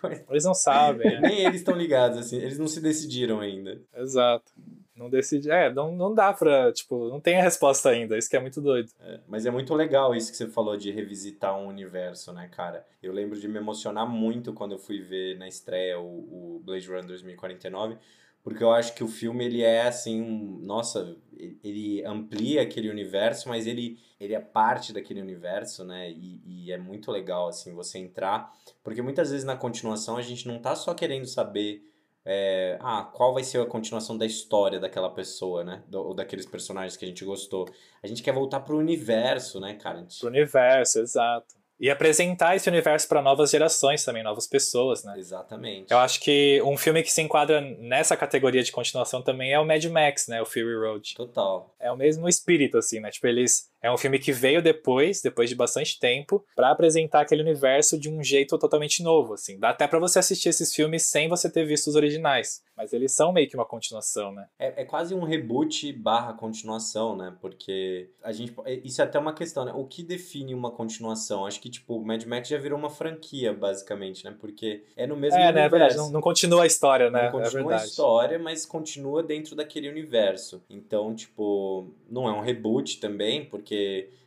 coisa... 0.00 0.24
Eles 0.28 0.44
não 0.44 0.54
sabem. 0.54 1.20
Nem 1.22 1.44
eles 1.44 1.60
estão 1.60 1.76
ligados, 1.76 2.18
assim, 2.18 2.36
eles 2.36 2.58
não 2.58 2.66
se 2.66 2.80
decidiram 2.80 3.38
ainda. 3.38 3.80
Exato. 3.96 4.52
Não 4.98 5.08
decide. 5.08 5.50
É, 5.50 5.72
não, 5.72 5.94
não 5.94 6.12
dá 6.12 6.32
pra. 6.32 6.72
Tipo, 6.72 7.08
não 7.08 7.20
tem 7.20 7.38
a 7.38 7.42
resposta 7.42 7.88
ainda. 7.88 8.18
Isso 8.18 8.28
que 8.28 8.36
é 8.36 8.40
muito 8.40 8.60
doido. 8.60 8.90
É, 9.00 9.20
mas 9.28 9.46
é 9.46 9.50
muito 9.50 9.72
legal 9.74 10.14
isso 10.14 10.30
que 10.30 10.36
você 10.36 10.48
falou 10.48 10.76
de 10.76 10.90
revisitar 10.90 11.56
um 11.56 11.68
universo, 11.68 12.32
né, 12.32 12.48
cara? 12.48 12.84
Eu 13.02 13.12
lembro 13.12 13.38
de 13.38 13.46
me 13.46 13.58
emocionar 13.58 14.06
muito 14.08 14.52
quando 14.52 14.72
eu 14.72 14.78
fui 14.78 15.00
ver 15.00 15.38
na 15.38 15.46
estreia 15.46 16.00
o, 16.00 16.56
o 16.56 16.62
Blade 16.64 16.88
Runner 16.88 17.06
2049, 17.06 17.96
porque 18.42 18.62
eu 18.62 18.72
acho 18.72 18.94
que 18.94 19.04
o 19.04 19.08
filme 19.08 19.44
ele 19.44 19.62
é 19.62 19.82
assim, 19.82 20.20
um, 20.20 20.58
nossa, 20.62 21.16
ele 21.62 22.04
amplia 22.04 22.62
aquele 22.62 22.90
universo, 22.90 23.48
mas 23.48 23.66
ele, 23.66 23.98
ele 24.18 24.34
é 24.34 24.40
parte 24.40 24.92
daquele 24.92 25.20
universo, 25.20 25.84
né? 25.84 26.10
E, 26.10 26.40
e 26.44 26.72
é 26.72 26.78
muito 26.78 27.10
legal 27.10 27.48
assim 27.48 27.74
você 27.74 27.98
entrar, 27.98 28.52
porque 28.82 29.02
muitas 29.02 29.30
vezes 29.30 29.44
na 29.44 29.56
continuação 29.56 30.16
a 30.16 30.22
gente 30.22 30.48
não 30.48 30.58
tá 30.58 30.74
só 30.74 30.94
querendo 30.94 31.26
saber 31.26 31.87
é, 32.30 32.76
ah, 32.82 33.10
qual 33.14 33.32
vai 33.32 33.42
ser 33.42 33.58
a 33.58 33.64
continuação 33.64 34.18
da 34.18 34.26
história 34.26 34.78
daquela 34.78 35.08
pessoa, 35.08 35.64
né? 35.64 35.82
Ou 35.90 36.12
daqueles 36.12 36.44
personagens 36.44 36.94
que 36.94 37.06
a 37.06 37.08
gente 37.08 37.24
gostou. 37.24 37.66
A 38.02 38.06
gente 38.06 38.22
quer 38.22 38.34
voltar 38.34 38.60
pro 38.60 38.76
universo, 38.76 39.58
né, 39.58 39.72
cara? 39.74 40.00
Gente... 40.00 40.20
Pro 40.20 40.28
universo, 40.28 40.98
exato. 40.98 41.56
E 41.80 41.88
apresentar 41.88 42.54
esse 42.54 42.68
universo 42.68 43.08
para 43.08 43.22
novas 43.22 43.50
gerações 43.50 44.04
também, 44.04 44.22
novas 44.22 44.46
pessoas, 44.46 45.04
né? 45.04 45.14
Exatamente. 45.16 45.90
Eu 45.90 45.98
acho 45.98 46.20
que 46.20 46.60
um 46.62 46.76
filme 46.76 47.02
que 47.02 47.10
se 47.10 47.22
enquadra 47.22 47.62
nessa 47.62 48.14
categoria 48.14 48.62
de 48.62 48.72
continuação 48.72 49.22
também 49.22 49.54
é 49.54 49.58
o 49.58 49.64
Mad 49.64 49.82
Max, 49.86 50.28
né? 50.28 50.42
O 50.42 50.44
Fury 50.44 50.76
Road. 50.76 51.14
Total. 51.14 51.74
É 51.80 51.90
o 51.90 51.96
mesmo 51.96 52.28
espírito, 52.28 52.76
assim, 52.76 53.00
né? 53.00 53.10
Tipo, 53.10 53.28
eles 53.28 53.70
É 53.82 53.90
um 53.90 53.96
filme 53.96 54.18
que 54.18 54.32
veio 54.32 54.60
depois, 54.60 55.20
depois 55.20 55.48
de 55.48 55.54
bastante 55.54 55.98
tempo, 55.98 56.44
para 56.54 56.70
apresentar 56.70 57.20
aquele 57.20 57.42
universo 57.42 57.98
de 57.98 58.10
um 58.10 58.22
jeito 58.22 58.58
totalmente 58.58 59.02
novo, 59.02 59.34
assim. 59.34 59.58
Dá 59.58 59.70
até 59.70 59.86
para 59.86 59.98
você 59.98 60.18
assistir 60.18 60.48
esses 60.48 60.74
filmes 60.74 61.08
sem 61.08 61.28
você 61.28 61.50
ter 61.50 61.64
visto 61.64 61.88
os 61.88 61.94
originais, 61.94 62.62
mas 62.76 62.92
eles 62.92 63.14
são 63.14 63.32
meio 63.32 63.48
que 63.48 63.56
uma 63.56 63.64
continuação, 63.64 64.32
né? 64.32 64.46
É, 64.58 64.82
é 64.82 64.84
quase 64.84 65.14
um 65.14 65.22
reboot 65.22 65.92
barra 65.92 66.32
continuação, 66.32 67.16
né? 67.16 67.36
Porque 67.40 68.10
a 68.22 68.32
gente 68.32 68.54
é, 68.64 68.80
isso 68.84 69.00
é 69.00 69.04
até 69.04 69.18
uma 69.18 69.32
questão, 69.32 69.64
né? 69.64 69.72
O 69.74 69.84
que 69.84 70.02
define 70.02 70.54
uma 70.54 70.70
continuação? 70.70 71.46
Acho 71.46 71.60
que 71.60 71.70
tipo, 71.70 72.00
Mad 72.04 72.24
Max 72.24 72.48
já 72.48 72.58
virou 72.58 72.78
uma 72.78 72.90
franquia, 72.90 73.52
basicamente, 73.52 74.24
né? 74.24 74.34
Porque 74.38 74.84
é 74.96 75.06
no 75.06 75.16
mesmo 75.16 75.38
é, 75.38 75.44
universo. 75.44 75.54
né? 75.54 75.66
É 75.66 75.68
verdade, 75.68 75.96
não, 75.96 76.10
não 76.10 76.20
continua 76.20 76.64
a 76.64 76.66
história, 76.66 77.10
né? 77.10 77.24
Não 77.24 77.40
continua 77.40 77.74
é 77.74 77.80
a 77.80 77.84
história, 77.84 78.38
mas 78.38 78.66
continua 78.66 79.22
dentro 79.22 79.54
daquele 79.54 79.88
universo. 79.88 80.62
Então, 80.68 81.14
tipo, 81.14 81.92
não 82.10 82.28
é 82.28 82.32
um 82.32 82.40
reboot 82.40 82.98
também, 82.98 83.44
porque 83.44 83.67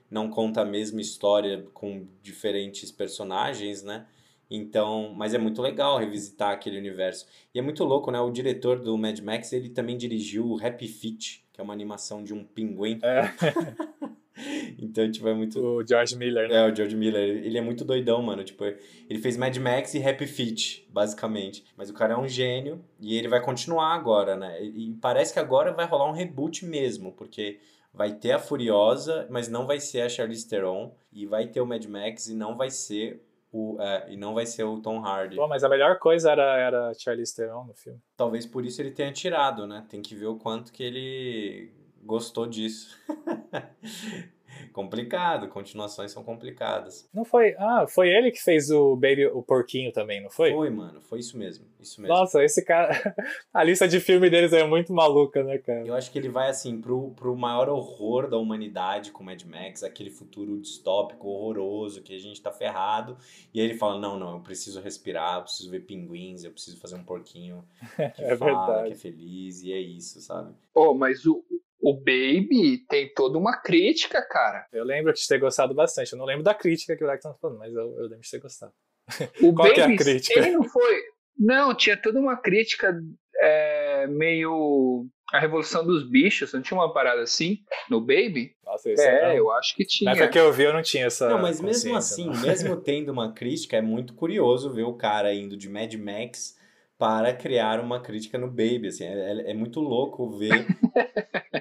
não 0.09 0.29
conta 0.29 0.61
a 0.61 0.65
mesma 0.65 0.99
história 0.99 1.65
com 1.73 2.05
diferentes 2.21 2.91
personagens, 2.91 3.81
né? 3.81 4.05
Então, 4.53 5.13
mas 5.15 5.33
é 5.33 5.37
muito 5.37 5.61
legal 5.61 5.97
revisitar 5.97 6.51
aquele 6.51 6.77
universo. 6.77 7.25
E 7.55 7.59
é 7.59 7.61
muito 7.61 7.85
louco, 7.85 8.11
né? 8.11 8.19
O 8.19 8.29
diretor 8.29 8.77
do 8.77 8.97
Mad 8.97 9.17
Max, 9.21 9.53
ele 9.53 9.69
também 9.69 9.95
dirigiu 9.95 10.45
o 10.45 10.61
Happy 10.61 10.89
Feet, 10.89 11.45
que 11.53 11.61
é 11.61 11.63
uma 11.63 11.71
animação 11.73 12.21
de 12.21 12.33
um 12.33 12.43
pinguim. 12.43 12.99
É. 13.01 13.31
então, 14.77 15.09
tipo, 15.09 15.25
é 15.29 15.33
muito... 15.33 15.57
O 15.57 15.87
George 15.87 16.17
Miller, 16.17 16.49
né? 16.49 16.55
É, 16.55 16.69
o 16.69 16.75
George 16.75 16.97
Miller. 16.97 17.45
Ele 17.45 17.57
é 17.57 17.61
muito 17.61 17.85
doidão, 17.85 18.21
mano. 18.21 18.43
Tipo, 18.43 18.65
ele 18.65 19.19
fez 19.19 19.37
Mad 19.37 19.55
Max 19.55 19.93
e 19.93 20.05
Happy 20.05 20.27
Feet, 20.27 20.85
basicamente. 20.89 21.63
Mas 21.77 21.89
o 21.89 21.93
cara 21.93 22.15
é 22.15 22.17
um 22.17 22.27
gênio 22.27 22.83
e 22.99 23.17
ele 23.17 23.29
vai 23.29 23.41
continuar 23.41 23.93
agora, 23.93 24.35
né? 24.35 24.61
E 24.61 24.91
parece 24.99 25.31
que 25.31 25.39
agora 25.39 25.71
vai 25.71 25.85
rolar 25.85 26.09
um 26.09 26.13
reboot 26.13 26.65
mesmo, 26.65 27.13
porque 27.13 27.57
vai 27.93 28.13
ter 28.13 28.31
a 28.31 28.39
Furiosa, 28.39 29.27
mas 29.29 29.47
não 29.47 29.65
vai 29.65 29.79
ser 29.79 30.01
a 30.01 30.09
Charlize 30.09 30.47
Theron, 30.47 30.95
e 31.11 31.25
vai 31.25 31.47
ter 31.47 31.61
o 31.61 31.65
Mad 31.65 31.85
Max 31.85 32.27
e 32.27 32.33
não 32.33 32.55
vai 32.55 32.69
ser 32.69 33.21
o, 33.51 33.77
é, 33.81 34.13
e 34.13 34.17
não 34.17 34.33
vai 34.33 34.45
ser 34.45 34.63
o 34.63 34.79
Tom 34.79 35.05
Hardy. 35.05 35.35
Pô, 35.35 35.47
mas 35.47 35.63
a 35.63 35.69
melhor 35.69 35.99
coisa 35.99 36.31
era, 36.31 36.57
era 36.57 36.93
Charlize 36.93 37.35
Theron 37.35 37.65
no 37.65 37.73
filme. 37.73 37.99
Talvez 38.15 38.45
por 38.45 38.65
isso 38.65 38.81
ele 38.81 38.91
tenha 38.91 39.11
tirado, 39.11 39.67
né? 39.67 39.85
Tem 39.89 40.01
que 40.01 40.15
ver 40.15 40.27
o 40.27 40.37
quanto 40.37 40.71
que 40.71 40.83
ele 40.83 41.73
gostou 42.03 42.47
disso. 42.47 42.97
complicado, 44.73 45.47
continuações 45.47 46.11
são 46.11 46.23
complicadas. 46.23 47.07
Não 47.13 47.23
foi. 47.25 47.55
Ah, 47.57 47.85
foi 47.87 48.09
ele 48.09 48.31
que 48.31 48.41
fez 48.41 48.69
o 48.71 48.95
Baby, 48.95 49.27
o 49.27 49.41
porquinho 49.41 49.91
também, 49.91 50.21
não 50.21 50.29
foi? 50.29 50.51
Foi, 50.51 50.69
mano, 50.69 51.01
foi 51.01 51.19
isso 51.19 51.37
mesmo. 51.37 51.65
Isso 51.79 52.01
mesmo. 52.01 52.15
Nossa, 52.15 52.43
esse 52.43 52.63
cara. 52.63 52.91
A 53.53 53.63
lista 53.63 53.87
de 53.87 53.99
filme 53.99 54.29
deles 54.29 54.53
é 54.53 54.65
muito 54.65 54.93
maluca, 54.93 55.43
né, 55.43 55.57
cara? 55.57 55.85
Eu 55.85 55.93
acho 55.95 56.11
que 56.11 56.17
ele 56.19 56.29
vai, 56.29 56.49
assim, 56.49 56.79
pro, 56.79 57.11
pro 57.11 57.35
maior 57.35 57.69
horror 57.69 58.29
da 58.29 58.37
humanidade 58.37 59.11
com 59.11 59.23
Mad 59.23 59.43
Max, 59.43 59.83
aquele 59.83 60.09
futuro 60.09 60.59
distópico, 60.59 61.27
horroroso, 61.27 62.01
que 62.01 62.15
a 62.15 62.19
gente 62.19 62.41
tá 62.41 62.51
ferrado. 62.51 63.17
E 63.53 63.59
aí 63.59 63.65
ele 63.65 63.77
fala: 63.77 63.99
não, 63.99 64.17
não, 64.17 64.33
eu 64.35 64.39
preciso 64.41 64.79
respirar, 64.81 65.37
eu 65.37 65.43
preciso 65.43 65.69
ver 65.69 65.81
pinguins, 65.81 66.43
eu 66.43 66.51
preciso 66.51 66.79
fazer 66.79 66.95
um 66.95 67.03
porquinho 67.03 67.63
que 68.15 68.23
É 68.23 68.35
fala, 68.37 68.65
verdade. 68.67 68.87
que 68.89 68.93
é 68.93 68.97
feliz, 68.97 69.63
e 69.63 69.73
é 69.73 69.79
isso, 69.79 70.21
sabe? 70.21 70.53
Oh, 70.73 70.93
mas 70.93 71.25
o, 71.25 71.43
o 71.81 71.95
Baby 71.95 72.85
tem 72.87 73.11
toda 73.13 73.37
uma 73.37 73.57
crítica, 73.59 74.21
cara. 74.21 74.67
Eu 74.71 74.83
lembro 74.83 75.11
de 75.13 75.27
ter 75.27 75.39
gostado 75.39 75.73
bastante. 75.73 76.13
Eu 76.13 76.19
não 76.19 76.25
lembro 76.25 76.43
da 76.43 76.53
crítica 76.53 76.95
que 76.95 77.03
o 77.03 77.07
tá 77.19 77.33
falando, 77.41 77.57
mas 77.59 77.73
eu, 77.73 77.81
eu 77.97 78.03
lembro 78.03 78.21
de 78.21 78.29
ter 78.29 78.39
gostado. 78.39 78.71
O 79.41 79.51
Qual 79.53 79.67
Baby, 79.67 79.73
que 79.73 79.81
é 79.81 79.83
a 79.85 79.97
crítica? 79.97 80.39
ele 80.39 80.51
não 80.51 80.63
foi. 80.63 81.01
Não, 81.37 81.73
tinha 81.75 81.97
toda 81.97 82.19
uma 82.19 82.37
crítica 82.37 82.95
é, 83.41 84.07
meio. 84.07 85.07
A 85.33 85.39
Revolução 85.39 85.85
dos 85.85 86.07
Bichos, 86.07 86.51
não 86.53 86.61
tinha 86.61 86.77
uma 86.77 86.93
parada 86.93 87.21
assim 87.21 87.59
no 87.89 88.01
Baby? 88.01 88.53
Nossa, 88.65 88.91
esse 88.91 89.01
É, 89.07 89.29
não. 89.29 89.31
eu 89.33 89.51
acho 89.53 89.73
que 89.75 89.85
tinha. 89.85 90.11
Nessa 90.11 90.27
que 90.27 90.37
eu 90.37 90.51
vi, 90.51 90.63
eu 90.63 90.73
não 90.73 90.81
tinha 90.81 91.05
essa. 91.05 91.29
Não, 91.29 91.41
mas 91.41 91.61
mesmo 91.61 91.95
assim, 91.95 92.25
não. 92.25 92.41
mesmo 92.41 92.75
tendo 92.83 93.11
uma 93.13 93.33
crítica, 93.33 93.77
é 93.77 93.81
muito 93.81 94.13
curioso 94.13 94.71
ver 94.73 94.83
o 94.83 94.93
cara 94.93 95.33
indo 95.33 95.55
de 95.55 95.69
Mad 95.69 95.93
Max 95.95 96.59
para 96.97 97.33
criar 97.33 97.79
uma 97.79 97.99
crítica 98.01 98.37
no 98.37 98.47
Baby, 98.47 98.87
assim, 98.89 99.05
é, 99.05 99.13
é- 99.47 99.51
é 99.51 99.53
muito 99.53 99.79
louco 99.79 100.29
ver. 100.37 100.67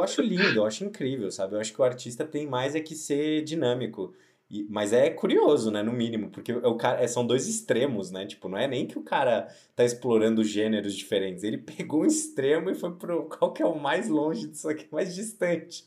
Eu 0.00 0.04
acho 0.04 0.22
lindo, 0.22 0.58
eu 0.60 0.64
acho 0.66 0.84
incrível, 0.84 1.30
sabe? 1.30 1.54
Eu 1.54 1.60
acho 1.60 1.72
que 1.72 1.80
o 1.80 1.84
artista 1.84 2.24
tem 2.24 2.46
mais 2.46 2.74
é 2.74 2.80
que 2.80 2.94
ser 2.94 3.42
dinâmico. 3.42 4.14
E- 4.50 4.66
mas 4.68 4.92
é 4.92 5.08
curioso, 5.10 5.70
né, 5.70 5.80
no 5.82 5.92
mínimo, 5.92 6.28
porque 6.30 6.52
o 6.52 6.74
cara, 6.74 7.00
é- 7.00 7.06
são 7.06 7.24
dois 7.24 7.46
extremos, 7.46 8.10
né? 8.10 8.26
Tipo, 8.26 8.48
não 8.48 8.58
é 8.58 8.66
nem 8.66 8.84
que 8.86 8.98
o 8.98 9.02
cara 9.02 9.46
tá 9.76 9.84
explorando 9.84 10.42
gêneros 10.42 10.96
diferentes. 10.96 11.44
Ele 11.44 11.58
pegou 11.58 12.02
um 12.02 12.06
extremo 12.06 12.68
e 12.70 12.74
foi 12.74 12.92
pro 12.96 13.28
qual 13.38 13.52
que 13.52 13.62
é 13.62 13.66
o 13.66 13.78
mais 13.78 14.08
longe 14.08 14.48
disso 14.48 14.68
aqui, 14.68 14.88
mais 14.90 15.14
distante 15.14 15.84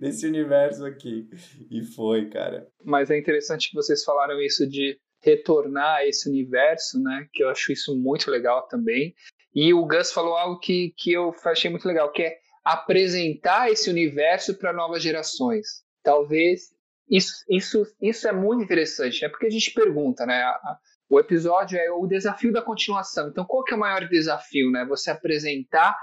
desse 0.00 0.26
universo 0.26 0.84
aqui. 0.84 1.28
E 1.70 1.82
foi, 1.82 2.28
cara. 2.28 2.66
Mas 2.84 3.10
é 3.10 3.18
interessante 3.18 3.68
que 3.70 3.76
vocês 3.76 4.02
falaram 4.02 4.40
isso 4.40 4.66
de 4.66 4.98
retornar 5.22 5.98
a 5.98 6.06
esse 6.06 6.28
universo, 6.28 6.98
né? 7.00 7.28
Que 7.32 7.44
eu 7.44 7.48
acho 7.50 7.70
isso 7.70 7.94
muito 7.96 8.28
legal 8.30 8.66
também. 8.68 9.14
E 9.54 9.72
o 9.74 9.84
Gus 9.86 10.10
falou 10.12 10.34
algo 10.36 10.58
que, 10.58 10.94
que 10.96 11.12
eu 11.12 11.32
achei 11.44 11.70
muito 11.70 11.86
legal, 11.86 12.10
que 12.10 12.22
é 12.22 12.38
apresentar 12.64 13.70
esse 13.70 13.88
universo 13.90 14.56
para 14.58 14.72
novas 14.72 15.02
gerações. 15.02 15.82
Talvez 16.02 16.70
isso, 17.08 17.32
isso, 17.48 17.86
isso 18.00 18.28
é 18.28 18.32
muito 18.32 18.62
interessante, 18.62 19.22
né? 19.22 19.28
Porque 19.28 19.46
a 19.46 19.50
gente 19.50 19.72
pergunta, 19.72 20.24
né? 20.24 20.44
O 21.08 21.18
episódio 21.18 21.78
é 21.78 21.90
o 21.90 22.06
desafio 22.06 22.52
da 22.52 22.62
continuação. 22.62 23.28
Então, 23.28 23.44
qual 23.44 23.64
que 23.64 23.74
é 23.74 23.76
o 23.76 23.80
maior 23.80 24.08
desafio, 24.08 24.70
né? 24.70 24.84
Você 24.88 25.10
apresentar 25.10 25.96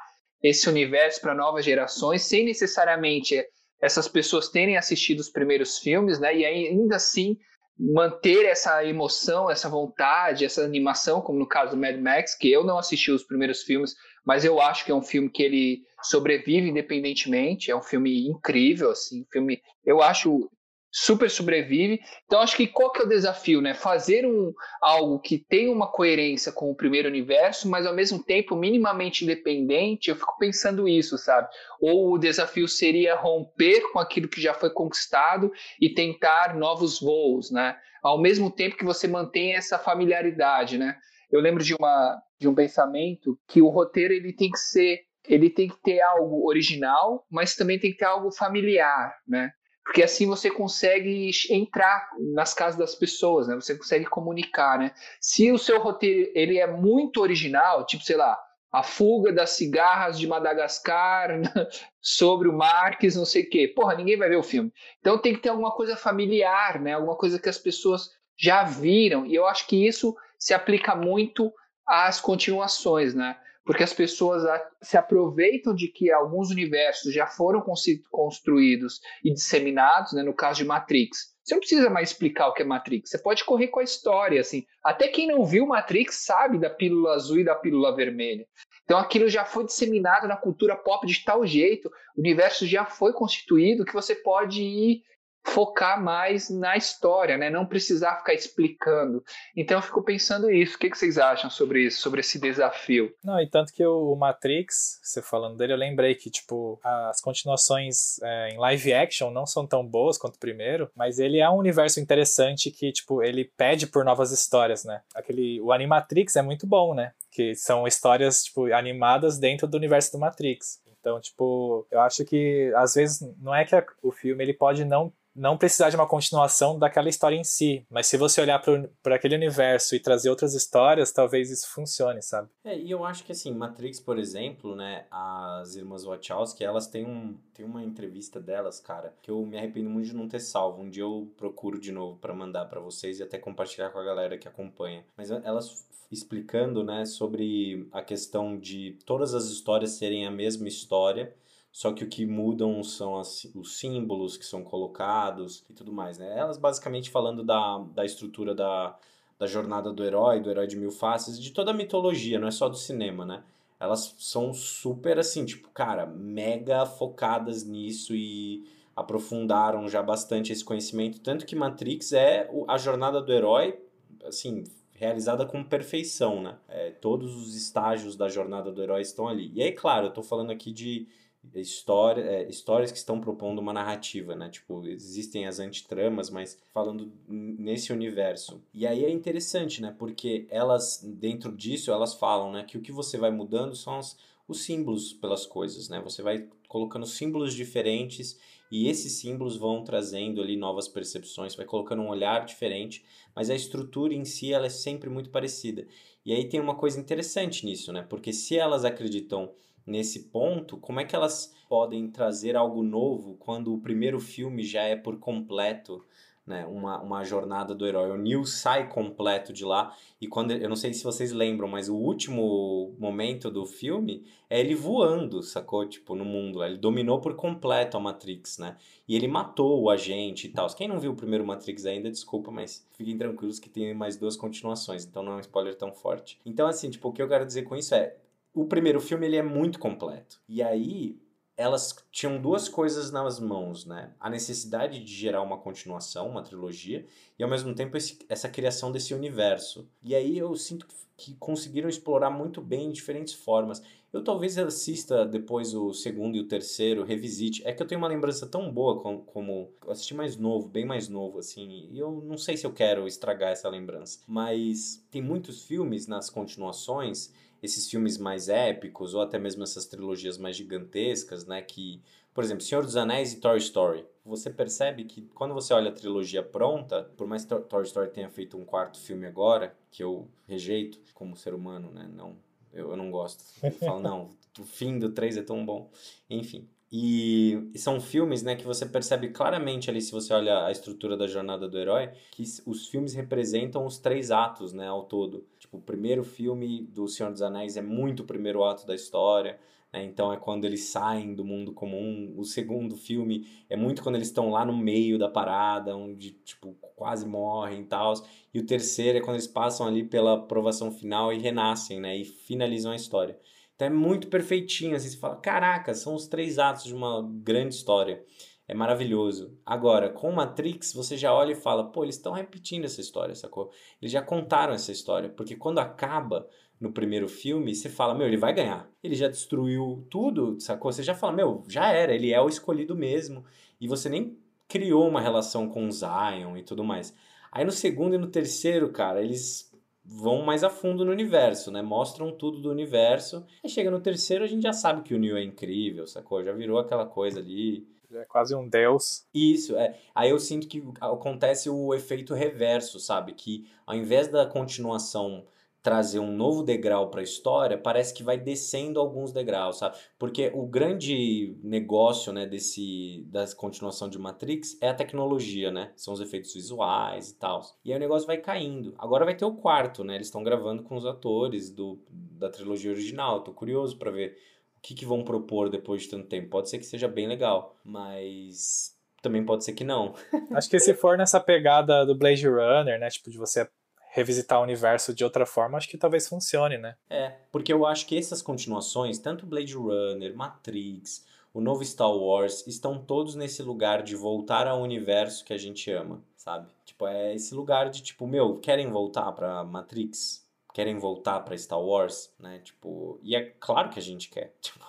esse 0.44 0.68
universo 0.70 1.22
para 1.22 1.34
novas 1.34 1.64
gerações 1.64 2.24
sem 2.24 2.46
necessariamente 2.46 3.44
essas 3.82 4.08
pessoas 4.08 4.50
terem 4.50 4.78
assistido 4.78 5.20
os 5.20 5.30
primeiros 5.30 5.78
filmes, 5.78 6.20
né? 6.20 6.36
E 6.36 6.46
ainda 6.46 6.98
assim 6.98 7.38
manter 7.80 8.44
essa 8.46 8.84
emoção, 8.84 9.50
essa 9.50 9.70
vontade, 9.70 10.44
essa 10.44 10.64
animação, 10.64 11.22
como 11.22 11.40
no 11.40 11.48
caso 11.48 11.72
do 11.72 11.78
Mad 11.78 11.96
Max, 12.00 12.36
que 12.36 12.52
eu 12.52 12.64
não 12.64 12.78
assisti 12.78 13.12
os 13.12 13.24
primeiros 13.24 13.62
filmes, 13.62 13.94
mas 14.28 14.44
eu 14.44 14.60
acho 14.60 14.84
que 14.84 14.92
é 14.92 14.96
um 14.96 15.02
filme 15.02 15.30
que 15.30 15.42
ele 15.42 15.84
sobrevive 16.04 16.70
independentemente, 16.70 17.72
é 17.72 17.76
um 17.76 17.82
filme 17.82 18.28
incrível, 18.28 18.92
assim, 18.92 19.26
filme, 19.32 19.62
eu 19.86 20.02
acho 20.02 20.50
super 20.92 21.30
sobrevive. 21.30 22.02
Então 22.26 22.40
acho 22.42 22.58
que 22.58 22.68
qual 22.68 22.92
que 22.92 23.02
é 23.02 23.06
o 23.06 23.10
desafio, 23.10 23.62
né? 23.62 23.74
Fazer 23.74 24.26
um 24.26 24.52
algo 24.82 25.20
que 25.20 25.38
tem 25.38 25.70
uma 25.70 25.92
coerência 25.92 26.52
com 26.52 26.72
o 26.72 26.76
primeiro 26.76 27.08
universo, 27.08 27.70
mas 27.70 27.86
ao 27.86 27.94
mesmo 27.94 28.24
tempo 28.24 28.56
minimamente 28.56 29.24
independente. 29.24 30.10
Eu 30.10 30.16
fico 30.16 30.38
pensando 30.38 30.88
isso, 30.88 31.18
sabe? 31.18 31.48
Ou 31.80 32.14
o 32.14 32.18
desafio 32.18 32.68
seria 32.68 33.16
romper 33.16 33.92
com 33.92 34.00
aquilo 34.00 34.28
que 34.28 34.42
já 34.42 34.54
foi 34.54 34.72
conquistado 34.72 35.52
e 35.80 35.90
tentar 35.90 36.56
novos 36.56 37.00
voos, 37.00 37.52
né? 37.52 37.78
Ao 38.02 38.20
mesmo 38.20 38.50
tempo 38.52 38.78
que 38.78 38.86
você 38.86 39.08
mantém 39.08 39.56
essa 39.56 39.78
familiaridade, 39.78 40.78
né? 40.78 40.98
Eu 41.32 41.42
lembro 41.42 41.64
de 41.64 41.76
uma 41.76 42.22
de 42.40 42.48
um 42.48 42.54
pensamento 42.54 43.38
que 43.48 43.62
o 43.62 43.70
roteiro 43.70 44.14
ele 44.14 44.32
tem 44.32 44.52
que 44.52 44.60
ser, 44.60 45.02
ele 45.28 45.50
tem 45.50 45.68
que 45.68 45.82
ter 45.82 46.00
algo 46.02 46.48
original, 46.48 47.26
mas 47.30 47.56
também 47.56 47.80
tem 47.80 47.92
que 47.92 47.98
ter 47.98 48.06
algo 48.06 48.32
familiar, 48.32 49.16
né? 49.28 49.52
Porque 49.84 50.04
assim 50.04 50.28
você 50.28 50.52
consegue 50.52 51.32
entrar 51.50 52.10
nas 52.34 52.54
casas 52.54 52.78
das 52.78 52.94
pessoas, 52.94 53.48
né? 53.48 53.56
Você 53.56 53.76
consegue 53.76 54.06
comunicar, 54.06 54.78
né? 54.78 54.92
Se 55.20 55.52
o 55.52 55.58
seu 55.58 55.80
roteiro 55.80 56.30
ele 56.36 56.60
é 56.60 56.68
muito 56.68 57.22
original, 57.22 57.86
tipo, 57.86 58.04
sei 58.04 58.18
lá, 58.18 58.38
a 58.72 58.84
fuga 58.84 59.32
das 59.32 59.52
cigarras 59.52 60.20
de 60.20 60.28
Madagascar 60.28 61.30
sobre 62.02 62.50
o 62.50 62.54
Marques, 62.54 63.16
não 63.16 63.26
sei 63.26 63.44
o 63.44 63.50
quê. 63.50 63.68
Porra, 63.68 63.96
ninguém 63.96 64.18
vai 64.18 64.28
ver 64.28 64.36
o 64.36 64.44
filme. 64.44 64.74
Então 65.00 65.18
tem 65.18 65.34
que 65.34 65.42
ter 65.42 65.50
alguma 65.50 65.72
coisa 65.72 65.96
familiar, 65.96 66.80
né? 66.82 66.94
Alguma 66.94 67.16
coisa 67.16 67.40
que 67.40 67.50
as 67.50 67.58
pessoas 67.58 68.10
já 68.38 68.64
viram. 68.64 69.26
E 69.26 69.34
eu 69.34 69.48
acho 69.48 69.66
que 69.68 69.88
isso 69.88 70.16
se 70.38 70.54
aplica 70.54 70.96
muito 70.96 71.52
às 71.86 72.20
continuações, 72.20 73.14
né? 73.14 73.38
Porque 73.66 73.84
as 73.84 73.94
pessoas 73.94 74.44
se 74.82 74.98
aproveitam 74.98 75.76
de 75.76 75.90
que 75.90 76.10
alguns 76.12 76.52
universos 76.52 77.14
já 77.14 77.28
foram 77.28 77.62
construídos 78.10 79.02
e 79.24 79.34
disseminados, 79.34 80.14
né? 80.14 80.24
No 80.24 80.34
caso 80.34 80.60
de 80.60 80.66
Matrix. 80.66 81.36
Você 81.44 81.54
não 81.54 81.60
precisa 81.60 81.90
mais 81.90 82.12
explicar 82.12 82.48
o 82.48 82.54
que 82.54 82.62
é 82.62 82.66
Matrix. 82.66 83.10
Você 83.10 83.18
pode 83.18 83.44
correr 83.46 83.68
com 83.68 83.80
a 83.80 83.84
história, 83.84 84.40
assim. 84.40 84.66
Até 84.84 85.08
quem 85.08 85.28
não 85.28 85.46
viu 85.46 85.66
Matrix 85.66 86.26
sabe 86.26 86.60
da 86.60 86.70
pílula 86.70 87.14
azul 87.14 87.40
e 87.40 87.44
da 87.46 87.56
pílula 87.56 87.96
vermelha. 87.96 88.46
Então 88.84 88.98
aquilo 88.98 89.28
já 89.28 89.44
foi 89.44 89.66
disseminado 89.66 90.28
na 90.28 90.38
cultura 90.38 90.76
pop 90.76 91.06
de 91.06 91.24
tal 91.24 91.46
jeito, 91.46 91.90
o 92.16 92.22
universo 92.22 92.66
já 92.66 92.86
foi 92.86 93.12
constituído 93.12 93.84
que 93.84 93.94
você 93.94 94.16
pode 94.16 94.62
ir 94.62 95.04
focar 95.48 96.02
mais 96.04 96.50
na 96.50 96.76
história, 96.76 97.38
né? 97.38 97.50
Não 97.50 97.66
precisar 97.66 98.18
ficar 98.18 98.34
explicando. 98.34 99.24
Então 99.56 99.78
eu 99.78 99.82
fico 99.82 100.04
pensando 100.04 100.52
isso. 100.52 100.76
O 100.76 100.80
que 100.80 100.90
vocês 100.90 101.18
acham 101.18 101.50
sobre 101.50 101.86
isso, 101.86 102.02
sobre 102.02 102.20
esse 102.20 102.40
desafio? 102.40 103.14
Não, 103.24 103.40
e 103.40 103.50
tanto 103.50 103.74
que 103.74 103.86
o 103.86 104.16
Matrix, 104.16 105.00
você 105.02 105.22
falando 105.22 105.58
dele, 105.58 105.74
eu 105.74 105.78
lembrei 105.78 106.16
que, 106.16 106.30
tipo, 106.30 106.80
as 106.84 107.22
continuações 107.22 108.22
é, 108.22 108.50
em 108.50 108.58
live 108.58 108.94
action 108.94 109.32
não 109.32 109.46
são 109.46 109.66
tão 109.66 109.86
boas 109.86 110.18
quanto 110.18 110.36
o 110.36 110.40
primeiro, 110.40 110.92
mas 110.96 111.18
ele 111.18 111.40
é 111.40 111.50
um 111.50 111.58
universo 111.58 112.00
interessante 112.00 112.70
que, 112.70 112.92
tipo, 112.92 113.24
ele 113.24 113.46
pede 113.58 113.88
por 113.88 114.04
novas 114.04 114.32
histórias, 114.32 114.84
né? 114.84 115.02
Aquele, 115.16 115.62
o 115.62 115.72
Animatrix 115.72 116.36
é 116.36 116.42
muito 116.42 116.68
bom, 116.68 116.94
né? 116.94 117.14
Que 117.32 117.56
são 117.56 117.88
histórias, 117.88 118.44
tipo, 118.44 118.72
animadas 118.74 119.40
dentro 119.40 119.68
do 119.68 119.78
universo 119.78 120.12
do 120.12 120.20
Matrix. 120.20 120.82
Então, 121.00 121.22
tipo, 121.22 121.88
eu 121.90 122.02
acho 122.02 122.26
que 122.26 122.72
às 122.76 122.96
vezes 122.96 123.22
não 123.40 123.56
é 123.56 123.64
que 123.64 123.74
a, 123.74 123.86
o 124.04 124.12
filme 124.12 124.44
ele 124.44 124.54
pode 124.54 124.84
não 124.84 125.14
não 125.38 125.58
precisar 125.58 125.90
de 125.90 125.96
uma 125.96 126.08
continuação 126.08 126.78
daquela 126.78 127.08
história 127.08 127.36
em 127.36 127.44
si, 127.44 127.86
mas 127.90 128.08
se 128.08 128.18
você 128.18 128.42
olhar 128.42 128.60
para 129.04 129.16
aquele 129.16 129.36
universo 129.36 129.96
e 129.96 130.00
trazer 130.00 130.30
outras 130.30 130.56
histórias, 130.56 131.12
talvez 131.12 131.52
isso 131.52 131.70
funcione, 131.70 132.22
sabe? 132.22 132.50
É, 132.64 132.78
e 132.78 132.90
eu 132.90 133.06
acho 133.06 133.24
que 133.24 133.32
assim, 133.32 133.54
Matrix, 133.54 134.00
por 134.00 134.18
exemplo, 134.18 134.76
né, 134.76 135.06
as 135.12 135.76
irmãs 135.76 136.04
Wachowski, 136.04 136.64
elas 136.64 136.88
têm, 136.88 137.06
um, 137.06 137.38
têm 137.54 137.66
uma 137.66 137.84
entrevista 137.84 138.40
delas, 138.40 138.80
cara, 138.80 139.14
que 139.22 139.30
eu 139.30 139.46
me 139.46 139.58
arrependo 139.58 139.90
muito 139.90 140.08
de 140.08 140.16
não 140.16 140.28
ter 140.28 140.40
salvo. 140.40 140.82
Um 140.82 140.90
dia 140.90 141.04
eu 141.04 141.32
procuro 141.38 141.80
de 141.80 141.92
novo 141.92 142.18
para 142.18 142.34
mandar 142.34 142.66
para 142.66 142.80
vocês 142.80 143.20
e 143.20 143.24
até 143.24 143.38
compartilhar 143.38 143.92
com 143.92 144.00
a 144.00 144.04
galera 144.04 144.38
que 144.38 144.48
acompanha. 144.48 145.06
Mas 145.16 145.30
elas 145.30 145.86
explicando, 146.12 146.84
né, 146.84 147.06
sobre 147.06 147.88
a 147.92 148.02
questão 148.02 148.58
de 148.58 148.98
todas 149.06 149.34
as 149.34 149.46
histórias 149.46 149.92
serem 149.92 150.26
a 150.26 150.32
mesma 150.32 150.68
história, 150.68 151.34
só 151.78 151.94
que 151.94 152.04
o 152.04 152.10
que 152.10 152.26
mudam 152.26 152.82
são 152.82 153.20
as, 153.20 153.46
os 153.54 153.78
símbolos 153.78 154.36
que 154.36 154.44
são 154.44 154.64
colocados 154.64 155.64
e 155.70 155.74
tudo 155.74 155.94
mais, 155.94 156.18
né? 156.18 156.36
Elas 156.36 156.58
basicamente 156.58 157.12
falando 157.12 157.44
da, 157.44 157.78
da 157.94 158.04
estrutura 158.04 158.56
da, 158.56 158.98
da 159.38 159.46
jornada 159.46 159.94
do 159.94 160.04
herói, 160.04 160.40
do 160.40 160.50
herói 160.50 160.66
de 160.66 160.76
mil 160.76 160.90
faces, 160.90 161.40
de 161.40 161.52
toda 161.52 161.70
a 161.70 161.76
mitologia, 161.76 162.40
não 162.40 162.48
é 162.48 162.52
só 162.52 162.68
do 162.68 162.76
cinema, 162.76 163.28
né? 163.28 163.44
Elas 163.80 164.16
são 164.18 164.52
super 164.56 165.20
assim, 165.20 165.46
tipo, 165.46 165.70
cara, 165.70 166.08
mega 166.08 166.84
focadas 166.84 167.64
nisso 167.64 168.16
e 168.16 168.68
aprofundaram 168.96 169.88
já 169.88 170.02
bastante 170.02 170.52
esse 170.52 170.66
conhecimento, 170.66 171.20
tanto 171.20 171.46
que 171.46 171.56
Matrix 171.56 172.12
é 172.12 172.50
a 172.68 172.80
jornada 172.80 173.22
do 173.22 173.32
herói, 173.32 173.80
assim, 174.26 174.64
realizada 174.94 175.46
com 175.46 175.64
perfeição, 175.64 176.42
né? 176.42 176.58
É, 176.68 176.90
todos 176.90 177.36
os 177.36 177.56
estágios 177.56 178.16
da 178.16 178.28
jornada 178.28 178.72
do 178.72 178.82
herói 178.82 179.04
estão 179.04 179.28
ali. 179.28 179.52
E 179.54 179.62
aí, 179.62 179.74
claro, 179.74 180.08
eu 180.08 180.12
tô 180.12 180.24
falando 180.24 180.50
aqui 180.50 180.72
de 180.72 181.08
história, 181.56 182.22
é, 182.22 182.50
histórias 182.50 182.92
que 182.92 182.98
estão 182.98 183.20
propondo 183.20 183.60
uma 183.60 183.74
narrativa, 183.74 184.36
né? 184.36 184.50
Tipo, 184.50 184.86
existem 184.88 185.48
as 185.48 185.60
antitramas, 185.60 186.30
mas 186.30 186.60
falando 186.74 187.12
nesse 187.28 187.92
universo. 187.92 188.62
E 188.74 188.86
aí 188.86 189.04
é 189.06 189.10
interessante, 189.10 189.82
né? 189.82 189.96
Porque 189.98 190.48
elas, 190.50 191.02
dentro 191.04 191.52
disso, 191.56 191.92
elas 191.92 192.14
falam, 192.14 192.52
né? 192.52 192.64
Que 192.64 192.78
o 192.78 192.82
que 192.82 192.92
você 192.92 193.18
vai 193.18 193.32
mudando 193.32 193.76
são 193.76 194.00
os, 194.00 194.18
os 194.48 194.62
símbolos 194.62 195.14
pelas 195.14 195.46
coisas, 195.46 195.90
né? 195.90 196.00
Você 196.02 196.22
vai 196.22 196.48
colocando 196.68 197.06
símbolos 197.06 197.54
diferentes 197.54 198.40
e 198.72 198.90
esses 198.90 199.14
símbolos 199.14 199.56
vão 199.56 199.84
trazendo 199.84 200.42
ali 200.42 200.58
novas 200.58 200.88
percepções, 200.88 201.56
vai 201.56 201.66
colocando 201.66 202.02
um 202.02 202.10
olhar 202.10 202.46
diferente, 202.46 203.04
mas 203.34 203.50
a 203.50 203.56
estrutura 203.56 204.14
em 204.14 204.26
si 204.26 204.52
ela 204.52 204.66
é 204.66 204.70
sempre 204.70 205.10
muito 205.10 205.30
parecida. 205.30 205.88
E 206.26 206.34
aí 206.34 206.50
tem 206.50 206.60
uma 206.60 206.76
coisa 206.76 207.00
interessante 207.00 207.66
nisso, 207.66 207.94
né? 207.94 208.06
Porque 208.10 208.34
se 208.34 208.58
elas 208.58 208.84
acreditam 208.84 209.50
nesse 209.88 210.26
ponto, 210.26 210.78
como 210.78 211.00
é 211.00 211.06
que 211.06 211.16
elas 211.16 211.56
podem 211.70 212.10
trazer 212.10 212.56
algo 212.56 212.84
novo 212.84 213.36
quando 213.40 213.74
o 213.74 213.80
primeiro 213.80 214.20
filme 214.20 214.64
já 214.64 214.84
é 214.84 214.96
por 214.96 215.18
completo 215.18 216.06
né, 216.48 216.66
uma, 216.66 217.02
uma 217.02 217.24
jornada 217.26 217.76
do 217.76 217.86
herói. 217.86 218.10
O 218.10 218.18
Neil 218.18 218.46
sai 218.46 218.88
completo 218.88 219.52
de 219.52 219.66
lá 219.66 219.94
e 220.20 220.28
quando 220.28 220.52
eu 220.52 220.70
não 220.70 220.78
sei 220.78 220.94
se 220.94 221.04
vocês 221.04 221.34
lembram, 221.34 221.68
mas 221.68 221.90
o 221.90 221.96
último 221.96 222.96
momento 222.98 223.52
do 223.52 223.66
filme 223.66 224.24
é 224.50 224.58
ele 224.62 224.74
voando, 224.74 225.44
sacou? 225.44 225.86
Tipo, 225.86 226.16
no 226.16 226.24
mundo. 226.24 226.64
Ele 226.64 226.78
dominou 226.78 227.20
por 227.20 227.36
completo 227.36 227.98
a 227.98 228.00
Matrix, 228.00 228.58
né? 228.58 228.78
E 229.06 229.14
ele 229.14 229.28
matou 229.28 229.84
o 229.84 229.90
agente 229.90 230.48
e 230.48 230.50
tal. 230.50 230.68
Quem 230.74 230.88
não 230.88 231.00
viu 231.00 231.12
o 231.12 231.16
primeiro 231.16 231.46
Matrix 231.46 231.86
ainda, 231.86 232.10
desculpa, 232.10 232.50
mas 232.50 232.88
fiquem 232.94 233.18
tranquilos 233.18 233.60
que 233.60 233.70
tem 233.70 233.94
mais 233.94 234.16
duas 234.16 234.38
continuações, 234.38 235.06
então 235.06 235.22
não 235.22 235.34
é 235.34 235.36
um 235.36 235.42
spoiler 235.42 235.76
tão 235.76 235.92
forte. 235.92 236.40
Então, 236.46 236.66
assim, 236.66 236.90
tipo, 236.90 237.10
o 237.10 237.12
que 237.12 237.22
eu 237.22 237.28
quero 237.28 237.46
dizer 237.46 237.64
com 237.64 237.76
isso 237.76 237.94
é 237.94 238.16
o 238.58 238.66
primeiro 238.66 239.00
filme 239.00 239.28
ele 239.28 239.36
é 239.36 239.44
muito 239.44 239.78
completo. 239.78 240.42
E 240.50 240.64
aí 240.64 241.20
elas 241.56 241.96
tinham 242.12 242.42
duas 242.42 242.68
coisas 242.70 243.12
nas 243.12 243.40
mãos, 243.40 243.86
né? 243.86 244.14
A 244.20 244.30
necessidade 244.30 245.04
de 245.04 245.12
gerar 245.12 245.42
uma 245.42 245.58
continuação, 245.58 246.30
uma 246.30 246.44
trilogia, 246.44 247.06
e 247.38 247.44
ao 247.44 247.50
mesmo 247.50 247.74
tempo 247.74 247.98
esse, 247.98 248.20
essa 248.30 248.48
criação 248.50 248.92
desse 248.92 249.14
universo. 249.14 249.90
E 250.04 250.16
aí 250.16 250.38
eu 250.38 250.56
sinto 250.56 250.88
que 251.16 251.36
conseguiram 251.36 251.90
explorar 251.90 252.30
muito 252.30 252.62
bem 252.62 252.86
em 252.86 252.92
diferentes 252.92 253.34
formas. 253.34 253.82
Eu 254.14 254.24
talvez 254.24 254.56
assista 254.58 255.26
depois 255.26 255.74
o 255.74 255.92
segundo 255.94 256.38
e 256.38 256.40
o 256.40 256.48
terceiro, 256.48 257.04
revisite. 257.04 257.62
É 257.66 257.74
que 257.74 257.82
eu 257.82 257.88
tenho 257.88 258.00
uma 258.00 258.08
lembrança 258.08 258.46
tão 258.46 258.72
boa 258.72 259.02
como, 259.02 259.24
como 259.24 259.72
eu 259.84 259.92
assisti 259.92 260.14
mais 260.14 260.38
novo, 260.38 260.68
bem 260.68 260.86
mais 260.86 261.10
novo, 261.10 261.40
assim, 261.40 261.90
e 261.92 261.98
eu 261.98 262.24
não 262.24 262.38
sei 262.38 262.56
se 262.56 262.66
eu 262.68 262.72
quero 262.72 263.08
estragar 263.08 263.52
essa 263.52 263.68
lembrança. 263.68 264.20
Mas 264.28 265.04
tem 265.10 265.22
muitos 265.22 265.64
filmes 265.64 266.06
nas 266.08 266.30
continuações 266.30 267.34
esses 267.62 267.90
filmes 267.90 268.18
mais 268.18 268.50
épicos, 268.50 269.14
ou 269.14 269.22
até 269.22 269.40
mesmo 269.40 269.64
essas 269.64 269.86
trilogias 269.86 270.38
mais 270.38 270.56
gigantescas, 270.56 271.46
né? 271.46 271.62
Que, 271.62 272.02
por 272.34 272.44
exemplo, 272.44 272.64
Senhor 272.64 272.84
dos 272.84 272.96
Anéis 272.96 273.34
e 273.34 273.40
Toy 273.40 273.58
Story. 273.58 274.06
Você 274.26 274.50
percebe 274.50 275.06
que 275.06 275.22
quando 275.34 275.54
você 275.54 275.74
olha 275.74 275.90
a 275.90 275.94
trilogia 275.94 276.44
pronta, 276.44 277.04
por 277.16 277.28
mais 277.28 277.46
que 277.46 277.56
Toy 277.62 277.84
Story 277.84 278.10
tenha 278.10 278.30
feito 278.30 278.58
um 278.58 278.66
quarto 278.66 279.00
filme 279.00 279.26
agora, 279.26 279.76
que 279.90 280.04
eu 280.04 280.28
rejeito 280.48 281.00
como 281.14 281.36
ser 281.36 281.54
humano, 281.54 281.92
né? 281.92 282.10
Não, 282.14 282.36
eu, 282.74 282.92
eu 282.92 282.98
não 282.98 283.10
gosto. 283.10 283.44
Eu 283.64 283.72
falo, 283.72 284.00
não, 284.02 284.30
o 284.60 284.64
fim 284.64 285.00
do 285.00 285.12
3 285.12 285.38
é 285.38 285.42
tão 285.42 285.66
bom. 285.66 285.90
Enfim. 286.30 286.68
E, 286.90 287.70
e, 287.74 287.78
são 287.78 288.00
filmes 288.00 288.44
né, 288.44 288.56
que 288.56 288.66
você 288.66 288.86
percebe 288.86 289.30
claramente 289.30 289.90
ali, 289.90 290.02
se 290.02 290.12
você 290.12 290.34
olha 290.34 290.66
a 290.66 290.72
estrutura 290.72 291.18
da 291.18 291.28
jornada 291.28 291.68
do 291.68 291.78
herói, 291.78 292.12
que 292.32 292.44
os 292.66 292.88
filmes 292.88 293.14
representam 293.14 293.86
os 293.86 293.98
três 293.98 294.32
atos 294.32 294.72
né, 294.72 294.88
ao 294.88 295.04
todo. 295.04 295.46
Tipo, 295.60 295.78
o 295.78 295.82
primeiro 295.82 296.24
filme 296.24 296.84
do 296.84 297.08
Senhor 297.08 297.30
dos 297.30 297.42
Anéis 297.42 297.76
é 297.76 297.82
muito 297.82 298.22
o 298.24 298.26
primeiro 298.26 298.64
ato 298.64 298.88
da 298.88 298.96
história, 298.96 299.60
né, 299.92 300.06
então 300.06 300.32
é 300.32 300.38
quando 300.38 300.64
eles 300.64 300.86
saem 300.86 301.36
do 301.36 301.44
mundo 301.44 301.74
comum. 301.74 302.34
O 302.38 302.46
segundo 302.46 302.96
filme 302.96 303.46
é 303.70 303.76
muito 303.76 304.02
quando 304.02 304.16
eles 304.16 304.30
estão 304.30 304.50
lá 304.50 304.64
no 304.64 304.76
meio 304.76 305.20
da 305.20 305.28
parada, 305.28 305.94
onde 305.94 306.32
tipo, 306.32 306.74
quase 306.96 307.26
morrem 307.26 307.82
e 307.82 307.86
tal. 307.86 308.14
E 308.54 308.60
o 308.60 308.66
terceiro 308.66 309.18
é 309.18 309.22
quando 309.22 309.36
eles 309.36 309.48
passam 309.48 309.86
ali 309.86 310.06
pela 310.06 310.36
aprovação 310.36 310.90
final 310.90 311.34
e 311.34 311.38
renascem 311.38 312.00
né, 312.00 312.16
e 312.16 312.24
finalizam 312.24 312.94
a 312.94 312.96
história. 312.96 313.38
Então 313.78 313.88
é 313.88 313.92
muito 313.92 314.28
perfeitinho, 314.28 314.96
assim, 314.96 315.08
você 315.08 315.18
fala, 315.18 315.36
caraca, 315.36 315.94
são 315.94 316.16
os 316.16 316.28
três 316.28 316.58
atos 316.58 316.84
de 316.86 316.96
uma 316.96 317.22
grande 317.44 317.76
história. 317.76 318.26
É 318.68 318.74
maravilhoso. 318.74 319.56
Agora, 319.64 320.10
com 320.10 320.32
Matrix, 320.32 320.92
você 320.94 321.16
já 321.16 321.32
olha 321.32 321.52
e 321.52 321.56
fala, 321.56 321.92
pô, 321.92 322.04
eles 322.04 322.16
estão 322.16 322.34
repetindo 322.34 322.86
essa 322.86 323.00
história, 323.00 323.36
sacou? 323.36 323.72
Eles 324.02 324.12
já 324.12 324.22
contaram 324.22 324.74
essa 324.74 324.92
história, 324.92 325.30
porque 325.30 325.56
quando 325.56 325.78
acaba 325.78 326.50
no 326.82 326.92
primeiro 326.92 327.28
filme, 327.28 327.74
você 327.74 327.88
fala, 327.88 328.16
meu, 328.16 328.26
ele 328.26 328.36
vai 328.36 328.52
ganhar. 328.52 328.90
Ele 329.04 329.14
já 329.14 329.28
destruiu 329.28 330.08
tudo, 330.10 330.60
sacou? 330.60 330.92
Você 330.92 331.04
já 331.04 331.14
fala, 331.14 331.34
meu, 331.34 331.64
já 331.70 331.92
era, 331.94 332.14
ele 332.16 332.34
é 332.34 332.42
o 332.42 332.50
escolhido 332.50 332.96
mesmo. 332.96 333.46
E 333.80 333.88
você 333.88 334.10
nem 334.10 334.36
criou 334.68 335.08
uma 335.08 335.22
relação 335.22 335.70
com 335.70 335.92
Zion 335.92 336.58
e 336.58 336.64
tudo 336.64 336.84
mais. 336.84 337.14
Aí 337.52 337.64
no 337.64 337.72
segundo 337.72 338.16
e 338.16 338.18
no 338.18 338.28
terceiro, 338.28 338.92
cara, 338.92 339.24
eles 339.24 339.72
vão 340.08 340.42
mais 340.42 340.64
a 340.64 340.70
fundo 340.70 341.04
no 341.04 341.12
universo, 341.12 341.70
né? 341.70 341.82
Mostram 341.82 342.32
tudo 342.32 342.60
do 342.60 342.72
universo. 342.72 343.46
Aí 343.64 343.70
chega 343.70 343.92
no 343.92 344.00
terceiro, 344.00 344.44
a 344.44 344.48
gente 344.48 344.64
já 344.64 344.72
sabe 344.72 345.04
que 345.04 345.14
o 345.14 345.20
Neo 345.20 345.38
é 345.38 345.44
incrível, 345.44 346.08
sacou? 346.08 346.44
Já 346.44 346.54
virou 346.54 346.80
aquela 346.80 347.06
coisa 347.06 347.40
ali. 347.40 347.86
É 348.10 348.24
quase 348.24 348.56
um 348.56 348.68
deus. 348.68 349.26
Isso, 349.34 349.76
é. 349.76 350.00
Aí 350.16 350.30
eu 350.30 350.40
sinto 350.40 350.68
que 350.68 350.82
acontece 351.02 351.70
o 351.70 351.94
efeito 351.94 352.34
reverso, 352.34 353.00
sabe? 353.02 353.34
Que 353.34 353.68
ao 353.86 353.96
invés 353.96 354.30
da 354.30 354.46
continuação 354.46 355.46
trazer 355.88 356.20
um 356.20 356.30
novo 356.30 356.64
degrau 356.64 357.10
para 357.10 357.22
a 357.22 357.24
história, 357.24 357.78
parece 357.78 358.14
que 358.14 358.22
vai 358.22 358.38
descendo 358.38 359.00
alguns 359.00 359.32
degraus, 359.32 359.78
sabe? 359.78 359.96
Porque 360.20 360.52
o 360.54 360.68
grande 360.68 361.58
negócio, 361.64 362.34
né, 362.34 362.46
desse 362.46 363.26
da 363.30 363.48
continuação 363.56 364.10
de 364.10 364.20
Matrix 364.20 364.78
é 364.82 364.90
a 364.90 364.94
tecnologia, 364.94 365.72
né? 365.72 365.94
São 365.96 366.14
os 366.14 366.20
efeitos 366.20 366.54
visuais 366.54 367.30
e 367.30 367.36
tal. 367.36 367.62
E 367.86 367.94
aí 367.94 367.98
o 367.98 368.02
negócio 368.02 368.28
vai 368.28 368.36
caindo. 368.36 368.94
Agora 368.98 369.24
vai 369.24 369.34
ter 369.34 369.46
o 369.46 369.56
quarto, 369.56 370.04
né? 370.04 370.16
Eles 370.16 370.28
estão 370.28 370.44
gravando 370.44 370.84
com 370.84 370.98
os 370.98 371.06
atores 371.06 371.72
do, 371.72 371.98
da 372.10 372.50
trilogia 372.50 372.92
original. 372.92 373.40
Tô 373.40 373.54
curioso 373.54 373.98
para 373.98 374.12
ver 374.12 374.38
o 374.78 374.82
que, 374.82 374.94
que 374.94 375.06
vão 375.06 375.24
propor 375.24 375.70
depois 375.70 376.02
de 376.02 376.10
tanto 376.10 376.28
tempo. 376.28 376.50
Pode 376.50 376.70
ser 376.70 376.80
que 376.80 376.86
seja 376.86 377.08
bem 377.08 377.30
legal, 377.30 377.78
mas 377.82 378.94
também 379.22 379.46
pode 379.46 379.64
ser 379.64 379.72
que 379.72 379.86
não. 379.86 380.16
Acho 380.52 380.70
que 380.70 380.82
se 380.82 380.94
for 380.94 381.18
nessa 381.18 381.40
pegada 381.40 382.06
do 382.06 382.14
Blade 382.14 382.46
Runner, 382.46 383.00
né, 383.00 383.10
tipo 383.10 383.30
de 383.30 383.38
você 383.38 383.70
revisitar 384.18 384.60
o 384.60 384.64
universo 384.64 385.14
de 385.14 385.24
outra 385.24 385.46
forma, 385.46 385.78
acho 385.78 385.88
que 385.88 385.98
talvez 385.98 386.28
funcione, 386.28 386.78
né? 386.78 386.96
É, 387.10 387.36
porque 387.52 387.72
eu 387.72 387.86
acho 387.86 388.08
que 388.08 388.18
essas 388.18 388.42
continuações, 388.42 389.20
tanto 389.20 389.46
Blade 389.46 389.76
Runner, 389.76 390.36
Matrix, 390.36 391.24
o 391.54 391.62
novo 391.62 391.86
Star 391.86 392.12
Wars, 392.12 392.66
estão 392.66 392.98
todos 393.00 393.36
nesse 393.36 393.62
lugar 393.62 394.02
de 394.02 394.16
voltar 394.16 394.68
ao 394.68 394.82
universo 394.82 395.46
que 395.46 395.54
a 395.54 395.58
gente 395.58 395.92
ama, 395.92 396.24
sabe? 396.36 396.68
Tipo, 396.84 397.08
é 397.08 397.36
esse 397.36 397.54
lugar 397.54 397.90
de 397.90 398.02
tipo, 398.02 398.26
meu, 398.26 398.58
querem 398.58 398.90
voltar 398.90 399.32
para 399.34 399.64
Matrix? 399.64 400.46
Querem 400.74 400.98
voltar 400.98 401.40
para 401.42 401.58
Star 401.58 401.82
Wars, 401.82 402.32
né? 402.40 402.60
Tipo, 402.64 403.20
e 403.22 403.36
é 403.36 403.42
claro 403.60 403.90
que 403.90 404.00
a 404.00 404.02
gente 404.02 404.30
quer, 404.30 404.56
tipo, 404.62 404.80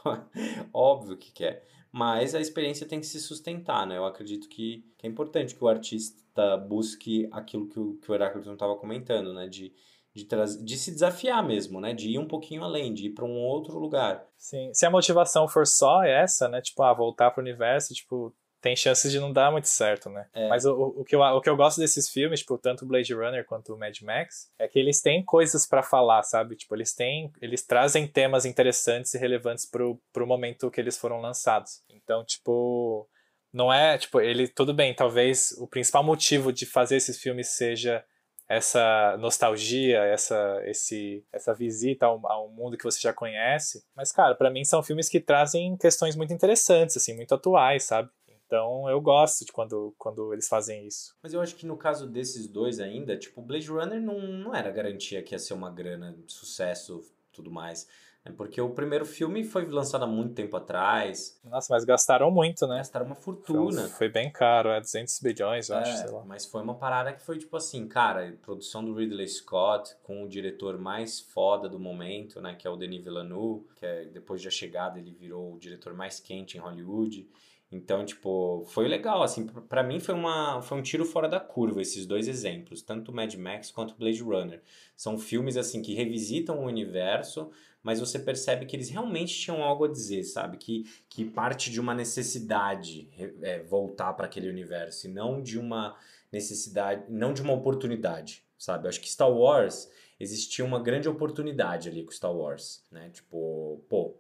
óbvio 0.73 1.17
que 1.17 1.31
quer. 1.31 1.67
Mas 1.91 2.35
a 2.35 2.41
experiência 2.41 2.87
tem 2.87 3.01
que 3.01 3.07
se 3.07 3.19
sustentar, 3.21 3.87
né? 3.87 3.97
Eu 3.97 4.05
acredito 4.05 4.49
que, 4.49 4.85
que 4.99 5.07
é 5.07 5.11
importante 5.11 5.55
que 5.55 5.65
o 5.65 5.69
artista 5.69 6.23
busque 6.57 7.29
aquilo 7.33 7.69
que 7.69 7.79
o, 7.79 7.95
que 7.97 8.11
o 8.11 8.15
Heráclito 8.15 8.53
estava 8.53 8.77
comentando, 8.77 9.33
né? 9.35 9.49
De, 9.49 9.73
de, 10.15 10.27
de 10.65 10.77
se 10.77 10.91
desafiar 10.91 11.47
mesmo, 11.47 11.81
né? 11.81 11.93
De 11.93 12.09
ir 12.11 12.19
um 12.19 12.29
pouquinho 12.29 12.63
além, 12.63 12.93
de 12.93 13.07
ir 13.07 13.11
para 13.11 13.25
um 13.25 13.39
outro 13.39 13.79
lugar. 13.79 14.27
Sim, 14.37 14.73
se 14.73 14.87
a 14.87 14.91
motivação 14.91 15.49
for 15.49 15.67
só 15.67 16.03
essa, 16.03 16.49
né? 16.49 16.61
Tipo, 16.61 16.83
ah, 16.83 16.95
voltar 16.95 17.31
pro 17.31 17.43
universo, 17.43 17.95
tipo, 17.95 18.35
tem 18.61 18.75
chances 18.75 19.13
de 19.13 19.21
não 19.21 19.33
dar 19.33 19.53
muito 19.53 19.69
certo, 19.69 20.11
né? 20.11 20.27
É. 20.33 20.49
Mas 20.49 20.65
o, 20.65 20.75
o, 20.75 21.05
que 21.05 21.15
eu, 21.15 21.21
o 21.21 21.41
que 21.41 21.49
eu 21.49 21.57
gosto 21.57 21.79
desses 21.79 22.09
filmes, 22.09 22.41
tipo, 22.41 22.59
tanto 22.59 22.87
Blade 22.87 23.15
Runner 23.15 23.45
quanto 23.47 23.73
o 23.73 23.79
Mad 23.79 23.97
Max, 24.03 24.51
é 24.59 24.67
que 24.67 24.79
eles 24.79 25.01
têm 25.01 25.25
coisas 25.25 25.67
para 25.67 25.83
falar, 25.83 26.23
sabe? 26.23 26.57
Tipo, 26.57 26.75
eles 26.75 26.93
têm, 26.93 27.31
eles 27.41 27.65
trazem 27.65 28.07
temas 28.07 28.45
interessantes 28.45 29.15
e 29.15 29.19
relevantes 29.19 29.65
pro, 29.65 30.01
pro 30.13 30.27
momento 30.27 30.71
que 30.71 30.81
eles 30.81 30.99
foram 30.99 31.21
lançados. 31.21 31.83
Então, 31.89 32.25
tipo, 32.25 33.09
não 33.53 33.73
é, 33.73 33.97
tipo, 33.99 34.21
ele, 34.21 34.49
tudo 34.49 34.75
bem, 34.75 34.95
talvez 34.95 35.53
o 35.59 35.67
principal 35.67 36.05
motivo 36.05 36.53
de 36.53 36.67
fazer 36.67 36.97
esses 36.97 37.19
filmes 37.19 37.49
seja 37.49 38.05
essa 38.49 39.17
nostalgia, 39.19 39.99
essa, 40.05 40.63
esse, 40.65 41.23
essa 41.31 41.53
visita 41.53 42.07
ao, 42.07 42.27
ao 42.27 42.49
mundo 42.49 42.79
que 42.79 42.85
você 42.85 42.99
já 42.99 43.13
conhece. 43.13 43.85
Mas, 43.95 44.11
cara, 44.11 44.35
para 44.35 44.51
mim 44.51 44.65
são 44.65 44.83
filmes 44.83 45.09
que 45.09 45.21
trazem 45.21 45.77
questões 45.77 46.17
muito 46.17 46.33
interessantes, 46.33 46.97
assim, 46.97 47.15
muito 47.15 47.35
atuais, 47.35 47.85
sabe? 47.85 48.11
Então 48.47 48.89
eu 48.89 48.99
gosto 48.99 49.45
de 49.45 49.53
quando, 49.53 49.95
quando 49.99 50.33
eles 50.33 50.49
fazem 50.49 50.87
isso. 50.87 51.15
Mas 51.23 51.35
eu 51.35 51.41
acho 51.43 51.55
que 51.55 51.67
no 51.67 51.77
caso 51.77 52.09
desses 52.09 52.49
dois 52.49 52.81
ainda, 52.81 53.15
tipo, 53.15 53.43
Blade 53.43 53.69
Runner 53.69 54.01
não, 54.01 54.19
não 54.19 54.55
era 54.55 54.71
garantia 54.71 55.23
que 55.23 55.35
ia 55.35 55.39
ser 55.39 55.53
uma 55.53 55.71
grana, 55.71 56.19
sucesso, 56.27 57.03
tudo 57.31 57.51
mais. 57.51 57.87
É 58.29 58.33
porque 58.33 58.61
o 58.61 58.69
primeiro 58.69 59.07
filme 59.07 59.43
foi 59.43 59.65
lançado 59.67 60.05
há 60.05 60.07
muito 60.07 60.35
tempo 60.35 60.55
atrás. 60.57 61.41
Nossa, 61.43 61.73
mas 61.73 61.85
gastaram 61.85 62.31
muito, 62.31 62.67
né? 62.67 62.77
Gastaram 62.77 63.07
uma 63.07 63.15
fortuna. 63.15 63.83
Foi, 63.83 63.91
foi 63.91 64.09
bem 64.11 64.31
caro, 64.31 64.69
é 64.69 64.81
200 64.81 65.19
bilhões, 65.21 65.71
eu 65.71 65.77
é, 65.77 65.81
acho, 65.81 65.97
sei 65.97 66.11
lá. 66.11 66.23
Mas 66.27 66.45
foi 66.45 66.63
uma 66.63 66.75
parada 66.75 67.13
que 67.13 67.23
foi 67.23 67.39
tipo 67.39 67.57
assim, 67.57 67.89
cara, 67.89 68.37
produção 68.43 68.85
do 68.85 68.93
Ridley 68.93 69.27
Scott 69.27 69.97
com 70.03 70.23
o 70.23 70.29
diretor 70.29 70.79
mais 70.79 71.19
foda 71.19 71.69
do 71.69 71.79
momento, 71.79 72.41
né, 72.41 72.55
que 72.55 72.67
é 72.67 72.71
o 72.71 72.77
Denis 72.77 73.03
Villeneuve, 73.03 73.67
que 73.75 73.87
é, 73.87 74.05
depois 74.05 74.43
da 74.45 74.51
chegada 74.51 74.99
ele 74.99 75.11
virou 75.11 75.55
o 75.55 75.59
diretor 75.59 75.95
mais 75.95 76.21
quente 76.21 76.59
em 76.59 76.61
Hollywood. 76.61 77.27
Então, 77.71 78.05
tipo, 78.05 78.65
foi 78.69 78.89
legal, 78.89 79.23
assim, 79.23 79.47
para 79.47 79.83
mim 79.83 80.01
foi, 80.01 80.15
uma, 80.15 80.63
foi 80.63 80.79
um 80.79 80.83
tiro 80.83 81.05
fora 81.05 81.29
da 81.29 81.39
curva 81.39 81.83
esses 81.83 82.07
dois 82.07 82.27
exemplos, 82.27 82.81
tanto 82.81 83.13
Mad 83.13 83.35
Max 83.35 83.71
quanto 83.71 83.95
Blade 83.95 84.23
Runner. 84.23 84.63
São 84.97 85.19
filmes, 85.19 85.57
assim, 85.57 85.83
que 85.83 85.93
revisitam 85.93 86.61
o 86.61 86.67
universo, 86.67 87.51
mas 87.83 88.01
você 88.01 88.19
percebe 88.19 88.65
que 88.65 88.75
eles 88.75 88.89
realmente 88.89 89.39
tinham 89.39 89.63
algo 89.63 89.85
a 89.85 89.89
dizer, 89.89 90.25
sabe? 90.25 90.57
Que, 90.57 90.85
que 91.11 91.27
parte 91.27 91.71
de 91.71 91.79
uma 91.79 91.95
necessidade 91.95 93.11
é, 93.43 93.63
voltar 93.63 94.15
para 94.15 94.25
aquele 94.25 94.49
universo, 94.49 95.07
e 95.07 95.11
não 95.11 95.43
de 95.43 95.59
uma 95.59 95.95
necessidade, 96.33 97.05
não 97.11 97.35
de 97.35 97.43
uma 97.43 97.53
oportunidade, 97.53 98.43
sabe? 98.57 98.87
Eu 98.87 98.89
acho 98.89 99.01
que 99.01 99.11
Star 99.11 99.31
Wars, 99.31 99.91
existia 100.19 100.65
uma 100.65 100.81
grande 100.81 101.09
oportunidade 101.09 101.89
ali 101.89 102.03
com 102.03 102.11
Star 102.11 102.35
Wars, 102.35 102.83
né? 102.91 103.11
Tipo, 103.11 103.85
pô, 103.89 104.15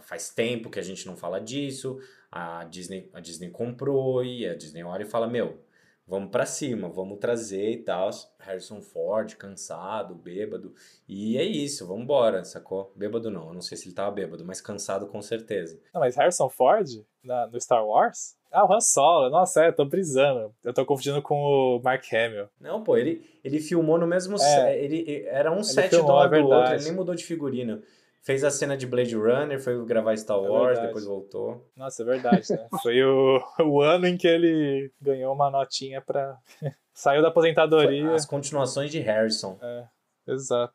faz 0.00 0.30
tempo 0.30 0.70
que 0.70 0.78
a 0.78 0.82
gente 0.82 1.06
não 1.06 1.16
fala 1.16 1.40
disso, 1.40 1.98
a 2.30 2.64
Disney, 2.64 3.10
a 3.12 3.20
Disney 3.20 3.50
comprou 3.50 4.24
e 4.24 4.46
a 4.46 4.54
Disney 4.54 4.82
olha 4.82 5.02
e 5.02 5.06
fala, 5.06 5.26
meu, 5.26 5.58
vamos 6.06 6.30
para 6.30 6.44
cima, 6.46 6.88
vamos 6.88 7.18
trazer 7.18 7.70
e 7.70 7.76
tal. 7.78 8.10
Harrison 8.38 8.80
Ford, 8.80 9.34
cansado, 9.36 10.14
bêbado, 10.14 10.74
e 11.08 11.38
é 11.38 11.42
isso, 11.42 11.86
vamos 11.86 12.02
embora, 12.04 12.44
sacou? 12.44 12.92
Bêbado 12.94 13.30
não, 13.30 13.48
eu 13.48 13.54
não 13.54 13.62
sei 13.62 13.76
se 13.76 13.88
ele 13.88 13.94
tava 13.94 14.10
bêbado, 14.10 14.44
mas 14.44 14.60
cansado 14.60 15.06
com 15.06 15.22
certeza. 15.22 15.80
Não, 15.92 16.00
mas 16.00 16.16
Harrison 16.16 16.48
Ford, 16.48 16.88
na, 17.22 17.46
no 17.46 17.60
Star 17.60 17.86
Wars? 17.86 18.36
Ah, 18.54 18.64
o 18.64 18.72
Han 18.72 18.80
Solo, 18.80 19.30
nossa, 19.30 19.64
é, 19.64 19.68
eu 19.68 19.72
tô 19.72 19.84
brisando. 19.84 20.54
Eu 20.62 20.72
tô 20.72 20.86
confundindo 20.86 21.20
com 21.20 21.34
o 21.34 21.80
Mark 21.82 22.04
Hamill. 22.12 22.46
Não, 22.60 22.84
pô, 22.84 22.96
ele, 22.96 23.28
ele 23.42 23.58
filmou 23.58 23.98
no 23.98 24.06
mesmo 24.06 24.36
é, 24.36 24.38
set, 24.38 24.78
ele, 24.78 25.24
era 25.26 25.50
um 25.50 25.64
set 25.64 25.90
do 25.90 26.06
lado 26.06 26.36
é 26.36 26.40
do 26.40 26.48
outro, 26.48 26.74
ele 26.74 26.84
nem 26.84 26.92
mudou 26.92 27.16
de 27.16 27.24
figurino. 27.24 27.82
Fez 28.24 28.42
a 28.42 28.50
cena 28.50 28.74
de 28.74 28.86
Blade 28.86 29.14
Runner, 29.14 29.62
foi 29.62 29.84
gravar 29.84 30.16
Star 30.16 30.38
é 30.38 30.48
Wars, 30.48 30.78
é 30.78 30.86
depois 30.86 31.04
voltou. 31.04 31.70
Nossa, 31.76 32.02
é 32.02 32.06
verdade, 32.06 32.50
né? 32.50 32.68
foi 32.82 33.04
o, 33.04 33.38
o 33.60 33.82
ano 33.82 34.06
em 34.06 34.16
que 34.16 34.26
ele 34.26 34.90
ganhou 34.98 35.34
uma 35.34 35.50
notinha 35.50 36.00
pra. 36.00 36.38
Saiu 36.94 37.20
da 37.20 37.28
aposentadoria. 37.28 38.06
Foi 38.06 38.14
as 38.14 38.24
continuações 38.24 38.90
de 38.90 39.00
Harrison. 39.00 39.58
É, 39.60 39.84
exato. 40.32 40.74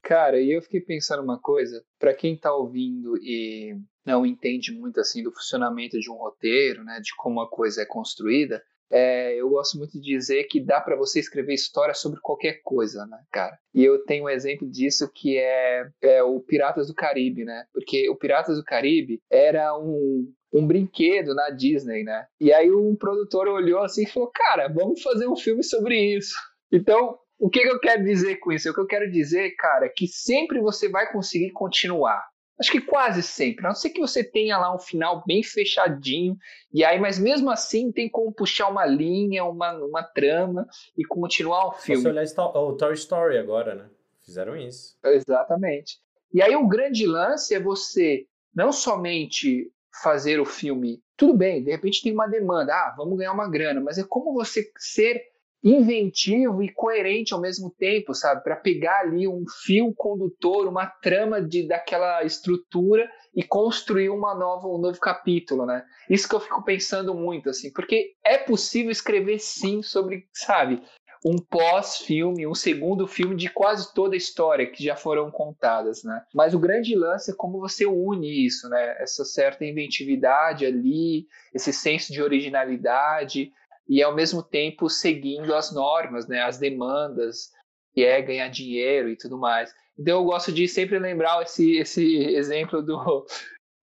Cara, 0.00 0.40
e 0.40 0.52
eu 0.52 0.62
fiquei 0.62 0.80
pensando 0.80 1.22
uma 1.22 1.40
coisa, 1.40 1.82
para 1.98 2.14
quem 2.14 2.36
tá 2.36 2.54
ouvindo 2.54 3.16
e 3.18 3.76
não 4.04 4.24
entende 4.24 4.72
muito 4.72 5.00
assim 5.00 5.22
do 5.22 5.32
funcionamento 5.32 5.98
de 5.98 6.10
um 6.10 6.14
roteiro, 6.14 6.84
né, 6.84 7.00
de 7.00 7.14
como 7.16 7.40
a 7.40 7.48
coisa 7.48 7.82
é 7.82 7.86
construída, 7.86 8.62
é, 8.90 9.34
eu 9.36 9.48
gosto 9.48 9.78
muito 9.78 9.92
de 9.92 10.00
dizer 10.00 10.44
que 10.44 10.60
dá 10.60 10.80
para 10.80 10.96
você 10.96 11.20
escrever 11.20 11.54
história 11.54 11.94
sobre 11.94 12.20
qualquer 12.20 12.60
coisa, 12.62 13.06
né, 13.06 13.18
cara? 13.30 13.56
E 13.72 13.84
eu 13.84 14.04
tenho 14.04 14.24
um 14.24 14.28
exemplo 14.28 14.68
disso 14.68 15.10
que 15.14 15.38
é, 15.38 15.88
é 16.02 16.22
o 16.22 16.40
Piratas 16.40 16.88
do 16.88 16.94
Caribe, 16.94 17.44
né? 17.44 17.64
Porque 17.72 18.08
o 18.08 18.16
Piratas 18.16 18.56
do 18.56 18.64
Caribe 18.64 19.20
era 19.30 19.76
um, 19.78 20.32
um 20.52 20.66
brinquedo 20.66 21.34
na 21.34 21.50
Disney, 21.50 22.02
né? 22.02 22.26
E 22.40 22.52
aí 22.52 22.70
um 22.70 22.96
produtor 22.96 23.46
olhou 23.48 23.80
assim 23.80 24.02
e 24.02 24.10
falou: 24.10 24.30
Cara, 24.34 24.68
vamos 24.68 25.00
fazer 25.02 25.28
um 25.28 25.36
filme 25.36 25.62
sobre 25.62 26.16
isso. 26.16 26.34
Então, 26.72 27.18
o 27.36 27.50
que, 27.50 27.62
que 27.62 27.68
eu 27.68 27.80
quero 27.80 28.04
dizer 28.04 28.36
com 28.36 28.52
isso? 28.52 28.70
O 28.70 28.72
que 28.72 28.80
eu 28.80 28.86
quero 28.86 29.10
dizer, 29.10 29.56
cara, 29.56 29.86
é 29.86 29.88
que 29.88 30.06
sempre 30.06 30.60
você 30.60 30.88
vai 30.88 31.10
conseguir 31.10 31.50
continuar. 31.50 32.22
Acho 32.60 32.72
que 32.72 32.80
quase 32.80 33.22
sempre. 33.22 33.64
A 33.64 33.70
não 33.70 33.74
ser 33.74 33.88
que 33.88 34.00
você 34.00 34.22
tenha 34.22 34.58
lá 34.58 34.74
um 34.74 34.78
final 34.78 35.24
bem 35.26 35.42
fechadinho. 35.42 36.36
E 36.70 36.84
aí, 36.84 37.00
mas 37.00 37.18
mesmo 37.18 37.50
assim 37.50 37.90
tem 37.90 38.08
como 38.08 38.30
puxar 38.30 38.68
uma 38.68 38.84
linha, 38.84 39.44
uma, 39.44 39.72
uma 39.72 40.02
trama 40.02 40.68
e 40.96 41.02
continuar 41.02 41.68
o 41.68 41.72
filme. 41.72 42.02
Se 42.02 42.08
olhar 42.08 42.24
o 42.54 42.76
Toy 42.76 42.92
Story 42.92 43.38
agora, 43.38 43.74
né? 43.74 43.88
Fizeram 44.24 44.54
isso. 44.56 44.94
Exatamente. 45.02 45.98
E 46.32 46.42
aí 46.42 46.54
o 46.54 46.68
grande 46.68 47.06
lance 47.06 47.54
é 47.54 47.58
você 47.58 48.26
não 48.54 48.70
somente 48.70 49.72
fazer 50.02 50.38
o 50.38 50.44
filme. 50.44 51.02
Tudo 51.16 51.34
bem, 51.34 51.64
de 51.64 51.70
repente 51.70 52.02
tem 52.02 52.12
uma 52.12 52.26
demanda, 52.26 52.72
ah, 52.72 52.94
vamos 52.96 53.18
ganhar 53.18 53.32
uma 53.32 53.48
grana, 53.48 53.80
mas 53.80 53.98
é 53.98 54.04
como 54.04 54.32
você 54.32 54.70
ser 54.76 55.29
inventivo 55.62 56.62
e 56.62 56.72
coerente 56.72 57.34
ao 57.34 57.40
mesmo 57.40 57.70
tempo, 57.70 58.14
sabe? 58.14 58.42
Para 58.42 58.56
pegar 58.56 59.00
ali 59.00 59.28
um 59.28 59.44
fio 59.64 59.92
condutor, 59.94 60.66
uma 60.66 60.86
trama 60.86 61.40
de, 61.40 61.68
daquela 61.68 62.24
estrutura 62.24 63.08
e 63.34 63.42
construir 63.42 64.08
uma 64.08 64.34
nova, 64.34 64.66
um 64.68 64.78
novo 64.78 64.98
capítulo, 64.98 65.66
né? 65.66 65.84
Isso 66.08 66.28
que 66.28 66.34
eu 66.34 66.40
fico 66.40 66.64
pensando 66.64 67.14
muito, 67.14 67.50
assim, 67.50 67.70
porque 67.72 68.14
é 68.24 68.38
possível 68.38 68.90
escrever 68.90 69.38
sim 69.38 69.82
sobre, 69.82 70.26
sabe, 70.32 70.82
um 71.24 71.36
pós-filme, 71.36 72.46
um 72.46 72.54
segundo 72.54 73.06
filme 73.06 73.36
de 73.36 73.50
quase 73.50 73.92
toda 73.92 74.14
a 74.14 74.16
história 74.16 74.66
que 74.66 74.82
já 74.82 74.96
foram 74.96 75.30
contadas, 75.30 76.02
né? 76.02 76.22
Mas 76.34 76.54
o 76.54 76.58
grande 76.58 76.94
lance 76.94 77.30
é 77.30 77.34
como 77.36 77.60
você 77.60 77.84
une 77.84 78.46
isso, 78.46 78.68
né? 78.70 78.96
Essa 78.98 79.24
certa 79.24 79.64
inventividade 79.64 80.64
ali, 80.64 81.26
esse 81.52 81.72
senso 81.72 82.12
de 82.12 82.22
originalidade, 82.22 83.52
e 83.90 84.00
ao 84.04 84.14
mesmo 84.14 84.40
tempo 84.40 84.88
seguindo 84.88 85.52
as 85.52 85.74
normas, 85.74 86.28
né, 86.28 86.40
as 86.40 86.58
demandas, 86.58 87.50
que 87.92 88.04
é 88.04 88.22
ganhar 88.22 88.48
dinheiro 88.48 89.08
e 89.08 89.16
tudo 89.16 89.36
mais. 89.36 89.74
Então 89.98 90.20
eu 90.20 90.24
gosto 90.24 90.52
de 90.52 90.68
sempre 90.68 90.96
lembrar 90.96 91.42
esse, 91.42 91.76
esse 91.76 92.18
exemplo 92.36 92.80
do, 92.82 93.26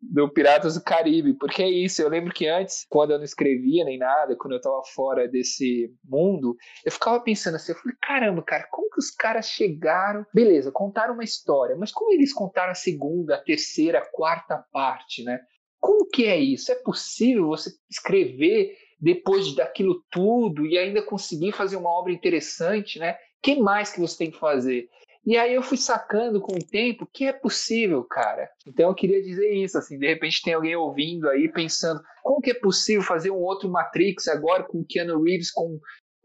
do 0.02 0.30
Piratas 0.30 0.76
do 0.76 0.82
Caribe, 0.82 1.34
porque 1.34 1.62
é 1.62 1.70
isso. 1.70 2.02
Eu 2.02 2.08
lembro 2.08 2.34
que 2.34 2.48
antes, 2.48 2.86
quando 2.90 3.12
eu 3.12 3.18
não 3.18 3.26
escrevia 3.26 3.84
nem 3.84 3.98
nada, 3.98 4.38
quando 4.38 4.54
eu 4.54 4.60
estava 4.60 4.82
fora 4.96 5.28
desse 5.28 5.94
mundo, 6.06 6.56
eu 6.86 6.92
ficava 6.94 7.20
pensando 7.20 7.56
assim, 7.56 7.74
eu 7.74 7.78
falei, 7.78 7.98
caramba, 8.02 8.42
cara, 8.44 8.66
como 8.72 8.90
que 8.90 9.00
os 9.00 9.12
caras 9.12 9.50
chegaram? 9.50 10.26
Beleza, 10.34 10.72
contaram 10.72 11.16
uma 11.16 11.24
história, 11.26 11.76
mas 11.76 11.92
como 11.92 12.14
eles 12.14 12.32
contaram 12.32 12.72
a 12.72 12.76
segunda, 12.76 13.36
a 13.36 13.44
terceira, 13.44 14.00
a 14.00 14.10
quarta 14.10 14.64
parte, 14.72 15.22
né? 15.26 15.42
Como 15.82 16.08
que 16.08 16.26
é 16.26 16.38
isso? 16.38 16.72
É 16.72 16.76
possível 16.76 17.48
você 17.48 17.72
escrever 17.92 18.87
depois 19.00 19.56
daquilo 19.56 20.04
tudo 20.10 20.66
e 20.66 20.78
ainda 20.78 21.02
conseguir 21.02 21.52
fazer 21.52 21.76
uma 21.76 21.90
obra 21.90 22.12
interessante, 22.12 23.00
né? 23.00 23.16
que 23.42 23.56
mais 23.56 23.92
que 23.92 24.00
você 24.00 24.18
tem 24.18 24.32
que 24.32 24.40
fazer? 24.40 24.90
E 25.26 25.38
aí 25.38 25.54
eu 25.54 25.62
fui 25.62 25.78
sacando 25.78 26.40
com 26.40 26.54
o 26.54 26.66
tempo 26.66 27.08
que 27.12 27.26
é 27.26 27.34
possível, 27.34 28.04
cara. 28.04 28.50
Então 28.66 28.90
eu 28.90 28.96
queria 28.96 29.22
dizer 29.22 29.54
isso, 29.54 29.78
assim, 29.78 30.00
de 30.00 30.08
repente 30.08 30.42
tem 30.42 30.54
alguém 30.54 30.76
ouvindo 30.76 31.30
aí 31.30 31.50
pensando, 31.52 32.02
como 32.24 32.42
que 32.42 32.52
é 32.52 32.54
possível 32.54 33.02
fazer 33.02 33.30
um 33.30 33.42
outro 33.42 33.70
Matrix 33.70 34.28
agora 34.28 34.64
com 34.64 34.86
Keanu 34.88 35.22
Reeves 35.22 35.52
com 35.52 35.80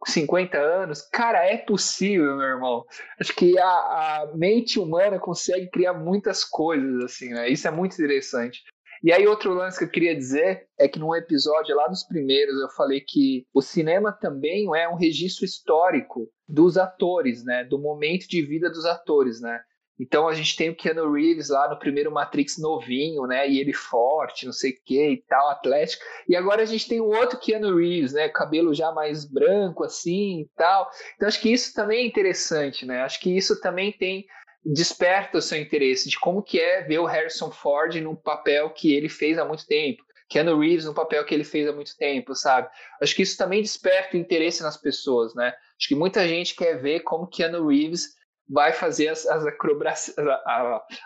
50 0.06 0.56
anos? 0.56 1.02
Cara, 1.12 1.44
é 1.44 1.56
possível, 1.56 2.36
meu 2.36 2.46
irmão. 2.46 2.84
Acho 3.20 3.34
que 3.34 3.58
a, 3.58 3.64
a 3.64 4.30
mente 4.34 4.78
humana 4.78 5.18
consegue 5.18 5.68
criar 5.70 5.94
muitas 5.94 6.44
coisas, 6.44 7.04
assim, 7.04 7.30
né? 7.30 7.48
Isso 7.48 7.66
é 7.66 7.70
muito 7.72 7.94
interessante. 7.94 8.62
E 9.02 9.12
aí, 9.12 9.26
outro 9.26 9.52
lance 9.52 9.78
que 9.78 9.84
eu 9.84 9.90
queria 9.90 10.14
dizer 10.14 10.68
é 10.78 10.86
que 10.86 10.98
num 10.98 11.14
episódio 11.14 11.74
lá 11.74 11.88
dos 11.88 12.04
primeiros 12.04 12.60
eu 12.60 12.68
falei 12.70 13.00
que 13.00 13.44
o 13.52 13.60
cinema 13.60 14.12
também 14.12 14.66
é 14.76 14.88
um 14.88 14.94
registro 14.94 15.44
histórico 15.44 16.30
dos 16.48 16.78
atores, 16.78 17.44
né? 17.44 17.64
Do 17.64 17.80
momento 17.80 18.28
de 18.28 18.42
vida 18.42 18.70
dos 18.70 18.84
atores, 18.84 19.40
né? 19.40 19.60
Então 19.98 20.26
a 20.26 20.34
gente 20.34 20.56
tem 20.56 20.70
o 20.70 20.74
Keanu 20.74 21.12
Reeves 21.12 21.48
lá 21.48 21.68
no 21.68 21.78
primeiro 21.78 22.10
Matrix 22.10 22.58
novinho, 22.58 23.26
né? 23.26 23.48
E 23.48 23.58
ele 23.58 23.72
forte, 23.72 24.46
não 24.46 24.52
sei 24.52 24.70
o 24.72 24.76
que 24.84 25.10
e 25.10 25.16
tal, 25.28 25.48
atlético. 25.48 26.02
E 26.28 26.34
agora 26.34 26.62
a 26.62 26.66
gente 26.66 26.88
tem 26.88 27.00
o 27.00 27.06
outro 27.06 27.38
Keanu 27.38 27.76
Reeves, 27.76 28.12
né? 28.12 28.28
Cabelo 28.28 28.74
já 28.74 28.90
mais 28.92 29.24
branco 29.24 29.84
assim 29.84 30.40
e 30.40 30.50
tal. 30.56 30.90
Então 31.16 31.28
acho 31.28 31.40
que 31.40 31.52
isso 31.52 31.74
também 31.74 32.04
é 32.04 32.06
interessante, 32.06 32.86
né? 32.86 33.02
Acho 33.02 33.20
que 33.20 33.36
isso 33.36 33.60
também 33.60 33.92
tem 33.92 34.26
desperta 34.64 35.38
o 35.38 35.42
seu 35.42 35.58
interesse 35.58 36.08
de 36.08 36.18
como 36.18 36.42
que 36.42 36.60
é 36.60 36.82
ver 36.82 36.98
o 36.98 37.06
Harrison 37.06 37.50
Ford 37.50 37.94
num 37.96 38.14
papel 38.14 38.70
que 38.70 38.94
ele 38.94 39.08
fez 39.08 39.38
há 39.38 39.44
muito 39.44 39.66
tempo. 39.66 40.02
Keanu 40.28 40.58
Reeves 40.58 40.86
no 40.86 40.94
papel 40.94 41.24
que 41.24 41.34
ele 41.34 41.44
fez 41.44 41.68
há 41.68 41.72
muito 41.72 41.94
tempo, 41.96 42.34
sabe? 42.34 42.68
Acho 43.02 43.14
que 43.14 43.22
isso 43.22 43.36
também 43.36 43.60
desperta 43.60 44.16
o 44.16 44.20
interesse 44.20 44.62
nas 44.62 44.78
pessoas, 44.78 45.34
né? 45.34 45.52
Acho 45.78 45.88
que 45.88 45.94
muita 45.94 46.26
gente 46.26 46.54
quer 46.54 46.80
ver 46.80 47.00
como 47.00 47.26
Keanu 47.26 47.68
Reeves 47.68 48.14
vai 48.48 48.72
fazer 48.72 49.08
as, 49.08 49.26
as, 49.26 49.46
acrobacias, 49.46 50.16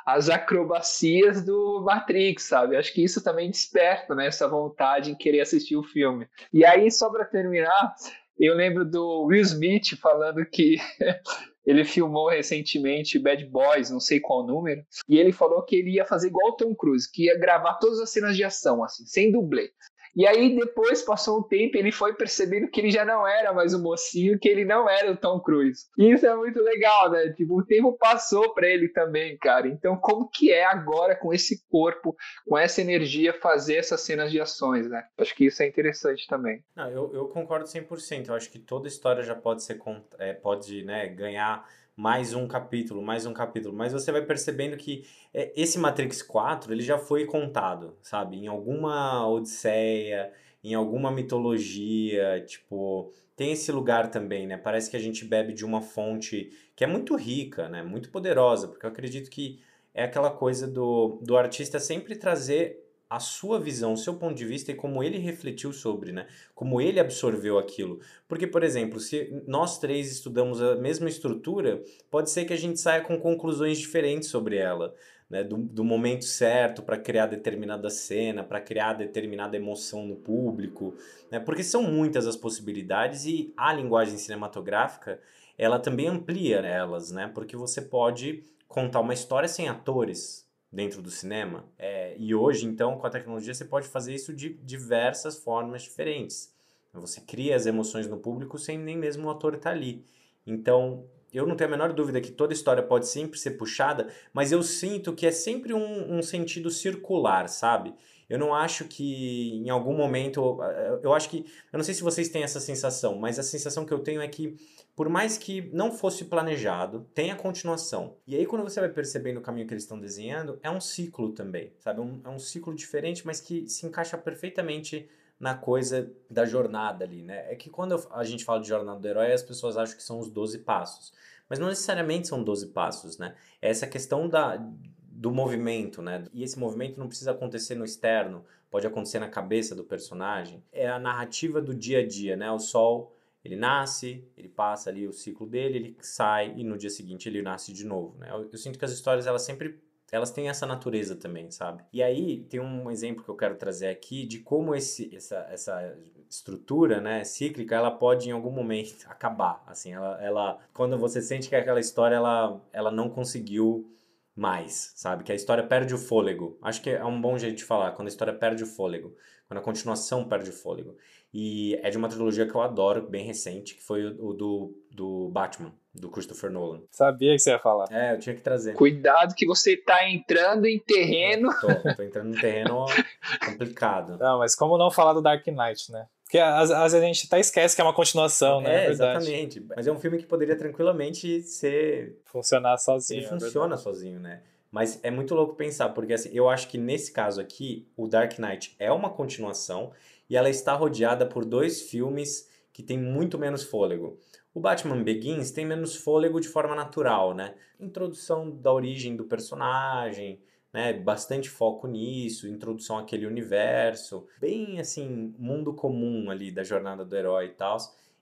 as 0.07 0.29
acrobacias 0.29 1.45
do 1.45 1.83
Matrix, 1.85 2.45
sabe? 2.45 2.77
Acho 2.77 2.93
que 2.93 3.03
isso 3.03 3.23
também 3.23 3.51
desperta 3.51 4.15
né, 4.15 4.27
essa 4.27 4.49
vontade 4.49 5.11
em 5.11 5.17
querer 5.17 5.41
assistir 5.41 5.77
o 5.77 5.83
filme. 5.83 6.29
E 6.53 6.65
aí, 6.65 6.91
só 6.91 7.11
para 7.11 7.25
terminar, 7.25 7.95
eu 8.39 8.55
lembro 8.55 8.85
do 8.85 9.25
Will 9.25 9.43
Smith 9.43 9.97
falando 10.01 10.45
que 10.45 10.77
ele 11.67 11.85
filmou 11.85 12.29
recentemente 12.29 13.19
Bad 13.19 13.45
Boys, 13.47 13.91
não 13.91 13.99
sei 13.99 14.21
qual 14.21 14.47
número, 14.47 14.85
e 15.09 15.19
ele 15.19 15.33
falou 15.33 15.63
que 15.65 15.77
ele 15.77 15.91
ia 15.91 16.05
fazer 16.05 16.29
igual 16.29 16.53
o 16.53 16.57
Tom 16.57 16.75
Cruise, 16.75 17.11
que 17.11 17.25
ia 17.25 17.39
gravar 17.39 17.75
todas 17.75 17.99
as 17.99 18.11
cenas 18.11 18.37
de 18.37 18.45
ação, 18.45 18.85
assim, 18.85 19.05
sem 19.05 19.33
dublê. 19.33 19.71
E 20.17 20.27
aí 20.27 20.57
depois 20.57 21.03
passou 21.03 21.41
um 21.41 21.43
tempo 21.43 21.77
ele 21.77 21.93
foi 21.93 22.15
percebendo 22.15 22.69
que 22.69 22.81
ele 22.81 22.91
já 22.91 23.05
não 23.05 23.27
era 23.27 23.53
mais 23.53 23.75
o 23.75 23.83
mocinho, 23.83 24.39
que 24.39 24.49
ele 24.49 24.65
não 24.65 24.89
era 24.89 25.13
o 25.13 25.17
Tom 25.17 25.39
Cruise. 25.41 25.85
E 25.99 26.11
isso 26.11 26.27
é 26.27 26.35
muito 26.35 26.59
legal, 26.61 27.11
né? 27.11 27.33
Tipo, 27.35 27.61
o 27.61 27.65
tempo 27.65 27.93
passou 27.99 28.55
para 28.55 28.67
ele 28.67 28.89
também, 28.89 29.37
cara. 29.37 29.69
Então, 29.69 29.97
como 29.97 30.29
que 30.29 30.51
é 30.51 30.65
agora 30.65 31.15
com 31.15 31.35
esse 31.35 31.63
corpo, 31.69 32.17
com 32.47 32.57
essa 32.57 32.81
energia 32.81 33.35
fazer 33.35 33.77
essas 33.77 34.01
cenas 34.01 34.33
de 34.33 34.41
ações, 34.41 34.89
né? 34.89 35.05
Acho 35.19 35.35
que 35.35 35.45
isso 35.45 35.63
é 35.63 35.67
interessante 35.67 36.27
também. 36.27 36.65
Não, 36.75 36.89
eu, 36.91 37.11
eu 37.13 37.29
concordo 37.29 37.67
100%. 37.67 38.29
Eu 38.29 38.35
acho 38.35 38.51
que 38.51 38.59
toda 38.59 38.89
história 38.89 39.23
já 39.23 39.35
pode 39.35 39.63
ser 39.63 39.79
é, 40.19 40.33
pode, 40.33 40.83
né, 40.83 41.07
ganhar 41.09 41.69
mais 41.97 42.35
um 42.35 42.47
capítulo, 42.47 43.03
mais 43.03 43.25
um 43.25 43.33
capítulo. 43.33 43.75
Mas 43.75 43.93
você 43.93 44.13
vai 44.13 44.23
percebendo 44.23 44.77
que 44.77 45.07
é, 45.33 45.51
esse 45.57 45.79
Matrix 45.79 46.23
4, 46.23 46.73
ele 46.73 46.83
já 46.83 46.99
foi 46.99 47.25
contado, 47.25 47.97
sabe? 48.03 48.37
Em 48.37 48.47
alguma 48.47 49.27
odisseia, 49.27 50.31
em 50.63 50.75
alguma 50.75 51.11
mitologia, 51.11 52.45
tipo... 52.47 53.13
Tem 53.35 53.53
esse 53.53 53.71
lugar 53.71 54.11
também, 54.11 54.47
né? 54.47 54.57
Parece 54.57 54.91
que 54.91 54.97
a 54.97 55.01
gente 55.01 55.25
bebe 55.25 55.53
de 55.53 55.65
uma 55.65 55.83
fonte 55.83 56.51
que 56.75 56.85
é 56.85 56.87
muito 56.87 57.15
rica, 57.17 57.69
né? 57.69 57.83
Muito 57.83 58.11
poderosa, 58.11 58.69
porque 58.69 58.87
eu 58.87 58.91
acredito 58.91 59.31
que 59.31 59.61
é 59.93 60.05
aquela 60.05 60.31
coisa 60.31 60.67
do, 60.67 61.19
do 61.23 61.37
artista 61.37 61.79
sempre 61.79 62.17
trazer 62.17 62.86
a 63.09 63.21
sua 63.21 63.61
visão, 63.61 63.93
o 63.93 63.97
seu 63.97 64.15
ponto 64.15 64.35
de 64.35 64.45
vista 64.45 64.73
e 64.73 64.75
como 64.75 65.03
ele 65.03 65.19
refletiu 65.19 65.73
sobre, 65.73 66.11
né? 66.11 66.27
Como 66.55 66.81
ele 66.81 66.99
absorveu 66.99 67.59
aquilo. 67.59 68.01
Porque, 68.27 68.47
por 68.47 68.65
exemplo, 68.65 68.99
se 68.99 69.43
nós 69.47 69.79
três 69.79 70.11
estudamos 70.11 70.61
a 70.61 70.75
mesma 70.75 71.09
estrutura, 71.09 71.83
pode 72.11 72.31
ser 72.31 72.45
que 72.45 72.53
a 72.53 72.59
gente 72.59 72.81
saia 72.81 73.03
com 73.03 73.19
conclusões 73.19 73.79
diferentes 73.79 74.29
sobre 74.29 74.57
ela. 74.57 74.95
Né, 75.29 75.43
do, 75.43 75.57
do 75.57 75.83
momento 75.83 76.25
certo 76.25 76.85
para 76.85 76.97
criar 76.97 77.27
determinada 77.27 77.91
cena, 77.91 78.45
para 78.45 78.61
criar 78.61 78.93
determinada 78.93 79.57
emoção 79.57 80.07
no 80.07 80.15
público, 80.15 80.95
né, 81.33 81.41
porque 81.41 81.65
são 81.65 81.83
muitas 81.83 82.29
as 82.29 82.37
possibilidades 82.37 83.27
e 83.27 83.53
a 83.57 83.73
linguagem 83.73 84.19
cinematográfica 84.19 85.21
ela 85.59 85.81
também 85.81 86.07
amplia 86.07 86.59
elas, 86.59 87.11
né, 87.11 87.29
porque 87.35 87.57
você 87.57 87.83
pode 87.83 88.45
contar 88.69 89.01
uma 89.01 89.15
história 89.15 89.49
sem 89.49 89.69
atores, 89.69 90.46
dentro 90.77 91.01
do 91.01 91.11
cinema. 91.11 91.65
É, 91.79 92.15
e 92.19 92.35
hoje, 92.35 92.67
então, 92.67 92.99
com 92.99 93.07
a 93.07 93.11
tecnologia, 93.11 93.55
você 93.55 93.65
pode 93.65 93.89
fazer 93.89 94.15
isso 94.15 94.35
de 94.35 94.51
diversas 94.63 95.39
formas 95.39 95.83
diferentes. 95.83 96.55
Você 96.93 97.21
cria 97.23 97.57
as 97.57 97.65
emoções 97.65 98.07
no 98.07 98.19
público 98.19 98.59
sem 98.59 98.79
nem 98.79 98.97
mesmo 98.97 99.27
o 99.27 99.31
ator 99.31 99.55
estar 99.55 99.71
tá 99.71 99.77
ali. 99.77 100.05
Então, 100.47 101.05
eu 101.33 101.47
não 101.47 101.57
tenho 101.57 101.69
a 101.69 101.71
menor 101.71 101.93
dúvida 101.95 102.21
que 102.21 102.31
toda 102.31 102.53
história 102.53 102.83
pode 102.83 103.09
sempre 103.09 103.39
ser 103.39 103.53
puxada, 103.53 104.09
mas 104.33 104.53
eu 104.53 104.63
sinto 104.63 105.15
que 105.15 105.27
é 105.27 105.33
sempre 105.33 105.73
um, 105.73 106.19
um 106.19 106.23
sentido 106.23 106.71
circular, 106.71 107.49
sabe? 107.49 107.95
Eu 108.29 108.39
não 108.39 108.55
acho 108.55 108.85
que 108.85 109.55
em 109.55 109.71
algum 109.71 109.97
momento. 109.97 110.59
Eu 111.03 111.15
acho 111.15 111.31
que. 111.31 111.39
Eu 111.73 111.79
não 111.79 111.85
sei 111.85 111.95
se 111.95 112.03
vocês 112.03 112.29
têm 112.29 112.43
essa 112.43 112.61
sensação, 112.61 113.17
mas 113.17 113.39
a 113.39 113.43
sensação 113.43 113.85
que 113.85 113.95
eu 113.95 114.01
tenho 114.01 114.21
é 114.21 114.29
que 114.29 114.57
por 114.97 115.11
mais 115.11 115.37
que 115.37 115.69
não 115.75 115.93
fosse 115.93 116.25
planejado, 116.25 117.07
tem 117.13 117.31
a 117.31 117.37
continuação. 117.37 118.17
E 118.27 118.35
aí, 118.35 118.47
quando 118.47 118.63
você 118.63 118.81
vai 118.81 118.89
percebendo 118.89 119.37
o 119.37 119.43
caminho 119.43 119.67
que 119.67 119.75
eles 119.75 119.83
estão 119.83 120.01
desenhando, 120.01 120.59
é 120.63 120.71
um 120.71 120.81
ciclo 120.81 121.33
também, 121.33 121.75
sabe? 121.79 122.01
Um, 122.01 122.23
é 122.25 122.31
um 122.31 122.39
ciclo 122.39 122.75
diferente, 122.75 123.27
mas 123.27 123.39
que 123.39 123.69
se 123.69 123.85
encaixa 123.85 124.17
perfeitamente 124.17 125.07
na 125.39 125.55
coisa 125.55 126.11
da 126.31 126.47
jornada 126.47 127.05
ali, 127.05 127.23
né? 127.23 127.53
É 127.53 127.55
que 127.55 127.69
quando 127.69 128.03
a 128.11 128.25
gente 128.25 128.43
fala 128.43 128.59
de 128.59 128.69
jornada 128.69 128.99
do 128.99 129.07
herói, 129.07 129.33
as 129.33 129.43
pessoas 129.43 129.77
acham 129.77 129.95
que 129.95 130.03
são 130.03 130.19
os 130.19 130.31
12 130.31 130.61
passos. 130.61 131.13
Mas 131.47 131.59
não 131.59 131.69
necessariamente 131.69 132.27
são 132.27 132.43
12 132.43 132.69
passos, 132.69 133.19
né? 133.19 133.35
É 133.61 133.69
essa 133.69 133.87
questão 133.87 134.27
da, 134.27 134.57
do 134.57 135.31
movimento, 135.31 136.01
né? 136.01 136.25
E 136.33 136.43
esse 136.43 136.59
movimento 136.59 136.99
não 136.99 137.07
precisa 137.07 137.33
acontecer 137.33 137.75
no 137.75 137.85
externo, 137.85 138.47
pode 138.71 138.87
acontecer 138.87 139.19
na 139.19 139.29
cabeça 139.29 139.75
do 139.75 139.85
personagem. 139.85 140.65
É 140.73 140.89
a 140.89 140.99
narrativa 140.99 141.61
do 141.61 141.75
dia 141.75 141.99
a 141.99 142.07
dia, 142.07 142.35
né? 142.35 142.51
O 142.51 142.59
sol 142.59 143.16
ele 143.47 143.57
nasce, 143.57 144.25
ele 144.37 144.49
passa 144.49 144.91
ali 144.91 145.07
o 145.07 145.13
ciclo 145.13 145.47
dele, 145.47 145.79
ele 145.79 145.97
sai 146.01 146.53
e 146.57 146.65
no 146.65 146.77
dia 146.77 146.91
seguinte 146.91 147.29
ele 147.29 147.43
nasce 147.43 147.73
de 147.73 147.85
novo, 147.85 148.19
né? 148.19 148.29
Eu, 148.31 148.49
eu 148.51 148.59
sinto 148.59 148.79
que 148.79 148.85
as 148.85 148.93
histórias 148.93 149.27
elas 149.27 149.43
sempre 149.43 149.81
elas 150.13 150.31
têm 150.31 150.49
essa 150.49 150.67
natureza 150.67 151.17
também, 151.17 151.51
sabe? 151.51 151.83
E 151.93 152.03
aí 152.03 152.43
tem 152.45 152.61
um 152.61 152.91
exemplo 152.91 153.25
que 153.25 153.29
eu 153.29 153.37
quero 153.37 153.57
trazer 153.57 153.89
aqui 153.89 154.25
de 154.25 154.39
como 154.39 154.75
esse, 154.75 155.15
essa, 155.15 155.47
essa 155.51 155.99
estrutura, 156.31 157.01
né, 157.01 157.25
cíclica, 157.25 157.75
ela 157.75 157.91
pode 157.91 158.29
em 158.29 158.33
algum 158.33 158.51
momento 158.51 159.05
acabar, 159.11 159.63
assim, 159.67 159.93
ela, 159.93 160.23
ela 160.23 160.59
quando 160.73 160.97
você 160.99 161.21
sente 161.21 161.49
que 161.49 161.57
aquela 161.57 161.81
história 161.81 162.15
ela, 162.15 162.61
ela 162.73 162.91
não 162.91 163.11
conseguiu 163.11 163.93
mais, 164.35 164.93
sabe? 164.95 165.25
Que 165.25 165.33
a 165.33 165.35
história 165.35 165.67
perde 165.67 165.95
o 165.95 165.99
fôlego. 165.99 166.59
Acho 166.61 166.83
que 166.83 166.91
é 166.91 167.05
um 167.05 167.19
bom 167.19 167.39
jeito 167.39 167.57
de 167.57 167.65
falar, 167.65 167.93
quando 167.93 168.09
a 168.09 168.11
história 168.11 168.35
perde 168.35 168.63
o 168.63 168.67
fôlego, 168.67 169.17
quando 169.49 169.59
a 169.59 169.63
continuação 169.63 170.29
perde 170.29 170.51
o 170.51 170.53
fôlego. 170.53 170.95
E 171.39 171.79
é 171.83 171.91
de 171.91 171.99
uma 171.99 172.09
trilogia 172.09 172.47
que 172.47 172.55
eu 172.55 172.63
adoro, 172.63 173.07
bem 173.07 173.23
recente, 173.23 173.75
que 173.75 173.83
foi 173.83 174.07
o, 174.07 174.29
o 174.29 174.33
do, 174.33 174.75
do 174.91 175.29
Batman, 175.29 175.71
do 175.93 176.09
Christopher 176.09 176.51
Nolan. 176.51 176.81
Sabia 176.91 177.33
que 177.33 177.39
você 177.41 177.51
ia 177.51 177.59
falar. 177.59 177.93
É, 177.93 178.15
eu 178.15 178.19
tinha 178.19 178.35
que 178.35 178.41
trazer. 178.41 178.73
Cuidado 178.73 179.35
que 179.35 179.45
você 179.45 179.77
tá 179.77 180.09
entrando 180.09 180.65
em 180.65 180.79
terreno. 180.79 181.51
Tô, 181.61 181.95
tô 181.95 182.03
entrando 182.03 182.35
em 182.35 182.41
terreno 182.41 182.87
complicado. 183.45 184.17
Não, 184.17 184.39
mas 184.39 184.57
como 184.57 184.79
não 184.79 184.91
falar 184.91 185.13
do 185.13 185.21
Dark 185.21 185.47
Knight, 185.47 185.93
né? 185.93 186.07
Porque 186.25 186.39
às, 186.39 186.71
às, 186.71 186.93
vezes 186.93 187.05
a 187.05 187.07
gente 187.07 187.27
até 187.27 187.39
esquece 187.39 187.77
que 187.77 187.83
é 187.83 187.85
uma 187.85 187.93
continuação, 187.93 188.63
né? 188.63 188.85
É, 188.85 188.87
é 188.87 188.91
exatamente. 188.91 189.61
Mas 189.77 189.87
é 189.87 189.93
um 189.93 190.01
filme 190.01 190.17
que 190.17 190.25
poderia 190.25 190.57
tranquilamente 190.57 191.43
ser. 191.43 192.19
Funcionar 192.25 192.79
sozinho. 192.79 193.19
Ele 193.19 193.27
é 193.27 193.29
funciona 193.29 193.77
sozinho, 193.77 194.19
né? 194.19 194.41
Mas 194.71 194.99
é 195.03 195.11
muito 195.11 195.35
louco 195.35 195.55
pensar, 195.55 195.91
porque 195.91 196.15
assim, 196.15 196.31
eu 196.33 196.49
acho 196.49 196.69
que 196.69 196.79
nesse 196.79 197.13
caso 197.13 197.43
aqui, 197.43 197.87
o 197.95 198.09
Dark 198.09 198.39
Knight 198.39 198.75
é 198.79 198.91
uma 198.91 199.11
continuação 199.11 199.93
e 200.29 200.37
ela 200.37 200.51
está 200.51 200.75
rodeada 200.75 201.27
por 201.27 201.45
dois 201.45 201.83
filmes 201.83 202.51
que 202.73 202.83
têm 202.83 202.99
muito 202.99 203.39
menos 203.39 203.63
fôlego. 203.63 204.19
O 204.53 204.61
Batman 204.61 205.03
Begins 205.03 205.51
tem 205.51 205.67
menos 205.67 205.97
fôlego 205.97 206.41
de 206.41 206.49
forma 206.49 206.75
natural, 206.75 207.35
né? 207.35 207.55
Introdução 207.79 208.51
da 208.51 208.73
origem 208.73 209.15
do 209.15 209.25
personagem, 209.25 210.41
né? 210.73 210.93
Bastante 210.93 211.49
foco 211.49 211.87
nisso, 211.87 212.49
introdução 212.49 212.99
àquele 212.99 213.27
universo, 213.27 214.27
bem 214.41 214.81
assim, 214.81 215.35
mundo 215.39 215.75
comum 215.75 216.31
ali 216.31 216.51
da 216.51 216.63
jornada 216.63 217.05
do 217.05 217.17
herói 217.17 217.47
e 217.47 217.51
tal. 217.51 217.77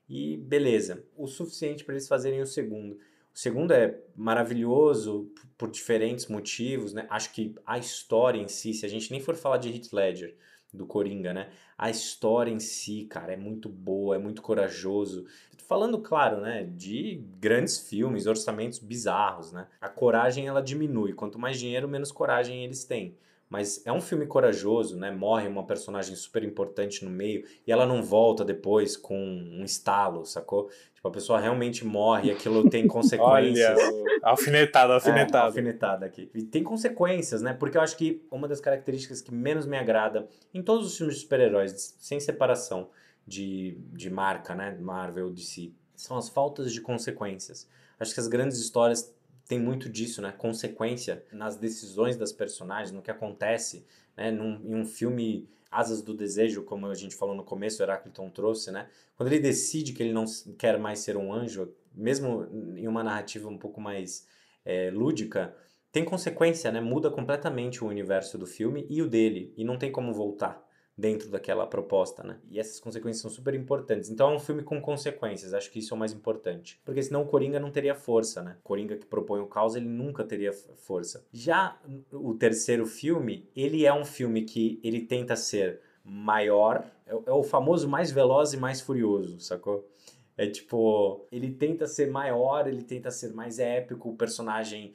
E 0.07 0.37
beleza, 0.37 1.03
o 1.17 1.27
suficiente 1.27 1.83
para 1.83 1.95
eles 1.95 2.07
fazerem 2.07 2.41
o 2.41 2.45
segundo. 2.45 2.93
O 3.33 3.37
segundo 3.37 3.71
é 3.73 3.99
maravilhoso 4.15 5.29
por 5.57 5.69
diferentes 5.69 6.27
motivos, 6.27 6.93
né? 6.93 7.05
Acho 7.09 7.33
que 7.33 7.53
a 7.65 7.77
história 7.77 8.39
em 8.39 8.47
si, 8.47 8.73
se 8.73 8.85
a 8.85 8.89
gente 8.89 9.11
nem 9.11 9.19
for 9.19 9.35
falar 9.35 9.57
de 9.57 9.69
Heath 9.69 9.91
Ledger, 9.91 10.35
do 10.75 10.85
Coringa, 10.85 11.33
né? 11.33 11.49
A 11.77 11.89
história 11.89 12.51
em 12.51 12.59
si, 12.59 13.05
cara, 13.05 13.33
é 13.33 13.37
muito 13.37 13.67
boa, 13.69 14.15
é 14.15 14.19
muito 14.19 14.41
corajoso. 14.41 15.25
Falando, 15.67 15.99
claro, 15.99 16.41
né, 16.41 16.63
de 16.63 17.23
grandes 17.39 17.79
filmes, 17.89 18.27
orçamentos 18.27 18.77
bizarros, 18.77 19.51
né? 19.51 19.67
A 19.81 19.89
coragem 19.89 20.47
ela 20.47 20.61
diminui, 20.61 21.13
quanto 21.13 21.39
mais 21.39 21.57
dinheiro, 21.57 21.87
menos 21.87 22.11
coragem 22.11 22.63
eles 22.63 22.83
têm. 22.83 23.17
Mas 23.49 23.85
é 23.85 23.91
um 23.91 24.01
filme 24.01 24.25
corajoso, 24.25 24.97
né? 24.97 25.11
Morre 25.11 25.47
uma 25.47 25.65
personagem 25.65 26.15
super 26.15 26.43
importante 26.43 27.05
no 27.05 27.11
meio 27.11 27.45
e 27.65 27.71
ela 27.71 27.85
não 27.85 28.01
volta 28.01 28.43
depois 28.43 28.97
com 28.97 29.17
um 29.17 29.63
estalo, 29.63 30.25
sacou? 30.25 30.69
Tipo, 30.95 31.07
a 31.07 31.11
pessoa 31.11 31.39
realmente 31.39 31.85
morre 31.85 32.29
e 32.29 32.31
aquilo 32.31 32.67
tem 32.69 32.87
consequências. 32.87 33.77
Olha, 33.77 34.19
alfinetado, 34.23 34.93
alfinetado. 34.93 35.37
É, 35.37 35.47
alfinetado 35.47 36.05
aqui. 36.05 36.29
E 36.33 36.41
tem 36.41 36.63
consequências, 36.63 37.43
né? 37.43 37.53
Porque 37.53 37.77
eu 37.77 37.81
acho 37.81 37.95
que 37.95 38.25
uma 38.31 38.47
das 38.47 38.59
características 38.59 39.21
que 39.21 39.33
menos 39.33 39.67
me 39.67 39.77
agrada 39.77 40.27
em 40.53 40.63
todos 40.63 40.87
os 40.87 40.97
filmes 40.97 41.15
de 41.15 41.21
super-heróis, 41.21 41.95
sem 41.99 42.19
separação 42.19 42.89
de, 43.27 43.77
de 43.93 44.09
marca, 44.09 44.55
né? 44.55 44.75
Marvel, 44.79 45.29
DC, 45.29 45.71
são 45.95 46.17
as 46.17 46.29
faltas 46.29 46.73
de 46.73 46.81
consequências. 46.81 47.69
Acho 47.99 48.13
que 48.13 48.19
as 48.19 48.27
grandes 48.27 48.57
histórias 48.59 49.13
tem 49.47 49.59
muito 49.59 49.89
disso, 49.89 50.21
né? 50.21 50.31
Consequência 50.31 51.23
nas 51.31 51.57
decisões 51.57 52.17
das 52.17 52.31
personagens, 52.31 52.91
no 52.91 53.01
que 53.01 53.11
acontece, 53.11 53.85
né? 54.17 54.31
Num, 54.31 54.59
em 54.63 54.75
um 54.75 54.85
filme 54.85 55.47
Asas 55.69 56.01
do 56.01 56.13
Desejo, 56.13 56.63
como 56.63 56.87
a 56.87 56.95
gente 56.95 57.15
falou 57.15 57.35
no 57.35 57.43
começo, 57.43 57.81
o 57.81 57.85
Herácliton 57.85 58.29
trouxe, 58.29 58.71
né? 58.71 58.89
Quando 59.15 59.31
ele 59.31 59.39
decide 59.39 59.93
que 59.93 60.01
ele 60.01 60.13
não 60.13 60.25
quer 60.57 60.79
mais 60.79 60.99
ser 60.99 61.17
um 61.17 61.33
anjo, 61.33 61.73
mesmo 61.93 62.47
em 62.77 62.87
uma 62.87 63.03
narrativa 63.03 63.47
um 63.49 63.57
pouco 63.57 63.79
mais 63.79 64.27
é, 64.63 64.89
lúdica, 64.89 65.55
tem 65.91 66.03
consequência, 66.03 66.71
né? 66.71 66.81
Muda 66.81 67.11
completamente 67.11 67.83
o 67.83 67.87
universo 67.87 68.37
do 68.37 68.45
filme 68.45 68.85
e 68.89 69.01
o 69.01 69.07
dele, 69.07 69.53
e 69.55 69.63
não 69.63 69.77
tem 69.77 69.91
como 69.91 70.13
voltar 70.13 70.64
dentro 70.97 71.29
daquela 71.29 71.67
proposta, 71.67 72.23
né? 72.23 72.37
E 72.49 72.59
essas 72.59 72.79
consequências 72.79 73.21
são 73.21 73.29
super 73.29 73.53
importantes. 73.53 74.09
Então 74.09 74.31
é 74.31 74.35
um 74.35 74.39
filme 74.39 74.63
com 74.63 74.79
consequências, 74.79 75.53
acho 75.53 75.69
que 75.69 75.79
isso 75.79 75.93
é 75.93 75.95
o 75.95 75.99
mais 75.99 76.13
importante. 76.13 76.79
Porque 76.85 77.03
senão 77.03 77.23
o 77.23 77.25
Coringa 77.25 77.59
não 77.59 77.69
teria 77.69 77.93
força, 77.93 78.41
né? 78.41 78.55
O 78.61 78.63
Coringa 78.63 78.95
que 78.95 79.05
propõe 79.05 79.41
o 79.41 79.47
caos, 79.47 79.75
ele 79.75 79.87
nunca 79.87 80.23
teria 80.23 80.53
força. 80.53 81.25
Já 81.33 81.77
o 82.13 82.33
terceiro 82.33 82.85
filme, 82.85 83.49
ele 83.55 83.85
é 83.85 83.93
um 83.93 84.05
filme 84.05 84.43
que 84.43 84.79
ele 84.83 85.01
tenta 85.01 85.35
ser 85.35 85.81
maior, 86.03 86.85
é, 87.05 87.11
é 87.11 87.31
o 87.31 87.43
famoso 87.43 87.89
mais 87.89 88.11
veloz 88.11 88.53
e 88.53 88.57
mais 88.57 88.79
furioso, 88.79 89.39
sacou? 89.39 89.89
É 90.37 90.47
tipo, 90.47 91.25
ele 91.31 91.51
tenta 91.51 91.87
ser 91.87 92.09
maior, 92.09 92.67
ele 92.67 92.83
tenta 92.83 93.11
ser 93.11 93.33
mais 93.33 93.59
épico, 93.59 94.09
o 94.09 94.15
personagem, 94.15 94.93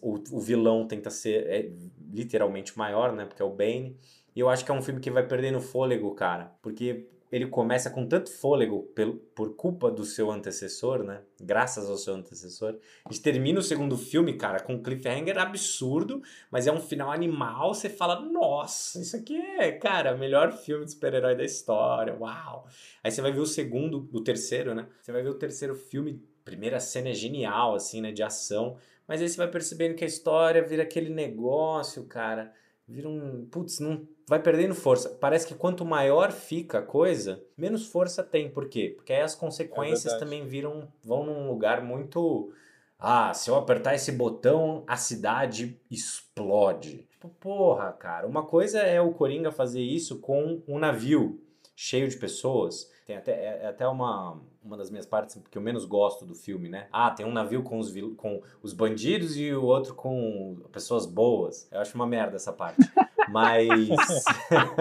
o, 0.00 0.14
o 0.30 0.40
vilão 0.40 0.86
tenta 0.86 1.10
ser 1.10 1.46
é, 1.46 1.70
literalmente 2.12 2.76
maior, 2.76 3.12
né? 3.12 3.26
Porque 3.26 3.42
é 3.42 3.44
o 3.44 3.50
Bane. 3.50 3.96
E 4.36 4.40
eu 4.40 4.50
acho 4.50 4.66
que 4.66 4.70
é 4.70 4.74
um 4.74 4.82
filme 4.82 5.00
que 5.00 5.10
vai 5.10 5.26
perdendo 5.26 5.62
fôlego, 5.62 6.14
cara. 6.14 6.52
Porque 6.60 7.08
ele 7.32 7.46
começa 7.46 7.88
com 7.88 8.06
tanto 8.06 8.30
fôlego 8.30 8.82
pelo, 8.94 9.14
por 9.34 9.56
culpa 9.56 9.90
do 9.90 10.04
seu 10.04 10.30
antecessor, 10.30 11.02
né? 11.02 11.22
Graças 11.40 11.88
ao 11.88 11.96
seu 11.96 12.14
antecessor. 12.14 12.78
A 13.06 13.10
gente 13.10 13.22
termina 13.22 13.58
o 13.58 13.62
segundo 13.62 13.96
filme, 13.96 14.34
cara, 14.34 14.60
com 14.60 14.74
um 14.74 14.82
cliffhanger 14.82 15.38
absurdo, 15.38 16.22
mas 16.50 16.66
é 16.66 16.72
um 16.72 16.80
final 16.80 17.10
animal. 17.10 17.72
Você 17.72 17.88
fala, 17.88 18.20
nossa, 18.20 19.00
isso 19.00 19.16
aqui 19.16 19.36
é, 19.36 19.72
cara, 19.72 20.14
melhor 20.14 20.52
filme 20.52 20.84
de 20.84 20.92
super-herói 20.92 21.34
da 21.34 21.44
história. 21.44 22.14
Uau! 22.14 22.68
Aí 23.02 23.10
você 23.10 23.22
vai 23.22 23.32
ver 23.32 23.40
o 23.40 23.46
segundo, 23.46 24.06
o 24.12 24.20
terceiro, 24.20 24.74
né? 24.74 24.86
Você 25.00 25.12
vai 25.12 25.22
ver 25.22 25.30
o 25.30 25.38
terceiro 25.38 25.74
filme. 25.74 26.22
Primeira 26.44 26.78
cena 26.78 27.08
é 27.08 27.14
genial, 27.14 27.74
assim, 27.74 28.02
né? 28.02 28.12
De 28.12 28.22
ação. 28.22 28.76
Mas 29.08 29.22
aí 29.22 29.28
você 29.30 29.36
vai 29.38 29.48
percebendo 29.48 29.94
que 29.94 30.04
a 30.04 30.06
história 30.06 30.62
vira 30.62 30.82
aquele 30.82 31.08
negócio, 31.08 32.04
cara 32.04 32.52
vira 32.88 33.08
um. 33.08 33.46
Putz, 33.50 33.80
não 33.80 34.06
vai 34.28 34.40
perdendo 34.40 34.74
força. 34.74 35.10
Parece 35.20 35.46
que 35.46 35.54
quanto 35.54 35.84
maior 35.84 36.32
fica 36.32 36.78
a 36.78 36.82
coisa, 36.82 37.42
menos 37.56 37.86
força 37.86 38.22
tem. 38.22 38.50
Por 38.50 38.68
quê? 38.68 38.92
Porque 38.96 39.12
aí 39.12 39.22
as 39.22 39.34
consequências 39.34 40.14
é 40.14 40.18
também 40.18 40.46
viram. 40.46 40.88
vão 41.02 41.24
num 41.24 41.48
lugar 41.48 41.82
muito. 41.82 42.52
Ah, 42.98 43.34
se 43.34 43.50
eu 43.50 43.56
apertar 43.56 43.94
esse 43.94 44.12
botão, 44.12 44.82
a 44.86 44.96
cidade 44.96 45.78
explode. 45.90 47.06
Tipo, 47.10 47.28
porra, 47.28 47.92
cara. 47.92 48.26
Uma 48.26 48.44
coisa 48.44 48.78
é 48.80 49.00
o 49.00 49.12
Coringa 49.12 49.52
fazer 49.52 49.82
isso 49.82 50.20
com 50.20 50.62
um 50.66 50.78
navio 50.78 51.40
cheio 51.76 52.08
de 52.08 52.16
pessoas. 52.16 52.90
Tem 53.04 53.16
até, 53.16 53.32
é, 53.32 53.60
é 53.62 53.66
até 53.68 53.86
uma, 53.86 54.40
uma 54.64 54.76
das 54.76 54.90
minhas 54.90 55.06
partes 55.06 55.40
que 55.48 55.56
eu 55.56 55.62
menos 55.62 55.84
gosto 55.84 56.24
do 56.24 56.34
filme, 56.34 56.68
né? 56.68 56.88
Ah, 56.90 57.10
tem 57.10 57.24
um 57.24 57.32
navio 57.32 57.62
com 57.62 57.78
os, 57.78 57.92
com 58.16 58.42
os 58.62 58.72
bandidos 58.72 59.36
e 59.36 59.52
o 59.52 59.62
outro 59.62 59.94
com 59.94 60.56
pessoas 60.72 61.06
boas. 61.06 61.68
Eu 61.70 61.80
acho 61.80 61.94
uma 61.94 62.06
merda 62.06 62.36
essa 62.36 62.52
parte. 62.52 62.80
Mas. 63.28 64.24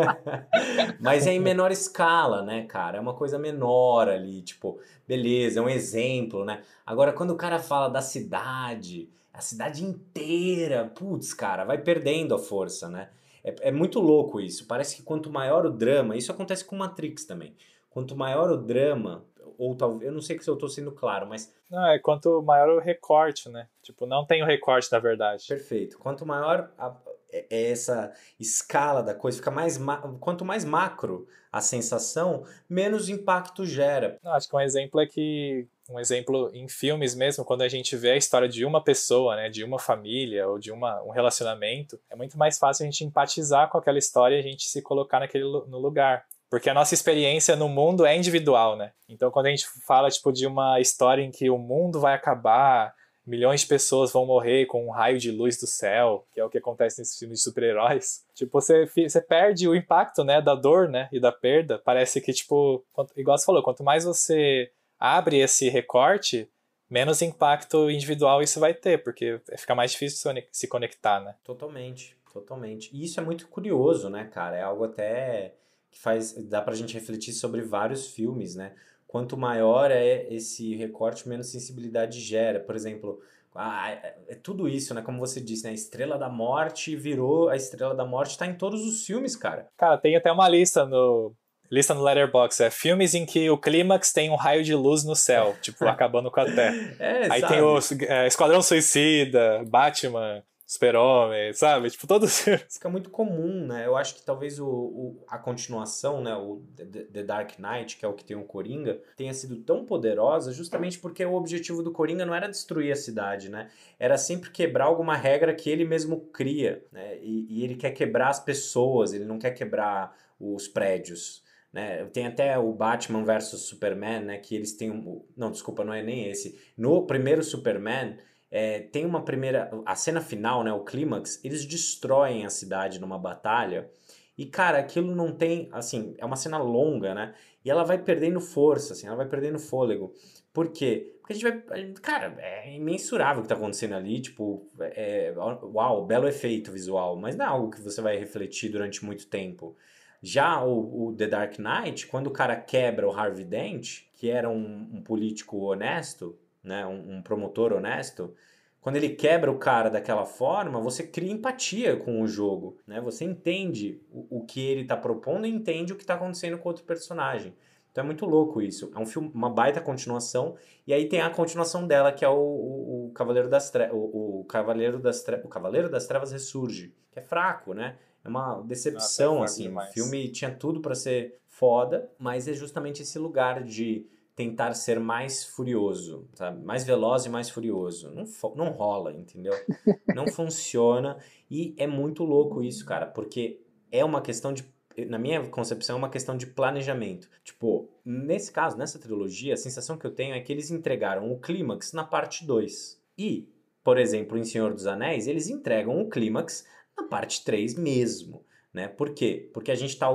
Mas 0.99 1.27
é 1.27 1.33
em 1.33 1.39
menor 1.39 1.71
escala, 1.71 2.41
né, 2.41 2.63
cara? 2.63 2.97
É 2.97 3.01
uma 3.01 3.13
coisa 3.13 3.37
menor 3.37 4.07
ali, 4.07 4.41
tipo, 4.41 4.79
beleza, 5.07 5.59
é 5.59 5.61
um 5.61 5.69
exemplo, 5.69 6.45
né? 6.45 6.61
Agora, 6.85 7.11
quando 7.11 7.31
o 7.31 7.37
cara 7.37 7.59
fala 7.59 7.89
da 7.89 8.01
cidade, 8.01 9.09
a 9.33 9.41
cidade 9.41 9.83
inteira, 9.83 10.91
putz, 10.95 11.33
cara, 11.33 11.63
vai 11.65 11.77
perdendo 11.79 12.33
a 12.35 12.39
força, 12.39 12.87
né? 12.87 13.09
É, 13.45 13.69
é 13.69 13.71
muito 13.71 13.99
louco 13.99 14.41
isso. 14.41 14.65
Parece 14.65 14.95
que 14.97 15.03
quanto 15.03 15.31
maior 15.31 15.65
o 15.65 15.69
drama, 15.69 16.17
isso 16.17 16.31
acontece 16.31 16.65
com 16.65 16.75
Matrix 16.75 17.25
também. 17.25 17.55
Quanto 17.91 18.15
maior 18.15 18.49
o 18.49 18.57
drama, 18.57 19.23
ou 19.57 19.75
talvez, 19.75 20.03
eu 20.03 20.11
não 20.11 20.19
sei 20.19 20.39
se 20.39 20.49
eu 20.49 20.55
estou 20.55 20.67
sendo 20.67 20.91
claro, 20.91 21.27
mas. 21.27 21.53
Não, 21.69 21.85
é 21.87 21.99
quanto 21.99 22.41
maior 22.41 22.69
o 22.69 22.79
recorte, 22.79 23.47
né? 23.47 23.67
Tipo, 23.83 24.07
não 24.07 24.25
tem 24.25 24.41
o 24.41 24.45
recorte, 24.45 24.91
na 24.91 24.99
verdade. 24.99 25.45
Perfeito. 25.47 25.97
Quanto 25.99 26.25
maior 26.25 26.71
a, 26.77 26.93
é, 27.35 27.45
é 27.49 27.71
essa 27.71 28.13
escala 28.39 29.03
da 29.03 29.13
coisa, 29.13 29.37
fica 29.37 29.51
mais. 29.51 29.79
Quanto 30.19 30.45
mais 30.45 30.63
macro 30.63 31.27
a 31.51 31.61
sensação, 31.61 32.43
menos 32.69 33.07
impacto 33.07 33.65
gera. 33.65 34.19
Acho 34.25 34.49
que 34.49 34.55
um 34.55 34.59
exemplo 34.59 34.99
é 34.99 35.05
que 35.05 35.67
um 35.89 35.99
exemplo 35.99 36.49
em 36.53 36.67
filmes 36.67 37.13
mesmo, 37.13 37.45
quando 37.45 37.61
a 37.61 37.67
gente 37.67 37.95
vê 37.95 38.11
a 38.11 38.17
história 38.17 38.49
de 38.49 38.65
uma 38.65 38.83
pessoa, 38.83 39.35
né, 39.35 39.49
de 39.49 39.63
uma 39.63 39.77
família 39.77 40.47
ou 40.47 40.57
de 40.57 40.71
uma, 40.71 41.01
um 41.03 41.11
relacionamento, 41.11 41.99
é 42.09 42.15
muito 42.15 42.37
mais 42.37 42.57
fácil 42.57 42.83
a 42.83 42.85
gente 42.87 43.03
empatizar 43.03 43.69
com 43.69 43.77
aquela 43.77 43.97
história 43.97 44.35
e 44.35 44.39
a 44.39 44.43
gente 44.43 44.67
se 44.67 44.81
colocar 44.81 45.19
naquele 45.19 45.43
no 45.43 45.77
lugar. 45.77 46.25
Porque 46.49 46.69
a 46.69 46.73
nossa 46.73 46.93
experiência 46.93 47.55
no 47.55 47.67
mundo 47.67 48.05
é 48.05 48.15
individual, 48.15 48.75
né? 48.75 48.91
Então, 49.09 49.29
quando 49.29 49.47
a 49.47 49.49
gente 49.49 49.67
fala 49.85 50.09
tipo 50.09 50.31
de 50.31 50.47
uma 50.47 50.79
história 50.79 51.21
em 51.21 51.31
que 51.31 51.49
o 51.49 51.57
mundo 51.57 51.99
vai 51.99 52.13
acabar, 52.13 52.94
milhões 53.25 53.61
de 53.61 53.67
pessoas 53.67 54.11
vão 54.11 54.25
morrer 54.25 54.65
com 54.65 54.85
um 54.85 54.91
raio 54.91 55.17
de 55.17 55.31
luz 55.31 55.57
do 55.57 55.65
céu, 55.65 56.27
que 56.31 56.39
é 56.39 56.45
o 56.45 56.49
que 56.49 56.57
acontece 56.57 56.99
nesses 56.99 57.17
filmes 57.17 57.39
de 57.39 57.43
super-heróis. 57.43 58.23
Tipo, 58.35 58.59
você, 58.59 58.85
você 58.85 59.21
perde 59.21 59.67
o 59.67 59.73
impacto, 59.73 60.23
né, 60.23 60.41
da 60.41 60.53
dor, 60.53 60.89
né, 60.89 61.07
e 61.11 61.19
da 61.19 61.31
perda. 61.31 61.79
Parece 61.79 62.19
que, 62.19 62.33
tipo, 62.33 62.83
igual 63.15 63.37
você 63.37 63.45
falou, 63.45 63.63
quanto 63.63 63.83
mais 63.83 64.03
você 64.03 64.69
abre 64.99 65.39
esse 65.39 65.69
recorte, 65.69 66.49
menos 66.89 67.21
impacto 67.21 67.89
individual 67.89 68.41
isso 68.41 68.59
vai 68.59 68.73
ter, 68.73 69.03
porque 69.03 69.39
fica 69.57 69.73
mais 69.73 69.91
difícil 69.91 70.31
se 70.51 70.67
conectar, 70.67 71.21
né? 71.21 71.35
Totalmente, 71.43 72.17
totalmente. 72.31 72.89
E 72.93 73.05
isso 73.05 73.19
é 73.19 73.23
muito 73.23 73.47
curioso, 73.47 74.09
né, 74.09 74.25
cara? 74.25 74.57
É 74.57 74.61
algo 74.61 74.83
até 74.83 75.55
que 75.89 75.99
faz 75.99 76.33
dá 76.33 76.61
pra 76.61 76.75
gente 76.75 76.93
refletir 76.93 77.33
sobre 77.33 77.61
vários 77.61 78.07
filmes, 78.07 78.55
né? 78.55 78.75
Quanto 79.15 79.37
maior 79.37 79.91
é 79.91 80.27
esse 80.29 80.75
recorte, 80.75 81.29
menos 81.29 81.47
sensibilidade 81.47 82.19
gera. 82.19 82.59
Por 82.59 82.75
exemplo, 82.75 83.21
ah, 83.55 83.89
é, 83.89 84.35
tudo 84.43 84.67
isso, 84.67 84.93
né? 84.93 85.01
Como 85.01 85.19
você 85.19 85.39
disse, 85.39 85.63
né? 85.63 85.69
A 85.69 85.73
Estrela 85.73 86.17
da 86.17 86.27
Morte 86.27 86.97
virou. 86.97 87.47
A 87.47 87.55
Estrela 87.55 87.95
da 87.95 88.03
Morte 88.03 88.37
tá 88.37 88.45
em 88.45 88.55
todos 88.55 88.85
os 88.85 89.05
filmes, 89.05 89.33
cara. 89.33 89.69
Cara, 89.77 89.97
tem 89.97 90.17
até 90.17 90.29
uma 90.29 90.49
lista 90.49 90.85
no, 90.85 91.33
Lista 91.71 91.93
no 91.93 92.03
Letterboxd 92.03 92.65
é 92.65 92.69
filmes 92.69 93.13
em 93.13 93.25
que 93.25 93.49
o 93.49 93.57
clímax 93.57 94.11
tem 94.11 94.29
um 94.29 94.35
raio 94.35 94.65
de 94.65 94.75
luz 94.75 95.05
no 95.05 95.15
céu, 95.15 95.55
tipo, 95.63 95.87
acabando 95.87 96.29
com 96.29 96.41
a 96.41 96.45
Terra. 96.45 96.95
É, 96.99 97.31
Aí 97.31 97.39
sabe? 97.39 97.53
tem 97.53 97.61
o 97.61 97.79
é, 98.09 98.27
Esquadrão 98.27 98.61
Suicida, 98.61 99.63
Batman, 99.65 100.43
Super-Homem, 100.65 101.53
sabe? 101.53 101.91
Tipo, 101.91 102.07
todos 102.07 102.39
Fica 102.69 102.89
muito 102.89 103.11
comum, 103.11 103.67
né? 103.67 103.85
Eu 103.85 103.95
acho 103.95 104.15
que 104.15 104.23
talvez 104.23 104.59
o, 104.59 104.67
o, 104.67 105.23
a 105.27 105.37
continuação, 105.37 106.21
né? 106.23 106.35
O 106.35 106.63
The 106.75 107.21
Dark 107.23 107.59
Knight, 107.59 107.97
que 107.97 108.05
é 108.05 108.07
o 108.07 108.13
que 108.13 108.25
tem 108.25 108.35
o 108.35 108.43
Coringa, 108.43 108.99
tenha 109.15 109.33
sido 109.33 109.57
tão 109.57 109.85
poderosa 109.85 110.51
justamente 110.51 110.97
porque 110.97 111.23
o 111.23 111.35
objetivo 111.35 111.83
do 111.83 111.91
Coringa 111.91 112.25
não 112.25 112.33
era 112.33 112.47
destruir 112.47 112.91
a 112.91 112.95
cidade, 112.95 113.49
né? 113.49 113.69
Era 113.99 114.17
sempre 114.17 114.49
quebrar 114.49 114.85
alguma 114.85 115.15
regra 115.15 115.53
que 115.53 115.69
ele 115.69 115.85
mesmo 115.85 116.19
cria, 116.33 116.83
né? 116.91 117.19
E, 117.21 117.45
e 117.47 117.63
ele 117.63 117.75
quer 117.75 117.91
quebrar 117.91 118.29
as 118.29 118.39
pessoas, 118.39 119.13
ele 119.13 119.25
não 119.25 119.37
quer 119.37 119.51
quebrar 119.51 120.17
os 120.39 120.67
prédios. 120.67 121.43
Né? 121.71 122.05
Tem 122.05 122.25
até 122.25 122.57
o 122.57 122.71
Batman 122.71 123.23
versus 123.23 123.63
Superman, 123.63 124.21
né? 124.21 124.37
Que 124.37 124.55
eles 124.55 124.73
têm 124.73 124.89
um. 124.89 125.21
Não, 125.35 125.51
desculpa, 125.51 125.83
não 125.83 125.93
é 125.93 126.01
nem 126.01 126.29
esse. 126.29 126.57
No 126.77 127.05
primeiro 127.05 127.43
Superman, 127.43 128.17
é, 128.51 128.79
tem 128.79 129.05
uma 129.05 129.23
primeira. 129.23 129.69
A 129.85 129.95
cena 129.95 130.21
final, 130.21 130.63
né? 130.63 130.71
O 130.71 130.83
clímax, 130.83 131.43
eles 131.43 131.65
destroem 131.65 132.45
a 132.45 132.49
cidade 132.49 132.99
numa 132.99 133.17
batalha. 133.17 133.89
E, 134.37 134.45
cara, 134.45 134.79
aquilo 134.79 135.15
não 135.15 135.31
tem. 135.31 135.69
Assim, 135.71 136.15
é 136.17 136.25
uma 136.25 136.35
cena 136.35 136.57
longa, 136.57 137.13
né? 137.13 137.33
E 137.63 137.69
ela 137.69 137.83
vai 137.83 137.97
perdendo 137.97 138.39
força, 138.39 138.93
assim, 138.93 139.07
ela 139.07 139.15
vai 139.15 139.27
perdendo 139.27 139.57
fôlego. 139.57 140.13
Por 140.53 140.69
quê? 140.69 141.15
Porque 141.19 141.33
a 141.33 141.35
gente 141.35 141.43
vai. 141.43 141.93
Cara, 142.01 142.35
é 142.39 142.75
imensurável 142.75 143.39
o 143.39 143.43
que 143.43 143.49
tá 143.49 143.55
acontecendo 143.55 143.95
ali. 143.95 144.21
Tipo, 144.21 144.69
é, 144.79 145.33
uau, 145.35 146.05
belo 146.05 146.27
efeito 146.27 146.71
visual. 146.71 147.15
Mas 147.15 147.35
não 147.35 147.45
é 147.45 147.47
algo 147.47 147.71
que 147.71 147.81
você 147.81 148.01
vai 148.01 148.17
refletir 148.17 148.69
durante 148.69 149.03
muito 149.03 149.27
tempo. 149.27 149.75
Já 150.21 150.63
o, 150.63 151.07
o, 151.07 151.13
The 151.13 151.27
Dark 151.27 151.59
Knight, 151.59 152.07
quando 152.07 152.27
o 152.27 152.31
cara 152.31 152.55
quebra 152.55 153.07
o 153.07 153.11
Harvey 153.11 153.45
Dent, 153.45 154.03
que 154.13 154.29
era 154.29 154.49
um, 154.49 154.89
um 154.93 155.01
político 155.01 155.57
honesto, 155.57 156.37
né, 156.65 156.85
um, 156.85 157.17
um, 157.17 157.21
promotor 157.21 157.71
honesto, 157.71 158.33
quando 158.81 158.97
ele 158.97 159.09
quebra 159.09 159.51
o 159.51 159.57
cara 159.57 159.89
daquela 159.89 160.25
forma, 160.25 160.79
você 160.79 161.03
cria 161.03 161.31
empatia 161.31 161.95
com 161.95 162.21
o 162.21 162.27
jogo, 162.27 162.77
né? 162.85 163.01
Você 163.01 163.25
entende 163.25 163.99
o, 164.11 164.39
o 164.39 164.45
que 164.45 164.59
ele 164.59 164.81
está 164.81 164.95
propondo 164.95 165.47
e 165.47 165.49
entende 165.49 165.93
o 165.93 165.95
que 165.95 166.03
está 166.03 166.13
acontecendo 166.13 166.57
com 166.57 166.69
outro 166.69 166.83
personagem. 166.83 167.53
Então 167.95 168.03
é 168.03 168.05
muito 168.05 168.25
louco 168.25 168.61
isso. 168.61 168.91
É 168.93 168.99
um 168.99 169.05
filme, 169.05 169.31
uma 169.33 169.49
baita 169.49 169.79
continuação. 169.79 170.57
E 170.85 170.93
aí 170.93 171.07
tem 171.07 171.21
a 171.21 171.29
continuação 171.29 171.87
dela, 171.87 172.11
que 172.11 172.25
é 172.25 172.27
o, 172.27 172.33
o, 172.33 173.07
o 173.07 173.11
Cavaleiro 173.13 173.47
das 173.47 173.71
Trevas. 173.71 173.95
O, 173.95 174.41
o, 174.41 174.43
Cavaleiro 174.43 174.99
das 174.99 175.23
Trevas. 175.23 175.45
O 175.45 175.47
Cavaleiro 175.47 175.89
das 175.89 176.05
Trevas 176.05 176.33
ressurge. 176.33 176.93
Que 177.09 177.19
é 177.19 177.21
fraco, 177.21 177.73
né? 177.73 177.95
É 178.21 178.27
uma 178.27 178.61
decepção, 178.63 179.39
Nossa, 179.39 179.63
é 179.63 179.67
assim. 179.67 179.77
O 179.77 179.93
filme 179.93 180.29
tinha 180.29 180.51
tudo 180.51 180.81
para 180.81 180.93
ser 180.93 181.39
foda, 181.47 182.11
mas 182.19 182.49
é 182.49 182.53
justamente 182.53 183.01
esse 183.01 183.17
lugar 183.17 183.63
de 183.63 184.05
tentar 184.35 184.73
ser 184.73 184.99
mais 184.99 185.45
furioso, 185.45 186.27
sabe? 186.33 186.63
Mais 186.63 186.83
veloz 186.83 187.25
e 187.25 187.29
mais 187.29 187.49
furioso. 187.49 188.11
Não, 188.11 188.25
não 188.55 188.69
rola, 188.71 189.13
entendeu? 189.13 189.53
Não 190.13 190.27
funciona. 190.27 191.17
E 191.49 191.73
é 191.77 191.87
muito 191.87 192.23
louco 192.23 192.63
isso, 192.63 192.85
cara, 192.85 193.05
porque 193.05 193.61
é 193.91 194.03
uma 194.03 194.21
questão 194.21 194.53
de. 194.53 194.65
Na 195.09 195.19
minha 195.19 195.45
concepção, 195.49 195.95
é 195.95 195.99
uma 195.99 196.09
questão 196.09 196.37
de 196.37 196.47
planejamento. 196.47 197.29
Tipo, 197.43 197.89
nesse 198.05 198.49
caso, 198.49 198.77
nessa 198.77 198.97
trilogia, 198.97 199.53
a 199.53 199.57
sensação 199.57 199.97
que 199.97 200.07
eu 200.07 200.11
tenho 200.11 200.33
é 200.33 200.39
que 200.39 200.53
eles 200.53 200.71
entregaram 200.71 201.29
o 201.29 201.37
clímax 201.37 201.91
na 201.91 202.05
parte 202.05 202.45
2. 202.45 203.01
E, 203.17 203.49
por 203.83 203.97
exemplo, 203.97 204.37
em 204.37 204.45
Senhor 204.45 204.73
dos 204.73 204.87
Anéis, 204.87 205.27
eles 205.27 205.49
entregam 205.49 206.01
o 206.01 206.07
clímax 206.07 206.65
na 206.97 207.03
parte 207.03 207.43
3 207.43 207.75
mesmo. 207.75 208.45
Né? 208.73 208.87
Por 208.87 209.13
quê? 209.13 209.49
Porque 209.53 209.71
a 209.71 209.75
gente 209.75 209.91
está 209.91 210.07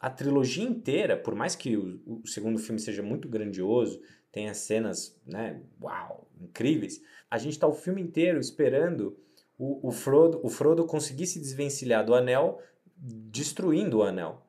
a 0.00 0.10
trilogia 0.10 0.64
inteira, 0.64 1.16
por 1.16 1.34
mais 1.34 1.54
que 1.56 1.76
o, 1.76 2.00
o, 2.06 2.26
segundo 2.26 2.58
filme 2.58 2.80
seja 2.80 3.02
muito 3.02 3.28
grandioso, 3.28 4.00
tenha 4.30 4.54
cenas, 4.54 5.18
né, 5.26 5.60
uau, 5.80 6.28
incríveis, 6.40 7.02
a 7.30 7.38
gente 7.38 7.52
está 7.52 7.66
o 7.66 7.74
filme 7.74 8.00
inteiro 8.00 8.38
esperando 8.38 9.16
o, 9.58 9.88
o, 9.88 9.90
Frodo, 9.90 10.40
o 10.42 10.48
Frodo 10.48 10.84
conseguir 10.86 11.26
se 11.26 11.40
desvencilhar 11.40 12.04
do 12.04 12.14
anel, 12.14 12.60
destruindo 12.96 13.98
o 13.98 14.02
anel. 14.02 14.42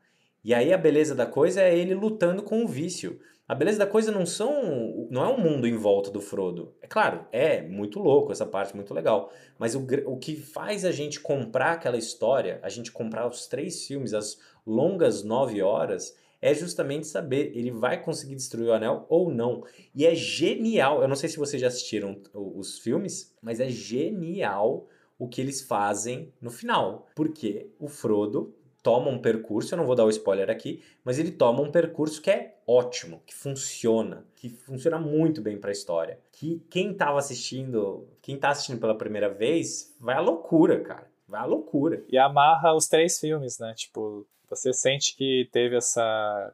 E 0.43 0.53
aí 0.53 0.71
a 0.71 0.77
beleza 0.77 1.15
da 1.15 1.25
coisa 1.25 1.61
é 1.61 1.77
ele 1.77 1.93
lutando 1.93 2.43
com 2.43 2.63
o 2.63 2.67
vício. 2.67 3.19
A 3.49 3.55
beleza 3.55 3.79
da 3.79 3.87
coisa 3.87 4.11
não 4.11 4.27
são, 4.27 5.07
não 5.09 5.23
é 5.23 5.27
um 5.27 5.39
mundo 5.39 5.65
em 5.65 5.75
volta 5.75 6.11
do 6.11 6.21
Frodo. 6.21 6.71
É 6.83 6.85
claro, 6.85 7.25
é 7.31 7.63
muito 7.63 7.97
louco 7.99 8.31
essa 8.31 8.45
parte, 8.45 8.75
muito 8.75 8.93
legal. 8.93 9.33
Mas 9.57 9.73
o, 9.73 9.87
o 10.05 10.17
que 10.17 10.35
faz 10.35 10.85
a 10.85 10.91
gente 10.91 11.19
comprar 11.19 11.71
aquela 11.71 11.97
história, 11.97 12.59
a 12.61 12.69
gente 12.69 12.91
comprar 12.91 13.27
os 13.27 13.47
três 13.47 13.87
filmes, 13.87 14.13
as 14.13 14.37
longas 14.63 15.23
nove 15.23 15.63
horas, 15.63 16.15
é 16.39 16.53
justamente 16.53 17.07
saber 17.07 17.51
ele 17.55 17.71
vai 17.71 17.99
conseguir 17.99 18.35
destruir 18.35 18.67
o 18.67 18.73
anel 18.73 19.07
ou 19.09 19.33
não. 19.33 19.63
E 19.95 20.05
é 20.05 20.13
genial. 20.13 21.01
Eu 21.01 21.07
não 21.07 21.15
sei 21.15 21.27
se 21.27 21.39
vocês 21.39 21.59
já 21.59 21.69
assistiram 21.69 22.21
os 22.31 22.77
filmes, 22.77 23.35
mas 23.41 23.59
é 23.59 23.67
genial 23.67 24.87
o 25.17 25.27
que 25.27 25.41
eles 25.41 25.63
fazem 25.63 26.31
no 26.39 26.51
final. 26.51 27.07
Porque 27.15 27.71
o 27.79 27.87
Frodo 27.87 28.53
toma 28.81 29.09
um 29.09 29.19
percurso, 29.19 29.73
eu 29.73 29.77
não 29.77 29.85
vou 29.85 29.95
dar 29.95 30.05
o 30.05 30.09
spoiler 30.09 30.49
aqui, 30.49 30.83
mas 31.03 31.19
ele 31.19 31.31
toma 31.31 31.61
um 31.61 31.71
percurso 31.71 32.21
que 32.21 32.29
é 32.29 32.57
ótimo, 32.65 33.21
que 33.25 33.33
funciona, 33.33 34.25
que 34.35 34.49
funciona 34.49 34.97
muito 34.97 35.41
bem 35.41 35.57
para 35.57 35.69
a 35.69 35.73
história. 35.73 36.19
Que 36.31 36.63
quem 36.69 36.91
estava 36.91 37.19
assistindo, 37.19 38.07
quem 38.21 38.37
tá 38.37 38.49
assistindo 38.49 38.79
pela 38.79 38.97
primeira 38.97 39.29
vez, 39.29 39.95
vai 39.99 40.15
à 40.15 40.19
loucura, 40.19 40.79
cara. 40.81 41.09
Vai 41.27 41.41
à 41.41 41.45
loucura. 41.45 42.03
E 42.09 42.17
amarra 42.17 42.73
os 42.73 42.87
três 42.87 43.19
filmes, 43.19 43.59
né? 43.59 43.73
Tipo, 43.75 44.25
você 44.49 44.73
sente 44.73 45.15
que 45.15 45.49
teve 45.51 45.75
essa, 45.75 46.53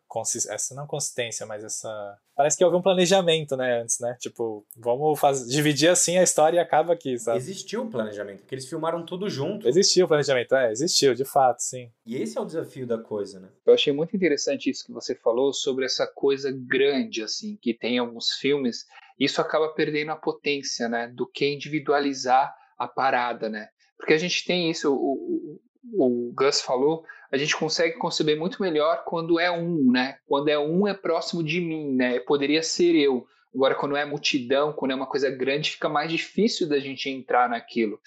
essa 0.49 0.75
não 0.75 0.87
consistência, 0.87 1.45
mas 1.45 1.63
essa 1.63 2.17
parece 2.35 2.57
que 2.57 2.65
houve 2.65 2.75
um 2.75 2.81
planejamento, 2.81 3.55
né, 3.55 3.81
antes, 3.81 3.99
né? 3.99 4.15
Tipo, 4.19 4.65
vamos 4.75 5.19
fazer, 5.19 5.49
dividir 5.49 5.89
assim 5.89 6.17
a 6.17 6.23
história 6.23 6.57
e 6.57 6.59
acaba 6.59 6.93
aqui, 6.93 7.17
sabe? 7.17 7.37
Existiu 7.37 7.83
o 7.83 7.89
planejamento, 7.89 8.39
porque 8.39 8.55
eles 8.55 8.67
filmaram 8.67 9.05
tudo 9.05 9.29
junto. 9.29 9.67
Existiu 9.67 10.05
o 10.05 10.07
planejamento, 10.07 10.53
é, 10.55 10.71
existiu, 10.71 11.15
de 11.15 11.23
fato, 11.23 11.61
sim. 11.61 11.89
E 12.05 12.17
esse 12.17 12.37
é 12.37 12.41
o 12.41 12.45
desafio 12.45 12.85
da 12.85 12.97
coisa, 12.97 13.39
né? 13.39 13.49
Eu 13.65 13.73
achei 13.73 13.93
muito 13.93 14.15
interessante 14.15 14.69
isso 14.69 14.85
que 14.85 14.91
você 14.91 15.15
falou 15.15 15.53
sobre 15.53 15.85
essa 15.85 16.05
coisa 16.05 16.51
grande, 16.51 17.23
assim, 17.23 17.57
que 17.61 17.73
tem 17.73 17.97
alguns 17.97 18.31
filmes. 18.33 18.85
Isso 19.17 19.39
acaba 19.39 19.69
perdendo 19.69 20.11
a 20.11 20.17
potência, 20.17 20.89
né, 20.89 21.07
do 21.07 21.25
que 21.25 21.47
individualizar 21.47 22.53
a 22.77 22.87
parada, 22.87 23.49
né? 23.49 23.69
Porque 23.97 24.13
a 24.13 24.17
gente 24.17 24.45
tem 24.45 24.69
isso, 24.69 24.93
o, 24.93 25.13
o, 25.13 25.61
o 25.93 26.31
Gus 26.33 26.61
falou, 26.61 27.03
a 27.31 27.37
gente 27.37 27.55
consegue 27.55 27.97
conceber 27.97 28.37
muito 28.37 28.61
melhor 28.61 29.03
quando 29.05 29.39
é 29.39 29.51
um, 29.51 29.91
né? 29.91 30.17
Quando 30.27 30.49
é 30.49 30.57
um 30.57 30.87
é 30.87 30.93
próximo 30.93 31.43
de 31.43 31.59
mim, 31.59 31.95
né? 31.95 32.19
Poderia 32.19 32.63
ser 32.63 32.95
eu. 32.95 33.25
Agora, 33.53 33.75
quando 33.75 33.95
é 33.95 34.03
multidão, 34.05 34.73
quando 34.73 34.91
é 34.91 34.95
uma 34.95 35.07
coisa 35.07 35.29
grande, 35.29 35.71
fica 35.71 35.87
mais 35.87 36.11
difícil 36.11 36.67
da 36.67 36.79
gente 36.79 37.09
entrar 37.09 37.49
naquilo. 37.49 37.99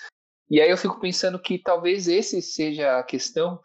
E 0.50 0.60
aí 0.60 0.70
eu 0.70 0.76
fico 0.76 1.00
pensando 1.00 1.38
que 1.38 1.58
talvez 1.58 2.08
esse 2.08 2.40
seja 2.40 2.98
a 2.98 3.02
questão 3.02 3.60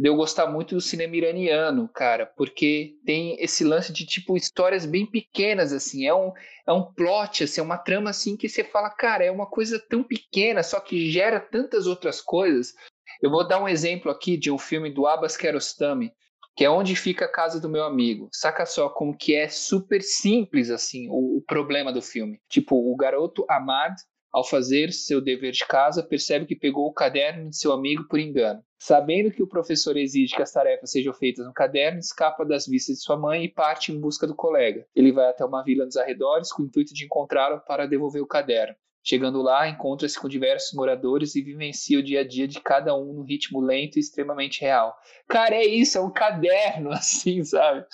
de 0.00 0.08
eu 0.08 0.16
gostar 0.16 0.46
muito 0.46 0.74
do 0.74 0.80
cinema 0.80 1.14
iraniano, 1.14 1.86
cara, 1.88 2.24
porque 2.24 2.96
tem 3.04 3.36
esse 3.38 3.62
lance 3.62 3.92
de 3.92 4.06
tipo 4.06 4.34
histórias 4.34 4.86
bem 4.86 5.04
pequenas 5.04 5.74
assim, 5.74 6.06
é 6.06 6.14
um 6.14 6.32
é 6.66 6.72
um 6.72 6.84
plot, 6.84 7.44
assim, 7.44 7.60
é 7.60 7.64
uma 7.64 7.76
trama 7.76 8.08
assim 8.08 8.36
que 8.36 8.48
você 8.48 8.64
fala, 8.64 8.88
cara, 8.88 9.24
é 9.24 9.30
uma 9.30 9.46
coisa 9.46 9.78
tão 9.78 10.02
pequena, 10.02 10.62
só 10.62 10.80
que 10.80 11.10
gera 11.10 11.38
tantas 11.38 11.86
outras 11.86 12.20
coisas. 12.20 12.74
Eu 13.22 13.30
vou 13.30 13.46
dar 13.46 13.62
um 13.62 13.68
exemplo 13.68 14.10
aqui 14.10 14.38
de 14.38 14.50
um 14.50 14.56
filme 14.56 14.90
do 14.90 15.06
Abbas 15.06 15.36
Kiarostami, 15.36 16.10
que 16.56 16.64
é 16.64 16.70
Onde 16.70 16.96
Fica 16.96 17.26
a 17.26 17.30
Casa 17.30 17.60
do 17.60 17.68
Meu 17.68 17.84
Amigo. 17.84 18.30
Saca 18.32 18.64
só 18.64 18.88
como 18.88 19.14
que 19.14 19.34
é 19.34 19.46
super 19.46 20.00
simples, 20.00 20.70
assim, 20.70 21.06
o, 21.10 21.36
o 21.36 21.42
problema 21.46 21.92
do 21.92 22.00
filme. 22.00 22.40
Tipo, 22.48 22.76
o 22.76 22.96
garoto 22.96 23.44
Ahmad, 23.46 23.92
ao 24.32 24.42
fazer 24.42 24.90
seu 24.92 25.20
dever 25.20 25.52
de 25.52 25.66
casa, 25.66 26.02
percebe 26.02 26.46
que 26.46 26.56
pegou 26.56 26.86
o 26.86 26.94
caderno 26.94 27.50
de 27.50 27.58
seu 27.58 27.72
amigo 27.72 28.08
por 28.08 28.18
engano. 28.18 28.62
Sabendo 28.78 29.30
que 29.30 29.42
o 29.42 29.48
professor 29.48 29.98
exige 29.98 30.34
que 30.34 30.42
as 30.42 30.52
tarefas 30.52 30.90
sejam 30.90 31.12
feitas 31.12 31.44
no 31.44 31.52
caderno, 31.52 31.98
escapa 31.98 32.42
das 32.42 32.66
vistas 32.66 32.96
de 32.96 33.02
sua 33.02 33.18
mãe 33.18 33.44
e 33.44 33.52
parte 33.52 33.92
em 33.92 34.00
busca 34.00 34.26
do 34.26 34.34
colega. 34.34 34.86
Ele 34.96 35.12
vai 35.12 35.28
até 35.28 35.44
uma 35.44 35.62
vila 35.62 35.84
nos 35.84 35.98
arredores 35.98 36.50
com 36.50 36.62
o 36.62 36.66
intuito 36.66 36.94
de 36.94 37.04
encontrá-lo 37.04 37.60
para 37.66 37.86
devolver 37.86 38.22
o 38.22 38.26
caderno. 38.26 38.74
Chegando 39.02 39.40
lá, 39.40 39.68
encontra-se 39.68 40.18
com 40.18 40.28
diversos 40.28 40.72
moradores 40.74 41.34
e 41.34 41.42
vivencia 41.42 41.98
o 41.98 42.02
dia 42.02 42.20
a 42.20 42.26
dia 42.26 42.46
de 42.46 42.60
cada 42.60 42.94
um 42.94 43.14
no 43.14 43.22
ritmo 43.22 43.60
lento 43.60 43.96
e 43.96 44.00
extremamente 44.00 44.60
real. 44.60 44.94
Cara, 45.28 45.54
é 45.54 45.64
isso, 45.64 45.96
é 45.96 46.00
um 46.00 46.12
caderno, 46.12 46.90
assim, 46.92 47.42
sabe? 47.42 47.84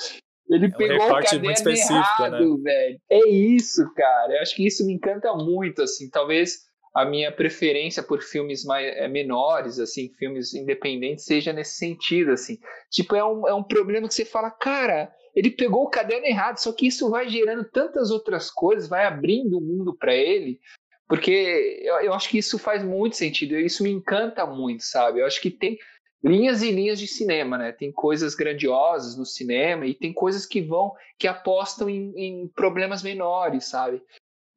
Ele 0.49 0.67
é 0.67 0.69
um 0.69 0.73
pegou 0.73 1.07
o 1.07 1.23
caderno 1.23 1.49
né? 1.49 1.75
errado, 1.75 2.59
né? 2.59 2.63
velho. 2.63 3.01
É 3.11 3.29
isso, 3.29 3.83
cara. 3.95 4.35
Eu 4.35 4.43
acho 4.43 4.55
que 4.55 4.67
isso 4.67 4.85
me 4.87 4.95
encanta 4.95 5.33
muito, 5.35 5.83
assim. 5.83 6.11
Talvez 6.11 6.67
a 6.97 7.05
minha 7.05 7.31
preferência 7.31 8.03
por 8.03 8.23
filmes 8.23 8.65
mais, 8.65 8.87
é, 8.97 9.07
menores, 9.07 9.79
assim, 9.79 10.11
filmes 10.19 10.55
independentes, 10.55 11.27
seja 11.27 11.53
nesse 11.53 11.77
sentido, 11.77 12.33
assim. 12.33 12.59
Tipo, 12.91 13.15
é 13.15 13.23
um, 13.23 13.47
é 13.47 13.53
um 13.53 13.63
problema 13.63 14.09
que 14.09 14.15
você 14.15 14.25
fala, 14.25 14.51
cara, 14.51 15.13
ele 15.35 15.51
pegou 15.51 15.83
o 15.83 15.91
caderno 15.91 16.25
errado, 16.25 16.57
só 16.57 16.73
que 16.73 16.87
isso 16.87 17.11
vai 17.11 17.29
gerando 17.29 17.69
tantas 17.71 18.11
outras 18.11 18.51
coisas, 18.51 18.89
vai 18.89 19.05
abrindo 19.05 19.59
o 19.59 19.61
mundo 19.61 19.95
para 19.95 20.15
ele, 20.15 20.59
porque 21.09 21.81
eu, 21.83 21.95
eu 22.01 22.15
acho 22.15 22.29
que 22.29 22.39
isso 22.39 22.59
faz 22.59 22.83
muito 22.83 23.17
sentido, 23.17 23.59
isso 23.59 23.83
me 23.83 23.91
encanta 23.91 24.45
muito, 24.47 24.83
sabe? 24.83 25.21
Eu 25.21 25.27
acho 25.27 25.41
que 25.41 25.51
tem 25.51 25.79
linhas 26.23 26.63
e 26.63 26.71
linhas 26.71 26.99
de 26.99 27.07
cinema, 27.07 27.57
né? 27.57 27.73
Tem 27.73 27.93
coisas 27.93 28.35
grandiosas 28.35 29.17
no 29.17 29.25
cinema 29.25 29.87
e 29.87 29.95
tem 29.95 30.13
coisas 30.13 30.45
que 30.45 30.61
vão, 30.61 30.93
que 31.19 31.29
apostam 31.29 31.89
em, 31.89 32.13
em 32.17 32.49
problemas 32.49 33.03
menores, 33.03 33.67
sabe? 33.67 34.03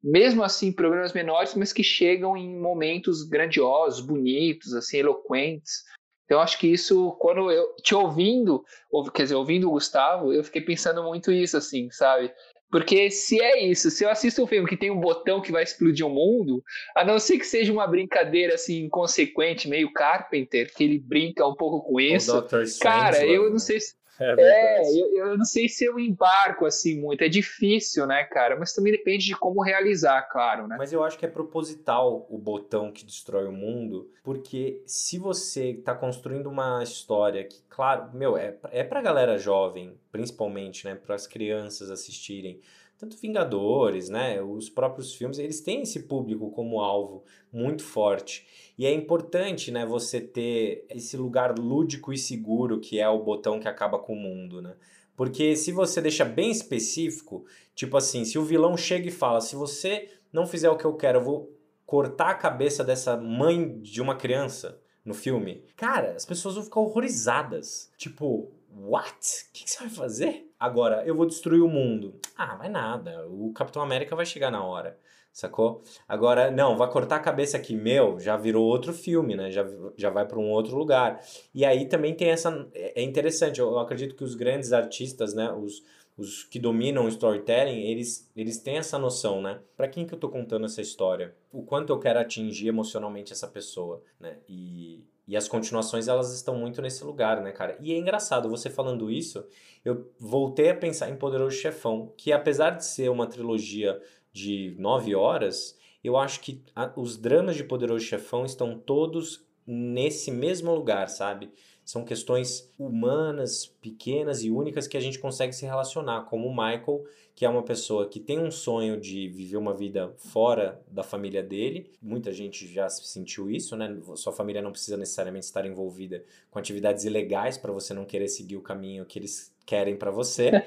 Mesmo 0.02 0.42
assim, 0.42 0.72
problemas 0.72 1.12
menores, 1.12 1.54
mas 1.54 1.72
que 1.72 1.84
chegam 1.84 2.36
em 2.36 2.58
momentos 2.58 3.22
grandiosos, 3.22 4.00
bonitos, 4.00 4.74
assim, 4.74 4.98
eloquentes. 4.98 5.84
Então, 6.24 6.40
acho 6.40 6.58
que 6.58 6.68
isso, 6.68 7.12
quando 7.18 7.50
eu 7.50 7.74
te 7.82 7.94
ouvindo, 7.94 8.64
ou, 8.90 9.04
quer 9.10 9.24
dizer, 9.24 9.34
ouvindo 9.34 9.68
o 9.68 9.72
Gustavo, 9.72 10.32
eu 10.32 10.42
fiquei 10.42 10.62
pensando 10.62 11.02
muito 11.02 11.30
isso, 11.30 11.56
assim, 11.56 11.90
sabe? 11.90 12.32
Porque 12.70 13.10
se 13.10 13.40
é 13.40 13.64
isso, 13.64 13.90
se 13.90 14.04
eu 14.04 14.10
assisto 14.10 14.42
um 14.42 14.46
filme 14.46 14.68
que 14.68 14.76
tem 14.76 14.90
um 14.90 15.00
botão 15.00 15.42
que 15.42 15.50
vai 15.50 15.62
explodir 15.62 16.06
o 16.06 16.10
mundo, 16.10 16.62
a 16.94 17.04
não 17.04 17.18
ser 17.18 17.38
que 17.38 17.46
seja 17.46 17.72
uma 17.72 17.86
brincadeira 17.86 18.54
assim 18.54 18.84
inconsequente, 18.84 19.68
meio 19.68 19.92
Carpenter, 19.92 20.72
que 20.74 20.84
ele 20.84 20.98
brinca 20.98 21.46
um 21.46 21.54
pouco 21.54 21.82
com 21.86 22.00
isso. 22.00 22.32
Cara, 22.80 23.26
eu 23.26 23.50
não 23.50 23.58
sei 23.58 23.80
se 23.80 23.94
é, 24.20 24.34
é 24.38 25.00
eu, 25.00 25.16
eu, 25.16 25.38
não 25.38 25.44
sei 25.46 25.66
se 25.66 25.84
eu 25.84 25.98
embarco 25.98 26.66
assim 26.66 27.00
muito. 27.00 27.22
É 27.22 27.28
difícil, 27.28 28.06
né, 28.06 28.22
cara? 28.24 28.54
Mas 28.58 28.74
também 28.74 28.92
depende 28.92 29.24
de 29.24 29.34
como 29.34 29.62
realizar, 29.62 30.22
claro, 30.30 30.66
né? 30.66 30.76
Mas 30.78 30.92
eu 30.92 31.02
acho 31.02 31.18
que 31.18 31.24
é 31.24 31.28
proposital 31.28 32.26
o 32.28 32.36
botão 32.36 32.92
que 32.92 33.04
destrói 33.04 33.46
o 33.46 33.52
mundo, 33.52 34.10
porque 34.22 34.82
se 34.84 35.18
você 35.18 35.80
tá 35.82 35.94
construindo 35.94 36.48
uma 36.48 36.82
história 36.82 37.42
que, 37.44 37.62
claro, 37.68 38.10
meu, 38.12 38.36
é, 38.36 38.56
é 38.70 38.84
pra 38.84 39.00
galera 39.00 39.38
jovem, 39.38 39.98
principalmente, 40.12 40.84
né, 40.84 40.94
para 40.94 41.14
as 41.14 41.26
crianças 41.26 41.90
assistirem 41.90 42.60
tanto 43.00 43.16
Vingadores, 43.16 44.10
né, 44.10 44.42
os 44.42 44.68
próprios 44.68 45.14
filmes, 45.14 45.38
eles 45.38 45.62
têm 45.62 45.80
esse 45.80 46.02
público 46.02 46.50
como 46.50 46.80
alvo 46.80 47.24
muito 47.50 47.82
forte. 47.82 48.46
E 48.80 48.86
é 48.86 48.94
importante, 48.94 49.70
né, 49.70 49.84
você 49.84 50.22
ter 50.22 50.86
esse 50.88 51.14
lugar 51.14 51.58
lúdico 51.58 52.14
e 52.14 52.16
seguro 52.16 52.80
que 52.80 52.98
é 52.98 53.06
o 53.06 53.22
botão 53.22 53.60
que 53.60 53.68
acaba 53.68 53.98
com 53.98 54.14
o 54.14 54.16
mundo, 54.16 54.62
né? 54.62 54.74
Porque 55.14 55.54
se 55.54 55.70
você 55.70 56.00
deixa 56.00 56.24
bem 56.24 56.50
específico, 56.50 57.44
tipo 57.74 57.94
assim, 57.98 58.24
se 58.24 58.38
o 58.38 58.42
vilão 58.42 58.78
chega 58.78 59.06
e 59.06 59.10
fala, 59.10 59.42
se 59.42 59.54
você 59.54 60.08
não 60.32 60.46
fizer 60.46 60.70
o 60.70 60.78
que 60.78 60.86
eu 60.86 60.94
quero, 60.94 61.18
eu 61.18 61.22
vou 61.22 61.54
cortar 61.84 62.30
a 62.30 62.34
cabeça 62.34 62.82
dessa 62.82 63.18
mãe 63.18 63.78
de 63.82 64.00
uma 64.00 64.16
criança 64.16 64.80
no 65.04 65.12
filme. 65.12 65.62
Cara, 65.76 66.12
as 66.12 66.24
pessoas 66.24 66.54
vão 66.54 66.64
ficar 66.64 66.80
horrorizadas. 66.80 67.92
Tipo, 67.98 68.50
what? 68.74 69.44
O 69.50 69.52
que, 69.52 69.64
que 69.64 69.70
você 69.70 69.80
vai 69.80 69.90
fazer? 69.90 70.50
Agora, 70.58 71.04
eu 71.04 71.14
vou 71.14 71.26
destruir 71.26 71.60
o 71.60 71.68
mundo. 71.68 72.18
Ah, 72.34 72.54
vai 72.54 72.70
nada. 72.70 73.28
O 73.28 73.52
Capitão 73.52 73.82
América 73.82 74.16
vai 74.16 74.24
chegar 74.24 74.50
na 74.50 74.64
hora. 74.64 74.98
Sacou? 75.32 75.82
Agora, 76.08 76.50
não, 76.50 76.76
vai 76.76 76.90
cortar 76.90 77.16
a 77.16 77.20
cabeça 77.20 77.56
aqui, 77.56 77.74
meu, 77.76 78.18
já 78.18 78.36
virou 78.36 78.66
outro 78.66 78.92
filme, 78.92 79.36
né? 79.36 79.50
Já, 79.50 79.64
já 79.96 80.10
vai 80.10 80.26
para 80.26 80.38
um 80.38 80.50
outro 80.50 80.76
lugar. 80.76 81.22
E 81.54 81.64
aí 81.64 81.86
também 81.86 82.14
tem 82.14 82.30
essa. 82.30 82.68
É, 82.74 83.00
é 83.00 83.04
interessante, 83.04 83.60
eu 83.60 83.78
acredito 83.78 84.16
que 84.16 84.24
os 84.24 84.34
grandes 84.34 84.72
artistas, 84.72 85.32
né? 85.32 85.52
Os, 85.52 85.82
os 86.16 86.44
que 86.44 86.58
dominam 86.58 87.04
o 87.04 87.08
storytelling, 87.08 87.80
eles, 87.80 88.30
eles 88.36 88.58
têm 88.58 88.76
essa 88.76 88.98
noção, 88.98 89.40
né? 89.40 89.60
Para 89.76 89.88
quem 89.88 90.04
que 90.04 90.12
eu 90.12 90.18
tô 90.18 90.28
contando 90.28 90.66
essa 90.66 90.82
história? 90.82 91.34
O 91.52 91.62
quanto 91.62 91.90
eu 91.90 91.98
quero 91.98 92.18
atingir 92.18 92.68
emocionalmente 92.68 93.32
essa 93.32 93.46
pessoa, 93.46 94.02
né? 94.18 94.36
E, 94.48 95.02
e 95.26 95.36
as 95.36 95.46
continuações, 95.46 96.08
elas 96.08 96.34
estão 96.34 96.56
muito 96.56 96.82
nesse 96.82 97.04
lugar, 97.04 97.40
né, 97.40 97.52
cara? 97.52 97.76
E 97.80 97.92
é 97.92 97.96
engraçado, 97.96 98.50
você 98.50 98.68
falando 98.68 99.10
isso, 99.10 99.46
eu 99.84 100.10
voltei 100.18 100.70
a 100.70 100.74
pensar 100.74 101.08
em 101.08 101.16
Poderoso 101.16 101.56
Chefão, 101.56 102.12
que 102.16 102.32
apesar 102.32 102.70
de 102.70 102.84
ser 102.84 103.08
uma 103.08 103.26
trilogia 103.26 104.00
de 104.32 104.74
nove 104.78 105.14
horas, 105.14 105.78
eu 106.02 106.16
acho 106.16 106.40
que 106.40 106.62
a, 106.74 106.92
os 106.96 107.16
dramas 107.16 107.56
de 107.56 107.64
Poderoso 107.64 108.04
Chefão 108.04 108.44
estão 108.44 108.78
todos 108.78 109.44
nesse 109.66 110.30
mesmo 110.30 110.74
lugar, 110.74 111.08
sabe? 111.08 111.50
São 111.84 112.04
questões 112.04 112.72
humanas, 112.78 113.66
pequenas 113.66 114.42
e 114.42 114.50
únicas 114.50 114.86
que 114.86 114.96
a 114.96 115.00
gente 115.00 115.18
consegue 115.18 115.52
se 115.52 115.66
relacionar, 115.66 116.22
como 116.22 116.46
o 116.46 116.52
Michael, 116.52 117.04
que 117.34 117.44
é 117.44 117.48
uma 117.48 117.62
pessoa 117.62 118.08
que 118.08 118.20
tem 118.20 118.38
um 118.38 118.50
sonho 118.50 119.00
de 119.00 119.28
viver 119.28 119.56
uma 119.56 119.74
vida 119.74 120.14
fora 120.18 120.80
da 120.88 121.02
família 121.02 121.42
dele. 121.42 121.90
Muita 122.00 122.32
gente 122.32 122.72
já 122.72 122.88
sentiu 122.88 123.50
isso, 123.50 123.76
né? 123.76 123.96
Sua 124.14 124.32
família 124.32 124.62
não 124.62 124.72
precisa 124.72 124.96
necessariamente 124.96 125.46
estar 125.46 125.66
envolvida 125.66 126.24
com 126.50 126.58
atividades 126.58 127.04
ilegais 127.04 127.58
para 127.58 127.72
você 127.72 127.92
não 127.92 128.04
querer 128.04 128.28
seguir 128.28 128.56
o 128.56 128.62
caminho 128.62 129.06
que 129.06 129.18
eles 129.18 129.52
querem 129.70 129.94
para 129.94 130.10
você. 130.10 130.50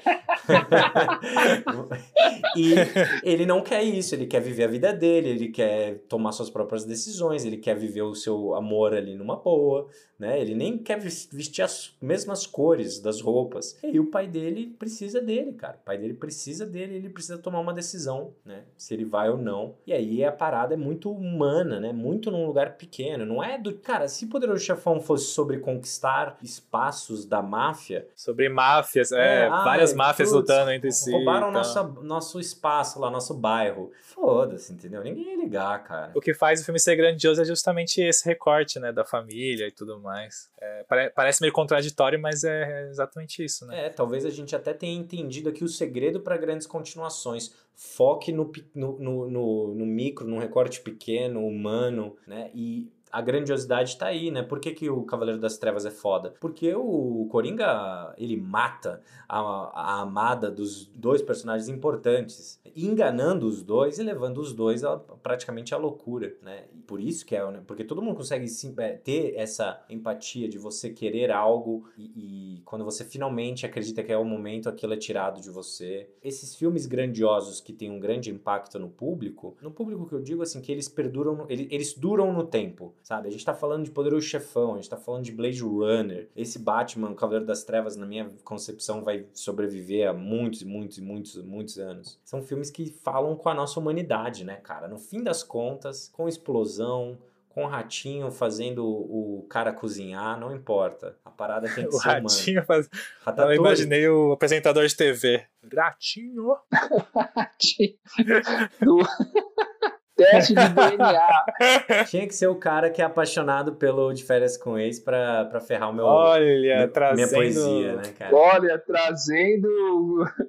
e 2.56 2.74
ele 3.22 3.44
não 3.44 3.60
quer 3.60 3.82
isso, 3.82 4.14
ele 4.14 4.26
quer 4.26 4.40
viver 4.40 4.64
a 4.64 4.68
vida 4.68 4.94
dele, 4.94 5.28
ele 5.28 5.48
quer 5.48 5.98
tomar 6.08 6.32
suas 6.32 6.48
próprias 6.48 6.86
decisões, 6.86 7.44
ele 7.44 7.58
quer 7.58 7.76
viver 7.76 8.00
o 8.00 8.14
seu 8.14 8.54
amor 8.54 8.94
ali 8.94 9.14
numa 9.14 9.36
boa, 9.36 9.88
né? 10.18 10.40
Ele 10.40 10.54
nem 10.54 10.78
quer 10.78 10.98
vestir 10.98 11.62
as 11.62 11.94
mesmas 12.00 12.46
cores 12.46 12.98
das 12.98 13.20
roupas. 13.20 13.78
E 13.82 14.00
o 14.00 14.06
pai 14.06 14.26
dele 14.26 14.74
precisa 14.78 15.20
dele, 15.20 15.52
cara. 15.52 15.76
O 15.76 15.84
pai 15.84 15.98
dele 15.98 16.14
precisa 16.14 16.64
dele, 16.64 16.94
ele 16.94 17.10
precisa 17.10 17.36
tomar 17.36 17.60
uma 17.60 17.74
decisão, 17.74 18.32
né? 18.44 18.64
Se 18.76 18.94
ele 18.94 19.04
vai 19.04 19.28
ou 19.28 19.36
não. 19.36 19.74
E 19.86 19.92
aí 19.92 20.24
a 20.24 20.32
parada 20.32 20.72
é 20.72 20.76
muito 20.76 21.10
humana, 21.10 21.78
né? 21.78 21.92
Muito 21.92 22.30
num 22.30 22.46
lugar 22.46 22.78
pequeno. 22.78 23.26
Não 23.26 23.44
é 23.44 23.58
do. 23.58 23.74
Cara, 23.74 24.08
se 24.08 24.26
Poderoso 24.26 24.64
Chefão 24.64 25.00
fosse 25.00 25.26
sobre 25.26 25.58
conquistar 25.58 26.38
espaços 26.42 27.26
da 27.26 27.42
máfia. 27.42 28.08
Sobre 28.14 28.48
máfias, 28.94 29.12
é. 29.12 29.46
é 29.46 29.48
várias 29.48 29.94
máfias 29.94 30.30
putz, 30.30 30.40
lutando 30.40 30.70
entre 30.70 30.92
si. 30.92 31.10
Roubaram 31.10 31.50
nosso, 31.50 31.82
nosso 32.02 32.40
espaço 32.40 33.00
lá, 33.00 33.10
nosso 33.10 33.34
bairro. 33.34 33.90
Foda-se, 34.02 34.72
entendeu? 34.72 35.02
Ninguém 35.02 35.30
ia 35.30 35.36
ligar, 35.36 35.82
cara. 35.82 36.12
O 36.14 36.20
que 36.20 36.32
faz 36.32 36.60
o 36.60 36.64
filme 36.64 36.78
ser 36.78 36.96
grandioso 36.96 37.42
é 37.42 37.44
justamente 37.44 38.00
esse 38.00 38.24
recorte, 38.24 38.78
né? 38.78 38.92
Da 38.92 39.04
família 39.04 39.66
e 39.66 39.72
tudo 39.72 40.00
mais. 40.00 40.50
É, 40.60 41.10
parece 41.14 41.40
meio 41.40 41.52
contraditório, 41.52 42.18
mas 42.18 42.44
é 42.44 42.88
exatamente 42.88 43.44
isso, 43.44 43.66
né? 43.66 43.86
É, 43.86 43.88
talvez 43.90 44.24
a 44.24 44.30
gente 44.30 44.54
até 44.54 44.72
tenha 44.72 44.96
entendido 44.96 45.48
aqui 45.48 45.64
o 45.64 45.68
segredo 45.68 46.20
para 46.20 46.36
grandes 46.36 46.66
continuações. 46.66 47.52
Foque 47.74 48.30
no, 48.30 48.52
no, 48.74 48.98
no, 49.28 49.74
no, 49.74 49.86
micro, 49.86 50.26
num 50.26 50.38
recorte 50.38 50.80
pequeno, 50.80 51.44
humano, 51.44 52.16
né? 52.26 52.50
E 52.54 52.88
a 53.14 53.20
grandiosidade 53.20 53.90
está 53.90 54.06
aí, 54.06 54.28
né? 54.32 54.42
Por 54.42 54.58
que, 54.58 54.72
que 54.72 54.90
o 54.90 55.04
Cavaleiro 55.04 55.40
das 55.40 55.56
Trevas 55.56 55.86
é 55.86 55.90
foda? 55.90 56.34
Porque 56.40 56.74
o 56.74 57.28
Coringa, 57.30 58.12
ele 58.18 58.36
mata 58.36 59.00
a, 59.28 59.38
a 59.38 60.00
amada 60.00 60.50
dos 60.50 60.86
dois 60.88 61.22
personagens 61.22 61.68
importantes, 61.68 62.60
enganando 62.74 63.46
os 63.46 63.62
dois 63.62 64.00
e 64.00 64.02
levando 64.02 64.38
os 64.38 64.52
dois 64.52 64.82
a, 64.82 64.96
praticamente 64.96 65.72
à 65.72 65.76
loucura, 65.76 66.34
né? 66.42 66.64
Por 66.88 67.00
isso 67.00 67.24
que 67.24 67.36
é, 67.36 67.50
né? 67.52 67.62
porque 67.64 67.84
todo 67.84 68.02
mundo 68.02 68.16
consegue 68.16 68.48
sim, 68.48 68.74
é, 68.78 68.94
ter 68.94 69.34
essa 69.36 69.80
empatia 69.88 70.48
de 70.48 70.58
você 70.58 70.90
querer 70.90 71.30
algo 71.30 71.88
e, 71.96 72.56
e 72.56 72.62
quando 72.64 72.84
você 72.84 73.04
finalmente 73.04 73.64
acredita 73.64 74.02
que 74.02 74.12
é 74.12 74.18
o 74.18 74.24
momento, 74.24 74.68
aquilo 74.68 74.92
é 74.92 74.96
tirado 74.96 75.40
de 75.40 75.50
você. 75.50 76.10
Esses 76.20 76.56
filmes 76.56 76.84
grandiosos 76.84 77.60
que 77.60 77.72
têm 77.72 77.92
um 77.92 78.00
grande 78.00 78.28
impacto 78.28 78.76
no 78.76 78.88
público, 78.88 79.56
no 79.62 79.70
público 79.70 80.04
que 80.04 80.14
eu 80.16 80.20
digo 80.20 80.42
assim, 80.42 80.60
que 80.60 80.72
eles 80.72 80.88
perduram, 80.88 81.46
eles, 81.48 81.68
eles 81.70 81.94
duram 81.94 82.32
no 82.32 82.44
tempo 82.44 82.92
sabe? 83.04 83.28
A 83.28 83.30
gente 83.30 83.44
tá 83.44 83.54
falando 83.54 83.84
de 83.84 83.90
Poderoso 83.90 84.26
Chefão, 84.26 84.72
a 84.72 84.76
gente 84.76 84.88
tá 84.88 84.96
falando 84.96 85.24
de 85.24 85.30
Blade 85.30 85.60
Runner. 85.60 86.28
Esse 86.34 86.58
Batman, 86.58 87.10
o 87.10 87.14
Cavaleiro 87.14 87.44
das 87.44 87.62
Trevas, 87.62 87.96
na 87.96 88.06
minha 88.06 88.30
concepção, 88.42 89.04
vai 89.04 89.26
sobreviver 89.34 90.08
a 90.08 90.14
muitos 90.14 90.62
e 90.62 90.64
muitos 90.64 90.96
e 90.98 91.02
muitos, 91.02 91.36
muitos 91.44 91.78
anos. 91.78 92.18
São 92.24 92.42
filmes 92.42 92.70
que 92.70 92.90
falam 93.04 93.36
com 93.36 93.48
a 93.50 93.54
nossa 93.54 93.78
humanidade, 93.78 94.42
né, 94.42 94.56
cara? 94.56 94.88
No 94.88 94.98
fim 94.98 95.22
das 95.22 95.42
contas, 95.42 96.08
com 96.08 96.26
explosão, 96.26 97.18
com 97.50 97.64
o 97.64 97.68
ratinho 97.68 98.30
fazendo 98.30 98.84
o 98.84 99.46
cara 99.50 99.72
cozinhar, 99.72 100.40
não 100.40 100.54
importa. 100.54 101.14
A 101.22 101.30
parada 101.30 101.68
tem 101.72 101.84
que 101.86 101.94
o 101.94 101.98
ser 101.98 102.08
ratinho 102.08 102.64
faz... 102.64 102.88
Eu 103.36 103.52
imaginei 103.52 104.08
o 104.08 104.32
apresentador 104.32 104.86
de 104.86 104.96
TV. 104.96 105.44
Ratinho. 105.72 106.56
ratinho. 107.36 107.98
Teste 110.16 110.54
de 110.54 110.68
DNA. 110.68 112.04
Tinha 112.08 112.26
que 112.26 112.34
ser 112.34 112.46
o 112.46 112.54
cara 112.54 112.88
que 112.90 113.02
é 113.02 113.04
apaixonado 113.04 113.74
pelo 113.74 114.12
De 114.12 114.22
Férias 114.22 114.56
com 114.56 114.78
Ex 114.78 115.00
pra, 115.00 115.44
pra 115.46 115.60
ferrar 115.60 115.90
o 115.90 115.92
meu, 115.92 116.04
Olha, 116.04 116.78
meu, 116.78 116.92
trazendo... 116.92 117.16
minha 117.16 117.28
poesia, 117.28 117.96
né, 117.96 118.02
cara? 118.18 118.34
Olha, 118.34 118.78
trazendo. 118.78 119.68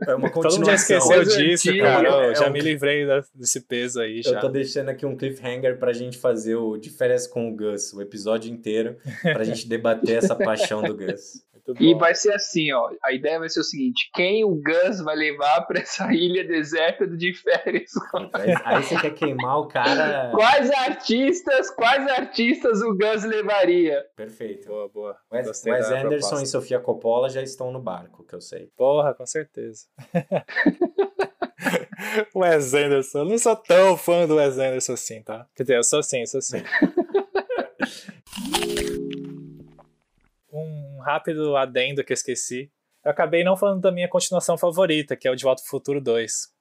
É 0.07 0.15
uma 0.15 0.29
Todo 0.29 0.53
mundo 0.53 0.65
já 0.65 0.75
esqueceu 0.75 1.23
disso, 1.23 1.77
cara. 1.77 2.07
Eu 2.07 2.31
é 2.31 2.35
já 2.35 2.47
um... 2.47 2.51
me 2.51 2.59
livrei 2.59 3.05
desse 3.33 3.61
peso 3.61 3.99
aí. 4.01 4.21
Já. 4.21 4.31
Eu 4.31 4.39
tô 4.39 4.49
deixando 4.49 4.89
aqui 4.89 5.05
um 5.05 5.15
cliffhanger 5.15 5.79
pra 5.79 5.93
gente 5.93 6.17
fazer 6.17 6.55
o 6.55 6.77
De 6.77 6.89
Férias 6.89 7.25
com 7.25 7.49
o 7.49 7.55
Gus, 7.55 7.93
o 7.93 8.01
episódio 8.01 8.51
inteiro, 8.51 8.97
pra 9.23 9.43
gente 9.43 9.67
debater 9.67 10.17
essa 10.17 10.35
paixão 10.35 10.83
do 10.83 10.95
Gus. 10.95 11.43
E 11.79 11.95
vai 11.95 12.13
ser 12.13 12.33
assim, 12.33 12.71
ó. 12.71 12.89
A 13.03 13.11
ideia 13.11 13.39
vai 13.39 13.49
ser 13.49 13.61
o 13.61 13.63
seguinte: 13.63 14.09
quem 14.13 14.43
o 14.43 14.55
Gus 14.55 15.01
vai 15.01 15.15
levar 15.15 15.61
para 15.61 15.79
essa 15.79 16.05
ilha 16.13 16.45
deserta 16.45 17.07
de 17.07 17.33
férias? 17.33 17.91
Aí 18.63 18.83
você 18.83 18.99
quer 18.99 19.13
queimar 19.15 19.59
o 19.59 19.67
cara. 19.67 20.31
Quais 20.31 20.69
artistas, 20.71 21.71
quais 21.71 22.07
artistas 22.07 22.81
o 22.81 22.95
Gus 22.95 23.23
levaria? 23.23 24.05
Perfeito. 24.15 24.67
Boa, 24.67 24.87
boa. 24.89 25.17
Wes, 25.31 25.47
Wes 25.47 25.89
Anderson 25.89 26.09
proposta. 26.09 26.43
e 26.43 26.45
Sofia 26.45 26.79
Coppola 26.79 27.29
já 27.29 27.41
estão 27.41 27.71
no 27.71 27.81
barco, 27.81 28.23
que 28.23 28.35
eu 28.35 28.41
sei. 28.41 28.69
Porra, 28.77 29.13
com 29.13 29.25
certeza. 29.25 29.85
Wes 32.35 32.73
Anderson. 32.73 33.19
Eu 33.19 33.25
não 33.25 33.37
sou 33.37 33.55
tão 33.55 33.97
fã 33.97 34.27
do 34.27 34.35
Wes 34.35 34.59
Anderson 34.59 34.93
assim, 34.93 35.23
tá? 35.23 35.47
Quer 35.55 35.63
dizer, 35.63 35.77
eu 35.77 35.83
sou 35.83 36.03
sim, 36.03 36.19
eu 36.19 36.27
sou 36.27 36.41
sim. 36.41 36.61
um 41.05 41.11
rápido 41.11 41.55
adendo 41.55 42.03
que 42.03 42.11
eu 42.11 42.15
esqueci. 42.15 42.71
Eu 43.03 43.11
acabei 43.11 43.43
não 43.43 43.55
falando 43.55 43.81
da 43.81 43.91
minha 43.91 44.09
continuação 44.09 44.57
favorita, 44.57 45.15
que 45.15 45.27
é 45.27 45.31
o 45.31 45.35
De 45.35 45.43
Volta 45.43 45.61
ao 45.61 45.67
Futuro 45.67 46.01
2. 46.01 46.53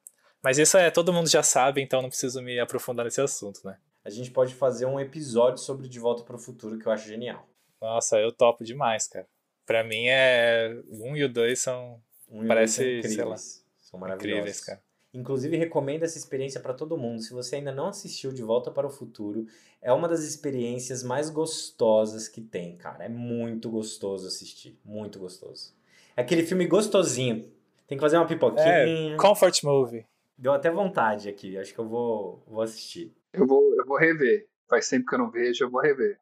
Mas 0.43 0.59
isso 0.59 0.77
é, 0.77 0.91
todo 0.91 1.11
mundo 1.11 1.27
já 1.27 1.41
sabe, 1.41 1.81
então 1.81 2.01
não 2.01 2.09
preciso 2.09 2.41
me 2.41 2.59
aprofundar 2.59 3.05
nesse 3.05 3.19
assunto, 3.19 3.61
né? 3.65 3.77
A 4.03 4.09
gente 4.11 4.29
pode 4.29 4.53
fazer 4.53 4.85
um 4.85 4.99
episódio 4.99 5.57
sobre 5.57 5.89
De 5.89 5.99
Volta 5.99 6.23
para 6.23 6.35
o 6.35 6.39
Futuro 6.39 6.77
que 6.77 6.85
eu 6.85 6.91
acho 6.91 7.07
genial. 7.07 7.49
Nossa, 7.81 8.19
eu 8.19 8.31
topo 8.31 8.63
demais, 8.63 9.07
cara. 9.07 9.27
Pra 9.65 9.83
mim 9.83 10.05
é. 10.07 10.79
O 10.87 11.09
1 11.11 11.17
e 11.17 11.23
o 11.23 11.29
2 11.29 11.59
são. 11.59 11.99
Um 12.29 12.47
parece, 12.47 13.01
sei 13.01 13.23
lá. 13.23 13.35
São 13.35 13.99
maravilhosos. 13.99 14.39
Incríveis, 14.39 14.61
cara. 14.61 14.84
Inclusive, 15.15 15.55
recomendo 15.55 16.03
essa 16.03 16.17
experiência 16.17 16.59
para 16.59 16.73
todo 16.73 16.97
mundo. 16.97 17.21
Se 17.21 17.33
você 17.33 17.55
ainda 17.55 17.71
não 17.71 17.87
assistiu 17.87 18.33
De 18.33 18.43
Volta 18.43 18.69
para 18.69 18.85
o 18.85 18.89
Futuro, 18.89 19.47
é 19.81 19.91
uma 19.93 20.09
das 20.09 20.23
experiências 20.23 21.03
mais 21.03 21.29
gostosas 21.29 22.27
que 22.27 22.41
tem, 22.41 22.75
cara. 22.75 23.05
É 23.05 23.09
muito 23.09 23.69
gostoso 23.69 24.27
assistir. 24.27 24.77
Muito 24.83 25.17
gostoso. 25.17 25.73
É 26.17 26.21
aquele 26.21 26.43
filme 26.43 26.67
gostosinho. 26.67 27.49
Tem 27.87 27.97
que 27.97 28.01
fazer 28.01 28.17
uma 28.17 28.27
pipoquinha. 28.27 28.65
É, 28.65 29.15
comfort 29.15 29.63
movie. 29.63 30.05
Deu 30.37 30.51
até 30.51 30.69
vontade 30.69 31.29
aqui. 31.29 31.57
Acho 31.57 31.73
que 31.73 31.79
eu 31.79 31.87
vou, 31.87 32.43
vou 32.45 32.61
assistir. 32.61 33.13
Eu 33.31 33.47
vou, 33.47 33.73
eu 33.75 33.85
vou 33.85 33.97
rever. 33.97 34.47
Faz 34.67 34.89
tempo 34.89 35.05
que 35.05 35.15
eu 35.15 35.19
não 35.19 35.29
vejo, 35.31 35.63
eu 35.63 35.69
vou 35.69 35.81
rever. 35.81 36.19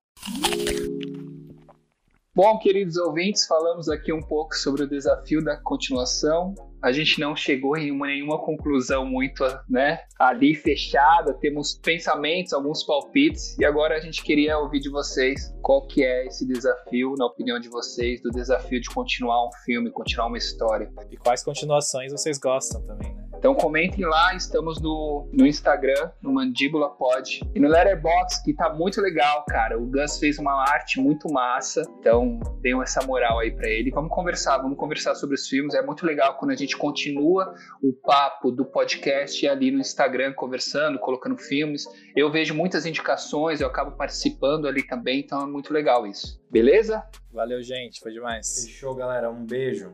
Bom, 2.35 2.57
queridos 2.57 2.97
ouvintes, 2.97 3.45
falamos 3.45 3.89
aqui 3.89 4.11
um 4.11 4.21
pouco 4.21 4.55
sobre 4.55 4.83
o 4.83 4.89
desafio 4.89 5.43
da 5.43 5.55
continuação 5.57 6.55
a 6.83 6.91
gente 6.91 7.17
não 7.17 7.33
chegou 7.33 7.77
em 7.77 7.89
uma, 7.91 8.07
nenhuma 8.07 8.37
conclusão 8.37 9.05
muito 9.05 9.41
né, 9.69 9.99
ali 10.19 10.53
fechada, 10.53 11.33
temos 11.33 11.79
pensamentos, 11.81 12.51
alguns 12.51 12.83
palpites, 12.83 13.57
e 13.57 13.63
agora 13.63 13.95
a 13.95 14.01
gente 14.01 14.21
queria 14.21 14.57
ouvir 14.57 14.81
de 14.81 14.89
vocês 14.89 15.55
qual 15.61 15.87
que 15.87 16.03
é 16.03 16.27
esse 16.27 16.45
desafio, 16.45 17.15
na 17.17 17.25
opinião 17.25 17.57
de 17.57 17.69
vocês, 17.69 18.21
do 18.21 18.29
desafio 18.29 18.81
de 18.81 18.89
continuar 18.89 19.47
um 19.47 19.51
filme, 19.63 19.89
continuar 19.91 20.27
uma 20.27 20.37
história. 20.37 20.91
E 21.09 21.15
quais 21.15 21.41
continuações 21.41 22.11
vocês 22.11 22.37
gostam 22.37 22.85
também, 22.85 23.15
né? 23.15 23.22
Então 23.43 23.53
comentem 23.53 24.05
lá, 24.05 24.33
estamos 24.35 24.81
no, 24.81 25.29
no 25.31 25.45
Instagram, 25.45 26.11
no 26.21 26.31
Mandíbula 26.33 26.89
Pod, 26.89 27.41
e 27.53 27.59
no 27.59 27.67
Letterboxd, 27.67 28.43
que 28.43 28.53
tá 28.53 28.73
muito 28.73 29.01
legal, 29.01 29.45
cara. 29.47 29.77
O 29.77 29.85
Gus 29.85 30.17
fez 30.17 30.39
uma 30.39 30.63
arte 30.63 30.99
muito 30.99 31.31
massa, 31.31 31.81
então 31.99 32.39
dêem 32.61 32.81
essa 32.81 33.05
moral 33.05 33.39
aí 33.39 33.51
para 33.51 33.69
ele. 33.69 33.91
Vamos 33.91 34.11
conversar, 34.11 34.57
vamos 34.57 34.77
conversar 34.77 35.13
sobre 35.15 35.35
os 35.35 35.47
filmes, 35.47 35.73
é 35.73 35.81
muito 35.81 36.05
legal 36.05 36.37
quando 36.37 36.51
a 36.51 36.55
gente 36.55 36.73
gente 36.73 36.77
continua 36.77 37.55
o 37.81 37.93
papo 37.93 38.51
do 38.51 38.65
podcast 38.65 39.47
ali 39.47 39.71
no 39.71 39.79
Instagram, 39.79 40.33
conversando, 40.33 40.99
colocando 40.99 41.37
filmes. 41.37 41.85
Eu 42.15 42.31
vejo 42.31 42.53
muitas 42.53 42.85
indicações, 42.85 43.61
eu 43.61 43.67
acabo 43.67 43.95
participando 43.95 44.67
ali 44.67 44.85
também, 44.85 45.19
então 45.19 45.41
é 45.41 45.45
muito 45.45 45.71
legal 45.71 46.07
isso. 46.07 46.41
Beleza? 46.49 47.03
Valeu, 47.31 47.61
gente. 47.61 47.99
Foi 47.99 48.11
demais. 48.11 48.65
Fechou, 48.65 48.95
galera. 48.95 49.29
Um 49.29 49.45
beijo. 49.45 49.93